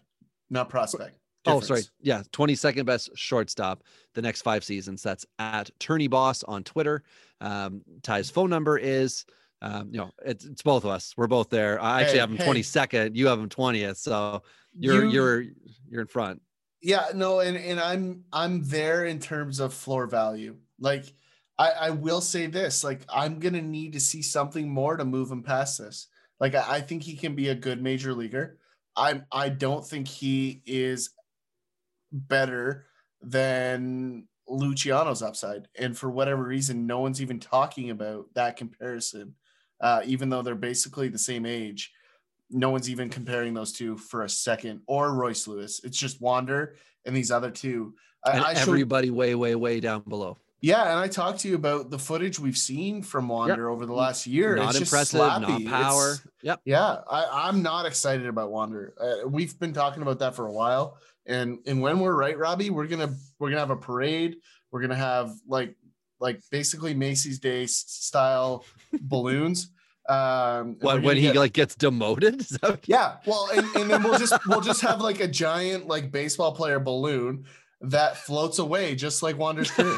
not 0.50 0.70
prospect. 0.70 1.18
Oh, 1.46 1.62
sorry. 1.62 1.82
Yeah, 2.02 2.22
22nd 2.34 2.86
best 2.86 3.10
shortstop 3.16 3.84
the 4.14 4.22
next 4.22 4.42
five 4.42 4.64
seasons. 4.64 5.02
That's 5.02 5.26
at 5.40 5.70
Tourney 5.80 6.08
Boss 6.08 6.44
on 6.44 6.64
Twitter. 6.64 7.04
Um, 7.42 7.82
Ty's 8.04 8.30
phone 8.30 8.50
number 8.50 8.78
is, 8.78 9.26
um, 9.62 9.90
you 9.92 9.98
know, 10.00 10.12
it's, 10.26 10.46
it's 10.46 10.62
both 10.62 10.84
of 10.84 10.90
us. 10.92 11.14
We're 11.18 11.28
both 11.28 11.50
there. 11.50 11.82
I 11.82 12.02
actually 12.02 12.16
Hey, 12.16 12.20
have 12.20 12.30
him 12.32 12.38
hey. 12.38 12.46
22nd. 12.46 13.16
You 13.16 13.28
have 13.28 13.40
him 13.40 13.50
20th. 13.50 13.98
So 13.98 14.44
you're 14.78 15.06
You- 15.06 15.10
you're 15.12 15.44
you're 15.90 16.02
in 16.02 16.08
front. 16.08 16.42
Yeah, 16.82 17.08
no, 17.14 17.40
and 17.42 17.58
and 17.58 17.78
I'm 17.80 18.24
I'm 18.32 18.64
there 18.64 19.04
in 19.06 19.20
terms 19.20 19.60
of 19.60 19.74
floor 19.74 20.08
value. 20.08 20.56
Like 20.80 21.04
I, 21.58 21.72
I 21.72 21.90
will 21.90 22.22
say 22.22 22.46
this, 22.46 22.86
like 22.86 23.02
I'm 23.14 23.40
gonna 23.40 23.62
need 23.62 23.94
to 23.94 24.00
see 24.00 24.22
something 24.22 24.70
more 24.70 24.96
to 24.96 25.04
move 25.04 25.30
him 25.30 25.44
past 25.44 25.80
this. 25.80 26.08
Like 26.40 26.56
I, 26.56 26.76
I 26.76 26.82
think 26.82 27.04
he 27.04 27.18
can 27.18 27.36
be 27.36 27.50
a 27.50 27.56
good 27.56 27.82
major 27.82 28.14
leaguer. 28.14 28.59
I'm 29.00 29.26
I 29.32 29.50
don't 29.50 29.86
think 29.86 30.08
he 30.08 30.62
is 30.66 31.12
better 32.12 32.86
than 33.22 34.28
Luciano's 34.48 35.22
upside. 35.22 35.68
And 35.78 35.98
for 35.98 36.10
whatever 36.10 36.44
reason, 36.44 36.86
no 36.86 37.00
one's 37.00 37.22
even 37.22 37.40
talking 37.40 37.90
about 37.90 38.26
that 38.34 38.58
comparison. 38.58 39.36
Uh, 39.82 40.02
even 40.06 40.30
though 40.30 40.42
they're 40.42 40.56
basically 40.56 41.08
the 41.08 41.18
same 41.18 41.46
age, 41.46 41.94
no 42.50 42.70
one's 42.70 42.90
even 42.90 43.10
comparing 43.10 43.54
those 43.54 43.72
two 43.72 43.98
for 43.98 44.24
a 44.24 44.30
second 44.30 44.82
or 44.88 45.14
Royce 45.14 45.48
Lewis. 45.48 45.80
It's 45.84 45.98
just 45.98 46.20
Wander 46.20 46.76
and 47.06 47.16
these 47.16 47.32
other 47.32 47.52
two. 47.52 47.94
I, 48.26 48.32
And 48.32 48.46
I 48.46 48.54
everybody 48.54 49.12
way, 49.12 49.36
way, 49.36 49.56
way 49.56 49.80
down 49.80 50.02
below. 50.02 50.38
Yeah, 50.62 50.84
and 50.92 51.00
I 51.00 51.08
talked 51.08 51.40
to 51.42 51.48
you 51.50 51.56
about 51.56 51.90
the 51.90 52.00
footage 52.00 52.40
we've 52.40 52.58
seen 52.58 53.02
from 53.04 53.28
Wander 53.28 53.70
over 53.70 53.86
the 53.86 53.94
last 53.94 54.28
year. 54.28 54.56
Not 54.56 54.70
it's 54.76 54.82
impressive, 54.82 55.20
not 55.20 55.66
power. 55.66 56.12
It's- 56.14 56.28
Yep. 56.42 56.62
yeah, 56.66 56.98
I, 57.10 57.48
I'm 57.50 57.62
not 57.62 57.86
excited 57.86 58.26
about 58.26 58.52
Wander. 58.52 58.94
Uh, 59.00 59.28
we've 59.28 59.60
been 59.60 59.74
talking 59.74 60.02
about 60.02 60.20
that 60.20 60.36
for 60.36 60.48
a 60.48 60.52
while, 60.54 60.98
and 61.26 61.60
and 61.68 61.82
when 61.82 62.00
we're 62.00 62.16
right, 62.16 62.38
Robbie, 62.38 62.70
we're 62.70 62.88
gonna 62.88 63.14
we're 63.40 63.50
gonna 63.50 63.60
have 63.60 63.72
a 63.72 63.76
parade. 63.76 64.38
We're 64.72 64.82
gonna 64.82 64.96
have 64.96 65.32
like 65.48 65.76
like 66.22 66.42
basically 66.52 66.94
Macy's 66.94 67.40
Day 67.40 67.66
style 67.66 68.64
balloons. 69.02 69.72
Um, 70.08 70.78
What 70.82 71.04
when 71.04 71.18
he 71.18 71.24
get- 71.24 71.36
like 71.36 71.54
gets 71.54 71.76
demoted? 71.76 72.46
Yeah, 72.86 73.18
well, 73.28 73.50
and, 73.54 73.68
and 73.76 73.90
then 73.92 74.02
we'll 74.04 74.18
just 74.18 74.34
we'll 74.48 74.62
just 74.62 74.82
have 74.82 75.02
like 75.02 75.20
a 75.20 75.28
giant 75.28 75.88
like 75.88 76.12
baseball 76.12 76.54
player 76.56 76.80
balloon 76.80 77.46
that 77.82 78.18
floats 78.18 78.60
away 78.60 78.96
just 78.96 79.24
like 79.24 79.38
Wander's 79.38 79.72
career. 79.72 79.98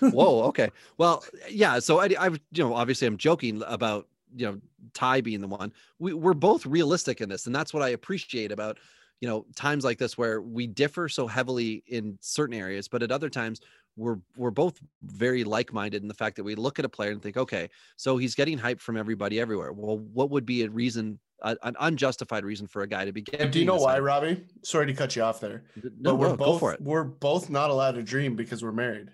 Whoa. 0.00 0.44
Okay. 0.44 0.70
Well, 0.96 1.24
yeah. 1.48 1.78
So 1.80 1.98
I, 2.00 2.08
I, 2.18 2.28
you 2.28 2.38
know, 2.64 2.74
obviously 2.74 3.06
I'm 3.06 3.16
joking 3.16 3.62
about, 3.66 4.06
you 4.34 4.46
know, 4.46 4.60
Ty 4.94 5.22
being 5.22 5.40
the 5.40 5.48
one. 5.48 5.72
We, 5.98 6.12
we're 6.12 6.34
both 6.34 6.66
realistic 6.66 7.20
in 7.20 7.28
this, 7.28 7.46
and 7.46 7.54
that's 7.54 7.74
what 7.74 7.82
I 7.82 7.90
appreciate 7.90 8.52
about, 8.52 8.78
you 9.20 9.28
know, 9.28 9.44
times 9.56 9.84
like 9.84 9.98
this 9.98 10.16
where 10.16 10.40
we 10.40 10.66
differ 10.66 11.08
so 11.08 11.26
heavily 11.26 11.82
in 11.86 12.18
certain 12.20 12.54
areas, 12.54 12.88
but 12.88 13.02
at 13.02 13.10
other 13.10 13.28
times 13.28 13.60
we're 13.96 14.18
we're 14.36 14.52
both 14.52 14.78
very 15.02 15.42
like-minded 15.42 16.02
in 16.02 16.08
the 16.08 16.14
fact 16.14 16.36
that 16.36 16.44
we 16.44 16.54
look 16.54 16.78
at 16.78 16.84
a 16.84 16.88
player 16.88 17.10
and 17.10 17.20
think, 17.20 17.36
okay, 17.36 17.68
so 17.96 18.16
he's 18.16 18.34
getting 18.34 18.56
hype 18.56 18.80
from 18.80 18.96
everybody 18.96 19.40
everywhere. 19.40 19.72
Well, 19.72 19.98
what 19.98 20.30
would 20.30 20.46
be 20.46 20.62
a 20.62 20.70
reason, 20.70 21.18
a, 21.42 21.56
an 21.64 21.74
unjustified 21.80 22.44
reason 22.44 22.68
for 22.68 22.82
a 22.82 22.86
guy 22.86 23.04
to 23.04 23.12
be 23.12 23.22
getting? 23.22 23.50
Do 23.50 23.58
you 23.58 23.64
know 23.64 23.76
why, 23.76 23.94
hype? 23.94 24.02
Robbie? 24.02 24.44
Sorry 24.62 24.86
to 24.86 24.94
cut 24.94 25.16
you 25.16 25.22
off 25.22 25.40
there. 25.40 25.64
No, 25.76 26.12
but 26.12 26.14
we're 26.16 26.28
no, 26.28 26.36
both 26.36 26.46
go 26.54 26.58
for 26.58 26.72
it. 26.72 26.80
we're 26.80 27.04
both 27.04 27.50
not 27.50 27.70
allowed 27.70 27.92
to 27.96 28.02
dream 28.04 28.36
because 28.36 28.62
we're 28.62 28.72
married. 28.72 29.10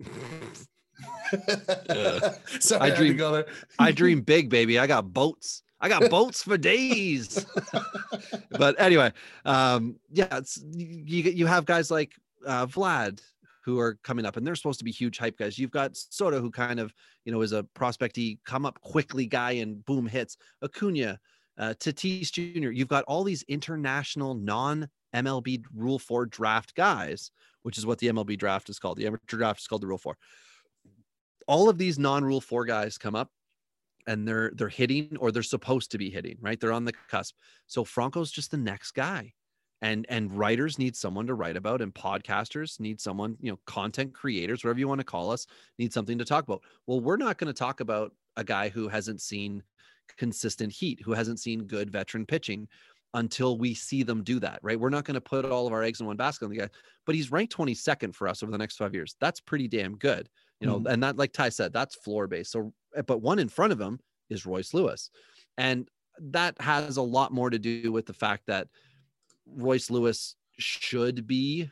Sorry, 2.60 2.80
I, 2.80 2.86
I 2.86 2.90
dream- 2.90 3.16
go 3.16 3.32
there. 3.32 3.46
I 3.78 3.92
dream 3.92 4.20
big, 4.32 4.48
baby. 4.48 4.78
I 4.78 4.86
got 4.86 5.12
boats. 5.12 5.62
I 5.82 5.88
got 5.88 6.08
boats 6.08 6.44
for 6.44 6.56
days. 6.56 7.44
but 8.50 8.80
anyway, 8.80 9.12
um, 9.44 9.96
yeah, 10.12 10.38
it's 10.38 10.62
you 10.72 11.22
you 11.22 11.46
have 11.46 11.66
guys 11.66 11.90
like 11.90 12.12
uh, 12.46 12.66
Vlad 12.66 13.20
who 13.64 13.80
are 13.80 13.98
coming 14.04 14.24
up, 14.24 14.36
and 14.36 14.46
they're 14.46 14.54
supposed 14.54 14.78
to 14.78 14.84
be 14.84 14.92
huge 14.92 15.18
hype 15.18 15.36
guys. 15.36 15.58
You've 15.58 15.72
got 15.72 15.96
Soto 15.96 16.40
who 16.40 16.52
kind 16.52 16.78
of 16.78 16.94
you 17.24 17.32
know 17.32 17.42
is 17.42 17.50
a 17.50 17.64
prospecty 17.74 18.38
come 18.46 18.64
up 18.64 18.80
quickly 18.80 19.26
guy 19.26 19.52
and 19.52 19.84
boom 19.84 20.06
hits. 20.06 20.36
Acuna, 20.62 21.18
uh, 21.58 21.74
Tatis 21.80 22.30
Jr. 22.30 22.70
You've 22.70 22.88
got 22.88 23.04
all 23.04 23.24
these 23.24 23.42
international 23.48 24.34
non 24.34 24.88
MLB 25.12 25.64
Rule 25.74 25.98
Four 25.98 26.26
draft 26.26 26.76
guys, 26.76 27.32
which 27.62 27.76
is 27.76 27.84
what 27.84 27.98
the 27.98 28.06
MLB 28.06 28.38
draft 28.38 28.68
is 28.68 28.78
called. 28.78 28.98
The 28.98 29.06
amateur 29.08 29.36
draft 29.36 29.60
is 29.60 29.66
called 29.66 29.82
the 29.82 29.88
Rule 29.88 29.98
Four. 29.98 30.16
All 31.48 31.68
of 31.68 31.76
these 31.76 31.98
non 31.98 32.24
Rule 32.24 32.40
Four 32.40 32.66
guys 32.66 32.98
come 32.98 33.16
up 33.16 33.30
and 34.06 34.26
they're 34.26 34.52
they're 34.54 34.68
hitting 34.68 35.16
or 35.18 35.30
they're 35.30 35.42
supposed 35.42 35.90
to 35.92 35.98
be 35.98 36.10
hitting 36.10 36.36
right? 36.40 36.58
They're 36.58 36.72
on 36.72 36.84
the 36.84 36.92
cusp. 37.08 37.36
So 37.66 37.84
franco's 37.84 38.30
just 38.30 38.50
the 38.50 38.56
next 38.56 38.92
guy. 38.92 39.32
And 39.80 40.06
and 40.08 40.32
writers 40.36 40.78
need 40.78 40.96
someone 40.96 41.26
to 41.26 41.34
write 41.34 41.56
about 41.56 41.82
and 41.82 41.94
podcasters 41.94 42.78
need 42.78 43.00
someone 43.00 43.36
you 43.40 43.50
know 43.50 43.58
content 43.66 44.14
creators 44.14 44.62
whatever 44.62 44.78
you 44.78 44.88
want 44.88 45.00
to 45.00 45.04
call 45.04 45.30
us 45.30 45.46
need 45.78 45.92
something 45.92 46.18
to 46.18 46.24
talk 46.24 46.44
about. 46.44 46.62
Well 46.86 47.00
we're 47.00 47.16
not 47.16 47.38
going 47.38 47.52
to 47.52 47.58
talk 47.58 47.80
about 47.80 48.12
a 48.36 48.44
guy 48.44 48.68
who 48.68 48.88
hasn't 48.88 49.20
seen 49.20 49.62
consistent 50.18 50.72
heat 50.72 51.00
who 51.04 51.12
hasn't 51.12 51.40
seen 51.40 51.64
good 51.64 51.90
veteran 51.90 52.26
pitching 52.26 52.68
until 53.14 53.58
we 53.58 53.74
see 53.74 54.02
them 54.02 54.22
do 54.22 54.38
that 54.40 54.60
right? 54.62 54.78
We're 54.78 54.90
not 54.90 55.04
going 55.04 55.14
to 55.14 55.20
put 55.20 55.44
all 55.44 55.66
of 55.66 55.72
our 55.72 55.82
eggs 55.82 56.00
in 56.00 56.06
one 56.06 56.16
basket 56.16 56.44
on 56.44 56.50
the 56.50 56.58
guy 56.58 56.68
but 57.04 57.14
he's 57.14 57.32
ranked 57.32 57.56
22nd 57.56 58.14
for 58.14 58.28
us 58.28 58.42
over 58.42 58.52
the 58.52 58.58
next 58.58 58.76
five 58.76 58.94
years. 58.94 59.16
That's 59.20 59.40
pretty 59.40 59.68
damn 59.68 59.96
good 59.96 60.28
you 60.62 60.68
know 60.68 60.82
and 60.88 61.02
that 61.02 61.16
like 61.16 61.32
ty 61.32 61.48
said 61.48 61.72
that's 61.72 61.94
floor 61.94 62.26
based 62.26 62.52
so 62.52 62.72
eh, 62.96 63.02
but 63.02 63.20
one 63.20 63.38
in 63.38 63.48
front 63.48 63.72
of 63.72 63.80
him 63.80 63.98
is 64.32 64.46
Royce 64.46 64.74
Lewis. 64.74 65.10
And 65.56 65.88
that 66.18 66.60
has 66.60 66.96
a 66.96 67.02
lot 67.02 67.32
more 67.32 67.50
to 67.50 67.58
do 67.58 67.92
with 67.92 68.06
the 68.06 68.12
fact 68.12 68.46
that 68.46 68.68
Royce 69.46 69.90
Lewis 69.90 70.34
should 70.58 71.26
be 71.26 71.70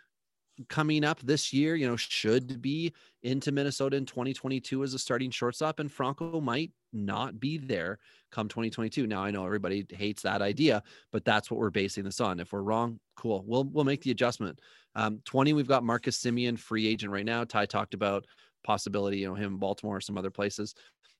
coming 0.68 1.04
up 1.04 1.20
this 1.20 1.52
year, 1.52 1.74
you 1.74 1.88
know, 1.88 1.96
should 1.96 2.60
be 2.60 2.92
into 3.22 3.50
Minnesota 3.50 3.96
in 3.96 4.04
2022 4.04 4.82
as 4.82 4.92
a 4.92 4.98
starting 4.98 5.30
shortstop, 5.30 5.78
and 5.78 5.90
Franco 5.90 6.40
might 6.40 6.70
not 6.92 7.40
be 7.40 7.56
there 7.56 7.98
come 8.30 8.48
2022. 8.48 9.06
Now 9.06 9.22
I 9.22 9.30
know 9.30 9.44
everybody 9.44 9.86
hates 9.90 10.22
that 10.22 10.42
idea, 10.42 10.82
but 11.12 11.24
that's 11.24 11.50
what 11.50 11.58
we're 11.58 11.70
basing 11.70 12.04
this 12.04 12.20
on. 12.20 12.40
If 12.40 12.52
we're 12.52 12.62
wrong, 12.62 13.00
cool. 13.16 13.44
We'll 13.46 13.64
we'll 13.64 13.84
make 13.84 14.02
the 14.02 14.10
adjustment. 14.10 14.60
Um, 14.94 15.20
20, 15.24 15.52
we've 15.52 15.68
got 15.68 15.84
Marcus 15.84 16.20
Semien, 16.20 16.58
free 16.58 16.86
agent 16.86 17.12
right 17.12 17.24
now. 17.24 17.44
Ty 17.44 17.66
talked 17.66 17.94
about 17.94 18.26
possibility, 18.64 19.18
you 19.18 19.28
know, 19.28 19.34
him 19.34 19.54
in 19.54 19.58
Baltimore 19.58 19.96
or 19.96 20.00
some 20.00 20.18
other 20.18 20.30
places. 20.30 20.74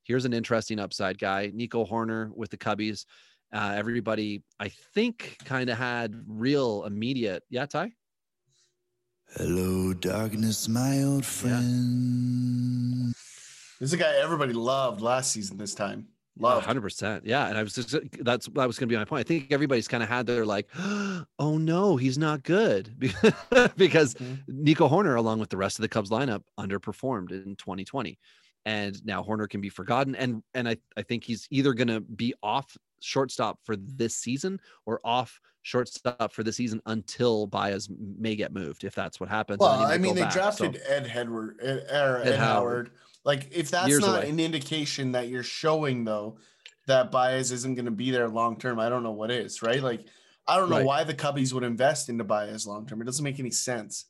Here's 0.05 0.25
an 0.25 0.33
interesting 0.33 0.79
upside 0.79 1.19
guy, 1.19 1.51
Nico 1.55 1.85
Hoerner 1.85 2.31
with 2.35 2.51
the 2.51 2.57
Cubbies. 2.57 3.05
Uh, 3.53 3.75
everybody, 3.77 4.43
I 4.59 4.69
think, 4.95 5.37
kind 5.45 5.71
of 5.71 5.79
had 5.79 6.15
real 6.27 6.85
immediate. 6.85 7.43
Yeah, 7.51 7.67
Ty. 7.67 7.93
Hello, 9.37 9.93
darkness, 9.95 10.69
my 10.69 11.03
old 11.03 11.25
friend. 11.25 13.15
This 13.79 13.89
is 13.89 13.93
a 13.93 13.97
guy 13.97 14.15
everybody 14.21 14.53
loved 14.53 15.01
last 15.01 15.33
season. 15.33 15.57
This 15.57 15.75
time, 15.75 16.09
Hundred 16.41 16.81
percent. 16.81 17.25
Yeah, 17.27 17.47
and 17.49 17.57
I 17.59 17.63
was 17.63 17.75
just 17.75 17.95
that's 18.21 18.47
that 18.47 18.67
was 18.67 18.79
going 18.79 18.89
to 18.89 18.93
be 18.93 18.97
my 18.97 19.05
point. 19.05 19.21
I 19.21 19.29
think 19.29 19.53
everybody's 19.53 19.89
kind 19.89 20.03
of 20.03 20.09
had 20.09 20.27
their 20.27 20.45
like, 20.47 20.69
oh 21.39 21.59
no, 21.59 21.97
he's 21.97 22.19
not 22.19 22.43
good 22.43 22.95
because 23.77 24.15
Mhm. 24.15 24.39
Nico 24.49 24.89
Hoerner, 24.89 25.17
along 25.17 25.39
with 25.41 25.51
the 25.51 25.57
rest 25.57 25.79
of 25.79 25.83
the 25.83 25.89
Cubs 25.89 26.11
lineup, 26.11 26.43
underperformed 26.59 27.31
in 27.31 27.57
2020, 27.57 28.19
and 28.65 29.05
now 29.05 29.23
Hoerner 29.23 29.49
can 29.49 29.61
be 29.61 29.69
forgotten. 29.69 30.15
And 30.15 30.43
and 30.55 30.69
I 30.69 30.77
I 30.97 31.03
think 31.03 31.25
he's 31.25 31.47
either 31.51 31.73
going 31.75 31.89
to 31.89 32.01
be 32.01 32.35
off 32.43 32.77
shortstop 33.01 33.59
for 33.65 33.77
this 33.77 34.15
season 34.15 34.61
or 34.87 35.01
off 35.05 35.41
shortstop 35.63 36.33
for 36.33 36.43
the 36.43 36.53
season 36.53 36.81
until 36.87 37.47
Baez 37.47 37.89
may 38.19 38.35
get 38.35 38.53
moved 38.53 38.85
if 38.85 38.95
that's 38.95 39.21
what 39.21 39.29
happens. 39.29 39.59
Well, 39.61 39.71
I 39.71 39.99
mean, 39.99 40.15
they 40.15 40.23
back. 40.23 40.33
So- 40.33 40.39
drafted 40.41 40.81
Ed 40.89 41.07
Hedward, 41.07 41.59
Ed, 41.63 41.85
Ed, 41.89 42.27
Ed 42.29 42.39
Howard. 42.39 42.39
Howard. 42.39 42.91
Like, 43.25 43.49
if 43.53 43.71
that's 43.71 43.89
Years 43.89 44.01
not 44.01 44.19
away. 44.23 44.31
an 44.31 44.41
indication 44.41 45.13
that 45.13 45.29
you're 45.29 45.43
showing, 45.43 46.05
though, 46.05 46.39
that 46.87 47.11
Baez 47.11 47.53
isn't 47.53 47.75
going 47.75 47.85
to 47.85 47.91
be 47.91 48.11
there 48.11 48.29
long 48.29 48.57
term, 48.59 48.81
I 48.81 48.89
don't 48.89 49.03
know 49.03 49.13
what 49.13 49.31
is, 49.31 49.63
right? 49.63 49.83
Like, 49.83 50.07
I 50.49 50.57
don't 50.57 50.71
know 50.71 50.79
Right. 50.79 50.87
why 50.87 51.05
the 51.05 51.15
Cubbies 51.15 51.53
would 51.53 51.63
invest 51.63 52.09
into 52.09 52.25
Baez 52.25 52.67
long 52.67 52.87
term. 52.87 53.01
It 53.03 53.05
doesn't 53.05 53.23
make 53.23 53.39
any 53.39 53.51
sense. 53.51 54.07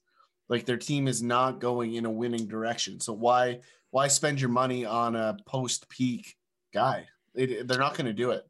Like, 0.48 0.64
their 0.64 0.76
team 0.76 1.08
is 1.08 1.22
not 1.22 1.60
going 1.60 1.94
in 1.94 2.06
a 2.06 2.10
winning 2.10 2.46
direction. 2.46 3.00
So 3.00 3.12
why 3.12 3.60
why 3.90 4.06
spend 4.06 4.40
your 4.40 4.50
money 4.50 4.84
on 4.84 5.16
a 5.16 5.36
post 5.46 5.88
peak 5.88 6.36
guy? 6.72 7.06
It, 7.34 7.66
they're 7.66 7.78
not 7.78 7.96
going 7.96 8.06
to 8.06 8.12
do 8.12 8.30
it. 8.30 8.46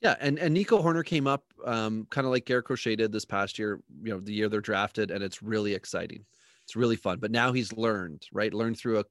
Yeah, 0.00 0.16
and 0.20 0.38
and 0.38 0.52
Nico 0.52 0.82
Hoerner 0.82 1.04
came 1.04 1.26
up 1.26 1.44
um, 1.64 2.06
kind 2.10 2.26
of 2.26 2.30
like 2.30 2.44
Garrett 2.44 2.66
Crochet 2.66 2.96
did 2.96 3.10
this 3.10 3.24
past 3.24 3.58
year. 3.58 3.80
You 4.02 4.12
know, 4.12 4.20
the 4.20 4.34
year 4.34 4.50
they're 4.50 4.60
drafted, 4.60 5.10
and 5.10 5.24
it's 5.24 5.42
really 5.42 5.72
exciting. 5.72 6.24
It's 6.64 6.76
really 6.76 6.96
fun. 6.96 7.18
But 7.18 7.30
now 7.30 7.52
he's 7.52 7.72
learned, 7.72 8.26
right? 8.32 8.52
Learned 8.52 8.78
through 8.78 9.00
a, 9.00 9.04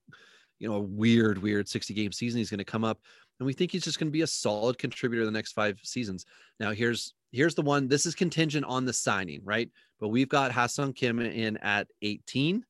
you 0.59 0.67
know, 0.67 0.75
a 0.75 0.81
weird, 0.81 1.37
weird 1.37 1.67
sixty 1.67 1.93
game 1.93 2.11
season. 2.11 2.37
He's 2.37 2.49
going 2.49 2.59
to 2.59 2.63
come 2.63 2.83
up, 2.83 2.99
and 3.39 3.45
we 3.45 3.53
think 3.53 3.71
he's 3.71 3.83
just 3.83 3.99
going 3.99 4.07
to 4.07 4.11
be 4.11 4.21
a 4.21 4.27
solid 4.27 4.77
contributor 4.77 5.25
the 5.25 5.31
next 5.31 5.53
five 5.53 5.79
seasons. 5.83 6.25
Now 6.59 6.71
here's 6.71 7.13
here's 7.31 7.55
the 7.55 7.61
one. 7.61 7.87
This 7.87 8.05
is 8.05 8.15
contingent 8.15 8.65
on 8.65 8.85
the 8.85 8.93
signing, 8.93 9.41
right? 9.43 9.69
But 9.99 10.09
we've 10.09 10.29
got 10.29 10.51
Ha-Seong 10.51 10.95
Kim 10.95 11.19
in 11.19 11.57
at 11.57 11.87
eighteen. 12.01 12.65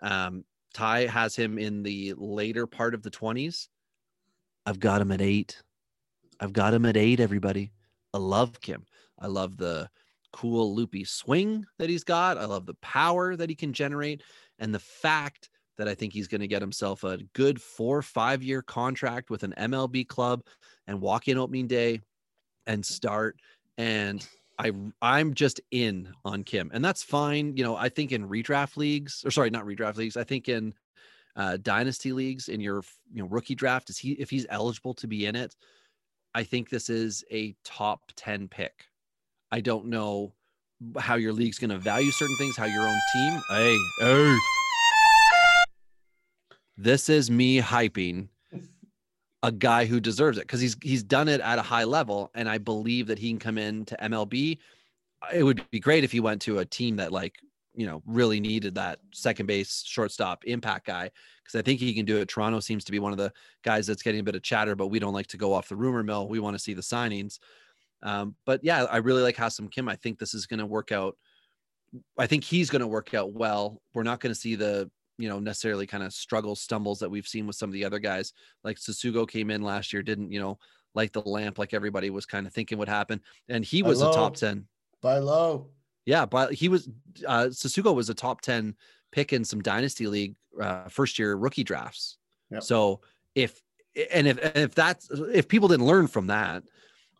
Um, 0.00 0.44
Ty 0.74 1.06
has 1.06 1.36
him 1.36 1.58
in 1.58 1.82
the 1.82 2.14
later 2.16 2.66
part 2.66 2.94
of 2.94 3.02
the 3.02 3.10
twenties. 3.10 3.68
I've 4.66 4.80
got 4.80 5.00
him 5.00 5.12
at 5.12 5.20
eight. 5.20 5.62
I've 6.40 6.52
got 6.52 6.74
him 6.74 6.84
at 6.86 6.96
eight, 6.96 7.20
everybody. 7.20 7.72
I 8.12 8.18
love 8.18 8.60
Kim. 8.60 8.84
I 9.18 9.28
love 9.28 9.56
the 9.56 9.88
cool 10.32 10.74
loopy 10.74 11.04
swing 11.04 11.64
that 11.78 11.88
he's 11.88 12.02
got. 12.02 12.38
I 12.38 12.44
love 12.44 12.66
the 12.66 12.74
power 12.74 13.36
that 13.36 13.48
he 13.48 13.54
can 13.54 13.72
generate 13.72 14.22
and 14.58 14.74
the 14.74 14.80
fact 14.80 15.48
that 15.78 15.88
I 15.88 15.94
think 15.94 16.12
he's 16.12 16.28
going 16.28 16.40
to 16.40 16.46
get 16.48 16.62
himself 16.62 17.04
a 17.04 17.18
good 17.34 17.60
four, 17.60 18.02
five 18.02 18.42
year 18.42 18.62
contract 18.62 19.30
with 19.30 19.42
an 19.42 19.54
MLB 19.58 20.06
club 20.06 20.42
and 20.86 21.00
walk 21.00 21.28
in 21.28 21.38
opening 21.38 21.66
day 21.66 22.00
and 22.66 22.84
start. 22.84 23.36
And 23.76 24.26
I 24.58 24.72
I'm 25.02 25.34
just 25.34 25.60
in 25.70 26.12
on 26.24 26.44
Kim, 26.44 26.70
and 26.72 26.84
that's 26.84 27.02
fine. 27.02 27.56
You 27.56 27.64
know, 27.64 27.76
I 27.76 27.88
think 27.88 28.12
in 28.12 28.28
redraft 28.28 28.76
leagues, 28.76 29.22
or 29.24 29.30
sorry, 29.30 29.50
not 29.50 29.64
redraft 29.64 29.96
leagues. 29.96 30.16
I 30.16 30.24
think 30.24 30.48
in 30.48 30.74
uh, 31.36 31.56
dynasty 31.60 32.12
leagues 32.12 32.48
in 32.48 32.60
your 32.60 32.82
you 33.12 33.22
know 33.22 33.28
rookie 33.28 33.56
draft, 33.56 33.90
is 33.90 33.98
he 33.98 34.12
if 34.12 34.30
he's 34.30 34.46
eligible 34.50 34.94
to 34.94 35.08
be 35.08 35.26
in 35.26 35.34
it, 35.34 35.56
I 36.34 36.44
think 36.44 36.68
this 36.68 36.90
is 36.90 37.24
a 37.30 37.54
top 37.64 38.00
10 38.16 38.48
pick. 38.48 38.86
I 39.52 39.60
don't 39.60 39.86
know 39.86 40.32
how 40.98 41.14
your 41.14 41.32
league's 41.32 41.58
going 41.58 41.70
to 41.70 41.78
value 41.78 42.10
certain 42.10 42.36
things, 42.36 42.56
how 42.56 42.64
your 42.64 42.86
own 42.86 43.00
team. 43.12 43.40
Hey, 43.50 43.78
hey. 44.00 44.53
This 46.76 47.08
is 47.08 47.30
me 47.30 47.60
hyping 47.60 48.28
a 49.42 49.52
guy 49.52 49.84
who 49.84 50.00
deserves 50.00 50.38
it 50.38 50.42
because 50.42 50.60
he's 50.60 50.76
he's 50.82 51.02
done 51.02 51.28
it 51.28 51.40
at 51.40 51.58
a 51.58 51.62
high 51.62 51.84
level, 51.84 52.30
and 52.34 52.48
I 52.48 52.58
believe 52.58 53.06
that 53.08 53.18
he 53.18 53.28
can 53.28 53.38
come 53.38 53.58
in 53.58 53.84
to 53.86 53.96
MLB. 54.02 54.58
It 55.32 55.42
would 55.42 55.68
be 55.70 55.80
great 55.80 56.04
if 56.04 56.12
he 56.12 56.20
went 56.20 56.42
to 56.42 56.58
a 56.58 56.64
team 56.64 56.96
that 56.96 57.12
like 57.12 57.36
you 57.74 57.86
know 57.86 58.02
really 58.06 58.40
needed 58.40 58.74
that 58.76 59.00
second 59.12 59.46
base 59.46 59.82
shortstop 59.86 60.44
impact 60.44 60.86
guy 60.86 61.10
because 61.44 61.58
I 61.58 61.62
think 61.62 61.78
he 61.78 61.92
can 61.94 62.06
do 62.06 62.16
it. 62.16 62.28
Toronto 62.28 62.60
seems 62.60 62.84
to 62.84 62.92
be 62.92 62.98
one 62.98 63.12
of 63.12 63.18
the 63.18 63.32
guys 63.62 63.86
that's 63.86 64.02
getting 64.02 64.20
a 64.20 64.24
bit 64.24 64.34
of 64.34 64.42
chatter, 64.42 64.74
but 64.74 64.88
we 64.88 64.98
don't 64.98 65.12
like 65.12 65.26
to 65.28 65.36
go 65.36 65.52
off 65.52 65.68
the 65.68 65.76
rumor 65.76 66.02
mill. 66.02 66.26
We 66.26 66.40
want 66.40 66.54
to 66.54 66.62
see 66.62 66.72
the 66.72 66.82
signings. 66.82 67.38
Um, 68.02 68.34
but 68.46 68.60
yeah, 68.64 68.84
I 68.84 68.98
really 68.98 69.22
like 69.22 69.36
Ha-Seong 69.36 69.70
Kim. 69.70 69.88
I 69.88 69.96
think 69.96 70.18
this 70.18 70.34
is 70.34 70.46
going 70.46 70.60
to 70.60 70.66
work 70.66 70.90
out. 70.90 71.16
I 72.18 72.26
think 72.26 72.44
he's 72.44 72.70
going 72.70 72.80
to 72.80 72.86
work 72.86 73.12
out 73.14 73.32
well. 73.32 73.82
We're 73.94 74.02
not 74.02 74.20
going 74.20 74.32
to 74.34 74.40
see 74.40 74.54
the 74.54 74.90
you 75.18 75.28
know 75.28 75.38
necessarily 75.38 75.86
kind 75.86 76.02
of 76.02 76.12
struggles 76.12 76.60
stumbles 76.60 76.98
that 76.98 77.10
we've 77.10 77.28
seen 77.28 77.46
with 77.46 77.56
some 77.56 77.68
of 77.68 77.74
the 77.74 77.84
other 77.84 77.98
guys 77.98 78.32
like 78.64 78.76
Tsutsugo 78.76 79.28
came 79.28 79.50
in 79.50 79.62
last 79.62 79.92
year 79.92 80.02
didn't 80.02 80.32
you 80.32 80.40
know 80.40 80.58
light 80.94 81.12
the 81.12 81.20
lamp 81.20 81.58
like 81.58 81.74
everybody 81.74 82.10
was 82.10 82.26
kind 82.26 82.46
of 82.46 82.52
thinking 82.52 82.78
would 82.78 82.88
happen 82.88 83.20
and 83.48 83.64
he 83.64 83.82
was 83.82 84.02
a 84.02 84.06
top 84.06 84.36
10 84.36 84.66
by 85.00 85.18
low 85.18 85.68
yeah, 86.06 86.26
but 86.26 86.52
he 86.52 86.68
was 86.68 86.88
uh 87.26 87.44
Tsutsugo 87.44 87.94
was 87.94 88.10
a 88.10 88.14
top 88.14 88.40
10 88.42 88.74
pick 89.10 89.32
in 89.32 89.44
some 89.44 89.62
dynasty 89.62 90.06
league 90.06 90.34
uh, 90.60 90.88
first 90.88 91.18
year 91.18 91.34
rookie 91.34 91.64
drafts. 91.64 92.18
Yep. 92.50 92.62
So 92.62 93.00
if 93.34 93.62
and 94.12 94.26
if 94.26 94.38
if 94.56 94.74
that's 94.74 95.08
if 95.10 95.48
people 95.48 95.68
didn't 95.68 95.86
learn 95.86 96.06
from 96.06 96.26
that, 96.26 96.62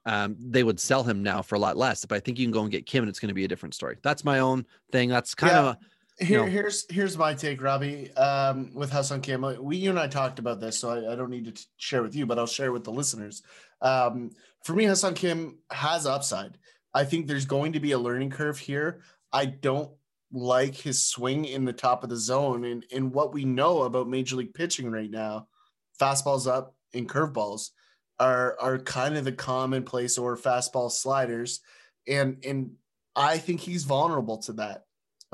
um, 0.06 0.36
they 0.38 0.62
would 0.62 0.78
sell 0.78 1.02
him 1.02 1.22
now 1.22 1.40
for 1.40 1.54
a 1.54 1.58
lot 1.58 1.76
less. 1.76 2.04
But 2.04 2.16
I 2.16 2.20
think 2.20 2.38
you 2.38 2.44
can 2.44 2.52
go 2.52 2.62
and 2.62 2.70
get 2.70 2.84
Kim, 2.84 3.04
and 3.04 3.08
it's 3.08 3.20
going 3.20 3.28
to 3.28 3.34
be 3.34 3.44
a 3.44 3.48
different 3.48 3.74
story. 3.74 3.96
That's 4.02 4.24
my 4.24 4.40
own 4.40 4.66
thing. 4.92 5.08
That's 5.08 5.34
kind 5.34 5.52
Yeah. 5.52 5.70
of 5.70 5.76
Here, 6.18 6.40
know. 6.40 6.46
here's 6.46 6.86
here's 6.90 7.18
my 7.18 7.34
take, 7.34 7.60
Robbie. 7.60 8.12
Um, 8.12 8.72
with 8.72 8.90
Ha-Seong 8.92 9.22
Kim, 9.22 9.44
we 9.60 9.76
you 9.78 9.90
and 9.90 9.98
I 9.98 10.06
talked 10.06 10.38
about 10.38 10.60
this, 10.60 10.78
so 10.78 10.90
I, 10.90 11.12
I 11.12 11.16
don't 11.16 11.30
need 11.30 11.46
to 11.46 11.52
t- 11.52 11.64
share 11.76 12.02
with 12.02 12.14
you, 12.14 12.24
but 12.24 12.38
I'll 12.38 12.46
share 12.46 12.70
with 12.70 12.84
the 12.84 12.92
listeners. 12.92 13.42
Um, 13.82 14.30
for 14.62 14.74
me, 14.74 14.84
Ha-Seong 14.84 15.16
Kim 15.16 15.58
has 15.70 16.06
upside. 16.06 16.56
I 16.94 17.04
think 17.04 17.26
there's 17.26 17.46
going 17.46 17.72
to 17.72 17.80
be 17.80 17.92
a 17.92 17.98
learning 17.98 18.30
curve 18.30 18.58
here. 18.58 19.00
I 19.32 19.46
don't 19.46 19.90
like 20.32 20.76
his 20.76 21.02
swing 21.02 21.44
in 21.46 21.64
the 21.64 21.72
top 21.72 22.04
of 22.04 22.10
the 22.10 22.16
zone, 22.16 22.64
and 22.64 22.84
and 22.92 23.12
what 23.12 23.34
we 23.34 23.44
know 23.44 23.82
about 23.82 24.08
Major 24.08 24.36
League 24.36 24.54
pitching 24.54 24.90
right 24.90 25.10
now, 25.10 25.48
fastballs 26.00 26.46
up 26.46 26.76
and 26.94 27.08
curveballs 27.08 27.70
are 28.20 28.56
are 28.60 28.78
kind 28.78 29.16
of 29.16 29.24
the 29.24 29.32
commonplace 29.32 30.16
or 30.16 30.36
fastball 30.36 30.92
sliders, 30.92 31.60
and 32.06 32.44
and 32.44 32.70
I 33.16 33.38
think 33.38 33.60
he's 33.60 33.82
vulnerable 33.82 34.38
to 34.42 34.52
that. 34.54 34.83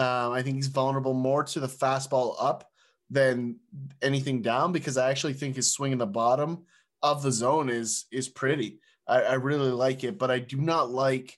Um, 0.01 0.33
I 0.33 0.41
think 0.41 0.57
he's 0.57 0.69
vulnerable 0.69 1.13
more 1.13 1.45
to 1.45 1.61
the 1.61 1.67
fastball 1.67 2.35
up 2.41 2.67
than 3.11 3.57
anything 4.01 4.41
down 4.41 4.73
because 4.73 4.97
I 4.97 5.11
actually 5.11 5.35
think 5.35 5.57
his 5.57 5.71
swing 5.71 5.93
in 5.93 5.99
the 5.99 6.07
bottom 6.07 6.65
of 7.03 7.23
the 7.23 7.31
zone 7.31 7.69
is 7.69 8.07
is 8.11 8.27
pretty. 8.27 8.81
I, 9.07 9.21
I 9.23 9.35
really 9.35 9.71
like 9.71 10.03
it, 10.03 10.19
but 10.19 10.31
I 10.31 10.39
do 10.39 10.57
not 10.57 10.91
like 10.91 11.37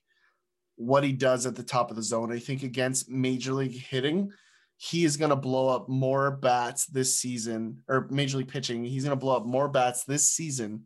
what 0.77 1.03
he 1.03 1.13
does 1.13 1.45
at 1.45 1.57
the 1.57 1.65
top 1.65 1.91
of 1.91 1.97
the 1.97 2.05
zone. 2.05 2.31
I 2.31 2.39
think 2.39 2.63
against 2.63 3.11
major 3.11 3.53
league 3.53 3.77
hitting, 3.77 4.31
he 4.77 5.05
is 5.05 5.17
going 5.17 5.31
to 5.31 5.37
blow 5.37 5.69
up 5.69 5.89
more 5.89 6.31
bats 6.31 6.87
this 6.87 7.17
season, 7.17 7.83
or 7.89 8.07
major 8.11 8.39
league 8.39 8.49
pitching. 8.49 8.85
He's 8.85 9.05
going 9.05 9.19
to 9.19 9.21
blow 9.21 9.37
up 9.37 9.45
more 9.45 9.69
bats 9.69 10.05
this 10.05 10.29
season 10.29 10.85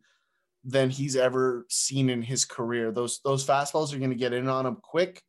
than 0.65 0.89
he's 0.89 1.15
ever 1.15 1.67
seen 1.69 2.09
in 2.09 2.23
his 2.23 2.47
career. 2.47 2.91
Those 2.91 3.21
those 3.23 3.47
fastballs 3.47 3.93
are 3.93 3.99
going 3.99 4.11
to 4.11 4.17
get 4.17 4.33
in 4.33 4.49
on 4.49 4.65
him 4.65 4.77
quick. 4.83 5.21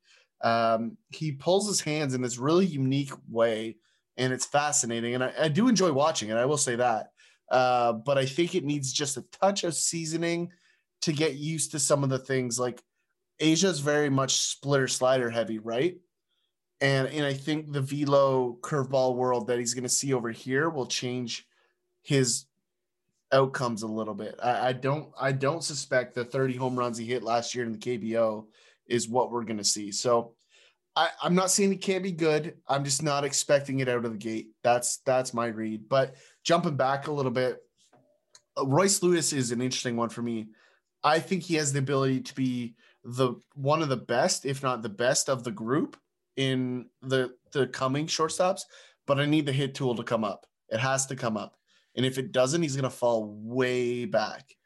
Um, 0.42 0.98
he 1.10 1.32
pulls 1.32 1.68
his 1.68 1.82
hands 1.82 2.14
in 2.14 2.22
this 2.22 2.38
really 2.38 2.66
unique 2.66 3.12
way, 3.30 3.78
and 4.18 4.32
it's 4.32 4.46
fascinating. 4.46 5.16
And 5.16 5.24
I, 5.24 5.34
I 5.42 5.48
do 5.48 5.68
enjoy 5.68 5.92
watching 5.92 6.30
it. 6.30 6.38
I 6.38 6.46
will 6.46 6.58
say 6.58 6.76
that. 6.76 7.12
Uh, 7.50 7.94
but 7.94 8.18
I 8.18 8.26
think 8.26 8.56
it 8.56 8.66
needs 8.66 8.92
just 8.92 9.18
a 9.18 9.26
touch 9.42 9.64
of 9.64 9.74
seasoning 9.74 10.52
to 11.02 11.14
get 11.14 11.36
used 11.36 11.72
to 11.72 11.80
some 11.80 12.04
of 12.04 12.10
the 12.10 12.20
things. 12.20 12.60
Like 12.60 12.82
Asia's 13.40 13.80
very 13.80 14.10
much 14.10 14.38
splitter 14.38 14.88
slider 14.88 15.30
heavy, 15.30 15.60
right? 15.60 15.98
And 16.82 17.08
and 17.08 17.26
I 17.26 17.34
think 17.34 17.72
the 17.72 17.82
velo 17.82 18.58
curveball 18.62 19.16
world 19.16 19.48
that 19.48 19.60
he's 19.60 19.74
going 19.74 19.84
to 19.84 19.90
see 19.90 20.14
over 20.14 20.30
here 20.30 20.70
will 20.70 20.86
change 20.86 21.48
his 22.04 22.46
outcomes 23.32 23.82
a 23.82 23.88
little 23.88 24.14
bit. 24.14 24.36
I, 24.44 24.70
I 24.70 24.74
don't 24.74 25.10
I 25.20 25.32
don't 25.32 25.64
suspect 25.64 26.16
the 26.16 26.26
30 26.26 26.56
home 26.56 26.78
runs 26.78 26.98
he 26.98 27.06
hit 27.06 27.24
last 27.24 27.56
year 27.56 27.66
in 27.66 27.72
the 27.72 27.78
KBO 27.78 28.46
is 28.90 29.10
what 29.10 29.32
we're 29.32 29.44
going 29.44 29.58
to 29.58 29.64
see. 29.64 29.92
So 29.92 30.34
I, 30.98 31.10
I'm 31.22 31.36
not 31.36 31.52
saying 31.52 31.72
it 31.72 31.82
can't 31.82 32.02
be 32.02 32.12
good. 32.12 32.56
I'm 32.68 32.84
just 32.84 33.04
not 33.04 33.24
expecting 33.24 33.82
it 33.82 33.88
out 33.88 34.04
of 34.04 34.12
the 34.12 34.18
gate. 34.18 34.48
That's 34.64 34.98
that's 35.06 35.32
my 35.32 35.46
read. 35.46 35.88
But 35.88 36.16
jumping 36.44 36.76
back 36.76 37.06
a 37.06 37.12
little 37.12 37.32
bit, 37.32 37.60
uh, 38.58 38.66
Royce 38.66 39.04
Lewis 39.04 39.32
is 39.32 39.52
an 39.52 39.62
interesting 39.62 39.96
one 39.96 40.10
for 40.10 40.24
me. 40.24 40.48
I 41.04 41.20
think 41.20 41.44
he 41.44 41.54
has 41.56 41.72
the 41.72 41.80
ability 41.80 42.22
to 42.22 42.34
be 42.34 42.76
the 43.04 43.36
one 43.54 43.84
of 43.84 43.90
the 43.90 43.98
best, 43.98 44.46
if 44.48 44.64
not 44.64 44.82
the 44.82 44.90
best, 44.90 45.30
of 45.30 45.44
the 45.44 45.52
group 45.52 45.98
in 46.36 46.88
the 47.04 47.36
the 47.54 47.68
coming 47.68 48.08
shortstops. 48.08 48.62
But 49.06 49.20
I 49.20 49.26
need 49.26 49.46
the 49.46 49.54
hit 49.54 49.76
tool 49.76 49.96
to 49.96 50.04
come 50.04 50.24
up. 50.24 50.48
It 50.70 50.80
has 50.80 51.06
to 51.06 51.16
come 51.16 51.38
up, 51.38 51.56
and 51.96 52.08
if 52.08 52.18
it 52.18 52.32
doesn't, 52.32 52.64
he's 52.64 52.76
going 52.76 52.84
to 52.84 52.90
fall 52.90 53.38
way 53.40 54.06
back. 54.06 54.57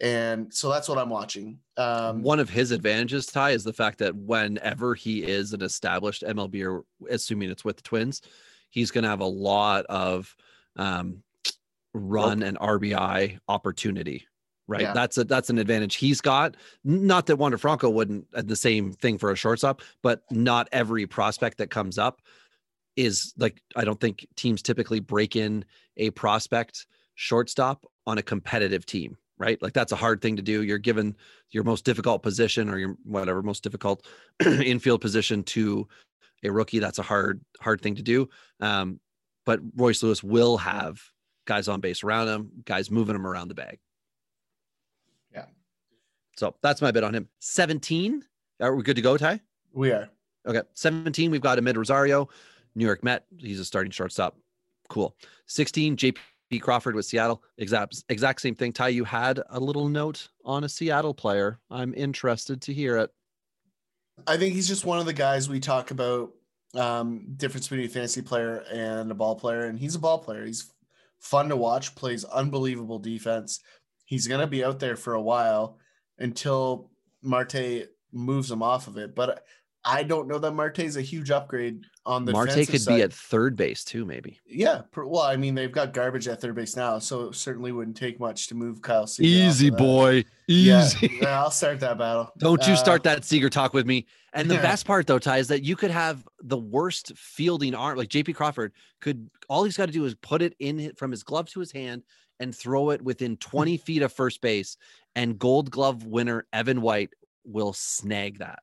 And 0.00 0.52
so 0.52 0.68
that's 0.68 0.88
what 0.88 0.98
I'm 0.98 1.08
watching. 1.08 1.58
Um, 1.76 2.22
one 2.22 2.40
of 2.40 2.50
his 2.50 2.72
advantages, 2.72 3.26
Ty, 3.26 3.50
is 3.50 3.64
the 3.64 3.72
fact 3.72 3.98
that 3.98 4.14
whenever 4.14 4.94
he 4.94 5.22
is 5.22 5.52
an 5.52 5.62
established 5.62 6.22
MLB, 6.22 6.64
or 6.66 6.84
assuming 7.08 7.50
it's 7.50 7.64
with 7.64 7.76
the 7.76 7.82
Twins, 7.82 8.20
he's 8.70 8.90
going 8.90 9.04
to 9.04 9.10
have 9.10 9.20
a 9.20 9.26
lot 9.26 9.86
of 9.86 10.34
um, 10.76 11.22
run 11.92 12.42
and 12.42 12.58
RBI 12.58 13.38
opportunity. 13.48 14.26
Right, 14.66 14.80
Yeah. 14.80 14.94
that's 14.94 15.18
a 15.18 15.24
that's 15.24 15.50
an 15.50 15.58
advantage 15.58 15.96
he's 15.96 16.22
got. 16.22 16.56
Not 16.84 17.26
that 17.26 17.36
Wander 17.36 17.58
Franco 17.58 17.90
wouldn't 17.90 18.26
uh, 18.34 18.40
the 18.42 18.56
same 18.56 18.92
thing 18.94 19.18
for 19.18 19.30
a 19.30 19.36
shortstop, 19.36 19.82
but 20.02 20.22
not 20.30 20.68
every 20.72 21.06
prospect 21.06 21.58
that 21.58 21.68
comes 21.68 21.98
up 21.98 22.22
is 22.96 23.34
like 23.36 23.60
I 23.76 23.84
don't 23.84 24.00
think 24.00 24.26
teams 24.36 24.62
typically 24.62 25.00
break 25.00 25.36
in 25.36 25.66
a 25.98 26.10
prospect 26.10 26.86
shortstop 27.14 27.84
on 28.06 28.16
a 28.16 28.22
competitive 28.22 28.86
team, 28.86 29.18
right? 29.38 29.60
Like 29.62 29.72
that's 29.72 29.92
a 29.92 29.96
hard 29.96 30.20
thing 30.20 30.36
to 30.36 30.42
do. 30.42 30.62
You're 30.62 30.78
given 30.78 31.16
your 31.50 31.64
most 31.64 31.84
difficult 31.84 32.22
position 32.22 32.68
or 32.68 32.78
your 32.78 32.96
whatever 33.04 33.42
most 33.42 33.62
difficult 33.62 34.06
infield 34.44 35.00
position 35.00 35.42
to 35.44 35.88
a 36.44 36.50
rookie. 36.50 36.78
That's 36.78 36.98
a 36.98 37.02
hard 37.02 37.40
hard 37.60 37.80
thing 37.80 37.96
to 37.96 38.02
do. 38.02 38.28
Um, 38.60 39.00
but 39.46 39.60
Royce 39.76 40.02
Lewis 40.02 40.22
will 40.22 40.56
have 40.58 41.00
guys 41.46 41.68
on 41.68 41.80
base 41.80 42.02
around 42.02 42.28
him, 42.28 42.50
guys 42.64 42.90
moving 42.90 43.14
him 43.14 43.26
around 43.26 43.48
the 43.48 43.54
bag. 43.54 43.78
Yeah. 45.32 45.46
So 46.36 46.54
that's 46.62 46.80
my 46.80 46.90
bit 46.90 47.04
on 47.04 47.14
him. 47.14 47.28
17. 47.40 48.24
Are 48.60 48.74
we 48.74 48.82
good 48.82 48.96
to 48.96 49.02
go, 49.02 49.16
Ty? 49.16 49.40
we 49.74 49.90
are. 49.90 50.08
Okay. 50.46 50.62
17, 50.74 51.30
we've 51.30 51.40
got 51.40 51.58
Amed 51.58 51.76
Rosario, 51.76 52.28
New 52.74 52.84
York 52.84 53.02
Met. 53.02 53.24
He's 53.36 53.60
a 53.60 53.64
starting 53.64 53.90
shortstop. 53.90 54.36
Cool. 54.88 55.16
16, 55.46 55.96
JP 55.96 56.18
Crawford 56.58 56.94
with 56.94 57.06
Seattle, 57.06 57.42
exact 57.58 58.04
exact 58.08 58.40
same 58.40 58.54
thing. 58.54 58.72
Ty, 58.72 58.88
you 58.88 59.04
had 59.04 59.40
a 59.50 59.60
little 59.60 59.88
note 59.88 60.28
on 60.44 60.64
a 60.64 60.68
Seattle 60.68 61.14
player. 61.14 61.58
I'm 61.70 61.94
interested 61.94 62.60
to 62.62 62.72
hear 62.72 62.96
it. 62.98 63.10
I 64.26 64.36
think 64.36 64.54
he's 64.54 64.68
just 64.68 64.84
one 64.84 64.98
of 64.98 65.06
the 65.06 65.12
guys 65.12 65.48
we 65.48 65.60
talk 65.60 65.90
about 65.90 66.32
um, 66.74 67.34
difference 67.36 67.68
between 67.68 67.86
a 67.86 67.90
fantasy 67.90 68.22
player 68.22 68.64
and 68.72 69.10
a 69.10 69.14
ball 69.14 69.36
player, 69.36 69.66
and 69.66 69.78
he's 69.78 69.94
a 69.94 70.00
ball 70.00 70.18
player. 70.18 70.44
He's 70.44 70.70
fun 71.18 71.48
to 71.48 71.56
watch, 71.56 71.94
plays 71.94 72.24
unbelievable 72.24 72.98
defense. 72.98 73.60
He's 74.04 74.28
to 74.40 74.46
be 74.46 74.64
out 74.64 74.78
there 74.78 74.96
for 74.96 75.14
a 75.14 75.22
while 75.22 75.78
until 76.18 76.90
Marte 77.22 77.88
moves 78.12 78.50
him 78.50 78.62
off 78.62 78.86
of 78.86 78.96
it. 78.98 79.14
But 79.14 79.44
I 79.86 80.02
don't 80.02 80.26
know 80.28 80.38
that 80.38 80.52
Marte 80.52 80.78
is 80.80 80.96
a 80.96 81.02
huge 81.02 81.30
upgrade 81.30 81.84
on 82.06 82.24
the 82.24 82.32
Marte 82.32 82.48
defensive 82.50 82.72
could 82.72 82.80
side. 82.80 82.96
be 82.96 83.02
at 83.02 83.12
third 83.12 83.54
base 83.56 83.84
too, 83.84 84.04
maybe. 84.06 84.40
Yeah, 84.46 84.82
well, 84.96 85.22
I 85.22 85.36
mean 85.36 85.54
they've 85.54 85.70
got 85.72 85.92
garbage 85.92 86.26
at 86.28 86.40
third 86.40 86.54
base 86.54 86.74
now, 86.76 86.98
so 86.98 87.28
it 87.28 87.34
certainly 87.34 87.70
wouldn't 87.72 87.96
take 87.96 88.18
much 88.18 88.46
to 88.48 88.54
move 88.54 88.80
Kyle 88.82 89.06
Seager. 89.06 89.28
off 89.28 89.52
of 89.52 89.58
that. 89.58 90.24
Yeah, 90.46 90.88
yeah, 91.02 91.40
I'll 91.42 91.50
start 91.50 91.80
that 91.80 91.98
battle. 91.98 92.32
Don't 92.38 92.66
you 92.66 92.72
Uh, 92.74 92.76
start 92.76 93.02
that 93.04 93.24
Seager 93.24 93.50
talk 93.50 93.74
with 93.74 93.86
me. 93.86 94.06
And 94.32 94.50
the 94.50 94.54
Yeah. 94.54 94.62
best 94.70 94.86
part 94.86 95.06
though, 95.06 95.18
Ty, 95.18 95.38
is 95.38 95.48
that 95.48 95.64
you 95.64 95.76
could 95.76 95.90
have 95.90 96.24
the 96.42 96.58
worst 96.58 97.12
fielding 97.16 97.74
arm, 97.74 97.98
like 97.98 98.08
JP 98.08 98.34
Crawford 98.34 98.72
could 99.00 99.28
all 99.48 99.64
he's 99.64 99.76
got 99.76 99.86
to 99.86 99.92
do 99.92 100.04
is 100.06 100.14
put 100.16 100.40
it 100.42 100.54
in 100.58 100.92
from 100.96 101.10
his 101.10 101.22
glove 101.22 101.48
to 101.50 101.60
his 101.60 101.72
hand 101.72 102.02
and 102.40 102.54
throw 102.54 102.90
it 102.90 103.02
within 103.02 103.36
20 103.38 103.76
feet 103.76 104.02
of 104.02 104.12
first 104.12 104.40
base, 104.40 104.76
and 105.14 105.38
gold 105.38 105.70
glove 105.70 106.04
winner 106.06 106.46
Evan 106.52 106.80
White 106.80 107.10
will 107.44 107.72
snag 107.74 108.38
that. 108.38 108.60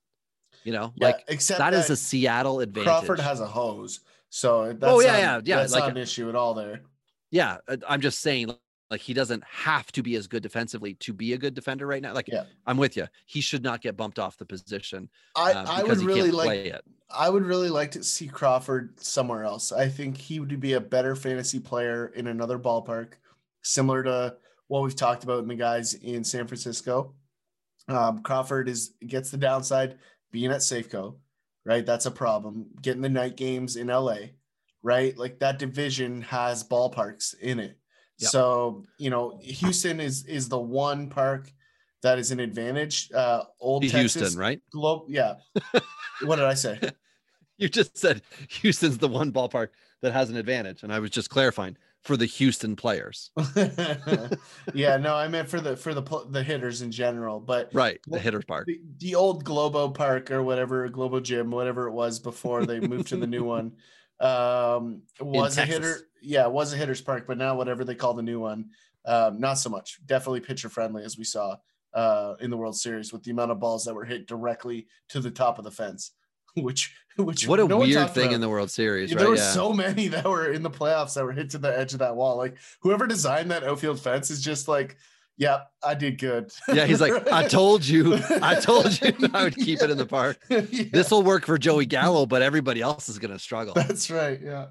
You 0.64 0.74
know, 0.74 0.94
Yeah, 0.96 1.08
like 1.08 1.24
except 1.28 1.60
that 1.60 1.74
is 1.74 1.90
a 1.90 1.96
Seattle 1.96 2.60
advantage. 2.60 2.88
Crawford 2.88 3.20
has 3.20 3.40
a 3.40 3.48
hose, 3.48 4.02
so 4.30 4.74
that's 4.74 4.84
Oh, 4.84 5.00
yeah, 5.02 5.12
not- 5.12 5.20
yeah, 5.20 5.42
yeah, 5.44 5.56
That's 5.62 5.74
like 5.74 5.84
not 5.84 5.92
an 5.92 5.98
issue 5.98 6.30
at 6.30 6.36
all 6.36 6.54
there. 6.54 6.82
yeah, 7.32 7.58
uh, 7.68 7.78
I'm 7.88 8.02
just 8.02 8.20
saying 8.20 8.54
like 8.92 9.00
he 9.02 9.14
doesn't 9.14 9.42
have 9.46 9.90
to 9.94 10.04
be 10.04 10.16
as 10.16 10.28
good 10.28 10.44
defensively 10.44 10.96
to 10.96 11.14
be 11.14 11.32
a 11.34 11.38
good 11.38 11.54
defender 11.54 11.88
right 11.88 12.02
now. 12.02 12.14
Like 12.14 12.28
Yeah. 12.28 12.44
I'm 12.68 12.76
with 12.78 12.98
you. 12.98 13.08
He 13.26 13.40
should 13.40 13.64
not 13.64 13.82
get 13.82 13.96
bumped 13.96 14.20
off 14.20 14.36
the 14.38 14.46
position 14.46 15.10
I, 15.36 15.54
uh, 15.54 15.66
I 15.66 15.84
would 15.84 16.00
really 16.00 16.30
like 16.32 16.52
it. 16.60 16.84
I 17.10 17.30
would 17.30 17.46
really 17.46 17.70
like 17.70 17.92
to 17.92 18.04
see 18.04 18.28
Crawford 18.28 19.00
somewhere 19.00 19.46
else. 19.46 19.72
I 19.72 19.88
think 19.88 20.18
he 20.18 20.40
would 20.42 20.60
be 20.60 20.74
a 20.74 20.82
better 20.82 21.16
fantasy 21.16 21.60
player 21.60 22.08
in 22.16 22.28
another 22.28 22.60
ballpark, 22.60 23.14
similar 23.64 24.04
to 24.04 24.36
what 24.68 24.84
we've 24.84 24.96
talked 24.96 25.24
about 25.24 25.40
in 25.40 25.48
the 25.48 25.56
guys 25.56 25.94
in 25.94 26.24
San 26.26 26.46
Francisco. 26.48 27.14
Um, 27.88 28.22
Crawford 28.24 28.68
is 28.70 28.94
gets 29.08 29.32
the 29.32 29.38
downside 29.38 30.00
being 30.32 30.52
at 30.52 30.62
Safeco, 30.62 31.16
right? 31.66 31.86
That's 31.86 32.06
a 32.06 32.12
problem. 32.12 32.68
Getting 32.82 33.02
the 33.02 33.10
night 33.10 33.38
games 33.38 33.76
in 33.76 33.88
LA, 33.88 34.18
right? 34.84 35.18
Like 35.18 35.40
that 35.40 35.60
division 35.60 36.22
has 36.24 36.64
ballparks 36.64 37.38
in 37.40 37.60
it. 37.60 37.78
Yep. 38.20 38.30
So 38.30 38.86
you 38.98 39.10
know, 39.10 39.40
Houston 39.42 40.00
is 40.00 40.26
is 40.26 40.50
the 40.50 40.60
one 40.60 41.10
park 41.10 41.52
that 42.04 42.20
is 42.20 42.32
an 42.32 42.40
advantage. 42.40 43.12
Uh, 43.12 43.44
old 43.60 43.82
Be 43.82 43.90
Texas, 43.90 44.22
Houston, 44.22 44.40
right? 44.40 44.62
Globe, 44.72 45.04
yeah. 45.08 45.36
what 46.24 46.38
did 46.38 46.46
I 46.46 46.54
say? 46.54 46.80
You 47.58 47.70
just 47.70 47.98
said 47.98 48.24
Houston's 48.50 48.98
the 48.98 49.08
one 49.08 49.32
ballpark 49.32 49.70
that 50.02 50.14
has 50.14 50.30
an 50.30 50.36
advantage, 50.38 50.82
and 50.84 50.92
I 50.92 51.00
was 51.00 51.12
just 51.12 51.30
clarifying 51.30 51.78
for 52.04 52.18
the 52.18 52.26
Houston 52.26 52.76
players. 52.76 53.32
yeah, 54.74 54.98
no, 54.98 55.16
I 55.16 55.28
meant 55.28 55.50
for 55.50 55.62
the 55.62 55.78
for 55.78 55.94
the 55.94 56.02
the 56.30 56.44
hitters 56.44 56.82
in 56.82 56.92
general, 56.92 57.40
but 57.40 57.70
Right, 57.74 58.00
the 58.08 58.20
hitters 58.20 58.46
park. 58.46 58.68
the, 58.68 58.82
the 58.98 59.16
old 59.16 59.44
Globo 59.44 59.90
Park 59.90 60.32
or 60.32 60.44
whatever 60.44 60.88
Globo 60.90 61.20
Gym, 61.20 61.52
whatever 61.52 61.88
it 61.88 61.94
was 61.94 62.20
before 62.20 62.66
they 62.66 62.80
moved 62.80 63.08
to 63.10 63.18
the 63.18 63.28
new 63.28 63.44
one, 63.44 63.74
um, 64.20 65.04
was 65.20 65.58
a 65.58 65.66
hitter. 65.66 66.10
Yeah, 66.22 66.46
it 66.46 66.52
was 66.52 66.74
a 66.74 66.78
hitters 66.78 67.02
park, 67.02 67.26
but 67.28 67.38
now 67.38 67.56
whatever 67.56 67.84
they 67.84 67.96
call 67.96 68.14
the 68.14 68.22
new 68.24 68.40
one, 68.40 68.70
um, 69.06 69.40
not 69.40 69.56
so 69.56 69.70
much. 69.70 70.00
Definitely 70.06 70.42
pitcher 70.42 70.70
friendly, 70.70 71.04
as 71.04 71.18
we 71.18 71.24
saw 71.24 71.58
uh, 71.94 72.36
in 72.40 72.50
the 72.50 72.58
World 72.58 72.78
Series 72.78 73.12
with 73.12 73.24
the 73.24 73.32
amount 73.32 73.52
of 73.52 73.60
balls 73.60 73.86
that 73.86 73.94
were 73.94 74.06
hit 74.06 74.28
directly 74.28 74.88
to 75.10 75.20
the 75.20 75.32
top 75.32 75.58
of 75.58 75.66
the 75.66 75.72
fence, 75.72 76.12
which 76.56 76.96
which 77.18 77.48
What 77.48 77.60
a 77.60 77.68
no 77.68 77.80
weird 77.80 78.12
thing 78.12 78.24
about. 78.26 78.34
in 78.36 78.42
the 78.42 78.50
World 78.50 78.72
Series, 78.72 79.10
Yeah, 79.12 79.16
right? 79.18 79.22
There 79.22 79.30
were 79.30 79.36
yeah. 79.36 79.52
so 79.52 79.74
many 79.74 80.08
that 80.10 80.26
were 80.26 80.52
in 80.52 80.64
the 80.64 80.70
playoffs 80.70 81.14
that 81.16 81.24
were 81.26 81.34
hit 81.34 81.50
to 81.52 81.58
the 81.58 81.78
edge 81.78 81.94
of 81.94 82.00
that 82.00 82.16
wall. 82.16 82.38
Like 82.38 82.56
whoever 82.82 83.06
designed 83.08 83.52
that 83.52 83.64
outfield 83.64 84.00
fence 84.00 84.30
is 84.32 84.42
just 84.42 84.68
like, 84.68 84.98
yeah, 85.38 85.62
I 85.84 85.94
did 85.96 86.20
good. 86.20 86.52
yeah, 86.74 86.86
he's 86.86 87.02
like, 87.02 87.32
I 87.32 87.48
told 87.48 87.86
you, 87.86 88.20
I 88.42 88.56
told 88.56 89.02
you 89.02 89.14
I 89.34 89.44
would 89.44 89.56
keep 89.56 89.82
it 89.82 89.90
in 89.90 89.98
the 89.98 90.06
park. 90.06 90.38
Yeah, 90.50 90.62
This 90.92 91.12
will 91.12 91.24
work 91.24 91.46
for 91.46 91.58
Joey 91.58 91.86
Gallo, 91.86 92.26
but 92.26 92.42
everybody 92.42 92.82
else 92.82 93.10
is 93.10 93.20
going 93.20 93.32
to 93.32 93.40
struggle. 93.40 93.74
that's 93.74 94.10
right. 94.12 94.40
Yeah. 94.42 94.68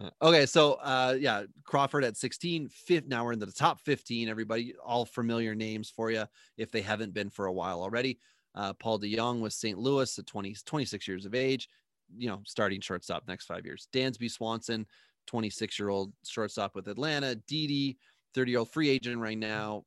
Uh, 0.00 0.10
Okay, 0.20 0.44
so 0.44 0.74
uh 0.74 1.16
yeah, 1.18 1.44
Crawford 1.64 2.04
at 2.04 2.16
16, 2.18 2.68
fifth 2.68 3.06
now 3.06 3.24
we're 3.24 3.32
in 3.32 3.38
the 3.38 3.46
top 3.46 3.80
15. 3.80 4.28
Everybody, 4.28 4.74
all 4.84 5.06
familiar 5.06 5.54
names 5.54 5.88
for 5.90 6.10
you 6.10 6.24
if 6.58 6.70
they 6.70 6.82
haven't 6.82 7.14
been 7.14 7.30
for 7.30 7.46
a 7.46 7.52
while 7.52 7.80
already. 7.80 8.18
Uh 8.56 8.72
Paul 8.72 8.98
DeJong 8.98 9.40
with 9.40 9.52
St. 9.52 9.78
Louis 9.78 10.18
at 10.18 10.26
20, 10.26 10.56
26 10.64 11.06
years 11.06 11.26
of 11.26 11.34
age, 11.34 11.68
you 12.16 12.28
know, 12.28 12.40
starting 12.46 12.80
shortstop 12.80 13.24
next 13.28 13.46
five 13.46 13.64
years. 13.64 13.88
Dansby 13.92 14.30
Swanson, 14.30 14.86
26 15.26 15.78
year 15.78 15.88
old 15.88 16.12
shortstop 16.24 16.74
with 16.74 16.88
Atlanta. 16.88 17.34
Didi, 17.34 17.98
30 18.34 18.50
year 18.50 18.60
old 18.60 18.70
free 18.70 18.88
agent 18.88 19.20
right 19.20 19.38
now, 19.38 19.84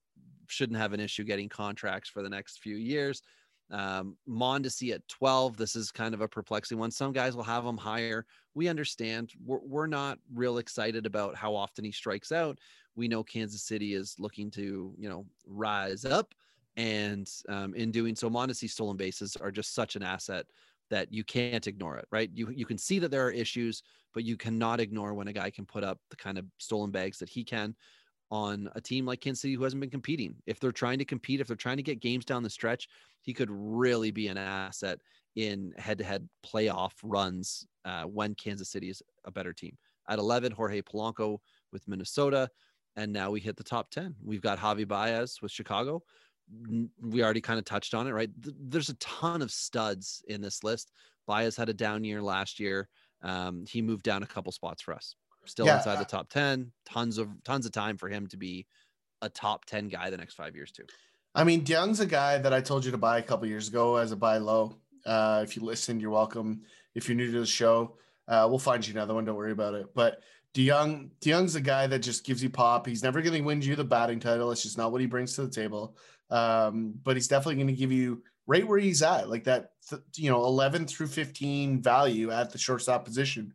shouldn't 0.47 0.80
have 0.80 0.93
an 0.93 0.99
issue 0.99 1.24
getting 1.24 1.49
contracts 1.49 2.09
for 2.09 2.22
the 2.22 2.30
next 2.30 2.59
few 2.59 2.76
years. 2.76 3.22
Um, 3.72 4.17
Mondesi 4.28 4.93
at 4.93 5.07
12. 5.07 5.57
This 5.57 5.76
is 5.76 5.91
kind 5.91 6.13
of 6.13 6.22
a 6.22 6.28
perplexing 6.28 6.78
one. 6.80 6.91
Some 6.91 7.11
guys 7.13 7.36
will 7.36 7.43
have 7.43 7.65
him 7.65 7.78
higher. 7.78 8.26
We 8.55 8.67
understand. 8.67 9.32
We're, 9.45 9.59
we're 9.59 9.88
not 9.88 10.17
real 10.34 10.57
excited 10.57 11.05
about 11.05 11.36
how 11.36 11.55
often 11.55 11.86
he 11.86 11.91
strikes 11.91 12.32
out. 12.32 12.57
We 12.95 13.07
know 13.07 13.24
Kansas 13.24 13.63
City 13.63 13.93
is 13.93 14.15
looking 14.17 14.49
to, 14.51 14.93
you 14.97 15.07
know, 15.09 15.26
rise 15.45 16.03
up. 16.03 16.34
And 16.80 17.30
um, 17.49 17.73
in 17.73 17.91
doing 17.91 18.15
so, 18.15 18.30
Mondesi 18.30 18.69
stolen 18.69 18.95
bases 18.95 19.36
are 19.36 19.51
just 19.51 19.75
such 19.75 19.97
an 19.97 20.01
asset 20.01 20.45
that 20.89 21.11
you 21.11 21.25
can't 21.25 21.67
ignore 21.67 21.97
it, 21.97 22.07
right? 22.09 22.32
You, 22.34 22.49
you 22.51 22.65
can 22.65 22.77
see 22.77 22.99
that 22.99 23.11
there 23.11 23.27
are 23.27 23.32
issues, 23.32 23.84
but 24.13 24.23
you 24.23 24.38
cannot 24.38 24.80
ignore 24.80 25.13
when 25.13 25.27
a 25.27 25.34
guy 25.34 25.49
can 25.49 25.65
put 25.65 25.84
up 25.84 25.99
the 26.09 26.15
kind 26.15 26.38
of 26.38 26.45
stolen 26.57 26.89
bags 26.89 27.19
that 27.19 27.27
he 27.27 27.43
can 27.43 27.75
on 28.32 28.69
a 28.75 28.82
team 28.82 29.05
like 29.05 29.19
Kansas 29.19 29.41
City 29.41 29.55
who 29.55 29.63
hasn't 29.63 29.82
been 29.82 29.89
competing. 29.89 30.36
If 30.47 30.61
they're 30.61 30.71
trying 30.71 30.99
to 30.99 31.05
compete, 31.05 31.41
if 31.41 31.47
they're 31.47 31.57
trying 31.57 31.77
to 31.77 31.84
get 31.84 31.99
games 31.99 32.23
down 32.23 32.43
the 32.43 32.49
stretch, 32.49 32.88
he 33.23 33.34
could 33.34 33.49
really 33.51 34.11
be 34.11 34.30
an 34.30 34.38
asset 34.38 34.99
in 35.36 35.73
head-to-head 35.77 36.30
playoff 36.45 36.93
runs 37.03 37.67
uh, 37.84 38.03
when 38.03 38.36
Kansas 38.36 38.69
City 38.69 38.89
is 38.89 39.01
a 39.25 39.32
better 39.32 39.51
team. 39.51 39.77
At 40.07 40.17
11, 40.17 40.53
Jorge 40.53 40.82
Polanco 40.82 41.39
with 41.73 41.86
Minnesota, 41.89 42.49
and 42.95 43.11
now 43.11 43.32
we 43.32 43.41
hit 43.41 43.57
the 43.57 43.63
top 43.63 43.91
10. 43.91 44.15
We've 44.23 44.41
got 44.41 44.59
Javi 44.59 44.88
Baez 44.88 45.41
with 45.41 45.51
Chicago. 45.51 46.03
We 47.01 47.23
already 47.23 47.41
kind 47.41 47.59
of 47.59 47.65
touched 47.65 47.93
on 47.93 48.07
it, 48.07 48.11
right? 48.11 48.29
There's 48.37 48.89
a 48.89 48.95
ton 48.95 49.41
of 49.41 49.51
studs 49.51 50.23
in 50.27 50.41
this 50.41 50.63
list. 50.63 50.91
Baez 51.27 51.55
had 51.55 51.69
a 51.69 51.73
down 51.73 52.03
year 52.03 52.21
last 52.21 52.59
year. 52.59 52.89
Um, 53.21 53.65
he 53.67 53.81
moved 53.81 54.03
down 54.03 54.23
a 54.23 54.27
couple 54.27 54.51
spots 54.51 54.81
for 54.81 54.93
us. 54.93 55.15
Still 55.45 55.65
Yeah, 55.65 55.77
inside 55.77 55.95
uh, 55.95 55.99
the 55.99 56.05
top 56.05 56.29
10. 56.29 56.71
Tons 56.85 57.17
of 57.17 57.29
tons 57.43 57.65
of 57.65 57.71
time 57.71 57.97
for 57.97 58.09
him 58.09 58.27
to 58.27 58.37
be 58.37 58.65
a 59.21 59.29
top 59.29 59.65
10 59.65 59.89
guy 59.89 60.09
the 60.09 60.17
next 60.17 60.35
five 60.35 60.55
years 60.55 60.71
too. 60.71 60.85
I 61.35 61.43
mean, 61.43 61.63
DeJong's 61.63 61.99
a 61.99 62.05
guy 62.05 62.37
that 62.39 62.53
I 62.53 62.61
told 62.61 62.85
you 62.85 62.91
to 62.91 62.97
buy 62.97 63.19
a 63.19 63.23
couple 63.23 63.47
years 63.47 63.67
ago 63.67 63.97
as 63.97 64.11
a 64.11 64.15
buy 64.15 64.37
low. 64.37 64.75
Uh, 65.05 65.41
if 65.43 65.55
you 65.55 65.63
listened, 65.63 66.01
you're 66.01 66.11
welcome. 66.11 66.63
If 66.95 67.07
you're 67.07 67.15
new 67.15 67.31
to 67.31 67.39
the 67.39 67.45
show, 67.45 67.97
uh, 68.27 68.47
we'll 68.49 68.59
find 68.59 68.85
you 68.85 68.93
another 68.93 69.13
one. 69.13 69.25
Don't 69.25 69.35
worry 69.35 69.51
about 69.51 69.75
it. 69.75 69.87
But 69.93 70.21
DeJong, 70.53 71.11
DeJong's 71.21 71.55
a 71.55 71.61
guy 71.61 71.87
that 71.87 71.99
just 71.99 72.25
gives 72.25 72.41
you 72.41 72.49
pop. 72.49 72.87
He's 72.87 73.03
never 73.03 73.21
going 73.21 73.35
to 73.35 73.41
win 73.41 73.61
you 73.61 73.75
the 73.75 73.83
batting 73.83 74.19
title. 74.19 74.51
It's 74.51 74.63
just 74.63 74.77
not 74.77 74.91
what 74.91 75.01
he 75.01 75.07
brings 75.07 75.35
to 75.35 75.43
the 75.43 75.51
table. 75.51 75.95
Um, 76.30 76.93
but 77.03 77.15
he's 77.15 77.27
definitely 77.27 77.55
going 77.55 77.67
to 77.67 77.73
give 77.73 77.91
you 77.91 78.23
right 78.47 78.67
where 78.67 78.80
he's 78.80 79.01
at, 79.01 79.30
like 79.30 79.45
that, 79.45 79.71
th- 79.89 80.01
you 80.15 80.30
know, 80.30 80.43
11 80.45 80.88
through 80.88 81.07
15 81.07 81.82
value 81.82 82.32
at 82.32 82.51
the 82.51 82.57
shortstop 82.57 83.05
position, 83.05 83.53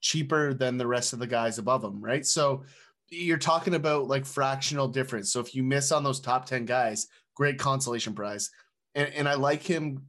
cheaper 0.00 0.54
than 0.54 0.76
the 0.76 0.86
rest 0.86 1.12
of 1.12 1.18
the 1.18 1.26
guys 1.26 1.58
above 1.58 1.84
him, 1.84 2.02
right? 2.02 2.24
So 2.26 2.64
you're 3.10 3.38
talking 3.38 3.74
about 3.74 4.08
like 4.08 4.26
fractional 4.26 4.88
difference. 4.88 5.32
So 5.32 5.40
if 5.40 5.54
you 5.54 5.62
miss 5.62 5.92
on 5.92 6.04
those 6.04 6.20
top 6.20 6.46
10 6.46 6.64
guys, 6.64 7.06
great 7.34 7.58
consolation 7.58 8.14
prize. 8.14 8.50
And, 8.94 9.08
and 9.14 9.28
I 9.28 9.34
like 9.34 9.62
him 9.62 10.06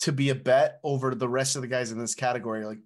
to 0.00 0.12
be 0.12 0.30
a 0.30 0.34
bet 0.34 0.78
over 0.84 1.14
the 1.14 1.28
rest 1.28 1.56
of 1.56 1.62
the 1.62 1.68
guys 1.68 1.90
in 1.90 1.98
this 1.98 2.14
category. 2.14 2.64
Like 2.64 2.78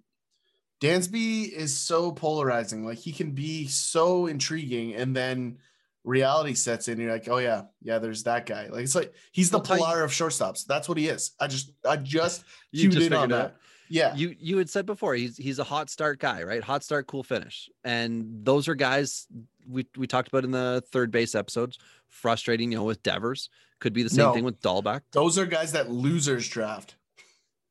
Dansby 0.81 1.49
is 1.49 1.77
so 1.77 2.11
polarizing. 2.11 2.85
Like 2.85 2.97
he 2.97 3.11
can 3.11 3.31
be 3.31 3.67
so 3.67 4.27
intriguing, 4.27 4.95
and 4.95 5.15
then 5.15 5.59
reality 6.03 6.53
sets 6.53 6.87
in. 6.87 6.99
You're 6.99 7.11
like, 7.11 7.27
oh 7.29 7.37
yeah, 7.37 7.63
yeah, 7.81 7.99
there's 7.99 8.23
that 8.23 8.45
guy. 8.45 8.67
Like 8.67 8.83
it's 8.83 8.95
like 8.95 9.13
he's 9.31 9.49
the 9.49 9.59
you- 9.59 9.63
polar 9.63 10.03
of 10.03 10.11
shortstops. 10.11 10.65
That's 10.65 10.87
what 10.89 10.97
he 10.97 11.07
is. 11.07 11.31
I 11.39 11.47
just 11.47 11.71
I 11.87 11.97
just 11.97 12.43
You 12.71 12.89
just 12.89 13.07
in 13.07 13.13
on 13.13 13.29
that. 13.29 13.41
out. 13.45 13.53
Yeah. 13.89 14.15
You 14.15 14.35
you 14.39 14.57
had 14.57 14.69
said 14.69 14.85
before 14.85 15.13
he's 15.15 15.37
he's 15.37 15.59
a 15.59 15.63
hot 15.63 15.89
start 15.89 16.19
guy, 16.19 16.43
right? 16.43 16.63
Hot 16.63 16.83
start, 16.83 17.05
cool 17.07 17.23
finish, 17.23 17.69
and 17.83 18.43
those 18.43 18.67
are 18.67 18.75
guys 18.75 19.27
we 19.67 19.85
we 19.97 20.07
talked 20.07 20.27
about 20.29 20.43
in 20.43 20.51
the 20.51 20.83
third 20.91 21.11
base 21.11 21.35
episodes. 21.35 21.77
Frustrating, 22.07 22.71
you 22.71 22.77
know, 22.77 22.83
with 22.83 23.01
Devers 23.03 23.49
could 23.79 23.93
be 23.93 24.03
the 24.03 24.09
same 24.09 24.25
No. 24.25 24.33
thing 24.33 24.43
with 24.45 24.61
Dahlback. 24.61 25.01
Those 25.11 25.37
are 25.37 25.45
guys 25.45 25.71
that 25.73 25.91
losers 25.91 26.47
draft 26.47 26.95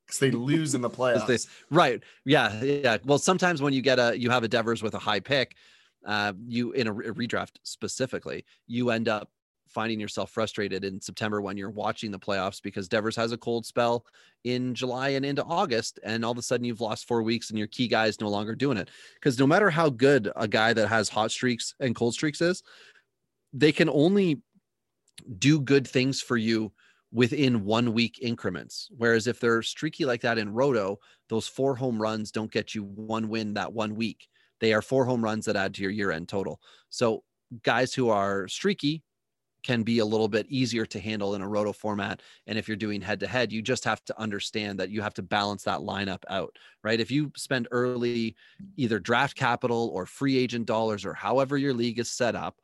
because 0.07 0.19
they 0.21 0.31
lose 0.31 0.75
in 0.75 0.81
the 0.81 0.91
playoffs. 0.99 1.49
Right. 1.71 2.03
Yeah. 2.25 2.63
Yeah. 2.63 2.99
Well, 3.05 3.19
sometimes 3.19 3.63
when 3.63 3.73
you 3.73 3.83
get 3.83 3.99
a 3.99 4.17
you 4.19 4.31
have 4.31 4.45
a 4.45 4.49
Devers 4.49 4.83
with 4.83 4.95
a 4.95 4.99
high 4.99 5.21
pick, 5.21 5.57
uh, 6.05 6.33
you 6.47 6.73
in 6.73 6.87
a, 6.87 6.93
a 6.93 7.15
redraft 7.15 7.57
specifically, 7.63 8.45
you 8.67 8.91
end 8.91 9.09
up 9.09 9.31
finding 9.69 9.99
yourself 9.99 10.31
frustrated 10.31 10.85
in 10.85 11.01
September 11.01 11.41
when 11.41 11.57
you're 11.57 11.71
watching 11.71 12.11
the 12.11 12.19
playoffs 12.19 12.63
because 12.63 12.89
Devers 12.89 13.17
has 13.17 13.33
a 13.33 13.39
cold 13.39 13.65
spell 13.65 14.05
in 14.45 14.75
July 14.75 15.11
and 15.11 15.25
into 15.25 15.43
August, 15.45 15.99
and 16.05 16.25
all 16.25 16.33
of 16.33 16.39
a 16.39 16.43
sudden 16.43 16.65
you've 16.65 16.81
lost 16.81 17.09
four 17.09 17.23
weeks 17.23 17.51
and 17.51 17.59
your 17.59 17.69
key 17.69 17.89
guy 17.89 18.07
is 18.07 18.21
no 18.21 18.29
longer 18.29 18.55
doing 18.55 18.77
it. 18.77 18.91
Because 19.15 19.39
no 19.39 19.47
matter 19.47 19.71
how 19.71 19.89
good 19.89 20.31
a 20.37 20.47
guy 20.47 20.73
that 20.73 20.89
has 20.89 21.09
hot 21.09 21.31
streaks 21.31 21.75
and 21.81 21.95
cold 21.95 22.15
streaks 22.15 22.41
is, 22.41 22.63
they 23.53 23.73
can 23.73 23.89
only 23.89 24.43
do 25.39 25.61
good 25.61 25.87
things 25.87 26.21
for 26.21 26.37
you 26.37 26.73
within 27.13 27.65
one 27.65 27.93
week 27.93 28.19
increments. 28.23 28.89
Whereas 28.97 29.27
if 29.27 29.39
they're 29.39 29.63
streaky 29.63 30.05
like 30.05 30.23
that 30.23 30.39
in 30.39 30.53
Roto, 30.53 30.99
those 31.29 31.47
four 31.47 31.77
home 31.77 32.01
runs 32.01 32.31
don't 32.31 32.51
get 32.51 32.75
you 32.75 32.85
one 32.85 33.29
win 33.29 33.55
that 33.55 33.73
one 33.73 33.95
week. 33.95 34.29
They 34.63 34.73
are 34.73 34.81
four 34.81 35.05
home 35.05 35.23
runs 35.23 35.45
that 35.47 35.57
add 35.57 35.75
to 35.75 35.83
your 35.83 35.91
year 35.91 36.13
end 36.13 36.29
total. 36.29 36.61
So 36.89 37.25
guys 37.65 37.93
who 37.93 38.09
are 38.11 38.47
streaky 38.47 39.03
can 39.65 39.83
be 39.83 39.99
a 39.99 40.05
little 40.05 40.29
bit 40.29 40.47
easier 40.49 40.87
to 40.87 41.01
handle 41.01 41.35
in 41.35 41.43
a 41.43 41.49
roto 41.49 41.73
format. 41.73 42.23
And 42.47 42.57
if 42.57 42.69
you're 42.69 42.77
doing 42.77 43.01
head 43.01 43.19
to 43.21 43.27
head, 43.27 43.53
you 43.53 43.61
just 43.61 43.85
have 43.85 44.05
to 44.05 44.21
understand 44.21 44.79
that 44.79 44.91
you 44.91 45.03
have 45.03 45.15
to 45.15 45.23
balance 45.23 45.65
that 45.65 45.81
lineup 45.81 46.23
out, 46.31 46.57
right? 46.85 47.01
If 47.01 47.11
you 47.11 47.33
spend 47.37 47.67
early 47.73 48.37
either 48.77 49.01
draft 49.01 49.37
capital 49.37 49.91
or 49.93 50.07
free 50.07 50.39
agent 50.39 50.67
dollars 50.67 51.05
or 51.05 51.13
however 51.13 51.59
your 51.59 51.75
league 51.75 51.99
is 51.99 52.11
set 52.11 52.37
up 52.37 52.61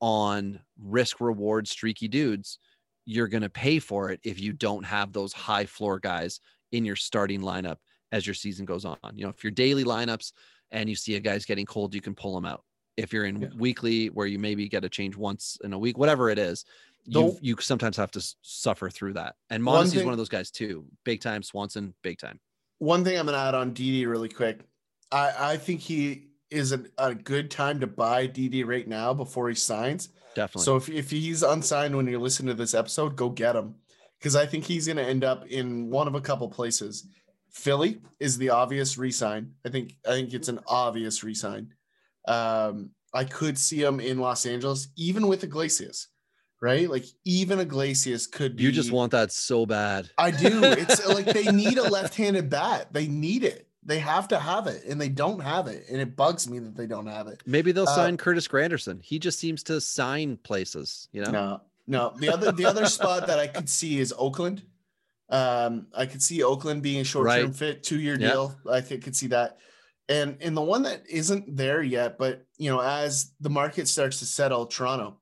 on 0.00 0.60
risk 0.78 1.22
reward 1.22 1.66
streaky 1.66 2.08
dudes, 2.08 2.58
you're 3.06 3.28
going 3.28 3.42
to 3.42 3.50
pay 3.50 3.78
for 3.78 4.10
it 4.10 4.20
if 4.24 4.38
you 4.38 4.52
don't 4.52 4.84
have 4.84 5.12
those 5.12 5.32
high 5.32 5.64
floor 5.64 5.98
guys 5.98 6.40
in 6.72 6.84
your 6.84 6.96
starting 6.96 7.40
lineup 7.40 7.76
as 8.12 8.26
your 8.26 8.34
season 8.34 8.66
goes 8.66 8.84
on. 8.84 8.96
You 9.14 9.24
know, 9.24 9.30
if 9.30 9.42
your 9.42 9.50
daily 9.50 9.84
lineups 9.84 10.32
and 10.74 10.90
you 10.90 10.96
see 10.96 11.14
a 11.14 11.20
guy's 11.20 11.46
getting 11.46 11.64
cold, 11.64 11.94
you 11.94 12.02
can 12.02 12.14
pull 12.14 12.36
him 12.36 12.44
out. 12.44 12.62
If 12.96 13.12
you're 13.12 13.24
in 13.24 13.40
Yeah. 13.40 13.48
weekly 13.56 14.08
where 14.08 14.26
you 14.26 14.38
maybe 14.38 14.68
get 14.68 14.84
a 14.84 14.88
change 14.88 15.16
once 15.16 15.56
in 15.64 15.72
a 15.72 15.78
week, 15.78 15.96
whatever 15.96 16.28
it 16.28 16.38
is, 16.38 16.64
you 17.06 17.36
you 17.40 17.56
sometimes 17.60 17.96
have 17.96 18.10
to 18.12 18.34
suffer 18.42 18.90
through 18.90 19.14
that. 19.14 19.36
And 19.50 19.64
One 19.64 19.86
is 19.86 19.94
one 20.04 20.12
of 20.12 20.18
those 20.18 20.28
guys 20.28 20.50
too. 20.50 20.84
Big 21.04 21.20
time 21.20 21.42
Swanson, 21.42 21.94
big 22.02 22.18
time. 22.18 22.40
One 22.78 23.04
thing 23.04 23.18
I'm 23.18 23.26
going 23.26 23.34
to 23.34 23.40
add 23.40 23.54
on 23.54 23.72
Didi 23.72 24.04
really 24.06 24.28
quick. 24.28 24.60
I, 25.12 25.52
I 25.52 25.56
think 25.56 25.80
he 25.80 26.28
is 26.50 26.72
a, 26.72 26.84
a 26.98 27.14
good 27.14 27.50
time 27.50 27.80
to 27.80 27.86
buy 27.86 28.26
Didi 28.26 28.64
right 28.64 28.86
now 28.86 29.14
before 29.14 29.48
he 29.48 29.54
signs. 29.54 30.08
Definitely. 30.34 30.64
So 30.64 30.76
if, 30.76 30.88
if 30.88 31.10
he's 31.10 31.42
unsigned 31.42 31.96
when 31.96 32.06
you're 32.06 32.20
listening 32.20 32.48
to 32.48 32.54
this 32.54 32.74
episode, 32.74 33.16
go 33.16 33.28
get 33.28 33.54
him 33.54 33.76
because 34.18 34.34
I 34.34 34.46
think 34.46 34.64
he's 34.64 34.86
going 34.86 34.96
to 34.96 35.04
end 35.04 35.24
up 35.24 35.46
in 35.46 35.90
one 35.90 36.08
of 36.08 36.14
a 36.14 36.20
couple 36.20 36.48
places. 36.48 37.06
Philly 37.54 38.00
is 38.20 38.36
the 38.36 38.50
obvious 38.50 38.98
resign. 38.98 39.52
I 39.64 39.68
think 39.70 39.94
I 40.06 40.10
think 40.10 40.34
it's 40.34 40.48
an 40.48 40.58
obvious 40.66 41.22
resign. 41.22 41.72
Um, 42.26 42.90
I 43.14 43.24
could 43.24 43.56
see 43.56 43.80
him 43.82 44.00
in 44.00 44.18
Los 44.18 44.44
Angeles, 44.44 44.88
even 44.96 45.28
with 45.28 45.44
Iglesias, 45.44 46.08
right? 46.60 46.90
Like 46.90 47.04
even 47.24 47.60
Iglesias 47.60 48.26
could 48.26 48.56
be. 48.56 48.64
you 48.64 48.72
just 48.72 48.90
want 48.90 49.12
that 49.12 49.30
so 49.30 49.66
bad. 49.66 50.10
I 50.18 50.32
do. 50.32 50.64
It's 50.64 51.06
like 51.16 51.26
they 51.26 51.50
need 51.52 51.78
a 51.78 51.84
left-handed 51.88 52.50
bat. 52.50 52.92
They 52.92 53.06
need 53.06 53.44
it. 53.44 53.68
They 53.86 53.98
have 54.00 54.26
to 54.28 54.38
have 54.38 54.66
it, 54.66 54.82
and 54.88 55.00
they 55.00 55.10
don't 55.10 55.40
have 55.40 55.68
it, 55.68 55.84
and 55.90 56.00
it 56.00 56.16
bugs 56.16 56.48
me 56.48 56.58
that 56.58 56.74
they 56.74 56.86
don't 56.86 57.06
have 57.06 57.28
it. 57.28 57.42
Maybe 57.46 57.70
they'll 57.70 57.88
Uh, 57.88 57.94
sign 57.94 58.16
Curtis 58.16 58.48
Granderson. 58.48 59.00
He 59.02 59.18
just 59.18 59.38
seems 59.38 59.62
to 59.64 59.78
sign 59.80 60.38
places, 60.38 61.08
you 61.12 61.22
know? 61.22 61.30
No, 61.30 61.60
no. 61.86 62.14
The 62.18 62.30
other 62.32 62.50
the 62.50 62.64
other 62.64 62.86
spot 62.86 63.26
that 63.26 63.38
I 63.38 63.46
could 63.46 63.68
see 63.68 64.00
is 64.00 64.12
Oakland. 64.16 64.62
Um, 65.30 65.86
I 65.94 66.06
could 66.06 66.22
see 66.22 66.42
Oakland 66.42 66.82
being 66.82 67.00
a 67.00 67.04
short 67.04 67.30
term 67.30 67.46
Right. 67.46 67.54
fit, 67.56 67.82
two 67.82 68.00
year 68.00 68.16
Yeah. 68.18 68.32
deal. 68.32 68.58
I 68.70 68.80
think 68.80 69.02
could 69.04 69.16
see 69.16 69.28
that. 69.28 69.58
And 70.08 70.36
and 70.42 70.54
the 70.56 70.60
one 70.62 70.82
that 70.82 71.02
isn't 71.08 71.56
there 71.56 71.82
yet, 71.82 72.18
but 72.18 72.44
you 72.58 72.70
know, 72.70 72.80
as 72.80 73.32
the 73.40 73.48
market 73.50 73.88
starts 73.88 74.18
to 74.18 74.26
settle, 74.26 74.66
Toronto 74.66 75.20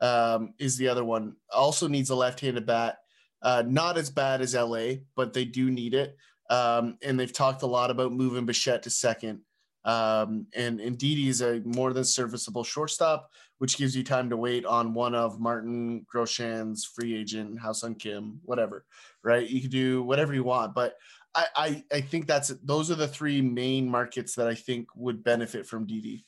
um, 0.00 0.54
is 0.58 0.76
the 0.78 0.88
other 0.88 1.04
one. 1.04 1.36
Also 1.52 1.86
needs 1.86 2.10
a 2.10 2.14
left 2.14 2.40
handed 2.40 2.66
bat. 2.66 2.98
Uh, 3.42 3.62
not 3.66 3.98
as 3.98 4.08
bad 4.10 4.40
as 4.40 4.54
LA, 4.54 4.94
but 5.16 5.32
they 5.32 5.44
do 5.44 5.70
need 5.70 5.94
it. 5.94 6.16
Um, 6.48 6.96
and 7.02 7.18
they've 7.18 7.32
talked 7.32 7.62
a 7.62 7.66
lot 7.66 7.90
about 7.90 8.12
moving 8.12 8.46
Bichette 8.46 8.84
to 8.84 8.90
second. 8.90 9.42
Um, 9.84 10.46
and 10.54 10.80
and 10.80 10.96
Didi 10.96 11.28
is 11.28 11.42
a 11.42 11.60
more 11.64 11.92
than 11.92 12.04
serviceable 12.04 12.64
shortstop 12.64 13.30
which 13.62 13.78
gives 13.78 13.96
you 13.96 14.02
time 14.02 14.28
to 14.28 14.36
wait 14.36 14.64
on 14.66 14.92
one 14.92 15.14
of 15.14 15.38
Martin 15.38 16.04
Grosjean's 16.12 16.84
free 16.84 17.16
agent, 17.16 17.60
Ha-Seong 17.60 17.96
Kim, 17.96 18.40
whatever, 18.42 18.84
right? 19.22 19.48
You 19.48 19.60
can 19.60 19.70
do 19.70 20.02
whatever 20.02 20.34
you 20.34 20.42
want, 20.42 20.74
but 20.74 20.96
I, 21.32 21.46
I, 21.54 21.84
I 21.92 22.00
think 22.00 22.26
that's 22.26 22.48
those 22.64 22.90
are 22.90 22.96
the 22.96 23.06
three 23.06 23.40
main 23.40 23.88
markets 23.88 24.34
that 24.34 24.48
I 24.48 24.56
think 24.56 24.88
would 24.96 25.22
benefit 25.22 25.64
from 25.64 25.86
Didi. 25.86 26.26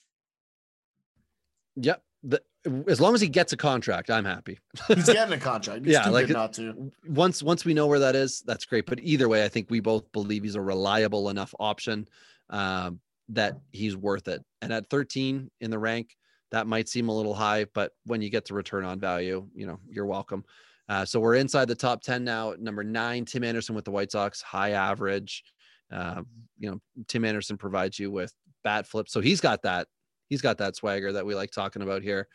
Yep. 1.74 2.04
The, 2.22 2.40
as 2.86 3.00
long 3.00 3.16
as 3.16 3.20
he 3.20 3.26
gets 3.28 3.52
a 3.52 3.56
contract, 3.56 4.10
I'm 4.10 4.24
happy. 4.24 4.60
He's 4.86 5.06
getting 5.12 5.34
a 5.34 5.38
contract. 5.38 5.80
It's 5.86 5.88
Yeah, 5.88 6.08
like 6.10 6.28
not 6.28 6.52
to. 6.52 6.92
once 7.08 7.42
once 7.42 7.64
we 7.64 7.74
know 7.74 7.88
where 7.88 7.98
that 7.98 8.14
is, 8.14 8.44
that's 8.46 8.64
great. 8.64 8.86
But 8.86 9.00
either 9.02 9.28
way, 9.28 9.44
I 9.44 9.48
think 9.48 9.70
we 9.70 9.80
both 9.80 10.12
believe 10.12 10.44
he's 10.44 10.54
a 10.54 10.60
reliable 10.60 11.30
enough 11.30 11.52
option 11.58 12.06
um, 12.50 13.00
that 13.30 13.58
he's 13.72 13.96
worth 13.96 14.28
it. 14.28 14.44
And 14.62 14.72
at 14.72 14.88
13 14.88 15.50
in 15.60 15.70
the 15.72 15.80
rank, 15.80 16.14
that 16.54 16.68
might 16.68 16.88
seem 16.88 17.08
a 17.08 17.12
little 17.12 17.34
high, 17.34 17.66
but 17.74 17.90
when 18.06 18.22
you 18.22 18.30
get 18.30 18.44
to 18.44 18.54
return 18.54 18.84
on 18.84 19.00
value, 19.00 19.44
you 19.56 19.66
know, 19.66 19.80
you're 19.88 20.06
welcome. 20.06 20.44
Uh, 20.88 21.04
so 21.04 21.18
we're 21.18 21.34
inside 21.34 21.66
the 21.66 21.74
top 21.74 22.00
10 22.00 22.22
now. 22.22 22.54
Number 22.60 22.84
nine, 22.84 23.24
Tim 23.24 23.42
Anderson 23.42 23.74
with 23.74 23.84
the 23.84 23.90
White 23.90 24.12
Sox, 24.12 24.40
high 24.40 24.70
average. 24.70 25.42
Uh, 25.92 26.22
you 26.56 26.70
know, 26.70 26.80
Tim 27.08 27.24
Anderson 27.24 27.56
provides 27.56 27.98
you 27.98 28.12
with 28.12 28.32
bat 28.62 28.86
flips. 28.86 29.12
So 29.12 29.20
he's 29.20 29.40
got 29.40 29.62
that. 29.62 29.88
He's 30.28 30.42
got 30.42 30.58
that 30.58 30.76
swagger 30.76 31.10
that 31.12 31.26
we 31.26 31.34
like 31.34 31.50
talking 31.50 31.82
about 31.82 32.02
here. 32.02 32.28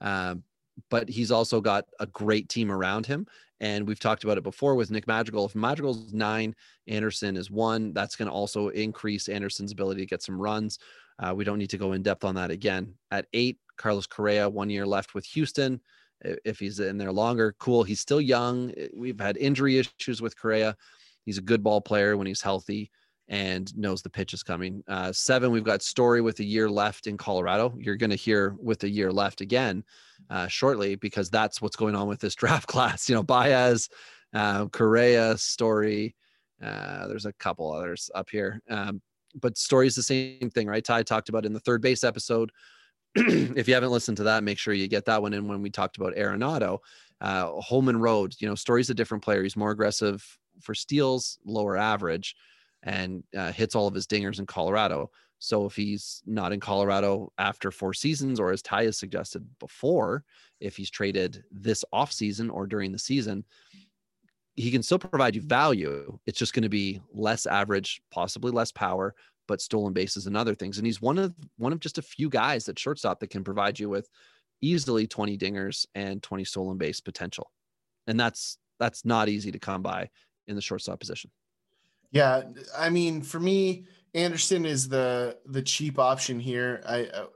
Um, 0.00 0.44
but 0.88 1.08
he's 1.08 1.32
also 1.32 1.60
got 1.60 1.86
a 1.98 2.06
great 2.06 2.48
team 2.48 2.70
around 2.70 3.06
him. 3.06 3.26
And 3.58 3.88
we've 3.88 3.98
talked 3.98 4.22
about 4.22 4.38
it 4.38 4.44
before 4.44 4.76
with 4.76 4.92
Nick 4.92 5.08
Madrigal. 5.08 5.46
If 5.46 5.56
Madrigal's 5.56 6.12
nine, 6.12 6.54
Anderson 6.86 7.36
is 7.36 7.50
one, 7.50 7.92
that's 7.92 8.14
going 8.14 8.28
to 8.28 8.34
also 8.34 8.68
increase 8.68 9.28
Anderson's 9.28 9.72
ability 9.72 10.02
to 10.02 10.06
get 10.06 10.22
some 10.22 10.40
runs. 10.40 10.78
Uh, 11.18 11.34
we 11.34 11.44
don't 11.44 11.58
need 11.58 11.70
to 11.70 11.78
go 11.78 11.92
in 11.92 12.02
depth 12.02 12.24
on 12.24 12.34
that 12.34 12.50
again. 12.50 12.94
At 13.10 13.26
eight, 13.32 13.58
Carlos 13.76 14.06
Correa, 14.06 14.48
one 14.48 14.70
year 14.70 14.86
left 14.86 15.14
with 15.14 15.24
Houston. 15.26 15.80
If 16.20 16.58
he's 16.58 16.80
in 16.80 16.96
there 16.96 17.12
longer, 17.12 17.54
cool. 17.58 17.82
He's 17.82 18.00
still 18.00 18.20
young. 18.20 18.72
We've 18.96 19.20
had 19.20 19.36
injury 19.36 19.78
issues 19.78 20.22
with 20.22 20.38
Correa. 20.38 20.76
He's 21.24 21.38
a 21.38 21.42
good 21.42 21.62
ball 21.62 21.80
player 21.80 22.16
when 22.16 22.26
he's 22.26 22.40
healthy 22.40 22.90
and 23.28 23.74
knows 23.76 24.02
the 24.02 24.10
pitch 24.10 24.34
is 24.34 24.42
coming. 24.42 24.82
Uh, 24.86 25.12
seven, 25.12 25.50
we've 25.50 25.64
got 25.64 25.82
Story 25.82 26.20
with 26.20 26.38
a 26.40 26.44
year 26.44 26.68
left 26.68 27.06
in 27.06 27.16
Colorado. 27.16 27.74
You're 27.78 27.96
going 27.96 28.10
to 28.10 28.16
hear 28.16 28.54
with 28.60 28.84
a 28.84 28.88
year 28.88 29.10
left 29.12 29.40
again 29.40 29.84
uh, 30.30 30.46
shortly 30.46 30.96
because 30.96 31.30
that's 31.30 31.62
what's 31.62 31.76
going 31.76 31.94
on 31.94 32.06
with 32.06 32.20
this 32.20 32.34
draft 32.42 32.66
class. 32.66 33.08
You 33.08 33.14
know, 33.14 33.22
Baez, 33.22 33.88
uh, 34.34 34.66
Correa, 34.66 35.38
Story. 35.38 36.14
Uh, 36.62 37.08
there's 37.08 37.26
a 37.26 37.32
couple 37.34 37.72
others 37.72 38.10
up 38.14 38.28
here. 38.30 38.60
Um, 38.68 39.00
but 39.40 39.58
Story 39.58 39.86
is 39.86 39.94
the 39.94 40.02
same 40.02 40.50
thing, 40.50 40.66
right? 40.66 40.84
Ty 40.84 41.02
talked 41.02 41.28
about 41.28 41.46
in 41.46 41.52
the 41.52 41.60
third 41.60 41.82
base 41.82 42.04
episode. 42.04 42.50
if 43.56 43.68
you 43.68 43.74
haven't 43.74 43.90
listened 43.90 44.16
to 44.16 44.24
that, 44.24 44.44
make 44.44 44.58
sure 44.58 44.74
you 44.74 44.88
get 44.88 45.04
that 45.04 45.22
one 45.22 45.34
in 45.34 45.46
when 45.46 45.62
we 45.62 45.70
talked 45.70 45.96
about 45.96 46.14
Arenado. 46.16 46.78
Uh, 47.20 47.60
Holman 47.60 47.98
Road, 47.98 48.34
you 48.38 48.48
know, 48.48 48.54
Story's 48.54 48.90
a 48.90 48.94
different 48.94 49.22
player. 49.22 49.42
He's 49.42 49.56
more 49.56 49.70
aggressive 49.70 50.26
for 50.60 50.74
steals, 50.74 51.38
lower 51.44 51.76
average, 51.76 52.34
and 52.82 53.22
uh, 53.36 53.52
hits 53.52 53.74
all 53.74 53.86
of 53.86 53.94
his 53.94 54.06
dingers 54.06 54.38
in 54.38 54.46
Colorado. 54.46 55.10
So 55.38 55.66
if 55.66 55.76
he's 55.76 56.22
not 56.26 56.52
in 56.52 56.60
Colorado 56.60 57.32
after 57.38 57.70
four 57.70 57.92
seasons, 57.94 58.40
or 58.40 58.50
as 58.50 58.62
Ty 58.62 58.84
has 58.84 58.98
suggested 58.98 59.46
before, 59.58 60.24
if 60.60 60.76
he's 60.76 60.90
traded 60.90 61.44
this 61.50 61.84
offseason 61.92 62.50
or 62.50 62.66
during 62.66 62.92
the 62.92 62.98
season, 62.98 63.44
he 64.56 64.70
can 64.70 64.82
still 64.82 64.98
provide 64.98 65.34
you 65.34 65.42
value. 65.42 66.18
It's 66.26 66.38
just 66.38 66.54
going 66.54 66.62
to 66.62 66.68
be 66.68 67.00
less 67.12 67.46
average, 67.46 68.00
possibly 68.10 68.52
less 68.52 68.72
power, 68.72 69.14
but 69.46 69.60
stolen 69.60 69.92
bases 69.92 70.26
and 70.26 70.36
other 70.36 70.54
things. 70.54 70.78
And 70.78 70.86
he's 70.86 71.00
one 71.00 71.18
of 71.18 71.34
one 71.56 71.72
of 71.72 71.80
just 71.80 71.98
a 71.98 72.02
few 72.02 72.28
guys 72.28 72.68
at 72.68 72.78
shortstop 72.78 73.20
that 73.20 73.30
can 73.30 73.44
provide 73.44 73.78
you 73.78 73.88
with 73.88 74.08
easily 74.60 75.06
20 75.06 75.36
dingers 75.36 75.86
and 75.94 76.22
20 76.22 76.44
stolen 76.44 76.78
base 76.78 77.00
potential. 77.00 77.50
And 78.06 78.18
that's 78.18 78.58
that's 78.78 79.04
not 79.04 79.28
easy 79.28 79.52
to 79.52 79.58
come 79.58 79.82
by 79.82 80.10
in 80.46 80.56
the 80.56 80.62
shortstop 80.62 81.00
position. 81.00 81.30
Yeah, 82.10 82.42
I 82.76 82.90
mean, 82.90 83.22
for 83.22 83.40
me, 83.40 83.86
Anderson 84.14 84.64
is 84.64 84.88
the 84.88 85.38
the 85.46 85.62
cheap 85.62 85.98
option 85.98 86.38
here. 86.38 86.82
I 86.86 87.06
uh, 87.06 87.26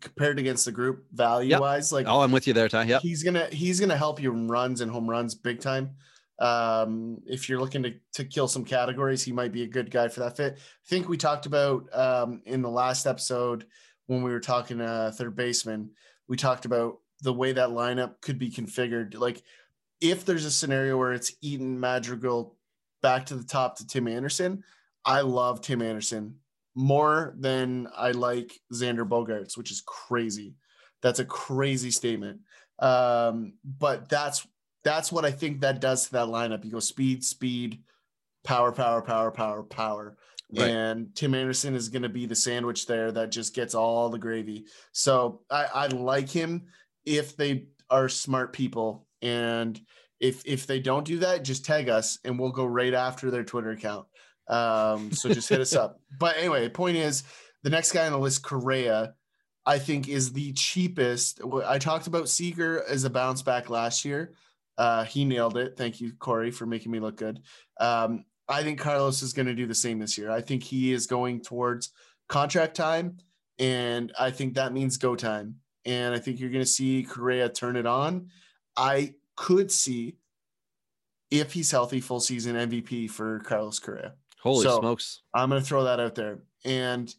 compared 0.00 0.38
against 0.38 0.64
the 0.64 0.72
group 0.72 1.06
value 1.12 1.58
wise, 1.60 1.92
like 1.92 2.06
Oh, 2.08 2.20
I'm 2.20 2.32
with 2.32 2.46
you 2.46 2.52
there, 2.52 2.68
Ty. 2.68 2.84
Yeah, 2.84 2.98
he's 3.00 3.22
gonna 3.22 3.46
he's 3.50 3.80
gonna 3.80 3.96
help 3.96 4.20
you 4.20 4.30
runs 4.32 4.80
and 4.80 4.90
home 4.90 5.08
runs 5.08 5.34
big 5.34 5.60
time. 5.60 5.96
Um, 6.38 7.18
if 7.26 7.48
you're 7.48 7.60
looking 7.60 7.82
to 7.82 7.94
to 8.14 8.24
kill 8.24 8.48
some 8.48 8.64
categories, 8.64 9.22
he 9.22 9.32
might 9.32 9.52
be 9.52 9.62
a 9.62 9.68
good 9.68 9.90
guy 9.90 10.08
for 10.08 10.20
that 10.20 10.36
fit. 10.36 10.54
I 10.56 10.88
think 10.88 11.08
we 11.08 11.16
talked 11.16 11.46
about 11.46 11.88
um, 11.92 12.42
in 12.46 12.62
the 12.62 12.70
last 12.70 13.06
episode 13.06 13.66
when 14.06 14.22
we 14.22 14.30
were 14.30 14.40
talking 14.40 14.80
uh, 14.80 15.12
third 15.14 15.36
baseman, 15.36 15.90
we 16.28 16.36
talked 16.36 16.64
about 16.64 16.98
the 17.22 17.32
way 17.32 17.52
that 17.52 17.70
lineup 17.70 18.20
could 18.20 18.38
be 18.38 18.50
configured. 18.50 19.18
Like 19.18 19.42
if 20.00 20.24
there's 20.24 20.44
a 20.44 20.50
scenario 20.50 20.96
where 20.96 21.12
it's 21.12 21.32
Eaton 21.42 21.78
Madrigal 21.78 22.56
back 23.02 23.26
to 23.26 23.34
the 23.34 23.44
top 23.44 23.76
to 23.78 23.86
Tim 23.86 24.08
Anderson, 24.08 24.62
I 25.04 25.22
love 25.22 25.60
Tim 25.60 25.82
Anderson 25.82 26.36
more 26.74 27.34
than 27.38 27.88
I 27.96 28.12
like 28.12 28.60
Xander 28.72 29.08
Bogaerts, 29.08 29.56
which 29.56 29.70
is 29.70 29.82
crazy. 29.84 30.54
That's 31.02 31.18
a 31.18 31.24
crazy 31.24 31.90
statement. 31.90 32.40
Um, 32.78 33.54
but 33.64 34.08
that's 34.08 34.46
that's 34.84 35.12
what 35.12 35.24
I 35.24 35.30
think 35.30 35.60
that 35.60 35.80
does 35.80 36.06
to 36.06 36.12
that 36.12 36.28
lineup. 36.28 36.64
You 36.64 36.70
go 36.70 36.80
speed, 36.80 37.24
speed, 37.24 37.82
power, 38.44 38.72
power, 38.72 39.02
power, 39.02 39.30
power, 39.30 39.62
power. 39.62 40.16
Right. 40.56 40.70
And 40.70 41.14
Tim 41.14 41.34
Anderson 41.34 41.74
is 41.74 41.88
going 41.90 42.02
to 42.02 42.08
be 42.08 42.24
the 42.26 42.34
sandwich 42.34 42.86
there 42.86 43.12
that 43.12 43.30
just 43.30 43.54
gets 43.54 43.74
all 43.74 44.08
the 44.08 44.18
gravy. 44.18 44.64
So 44.92 45.42
I, 45.50 45.66
I 45.74 45.86
like 45.88 46.30
him 46.30 46.68
if 47.04 47.36
they 47.36 47.66
are 47.90 48.08
smart 48.08 48.52
people. 48.52 49.06
And 49.20 49.78
if 50.20 50.42
if 50.46 50.66
they 50.66 50.80
don't 50.80 51.04
do 51.04 51.18
that, 51.18 51.44
just 51.44 51.64
tag 51.64 51.88
us 51.88 52.18
and 52.24 52.38
we'll 52.38 52.50
go 52.50 52.64
right 52.64 52.94
after 52.94 53.30
their 53.30 53.44
Twitter 53.44 53.70
account. 53.70 54.06
Um, 54.48 55.12
so 55.12 55.28
just 55.28 55.48
hit 55.48 55.60
us 55.60 55.74
up. 55.74 56.00
But 56.18 56.38
anyway, 56.38 56.68
point 56.68 56.96
is 56.96 57.22
the 57.62 57.70
next 57.70 57.92
guy 57.92 58.06
on 58.06 58.12
the 58.12 58.18
list, 58.18 58.42
Correa, 58.42 59.14
I 59.66 59.78
think 59.78 60.08
is 60.08 60.32
the 60.32 60.52
cheapest. 60.54 61.40
I 61.66 61.78
talked 61.78 62.06
about 62.06 62.28
Seager 62.28 62.82
as 62.88 63.04
a 63.04 63.10
bounce 63.10 63.42
back 63.42 63.70
last 63.70 64.04
year. 64.04 64.32
Uh, 64.78 65.04
he 65.04 65.24
nailed 65.24 65.56
it. 65.58 65.76
Thank 65.76 66.00
you, 66.00 66.12
Corey, 66.18 66.50
for 66.50 66.64
making 66.64 66.92
me 66.92 67.00
look 67.00 67.16
good. 67.16 67.40
Um, 67.80 68.24
I 68.48 68.62
think 68.62 68.78
Carlos 68.78 69.20
is 69.22 69.32
going 69.34 69.46
to 69.46 69.54
do 69.54 69.66
the 69.66 69.74
same 69.74 69.98
this 69.98 70.16
year. 70.16 70.30
I 70.30 70.40
think 70.40 70.62
he 70.62 70.92
is 70.92 71.06
going 71.06 71.42
towards 71.42 71.90
contract 72.28 72.76
time, 72.76 73.18
and 73.58 74.12
I 74.18 74.30
think 74.30 74.54
that 74.54 74.72
means 74.72 74.96
go 74.96 75.16
time. 75.16 75.56
And 75.84 76.14
I 76.14 76.18
think 76.18 76.38
you're 76.38 76.50
going 76.50 76.64
to 76.64 76.70
see 76.70 77.02
Correa 77.02 77.48
turn 77.48 77.76
it 77.76 77.86
on. 77.86 78.28
I 78.76 79.14
could 79.36 79.70
see 79.70 80.16
if 81.30 81.52
he's 81.52 81.70
healthy, 81.70 82.00
full 82.00 82.20
season 82.20 82.56
MVP 82.56 83.10
for 83.10 83.40
Carlos 83.40 83.78
Correa. 83.78 84.14
Holy 84.42 84.62
So- 84.62 84.80
smokes. 84.80 85.22
I'm 85.34 85.50
going 85.50 85.60
to 85.60 85.66
throw 85.66 85.84
that 85.84 86.00
out 86.00 86.14
there. 86.14 86.38
And 86.64 87.12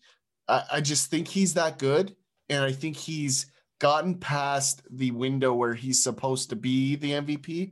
I, 0.48 0.64
I 0.74 0.82
just 0.82 1.10
think 1.12 1.28
he's 1.28 1.54
that 1.56 1.78
good. 1.78 2.16
And 2.50 2.64
I 2.64 2.72
think 2.72 2.96
he's 2.98 3.48
gotten 3.80 4.16
past 4.16 4.82
the 4.92 5.12
window 5.12 5.54
where 5.54 5.74
he's 5.74 6.04
supposed 6.04 6.50
to 6.50 6.56
be 6.56 6.96
the 6.96 7.12
MVP. 7.12 7.72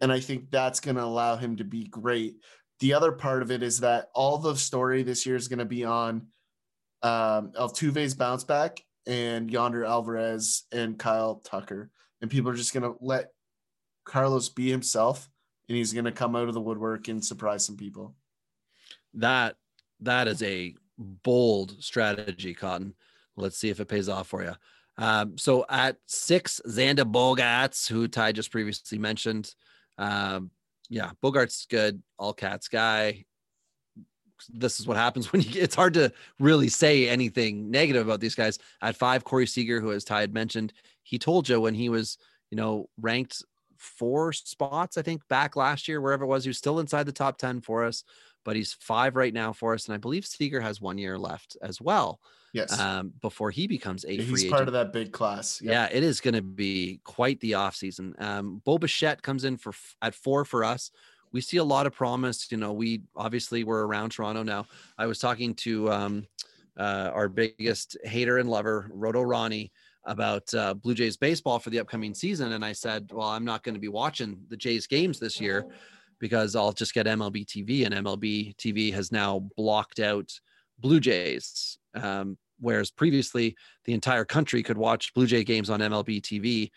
And 0.00 0.12
I 0.12 0.20
think 0.20 0.50
that's 0.50 0.80
going 0.80 0.96
to 0.96 1.04
allow 1.04 1.36
him 1.36 1.56
to 1.56 1.64
be 1.64 1.84
great. 1.84 2.36
The 2.78 2.94
other 2.94 3.12
part 3.12 3.42
of 3.42 3.50
it 3.50 3.62
is 3.62 3.80
that 3.80 4.08
all 4.14 4.38
the 4.38 4.56
story 4.56 5.02
this 5.02 5.26
year 5.26 5.36
is 5.36 5.48
going 5.48 5.58
to 5.58 5.64
be 5.64 5.84
on 5.84 6.28
um, 7.02 7.52
Altuve's 7.58 8.14
bounce 8.14 8.44
back 8.44 8.82
and 9.06 9.50
Yordan 9.50 9.86
Alvarez 9.86 10.64
and 10.72 10.98
Kyle 10.98 11.36
Tucker. 11.44 11.90
And 12.22 12.30
people 12.30 12.50
are 12.50 12.56
just 12.56 12.72
going 12.72 12.82
to 12.82 12.96
let 13.00 13.32
Carlos 14.04 14.48
be 14.48 14.70
himself 14.70 15.28
and 15.68 15.76
he's 15.76 15.92
going 15.92 16.04
to 16.04 16.12
come 16.12 16.34
out 16.34 16.48
of 16.48 16.54
the 16.54 16.60
woodwork 16.60 17.08
and 17.08 17.24
surprise 17.24 17.64
some 17.64 17.76
people. 17.76 18.14
That 19.14 19.56
that 20.00 20.28
is 20.28 20.42
a 20.42 20.74
bold 20.98 21.82
strategy, 21.82 22.54
Cotton. 22.54 22.94
Let's 23.36 23.56
see 23.56 23.70
if 23.70 23.80
it 23.80 23.88
pays 23.88 24.08
off 24.08 24.28
for 24.28 24.42
you. 24.42 24.54
Um, 25.00 25.38
so 25.38 25.64
at 25.70 25.96
six, 26.06 26.60
Xander 26.68 27.10
Bogaerts, 27.10 27.88
who 27.88 28.06
Ty 28.06 28.32
just 28.32 28.52
previously 28.52 28.98
mentioned. 28.98 29.52
Um, 29.96 30.50
yeah, 30.90 31.12
Bogaerts 31.24 31.66
good, 31.66 32.02
all 32.18 32.34
cats 32.34 32.68
guy. 32.68 33.24
This 34.50 34.78
is 34.78 34.86
what 34.86 34.98
happens 34.98 35.32
when 35.32 35.40
you. 35.40 35.62
It's 35.62 35.74
hard 35.74 35.94
to 35.94 36.12
really 36.38 36.68
say 36.68 37.08
anything 37.08 37.70
negative 37.70 38.06
about 38.06 38.20
these 38.20 38.34
guys. 38.34 38.58
At 38.82 38.94
five, 38.94 39.24
Corey 39.24 39.46
Seager, 39.46 39.80
who 39.80 39.90
as 39.90 40.04
Ty 40.04 40.20
had 40.20 40.34
mentioned, 40.34 40.74
he 41.02 41.18
told 41.18 41.48
you 41.48 41.58
when 41.62 41.74
he 41.74 41.88
was, 41.88 42.18
you 42.50 42.56
know, 42.56 42.90
ranked 43.00 43.42
four 43.78 44.34
spots, 44.34 44.98
I 44.98 45.02
think, 45.02 45.26
back 45.28 45.56
last 45.56 45.88
year, 45.88 46.02
wherever 46.02 46.24
it 46.24 46.28
was, 46.28 46.44
he 46.44 46.50
was 46.50 46.58
still 46.58 46.78
inside 46.78 47.04
the 47.04 47.12
top 47.12 47.38
ten 47.38 47.62
for 47.62 47.84
us 47.84 48.04
but 48.42 48.56
he's 48.56 48.72
five 48.72 49.16
right 49.16 49.34
now 49.34 49.52
for 49.52 49.74
us. 49.74 49.86
And 49.86 49.94
I 49.94 49.98
believe 49.98 50.24
Seager 50.24 50.62
has 50.62 50.80
one 50.80 50.96
year 50.96 51.18
left 51.18 51.58
as 51.60 51.78
well 51.78 52.20
Yes. 52.52 52.78
um, 52.78 53.12
before 53.20 53.50
he 53.50 53.66
becomes 53.66 54.04
a 54.04 54.16
he's 54.16 54.40
agent. 54.40 54.52
part 54.52 54.68
of 54.68 54.72
that 54.72 54.92
big 54.92 55.12
class. 55.12 55.60
Yep. 55.62 55.72
Yeah, 55.72 55.88
it 55.96 56.02
is 56.02 56.20
going 56.20 56.34
to 56.34 56.42
be 56.42 57.00
quite 57.04 57.38
the 57.40 57.52
offseason. 57.52 58.20
Um, 58.20 58.60
Bo 58.64 58.78
Bichette 58.78 59.22
comes 59.22 59.44
in 59.44 59.56
for 59.56 59.72
at 60.02 60.14
four 60.14 60.44
for 60.44 60.64
us. 60.64 60.90
We 61.32 61.40
see 61.40 61.58
a 61.58 61.64
lot 61.64 61.86
of 61.86 61.94
promise. 61.94 62.50
You 62.50 62.58
know, 62.58 62.72
we 62.72 63.02
obviously 63.14 63.62
we're 63.62 63.86
around 63.86 64.10
Toronto 64.10 64.42
now. 64.42 64.66
I 64.98 65.06
was 65.06 65.18
talking 65.18 65.54
to 65.56 65.90
um, 65.92 66.26
uh, 66.76 67.10
our 67.14 67.28
biggest 67.28 67.96
hater 68.04 68.38
and 68.38 68.48
lover, 68.48 68.90
Roto 68.92 69.22
Ronnie, 69.22 69.70
about 70.04 70.52
uh, 70.54 70.74
Blue 70.74 70.94
Jays 70.94 71.16
baseball 71.16 71.58
for 71.58 71.70
the 71.70 71.78
upcoming 71.78 72.14
season, 72.14 72.52
and 72.52 72.64
I 72.64 72.72
said, 72.72 73.10
"Well, 73.12 73.28
I'm 73.28 73.44
not 73.44 73.62
going 73.62 73.74
to 73.74 73.80
be 73.80 73.88
watching 73.88 74.40
the 74.48 74.56
Jays 74.56 74.86
games 74.86 75.20
this 75.20 75.40
year 75.40 75.66
because 76.18 76.56
I'll 76.56 76.72
just 76.72 76.94
get 76.94 77.06
MLB 77.06 77.46
TV, 77.46 77.86
and 77.86 77.94
MLB 77.94 78.56
TV 78.56 78.92
has 78.92 79.12
now 79.12 79.46
blocked 79.56 80.00
out 80.00 80.32
Blue 80.78 81.00
Jays." 81.00 81.78
Um, 81.94 82.38
whereas 82.58 82.90
previously 82.90 83.56
the 83.84 83.94
entire 83.94 84.24
country 84.24 84.62
could 84.62 84.78
watch 84.78 85.14
Blue 85.14 85.26
Jay 85.26 85.44
games 85.44 85.70
on 85.70 85.80
MLB 85.80 86.20
TV, 86.20 86.70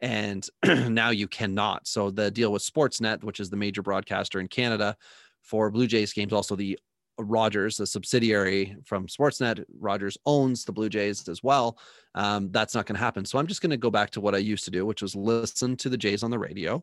and 0.00 0.46
now 0.92 1.10
you 1.10 1.28
cannot. 1.28 1.86
So 1.86 2.10
the 2.10 2.30
deal 2.30 2.52
with 2.52 2.62
Sportsnet, 2.62 3.24
which 3.24 3.40
is 3.40 3.50
the 3.50 3.56
major 3.56 3.82
broadcaster 3.82 4.40
in 4.40 4.48
Canada 4.48 4.96
for 5.42 5.70
Blue 5.70 5.86
Jays 5.86 6.12
games, 6.12 6.32
also 6.32 6.56
the 6.56 6.78
Rogers, 7.18 7.76
the 7.76 7.86
subsidiary 7.86 8.76
from 8.84 9.06
Sportsnet, 9.06 9.64
Rogers 9.78 10.16
owns 10.24 10.64
the 10.64 10.72
Blue 10.72 10.88
Jays 10.88 11.28
as 11.28 11.42
well. 11.42 11.78
Um, 12.14 12.50
that's 12.50 12.74
not 12.74 12.86
going 12.86 12.96
to 12.96 13.00
happen. 13.04 13.24
So 13.24 13.38
I'm 13.38 13.46
just 13.46 13.60
going 13.60 13.70
to 13.70 13.76
go 13.76 13.90
back 13.90 14.10
to 14.10 14.20
what 14.20 14.34
I 14.34 14.38
used 14.38 14.64
to 14.64 14.70
do, 14.70 14.86
which 14.86 15.02
was 15.02 15.14
listen 15.14 15.76
to 15.78 15.88
the 15.88 15.98
Jays 15.98 16.22
on 16.22 16.30
the 16.30 16.38
radio 16.38 16.82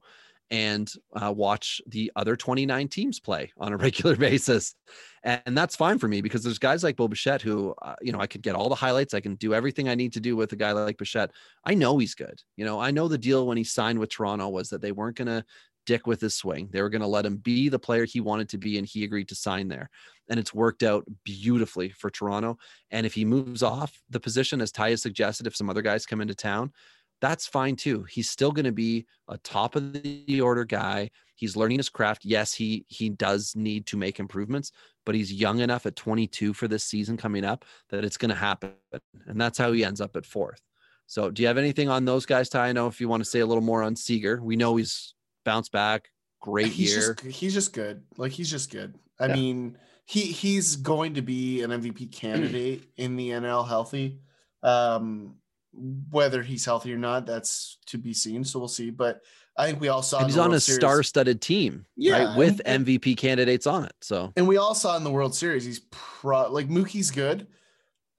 and 0.50 0.92
uh, 1.22 1.32
watch 1.32 1.82
the 1.88 2.12
other 2.16 2.36
29 2.36 2.88
teams 2.88 3.20
play 3.20 3.52
on 3.58 3.74
a 3.74 3.78
regular 3.88 4.16
basis. 4.16 4.76
And 5.24 5.58
that's 5.58 5.76
fine 5.76 6.00
for 6.00 6.08
me 6.08 6.22
because 6.22 6.44
there's 6.44 6.60
guys 6.60 6.84
like 6.84 6.96
Bo 6.96 7.08
Bichette 7.08 7.42
who, 7.42 7.76
uh, 7.82 7.96
you 8.02 8.14
know, 8.14 8.22
I 8.22 8.28
could 8.28 8.42
get 8.42 8.56
all 8.56 8.70
the 8.70 8.76
highlights. 8.76 9.14
I 9.14 9.20
can 9.20 9.36
do 9.36 9.54
everything 9.54 9.90
I 9.90 9.96
need 9.96 10.14
to 10.14 10.22
do 10.22 10.36
with 10.36 10.54
a 10.54 10.56
guy 10.56 10.72
like 10.72 10.98
Bichette. 10.98 11.32
I 11.66 11.74
know 11.74 11.98
he's 11.98 12.16
good. 12.16 12.42
You 12.56 12.64
know, 12.64 12.80
I 12.80 12.92
know 12.92 13.08
the 13.08 13.18
deal 13.18 13.46
when 13.46 13.58
he 13.58 13.64
signed 13.64 14.00
with 14.00 14.10
Toronto 14.10 14.48
was 14.48 14.70
that 14.70 14.82
they 14.82 14.94
weren't 14.94 15.18
going 15.18 15.28
to 15.28 15.44
dick 15.88 16.06
with 16.06 16.22
his 16.22 16.36
swing. 16.36 16.70
They 16.72 16.82
were 16.82 16.90
going 16.90 17.02
to 17.02 17.08
let 17.08 17.26
him 17.26 17.38
be 17.38 17.70
the 17.70 17.80
player 17.80 18.06
he 18.06 18.20
wanted 18.20 18.50
to 18.50 18.58
be, 18.58 18.78
and 18.78 18.86
he 18.86 19.04
agreed 19.04 19.30
to 19.30 19.36
sign 19.36 19.70
there. 19.70 19.90
And 20.30 20.40
it's 20.40 20.54
worked 20.54 20.84
out 20.84 21.06
beautifully 21.24 21.90
for 21.90 22.12
Toronto. 22.12 22.58
And 22.92 23.06
if 23.06 23.14
he 23.14 23.26
moves 23.26 23.64
off 23.64 24.00
the 24.10 24.20
position, 24.20 24.62
as 24.62 24.72
Ty 24.72 24.92
has 24.92 25.02
suggested, 25.02 25.48
if 25.48 25.56
some 25.56 25.70
other 25.70 25.82
guys 25.82 26.06
come 26.06 26.22
into 26.22 26.36
town, 26.36 26.72
that's 27.22 27.48
fine 27.48 27.76
too. 27.76 28.04
He's 28.04 28.30
still 28.30 28.52
going 28.52 28.66
to 28.66 28.72
be 28.72 29.06
a 29.28 29.38
top 29.40 29.76
of 29.76 29.94
the 29.94 30.42
order 30.42 30.66
guy. 30.66 31.10
He's 31.36 31.56
learning 31.56 31.78
his 31.78 31.90
craft. 31.90 32.26
Yes, 32.26 32.54
he 32.54 32.86
he 32.88 33.10
does 33.10 33.56
need 33.56 33.86
to 33.88 33.98
make 33.98 34.20
improvements, 34.20 34.72
but 35.06 35.16
he's 35.16 35.32
young 35.32 35.60
enough 35.60 35.86
at 35.86 35.96
22 35.96 36.54
for 36.54 36.68
this 36.68 36.84
season 36.84 37.18
coming 37.18 37.46
up 37.46 37.66
that 37.90 38.04
it's 38.04 38.18
going 38.18 38.30
to 38.30 38.36
happen. 38.36 38.74
And 39.28 39.40
that's 39.40 39.58
how 39.58 39.72
he 39.72 39.84
ends 39.86 40.02
up 40.02 40.16
at 40.16 40.26
fourth. 40.26 40.62
So, 41.06 41.32
do 41.32 41.42
you 41.42 41.48
have 41.48 41.58
anything 41.58 41.90
on 41.90 42.06
those 42.06 42.26
guys, 42.26 42.50
Ty? 42.50 42.68
I 42.70 42.72
know 42.74 42.88
if 42.88 43.00
you 43.00 43.08
want 43.08 43.22
to 43.24 43.30
say 43.30 43.40
a 43.40 43.46
little 43.46 43.64
more 43.64 43.84
on 43.84 43.96
Seager, 43.96 44.42
we 44.42 44.56
know 44.56 44.76
he's 44.76 45.14
bounced 45.46 45.72
back, 45.72 46.10
great 46.42 46.68
he's 46.68 46.92
year. 46.96 47.14
just 47.14 47.22
he's 47.38 47.54
just 47.54 47.74
good. 47.74 48.04
Like 48.18 48.32
he's 48.32 48.50
just 48.52 48.72
good. 48.72 48.96
I 49.20 49.28
Yeah. 49.28 49.36
mean, 49.36 49.78
he 50.06 50.22
he's 50.22 50.76
going 50.76 51.14
to 51.16 51.22
be 51.22 51.62
an 51.62 51.72
MVP 51.72 52.12
candidate 52.12 52.84
in 52.98 53.16
the 53.16 53.30
NL 53.30 53.68
healthy. 53.68 54.20
Um, 54.64 55.36
whether 55.78 56.42
he's 56.42 56.66
healthy 56.66 56.94
or 56.94 56.98
not, 56.98 57.26
that's 57.26 57.78
to 57.88 57.98
be 57.98 58.14
seen. 58.14 58.44
So 58.44 58.60
we'll 58.60 58.68
see. 58.68 58.90
But 58.90 59.22
I 59.58 59.66
think 59.68 59.80
we 59.82 59.88
all 59.88 60.02
saw 60.04 60.24
he's 60.26 60.38
on 60.38 60.50
World 60.50 60.56
a 60.56 60.60
Series- 60.60 60.80
star-studded 60.80 61.42
team, 61.42 61.86
Yeah, 61.96 62.26
right? 62.26 62.38
With 62.38 62.62
MVP 62.66 63.18
candidates 63.18 63.66
on 63.68 63.86
it. 63.86 63.94
So 64.02 64.32
And 64.36 64.48
we 64.48 64.58
all 64.58 64.76
saw 64.76 64.98
in 64.98 65.04
the 65.04 65.12
World 65.12 65.36
Series, 65.36 65.66
he's 65.66 65.82
pro 65.92 66.52
like 66.52 66.68
Mookie's 66.68 67.12
good. 67.12 67.48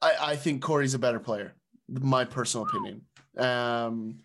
I, 0.01 0.13
I 0.21 0.37
think 0.37 0.63
Corey's 0.63 0.95
a 0.95 0.99
better 0.99 1.19
player, 1.21 1.55
my 1.89 2.25
personal 2.25 2.67
opinion. 2.67 3.03
Um, 3.37 4.19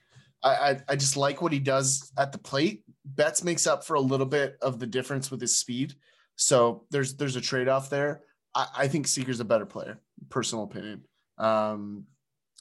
I, 0.43 0.49
I, 0.49 0.81
I 0.89 0.95
just 0.95 1.17
like 1.17 1.41
what 1.41 1.51
he 1.51 1.59
does 1.59 2.11
at 2.17 2.31
the 2.31 2.37
plate. 2.37 2.83
Betts 3.05 3.43
makes 3.43 3.65
up 3.67 3.83
for 3.85 3.95
a 3.95 3.99
little 4.01 4.25
bit 4.25 4.57
of 4.61 4.79
the 4.79 4.87
difference 4.87 5.29
with 5.31 5.41
his 5.41 5.57
speed. 5.57 5.93
So 6.35 6.85
there's 6.89 7.15
there's 7.15 7.35
a 7.35 7.41
trade-off 7.41 7.89
there. 7.89 8.21
I, 8.55 8.67
I 8.77 8.87
think 8.87 9.07
Seager's 9.07 9.39
a 9.39 9.45
better 9.45 9.65
player, 9.65 9.99
personal 10.29 10.63
opinion. 10.63 11.05
Um, 11.37 12.05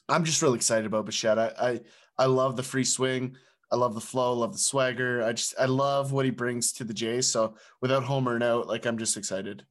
I'm 0.09 0.23
just 0.23 0.41
really 0.41 0.57
excited 0.57 0.85
about 0.85 1.05
Bichette. 1.05 1.39
I, 1.39 1.51
I 1.59 1.81
I 2.17 2.25
love 2.25 2.55
the 2.55 2.63
free 2.63 2.83
swing. 2.83 3.35
I 3.71 3.75
love 3.75 3.95
the 3.95 4.01
flow, 4.01 4.33
love 4.33 4.53
the 4.53 4.59
swagger. 4.59 5.23
I 5.23 5.33
just 5.33 5.55
I 5.59 5.65
love 5.65 6.11
what 6.11 6.25
he 6.25 6.31
brings 6.31 6.73
to 6.73 6.83
the 6.83 6.93
Jays. 6.93 7.27
So 7.27 7.55
without 7.81 8.03
homering 8.03 8.43
out, 8.43 8.67
like 8.67 8.85
I'm 8.85 8.97
just 8.97 9.17
excited. 9.17 9.65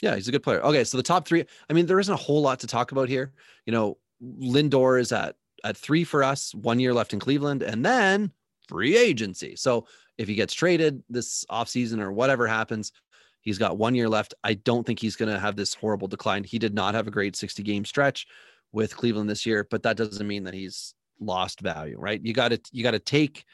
Yeah, 0.00 0.14
he's 0.14 0.28
a 0.28 0.32
good 0.32 0.42
player. 0.42 0.60
Okay, 0.62 0.84
so 0.84 0.96
the 0.96 1.02
top 1.02 1.26
three. 1.26 1.44
I 1.68 1.72
mean, 1.72 1.86
there 1.86 2.00
isn't 2.00 2.12
a 2.12 2.16
whole 2.16 2.42
lot 2.42 2.60
to 2.60 2.66
talk 2.66 2.92
about 2.92 3.08
here. 3.08 3.32
You 3.66 3.72
know, 3.72 3.98
Lindor 4.22 5.00
is 5.00 5.12
at 5.12 5.36
at 5.64 5.76
three 5.76 6.04
for 6.04 6.22
us, 6.22 6.54
one 6.54 6.80
year 6.80 6.94
left 6.94 7.12
in 7.12 7.20
Cleveland, 7.20 7.62
and 7.62 7.84
then 7.84 8.32
free 8.68 8.96
agency. 8.96 9.56
So 9.56 9.86
if 10.18 10.28
he 10.28 10.34
gets 10.34 10.54
traded 10.54 11.02
this 11.08 11.44
offseason 11.50 12.00
or 12.00 12.12
whatever 12.12 12.46
happens, 12.46 12.92
he's 13.40 13.58
got 13.58 13.78
one 13.78 13.94
year 13.94 14.08
left. 14.08 14.34
I 14.44 14.54
don't 14.54 14.86
think 14.86 15.00
he's 15.00 15.16
going 15.16 15.32
to 15.32 15.38
have 15.38 15.56
this 15.56 15.74
horrible 15.74 16.08
decline. 16.08 16.44
He 16.44 16.58
did 16.58 16.74
not 16.74 16.94
have 16.94 17.06
a 17.06 17.12
great 17.12 17.36
60 17.36 17.62
game 17.62 17.84
stretch 17.84 18.26
with 18.72 18.96
Cleveland 18.96 19.30
this 19.30 19.46
year, 19.46 19.66
but 19.70 19.82
that 19.82 19.96
doesn't 19.96 20.26
mean 20.26 20.44
that 20.44 20.54
he's 20.54 20.94
lost 21.20 21.60
value, 21.60 21.98
right? 21.98 22.20
You 22.22 22.32
got 22.32 22.48
to 22.48 22.60
you 22.72 22.82
got 22.82 22.92
to 22.92 22.98
take 22.98 23.44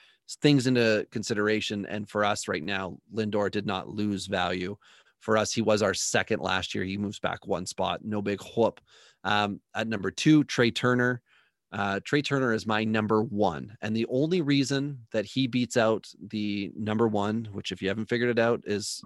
things 0.40 0.66
into 0.66 1.06
consideration. 1.10 1.86
And 1.86 2.08
for 2.08 2.24
us 2.24 2.48
right 2.48 2.62
now, 2.62 2.98
Lindor 3.14 3.50
did 3.50 3.66
not 3.66 3.88
lose 3.88 4.26
value 4.26 4.76
For 5.24 5.38
us, 5.38 5.52
he 5.52 5.62
was 5.62 5.80
our 5.80 5.94
second 5.94 6.40
last 6.40 6.74
year. 6.74 6.84
He 6.84 6.98
moves 6.98 7.18
back 7.18 7.46
one 7.46 7.64
spot. 7.64 8.04
No 8.04 8.20
big 8.20 8.40
whoop. 8.42 8.78
Um, 9.24 9.60
at 9.74 9.88
number 9.88 10.10
two, 10.10 10.44
Trey 10.44 10.70
Turner. 10.70 11.22
Uh, 11.72 11.98
Trey 12.04 12.20
Turner 12.20 12.52
is 12.52 12.66
my 12.66 12.84
number 12.84 13.22
one. 13.22 13.74
And 13.80 13.96
the 13.96 14.06
only 14.10 14.42
reason 14.42 14.98
that 15.12 15.24
he 15.24 15.46
beats 15.46 15.78
out 15.78 16.06
the 16.28 16.70
number 16.76 17.08
one, 17.08 17.48
which, 17.52 17.72
if 17.72 17.80
you 17.80 17.88
haven't 17.88 18.10
figured 18.10 18.28
it 18.30 18.38
out, 18.38 18.62
is. 18.66 19.00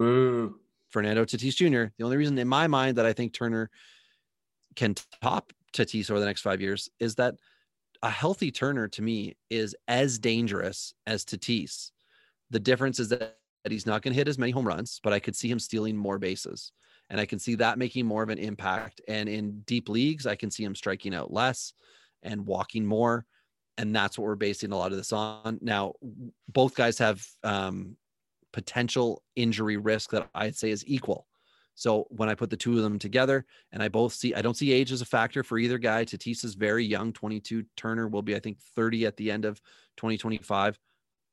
Fernando 0.89 1.23
Tatis 1.23 1.55
Jr. 1.55 1.93
The 1.97 2.03
only 2.03 2.17
reason 2.17 2.37
in 2.37 2.47
my 2.49 2.67
mind 2.67 2.97
that 2.97 3.05
I 3.05 3.13
think 3.13 3.31
Turner 3.33 3.69
can 4.75 4.95
top 5.21 5.53
Tatis 5.73 6.09
over 6.09 6.19
the 6.19 6.25
next 6.25 6.41
five 6.41 6.61
years 6.61 6.89
is 6.99 7.15
that 7.15 7.35
a 8.01 8.09
healthy 8.09 8.51
Turner 8.51 8.87
to 8.87 9.01
me 9.01 9.35
is 9.49 9.75
as 9.87 10.19
dangerous 10.19 10.93
as 11.05 11.25
Tatis. 11.25 11.91
The 12.49 12.59
difference 12.59 12.99
is 12.99 13.09
that 13.09 13.37
he's 13.69 13.85
not 13.85 14.01
going 14.01 14.13
to 14.13 14.17
hit 14.17 14.27
as 14.27 14.37
many 14.37 14.51
home 14.51 14.67
runs, 14.67 14.99
but 15.03 15.13
I 15.13 15.19
could 15.19 15.35
see 15.35 15.49
him 15.49 15.59
stealing 15.59 15.97
more 15.97 16.17
bases. 16.17 16.71
And 17.09 17.19
I 17.19 17.25
can 17.25 17.39
see 17.39 17.55
that 17.55 17.77
making 17.77 18.05
more 18.05 18.23
of 18.23 18.29
an 18.29 18.37
impact. 18.37 19.01
And 19.07 19.27
in 19.27 19.61
deep 19.61 19.89
leagues, 19.89 20.27
I 20.27 20.35
can 20.35 20.51
see 20.51 20.63
him 20.63 20.75
striking 20.75 21.15
out 21.15 21.33
less 21.33 21.73
and 22.23 22.45
walking 22.45 22.85
more. 22.85 23.25
And 23.77 23.95
that's 23.95 24.17
what 24.17 24.25
we're 24.25 24.35
basing 24.35 24.71
a 24.71 24.77
lot 24.77 24.91
of 24.91 24.97
this 24.97 25.11
on. 25.11 25.57
Now, 25.61 25.93
both 26.47 26.75
guys 26.75 26.97
have 26.99 27.25
um, 27.43 27.95
potential 28.53 29.23
injury 29.35 29.77
risk 29.77 30.11
that 30.11 30.29
I'd 30.35 30.55
say 30.55 30.69
is 30.69 30.83
equal. 30.85 31.27
So 31.79 32.07
when 32.09 32.27
I 32.27 32.35
put 32.35 32.49
the 32.49 32.57
two 32.57 32.75
of 32.75 32.83
them 32.83 32.99
together, 32.99 33.45
and 33.71 33.81
I 33.81 33.87
both 33.87 34.11
see, 34.11 34.33
I 34.35 34.41
don't 34.41 34.57
see 34.57 34.73
age 34.73 34.91
as 34.91 35.01
a 35.01 35.05
factor 35.05 35.45
for 35.45 35.57
either 35.57 35.77
guy. 35.77 36.03
Tatis 36.03 36.43
is 36.43 36.55
very 36.55 36.83
young, 36.83 37.13
22. 37.13 37.63
Turner 37.77 38.09
will 38.09 38.21
be, 38.21 38.35
I 38.35 38.39
think, 38.39 38.59
30 38.75 39.05
at 39.05 39.15
the 39.15 39.31
end 39.31 39.45
of 39.45 39.61
2025. 39.95 40.77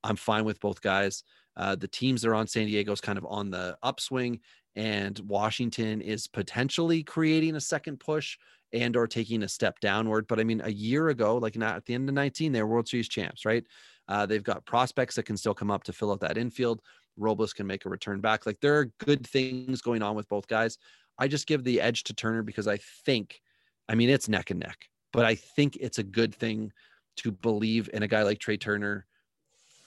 I'm 0.05 0.14
fine 0.14 0.44
with 0.44 0.60
both 0.60 0.81
guys. 0.81 1.24
Uh, 1.56 1.74
the 1.74 1.89
teams 1.89 2.23
that 2.23 2.28
are 2.28 2.36
on 2.36 2.47
San 2.47 2.66
Diego's 2.66 3.01
kind 3.01 3.18
of 3.18 3.27
on 3.28 3.51
the 3.51 3.77
upswing, 3.82 4.39
and 4.77 5.18
Washington 5.27 6.01
is 6.01 6.28
potentially 6.28 7.02
creating 7.02 7.56
a 7.56 7.60
second 7.60 7.98
push 7.98 8.39
and 8.73 8.97
or 8.97 9.09
taking 9.09 9.43
a 9.43 9.48
step 9.48 9.81
downward. 9.81 10.28
But 10.28 10.39
I 10.39 10.44
mean, 10.44 10.60
a 10.62 10.70
year 10.70 11.09
ago, 11.09 11.39
like 11.39 11.56
not 11.56 11.74
at 11.74 11.86
the 11.86 11.94
end 11.94 12.09
of 12.09 12.14
19, 12.14 12.52
they 12.52 12.62
were 12.62 12.68
World 12.68 12.86
Series 12.86 13.09
champs, 13.09 13.44
right? 13.44 13.64
Uh, 14.06 14.27
they've 14.27 14.44
got 14.44 14.64
prospects 14.64 15.16
that 15.16 15.24
can 15.24 15.36
still 15.36 15.55
come 15.55 15.73
up 15.73 15.82
to 15.85 15.93
fill 15.93 16.12
out 16.12 16.20
that 16.20 16.39
infield. 16.39 16.82
Robles 17.17 17.53
can 17.53 17.67
make 17.67 17.85
a 17.85 17.89
return 17.89 18.21
back. 18.21 18.47
Like 18.47 18.61
there 18.61 18.79
are 18.79 18.93
good 18.99 19.27
things 19.27 19.81
going 19.81 20.03
on 20.03 20.17
with 20.17 20.29
both 20.29 20.47
guys. 20.47 20.79
I 21.19 21.29
just 21.29 21.47
give 21.47 21.65
the 21.65 21.81
edge 21.81 22.05
to 22.05 22.15
Turner 22.15 22.43
because 22.43 22.69
I 22.69 22.79
think, 23.05 23.41
I 23.89 23.95
mean, 23.95 24.11
it's 24.11 24.29
neck 24.29 24.51
and 24.51 24.61
neck, 24.61 24.89
but 25.13 25.25
I 25.25 25.35
think 25.35 25.77
it's 25.77 25.99
a 25.99 26.03
good 26.03 26.35
thing 26.35 26.73
to 27.19 27.33
believe 27.33 27.89
in 27.93 28.03
a 28.03 28.09
guy 28.09 28.23
like 28.23 28.39
Trey 28.39 28.57
Turner 28.57 29.07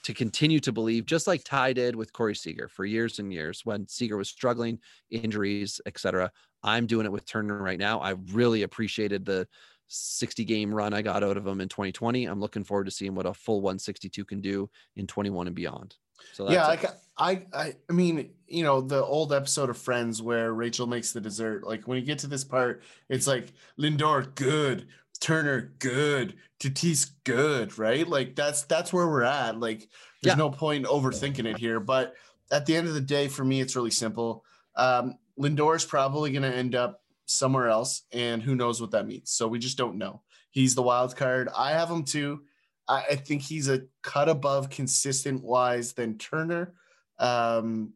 to 0.02 0.14
continue 0.14 0.60
to 0.60 0.72
believe, 0.72 1.04
just 1.06 1.26
like 1.26 1.44
Ty 1.44 1.74
did 1.74 1.94
with 1.94 2.12
Corey 2.12 2.34
Seager 2.34 2.68
for 2.68 2.84
years 2.84 3.18
and 3.18 3.32
years 3.32 3.60
when 3.64 3.86
Seager 3.86 4.16
was 4.16 4.28
struggling, 4.28 4.78
injuries, 5.10 5.80
etc. 5.86 6.32
I'm 6.62 6.86
doing 6.86 7.06
it 7.06 7.12
with 7.12 7.26
Turner 7.26 7.62
right 7.62 7.78
now. 7.78 8.00
I 8.00 8.14
really 8.32 8.62
appreciated 8.62 9.24
the 9.24 9.46
60 9.92 10.44
game 10.44 10.72
run 10.72 10.94
I 10.94 11.02
got 11.02 11.24
out 11.24 11.36
of 11.36 11.46
him 11.46 11.60
in 11.60 11.68
2020. 11.68 12.24
I'm 12.26 12.40
looking 12.40 12.64
forward 12.64 12.84
to 12.84 12.90
seeing 12.90 13.14
what 13.14 13.26
a 13.26 13.34
full 13.34 13.60
162 13.60 14.24
can 14.24 14.40
do 14.40 14.70
in 14.96 15.06
21 15.06 15.48
and 15.48 15.56
beyond. 15.56 15.96
So 16.32 16.44
that's 16.44 16.54
yeah, 16.54 16.66
like 16.66 16.84
I, 17.18 17.42
I, 17.52 17.74
I 17.88 17.92
mean, 17.92 18.30
you 18.46 18.62
know, 18.62 18.80
the 18.80 19.02
old 19.04 19.32
episode 19.32 19.68
of 19.70 19.76
Friends 19.76 20.22
where 20.22 20.52
Rachel 20.52 20.86
makes 20.86 21.12
the 21.12 21.20
dessert. 21.20 21.66
Like 21.66 21.88
when 21.88 21.98
you 21.98 22.04
get 22.04 22.20
to 22.20 22.26
this 22.26 22.44
part, 22.44 22.82
it's 23.08 23.26
like 23.26 23.52
Lindor 23.78 24.34
good, 24.34 24.86
Turner 25.18 25.72
good, 25.78 26.34
Tatis 26.60 27.10
good, 27.24 27.78
right? 27.78 28.06
Like 28.06 28.36
that's 28.36 28.62
that's 28.62 28.92
where 28.92 29.08
we're 29.08 29.22
at. 29.22 29.58
Like 29.58 29.88
there's 30.22 30.34
Yeah. 30.34 30.38
no 30.38 30.50
point 30.50 30.86
overthinking 30.86 31.46
it 31.46 31.58
here. 31.58 31.80
But 31.80 32.14
at 32.52 32.66
the 32.66 32.76
end 32.76 32.86
of 32.86 32.94
the 32.94 33.00
day, 33.00 33.28
for 33.28 33.44
me, 33.44 33.60
it's 33.60 33.74
really 33.76 33.90
simple. 33.90 34.44
Um, 34.76 35.14
Lindor 35.38 35.74
is 35.76 35.84
probably 35.84 36.32
going 36.32 36.42
to 36.42 36.54
end 36.54 36.74
up 36.74 37.02
somewhere 37.30 37.68
else, 37.68 38.02
and 38.12 38.42
who 38.42 38.54
knows 38.54 38.80
what 38.80 38.90
that 38.92 39.06
means. 39.06 39.30
So 39.30 39.48
we 39.48 39.58
just 39.58 39.78
don't 39.78 39.98
know. 39.98 40.22
He's 40.50 40.74
the 40.74 40.82
wild 40.82 41.16
card. 41.16 41.48
I 41.56 41.72
have 41.72 41.90
him 41.90 42.04
too. 42.04 42.42
I, 42.88 43.04
I 43.10 43.16
think 43.16 43.42
he's 43.42 43.68
a 43.68 43.82
cut 44.02 44.28
above 44.28 44.70
consistent 44.70 45.42
wise 45.42 45.92
than 45.92 46.18
Turner. 46.18 46.74
Um, 47.18 47.92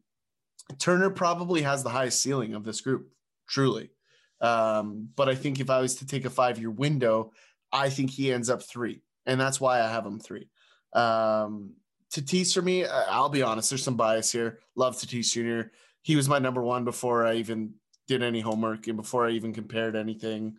Turner 0.79 1.09
probably 1.09 1.61
has 1.61 1.83
the 1.83 1.89
highest 1.89 2.21
ceiling 2.21 2.55
of 2.55 2.63
this 2.63 2.81
group, 2.81 3.09
truly. 3.47 3.91
Um, 4.41 5.09
but 5.15 5.29
I 5.29 5.35
think 5.35 5.59
if 5.59 5.69
I 5.69 5.81
was 5.81 5.95
to 5.95 6.07
take 6.07 6.25
a 6.25 6.29
five 6.29 6.59
year 6.59 6.71
window, 6.71 7.31
I 7.71 7.89
think 7.89 8.09
he 8.09 8.31
ends 8.31 8.49
up 8.49 8.63
three, 8.63 9.01
and 9.25 9.39
that's 9.39 9.59
why 9.59 9.81
I 9.81 9.87
have 9.87 10.05
him 10.05 10.19
three. 10.19 10.49
Um, 10.93 11.73
Tatis 12.13 12.53
for 12.53 12.61
me, 12.61 12.85
I'll 12.85 13.29
be 13.29 13.41
honest, 13.41 13.69
there's 13.69 13.83
some 13.83 13.97
bias 13.97 14.31
here. 14.31 14.59
Love 14.75 14.95
Tatis 14.95 15.31
Jr. 15.31 15.69
He 16.01 16.15
was 16.15 16.29
my 16.29 16.39
number 16.39 16.63
one 16.63 16.85
before 16.85 17.25
I 17.25 17.35
even 17.35 17.73
did 18.07 18.23
any 18.23 18.41
homework 18.41 18.87
and 18.87 18.97
before 18.97 19.27
I 19.27 19.31
even 19.31 19.53
compared 19.53 19.95
anything. 19.95 20.57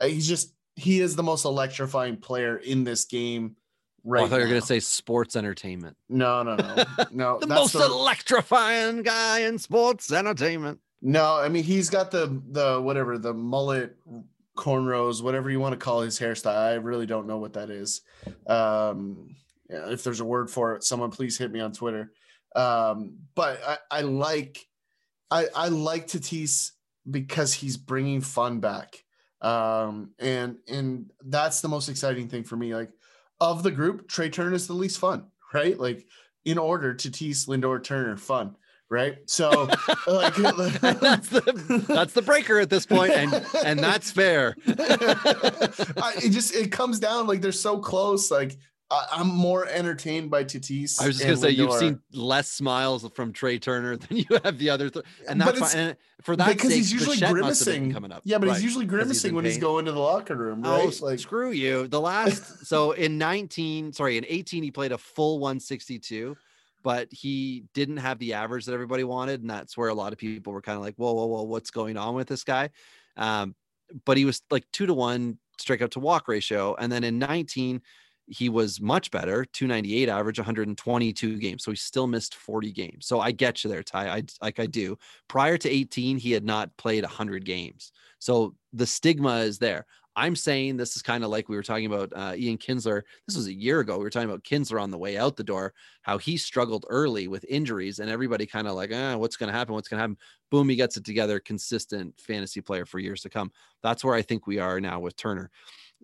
Uh, 0.00 0.06
he's 0.06 0.26
just 0.28 0.54
he 0.76 1.00
is 1.00 1.16
the 1.16 1.22
most 1.22 1.44
electrifying 1.44 2.16
player 2.16 2.56
in 2.56 2.84
this 2.84 3.04
game 3.04 3.56
right 4.04 4.22
Oh, 4.22 4.26
I 4.26 4.28
thought 4.28 4.36
you 4.36 4.42
were 4.42 4.48
going 4.48 4.60
to 4.60 4.66
say 4.66 4.80
sports 4.80 5.36
entertainment. 5.36 5.96
no, 6.08 6.42
no, 6.42 6.56
no, 6.56 6.84
no. 7.12 7.38
the 7.38 7.46
most 7.46 7.74
electrifying 7.74 9.02
guy 9.02 9.40
in 9.40 9.58
sports 9.58 10.12
entertainment. 10.12 10.80
No, 11.00 11.36
I 11.36 11.48
mean 11.48 11.64
he's 11.64 11.90
got 11.90 12.10
the 12.10 12.40
the 12.50 12.80
whatever 12.80 13.18
the 13.18 13.34
mullet 13.34 13.96
cornrows, 14.56 15.22
whatever 15.22 15.50
you 15.50 15.58
want 15.60 15.72
to 15.72 15.78
call 15.78 16.00
his 16.02 16.18
hairstyle. 16.18 16.56
I 16.56 16.74
really 16.74 17.06
don't 17.06 17.26
know 17.26 17.38
what 17.38 17.54
that 17.54 17.70
is. 17.70 18.02
Um, 18.46 19.34
yeah, 19.68 19.90
if 19.90 20.04
there's 20.04 20.20
a 20.20 20.24
word 20.24 20.50
for 20.50 20.76
it, 20.76 20.84
someone 20.84 21.10
please 21.10 21.38
hit 21.38 21.50
me 21.50 21.60
on 21.60 21.72
Twitter. 21.72 22.12
Um, 22.54 23.16
but 23.34 23.60
I, 23.66 23.78
I 23.90 24.00
like 24.02 24.58
I 25.30 25.46
I 25.54 25.68
like 25.68 26.06
Tatis 26.06 26.70
because 27.10 27.52
he's 27.52 27.76
bringing 27.76 28.20
fun 28.20 28.60
back. 28.60 29.02
Um, 29.40 30.10
and 30.18 30.56
and 30.68 31.10
that's 31.24 31.60
the 31.60 31.68
most 31.68 31.88
exciting 31.88 32.28
thing 32.28 32.44
for 32.44 32.56
me. 32.56 32.74
Like 32.74 32.90
of 33.40 33.62
the 33.62 33.70
group, 33.70 34.08
Trey 34.08 34.30
Turner 34.30 34.54
is 34.54 34.66
the 34.66 34.72
least 34.72 34.98
fun, 34.98 35.26
right? 35.54 35.78
Like 35.78 36.06
in 36.44 36.58
order, 36.58 36.94
Tatis 36.94 37.48
Lindor, 37.48 37.82
Turner, 37.82 38.16
fun, 38.16 38.56
right? 38.88 39.18
So 39.26 39.50
like 40.06 40.34
that's 40.36 41.28
the 41.28 41.84
that's 41.88 42.12
the 42.12 42.22
breaker 42.22 42.60
at 42.60 42.70
this 42.70 42.86
point, 42.86 43.12
and 43.12 43.46
and 43.64 43.78
that's 43.80 44.10
fair. 44.12 44.54
I, 44.66 46.14
it 46.22 46.30
just 46.30 46.54
it 46.54 46.70
comes 46.70 47.00
down 47.00 47.26
like 47.26 47.40
they're 47.40 47.52
so 47.52 47.78
close. 47.78 48.30
Like 48.30 48.56
I'm 49.12 49.28
more 49.28 49.66
entertained 49.66 50.30
by 50.30 50.44
Tatis. 50.44 51.00
I 51.00 51.06
was 51.06 51.16
just 51.16 51.24
gonna 51.24 51.36
say 51.36 51.50
you've 51.50 51.72
seen 51.74 52.00
less 52.12 52.50
smiles 52.50 53.08
from 53.14 53.32
Trey 53.32 53.58
Turner 53.58 53.96
than 53.98 54.18
you 54.18 54.24
have 54.44 54.58
the 54.58 54.70
other, 54.70 54.90
th- 54.90 55.04
and 55.28 55.40
that's 55.40 55.58
fine. 55.58 55.76
And 55.76 55.96
for 56.22 56.36
that 56.36 56.48
because 56.48 56.68
sake, 56.70 56.76
he's 56.78 56.92
usually 56.92 57.16
Bichette 57.16 57.36
must 57.36 57.60
have 57.64 57.66
been 57.74 57.74
grimacing. 57.84 57.92
coming 57.94 58.12
up. 58.12 58.22
Yeah, 58.24 58.38
but 58.38 58.48
Right, 58.48 58.54
he's 58.56 58.64
usually 58.64 58.86
grimacing 58.86 59.30
in 59.30 59.34
when 59.36 59.44
he's 59.44 59.58
going 59.58 59.86
to 59.86 59.92
the 59.92 59.98
locker 59.98 60.36
room, 60.36 60.62
Oh, 60.64 60.76
right? 60.78 60.88
s- 60.88 61.00
like 61.00 61.18
screw 61.18 61.50
you. 61.52 61.88
The 61.88 62.00
last, 62.00 62.66
so 62.66 62.92
in 62.92 63.18
19, 63.18 63.92
sorry, 63.92 64.18
in 64.18 64.26
18, 64.28 64.62
he 64.62 64.70
played 64.70 64.92
a 64.92 64.98
full 64.98 65.38
162, 65.40 66.36
but 66.82 67.08
he 67.12 67.64
didn't 67.74 67.96
have 67.98 68.18
the 68.18 68.34
average 68.34 68.66
that 68.66 68.72
everybody 68.74 69.04
wanted. 69.04 69.40
And 69.40 69.50
that's 69.50 69.76
where 69.76 69.88
a 69.88 69.94
lot 69.94 70.12
of 70.12 70.18
people 70.18 70.52
were 70.52 70.62
kind 70.62 70.76
of 70.76 70.82
like, 70.82 70.94
whoa, 70.96 71.12
whoa, 71.12 71.26
whoa, 71.26 71.42
what's 71.42 71.70
going 71.70 71.96
on 71.96 72.14
with 72.14 72.28
this 72.28 72.44
guy? 72.44 72.70
Um, 73.16 73.54
but 74.04 74.16
he 74.16 74.24
was 74.24 74.42
like 74.50 74.64
two 74.72 74.86
to 74.86 74.94
one 74.94 75.38
strikeout 75.60 75.90
to 75.92 76.00
walk 76.00 76.28
ratio. 76.28 76.74
And 76.74 76.90
then 76.90 77.04
in 77.04 77.18
19, 77.18 77.82
he 78.32 78.48
was 78.48 78.80
much 78.80 79.10
better 79.10 79.44
298 79.44 80.08
average 80.08 80.38
122 80.38 81.38
games 81.38 81.62
so 81.62 81.70
he 81.70 81.76
still 81.76 82.06
missed 82.06 82.34
40 82.34 82.72
games. 82.72 83.06
So 83.06 83.20
i 83.20 83.30
get 83.30 83.62
you 83.62 83.70
there 83.70 83.82
ty 83.82 84.08
i 84.08 84.22
like 84.40 84.58
i 84.58 84.66
do. 84.66 84.96
Prior 85.28 85.58
to 85.58 85.68
18 85.68 86.18
he 86.18 86.32
had 86.32 86.44
not 86.44 86.76
played 86.76 87.04
100 87.04 87.44
games. 87.44 87.92
So 88.18 88.54
the 88.72 88.86
stigma 88.86 89.38
is 89.38 89.58
there 89.58 89.86
i'm 90.16 90.36
saying 90.36 90.76
this 90.76 90.96
is 90.96 91.02
kind 91.02 91.24
of 91.24 91.30
like 91.30 91.48
we 91.48 91.56
were 91.56 91.62
talking 91.62 91.86
about 91.86 92.12
uh, 92.14 92.34
ian 92.36 92.58
kinsler 92.58 93.02
this 93.26 93.36
was 93.36 93.46
a 93.46 93.52
year 93.54 93.80
ago 93.80 93.96
we 93.98 94.04
were 94.04 94.10
talking 94.10 94.28
about 94.28 94.44
kinsler 94.44 94.80
on 94.80 94.90
the 94.90 94.98
way 94.98 95.16
out 95.16 95.36
the 95.36 95.44
door 95.44 95.72
how 96.02 96.18
he 96.18 96.36
struggled 96.36 96.84
early 96.88 97.28
with 97.28 97.44
injuries 97.48 97.98
and 97.98 98.10
everybody 98.10 98.46
kind 98.46 98.66
of 98.68 98.74
like 98.74 98.90
eh, 98.90 99.14
what's 99.14 99.36
going 99.36 99.50
to 99.50 99.56
happen 99.56 99.74
what's 99.74 99.88
going 99.88 99.98
to 99.98 100.02
happen 100.02 100.18
boom 100.50 100.68
he 100.68 100.76
gets 100.76 100.96
it 100.96 101.04
together 101.04 101.40
consistent 101.40 102.18
fantasy 102.20 102.60
player 102.60 102.84
for 102.86 102.98
years 102.98 103.20
to 103.22 103.30
come 103.30 103.50
that's 103.82 104.04
where 104.04 104.14
i 104.14 104.22
think 104.22 104.46
we 104.46 104.58
are 104.58 104.80
now 104.80 105.00
with 105.00 105.16
turner 105.16 105.50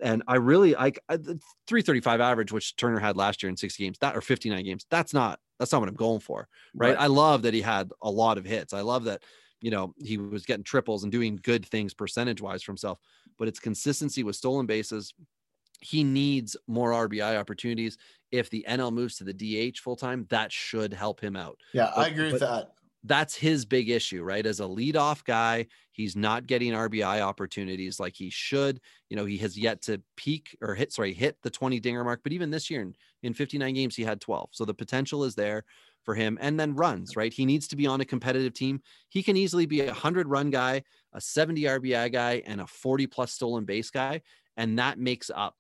and 0.01 0.23
I 0.27 0.37
really 0.37 0.75
like 0.75 0.99
I- 1.09 1.17
the 1.17 1.41
335 1.67 2.21
average, 2.21 2.53
which 2.53 2.77
Turner 2.77 2.99
had 2.99 3.17
last 3.17 3.43
year 3.43 3.51
in 3.51 3.57
60 3.57 3.85
games, 3.85 3.99
that 4.01 4.17
or 4.17 4.21
59 4.21 4.65
games. 4.65 4.87
That's 4.91 5.13
not 5.13 5.41
that's 5.59 5.73
not 5.73 5.81
what 5.81 5.89
I'm 5.89 5.95
going 5.97 6.21
for, 6.21 6.49
right? 6.79 6.95
I 6.97 7.07
love 7.09 7.43
that 7.43 7.55
he 7.55 7.61
had 7.61 7.91
a 8.03 8.11
lot 8.11 8.39
of 8.39 8.45
hits. 8.45 8.73
I 8.73 8.81
love 8.83 9.05
that 9.05 9.25
you 9.61 9.71
know 9.71 9.95
he 9.99 10.19
was 10.19 10.47
getting 10.47 10.65
triples 10.65 11.03
and 11.03 11.11
doing 11.13 11.37
good 11.37 11.67
things 11.67 11.95
percentage 11.95 12.41
wise 12.41 12.63
for 12.63 12.73
himself. 12.73 12.99
But 13.39 13.49
it's 13.49 13.61
consistency 13.61 14.23
with 14.23 14.37
stolen 14.37 14.67
bases. 14.67 15.15
He 15.81 16.03
needs 16.03 16.57
more 16.67 16.91
RBI 16.91 17.39
opportunities. 17.39 17.99
If 18.33 18.51
the 18.51 18.65
NL 18.69 18.93
moves 18.93 19.17
to 19.17 19.25
the 19.25 19.33
DH 19.33 19.79
full 19.79 19.97
time, 19.97 20.27
that 20.31 20.53
should 20.53 20.93
help 20.93 21.21
him 21.21 21.37
out 21.37 21.57
yeah, 21.73 21.91
I 21.97 22.09
agree 22.09 22.33
with 22.33 22.41
that. 22.41 22.73
that's 23.05 23.35
his 23.35 23.65
big 23.65 23.89
issue, 23.89 24.23
right? 24.23 24.45
As 24.45 24.61
a 24.61 24.65
leadoff 24.65 25.25
guy, 25.25 25.67
he's 25.93 26.17
not 26.17 26.47
getting 26.47 26.73
RBI 26.73 27.21
opportunities 27.21 27.99
like 27.99 28.15
he 28.17 28.29
should. 28.29 28.81
You 29.09 29.17
know, 29.17 29.25
he 29.25 29.39
has 29.39 29.57
yet 29.57 29.81
to 29.83 30.03
peak 30.17 30.57
or 30.61 30.75
hit, 30.75 30.93
sorry, 30.93 31.15
hit 31.15 31.39
the 31.43 31.51
20 31.51 31.81
dinger 31.81 32.05
mark. 32.05 32.21
But 32.23 32.33
even 32.33 32.51
this 32.51 32.69
year 32.71 32.83
in, 32.83 32.95
in 33.23 33.35
59 33.35 33.73
games, 33.73 33.97
he 33.97 34.03
had 34.03 34.21
12. 34.21 34.51
So 34.53 34.65
the 34.65 34.75
potential 34.75 35.25
is 35.25 35.35
there 35.35 35.65
for 36.09 36.15
him 36.15 36.39
and 36.41 36.59
then 36.59 36.75
runs, 36.75 37.17
right? 37.17 37.35
He 37.35 37.45
needs 37.45 37.69
to 37.69 37.77
be 37.77 37.87
on 37.87 38.01
a 38.01 38.05
competitive 38.07 38.55
team. 38.55 38.81
He 39.11 39.23
can 39.23 39.37
easily 39.37 39.67
be 39.67 39.83
a 39.83 39.89
100 39.89 40.27
run 40.27 40.49
guy, 40.49 40.83
a 41.13 41.21
70 41.21 41.65
RBI 41.65 42.11
guy, 42.11 42.43
and 42.47 42.63
a 42.63 42.67
40 42.67 43.07
plus 43.09 43.31
stolen 43.31 43.67
base 43.67 43.91
guy. 43.91 44.23
And 44.57 44.79
that 44.79 44.99
makes 44.99 45.31
up 45.35 45.57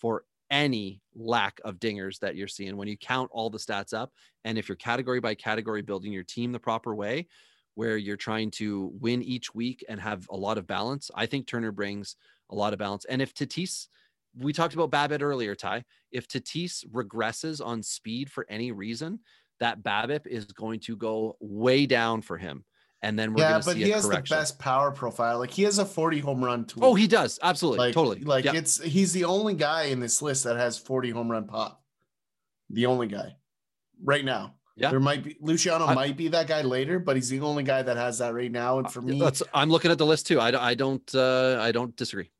for 0.00 0.24
any 0.50 1.02
lack 1.14 1.60
of 1.64 1.76
dingers 1.76 2.18
that 2.18 2.34
you're 2.34 2.48
seeing 2.48 2.76
when 2.76 2.88
you 2.88 2.96
count 2.96 3.30
all 3.32 3.48
the 3.48 3.58
stats 3.58 3.94
up. 3.94 4.10
And 4.44 4.58
if 4.58 4.68
you're 4.68 4.74
category 4.74 5.20
by 5.20 5.36
category 5.36 5.82
building 5.82 6.12
your 6.12 6.24
team 6.24 6.50
the 6.50 6.58
proper 6.58 6.96
way, 6.96 7.28
where 7.76 7.96
you're 7.96 8.16
trying 8.16 8.50
to 8.50 8.92
win 8.98 9.22
each 9.22 9.54
week 9.54 9.84
and 9.88 10.00
have 10.00 10.26
a 10.30 10.36
lot 10.36 10.58
of 10.58 10.66
balance, 10.66 11.12
I 11.14 11.26
think 11.26 11.46
Turner 11.46 11.70
brings 11.70 12.16
a 12.50 12.56
lot 12.56 12.72
of 12.72 12.80
balance. 12.80 13.04
And 13.04 13.22
if 13.22 13.34
Tatis, 13.34 13.86
we 14.36 14.52
talked 14.52 14.74
about 14.74 14.90
BABIP 14.90 15.22
earlier, 15.22 15.54
Ty. 15.54 15.84
If 16.10 16.26
Tatis 16.26 16.84
regresses 16.90 17.64
on 17.64 17.84
speed 17.84 18.32
for 18.32 18.46
any 18.48 18.72
reason, 18.72 19.20
that 19.62 19.80
BABIP 19.80 20.26
is 20.26 20.46
going 20.46 20.80
to 20.80 20.96
go 20.96 21.36
way 21.40 21.86
down 21.86 22.20
for 22.20 22.36
him. 22.36 22.64
And 23.00 23.16
then 23.16 23.32
we're 23.32 23.42
yeah, 23.42 23.50
going 23.50 23.62
to 23.62 23.66
but 23.68 23.74
see 23.76 23.84
he 23.84 23.90
has 23.90 24.04
correction. 24.06 24.36
the 24.36 24.40
best 24.40 24.58
power 24.58 24.90
profile. 24.90 25.38
Like 25.38 25.50
he 25.52 25.62
has 25.62 25.78
a 25.78 25.86
40 25.86 26.18
home 26.18 26.44
run 26.44 26.64
tool. 26.64 26.84
Oh, 26.84 26.94
he 26.96 27.06
does. 27.06 27.38
Absolutely. 27.40 27.78
like 27.86 27.94
totally. 27.94 28.20
like 28.22 28.44
Yeah. 28.44 28.54
it's 28.54 28.82
he's 28.82 29.12
the 29.12 29.24
only 29.24 29.54
guy 29.54 29.84
in 29.84 30.00
this 30.00 30.20
list 30.20 30.42
that 30.44 30.56
has 30.56 30.78
40 30.78 31.10
home 31.10 31.30
run 31.30 31.46
pop. 31.46 31.80
The 32.70 32.86
only 32.86 33.06
guy 33.06 33.36
right 34.02 34.24
now. 34.24 34.54
Yeah. 34.76 34.90
There 34.90 34.98
might 35.00 35.22
be 35.22 35.36
Luciano 35.40 35.86
I- 35.86 35.94
might 35.94 36.16
be 36.16 36.26
that 36.28 36.48
guy 36.48 36.62
later, 36.62 36.98
but 36.98 37.14
he's 37.14 37.28
the 37.28 37.40
only 37.40 37.62
guy 37.62 37.82
that 37.82 37.96
has 37.96 38.18
that 38.18 38.34
right 38.34 38.50
now. 38.50 38.78
And 38.80 38.90
for 38.90 39.00
me, 39.00 39.20
That's, 39.20 39.44
I'm 39.54 39.70
looking 39.70 39.90
at 39.92 39.98
the 39.98 40.06
list 40.06 40.26
too. 40.26 40.40
I, 40.40 40.50
don't- 40.50 40.62
I 40.62 40.74
don't, 40.74 41.14
uh, 41.14 41.58
I 41.60 41.70
don't 41.70 41.94
disagree. 41.96 42.30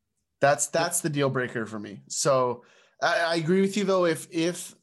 That's 0.41 0.67
that's 0.67 0.99
the 0.99 1.09
deal 1.09 1.29
breaker 1.29 1.65
for 1.65 1.79
me. 1.79 2.01
So 2.09 2.63
I, 3.01 3.19
I 3.19 3.35
agree 3.35 3.61
with 3.61 3.77
you 3.77 3.85
though. 3.85 4.03
If 4.05 4.27
if 4.29 4.75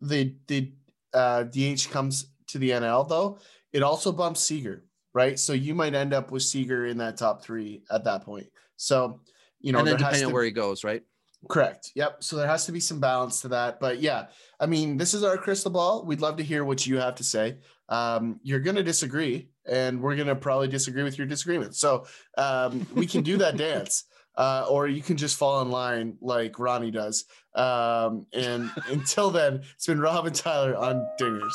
the 0.00 0.34
the 0.46 0.72
uh, 1.14 1.44
DH 1.44 1.90
comes 1.90 2.32
to 2.48 2.58
the 2.58 2.70
NL 2.70 3.08
though, 3.08 3.38
it 3.72 3.82
also 3.82 4.12
bumps 4.12 4.40
Seager, 4.40 4.84
right? 5.14 5.38
So 5.38 5.52
you 5.52 5.74
might 5.74 5.94
end 5.94 6.14
up 6.14 6.30
with 6.30 6.42
Seager 6.42 6.86
in 6.86 6.98
that 6.98 7.16
top 7.16 7.42
three 7.42 7.82
at 7.90 8.04
that 8.04 8.24
point. 8.24 8.46
So 8.76 9.20
you 9.60 9.72
know, 9.72 9.80
and 9.80 9.88
then 9.88 9.96
depending 9.96 10.26
on 10.26 10.32
where 10.32 10.44
he 10.44 10.50
goes, 10.50 10.84
right? 10.84 11.02
Correct. 11.48 11.92
Yep. 11.94 12.22
So 12.22 12.36
there 12.36 12.46
has 12.46 12.66
to 12.66 12.72
be 12.72 12.80
some 12.80 13.00
balance 13.00 13.40
to 13.42 13.48
that. 13.48 13.78
But 13.78 14.00
yeah, 14.00 14.26
I 14.58 14.66
mean, 14.66 14.96
this 14.96 15.14
is 15.14 15.22
our 15.22 15.36
crystal 15.36 15.70
ball. 15.70 16.04
We'd 16.04 16.20
love 16.20 16.36
to 16.38 16.42
hear 16.42 16.64
what 16.64 16.86
you 16.86 16.98
have 16.98 17.14
to 17.16 17.24
say. 17.24 17.58
Um, 17.88 18.40
you're 18.42 18.60
going 18.60 18.76
to 18.76 18.82
disagree, 18.82 19.50
and 19.66 20.00
we're 20.00 20.16
going 20.16 20.28
to 20.28 20.34
probably 20.34 20.68
disagree 20.68 21.02
with 21.02 21.18
your 21.18 21.26
disagreement. 21.26 21.76
So 21.76 22.06
um, 22.36 22.86
we 22.94 23.06
can 23.06 23.22
do 23.22 23.36
that 23.38 23.56
dance, 23.58 24.04
uh, 24.36 24.66
or 24.68 24.86
you 24.86 25.02
can 25.02 25.16
just 25.16 25.36
fall 25.36 25.62
in 25.62 25.70
line 25.70 26.16
like 26.20 26.58
Ronnie 26.58 26.90
does. 26.90 27.24
Um, 27.54 28.26
and 28.32 28.70
until 28.88 29.30
then, 29.30 29.62
it's 29.74 29.86
been 29.86 30.00
Rob 30.00 30.26
and 30.26 30.34
Tyler 30.34 30.76
on 30.76 31.06
Dingers. 31.20 31.54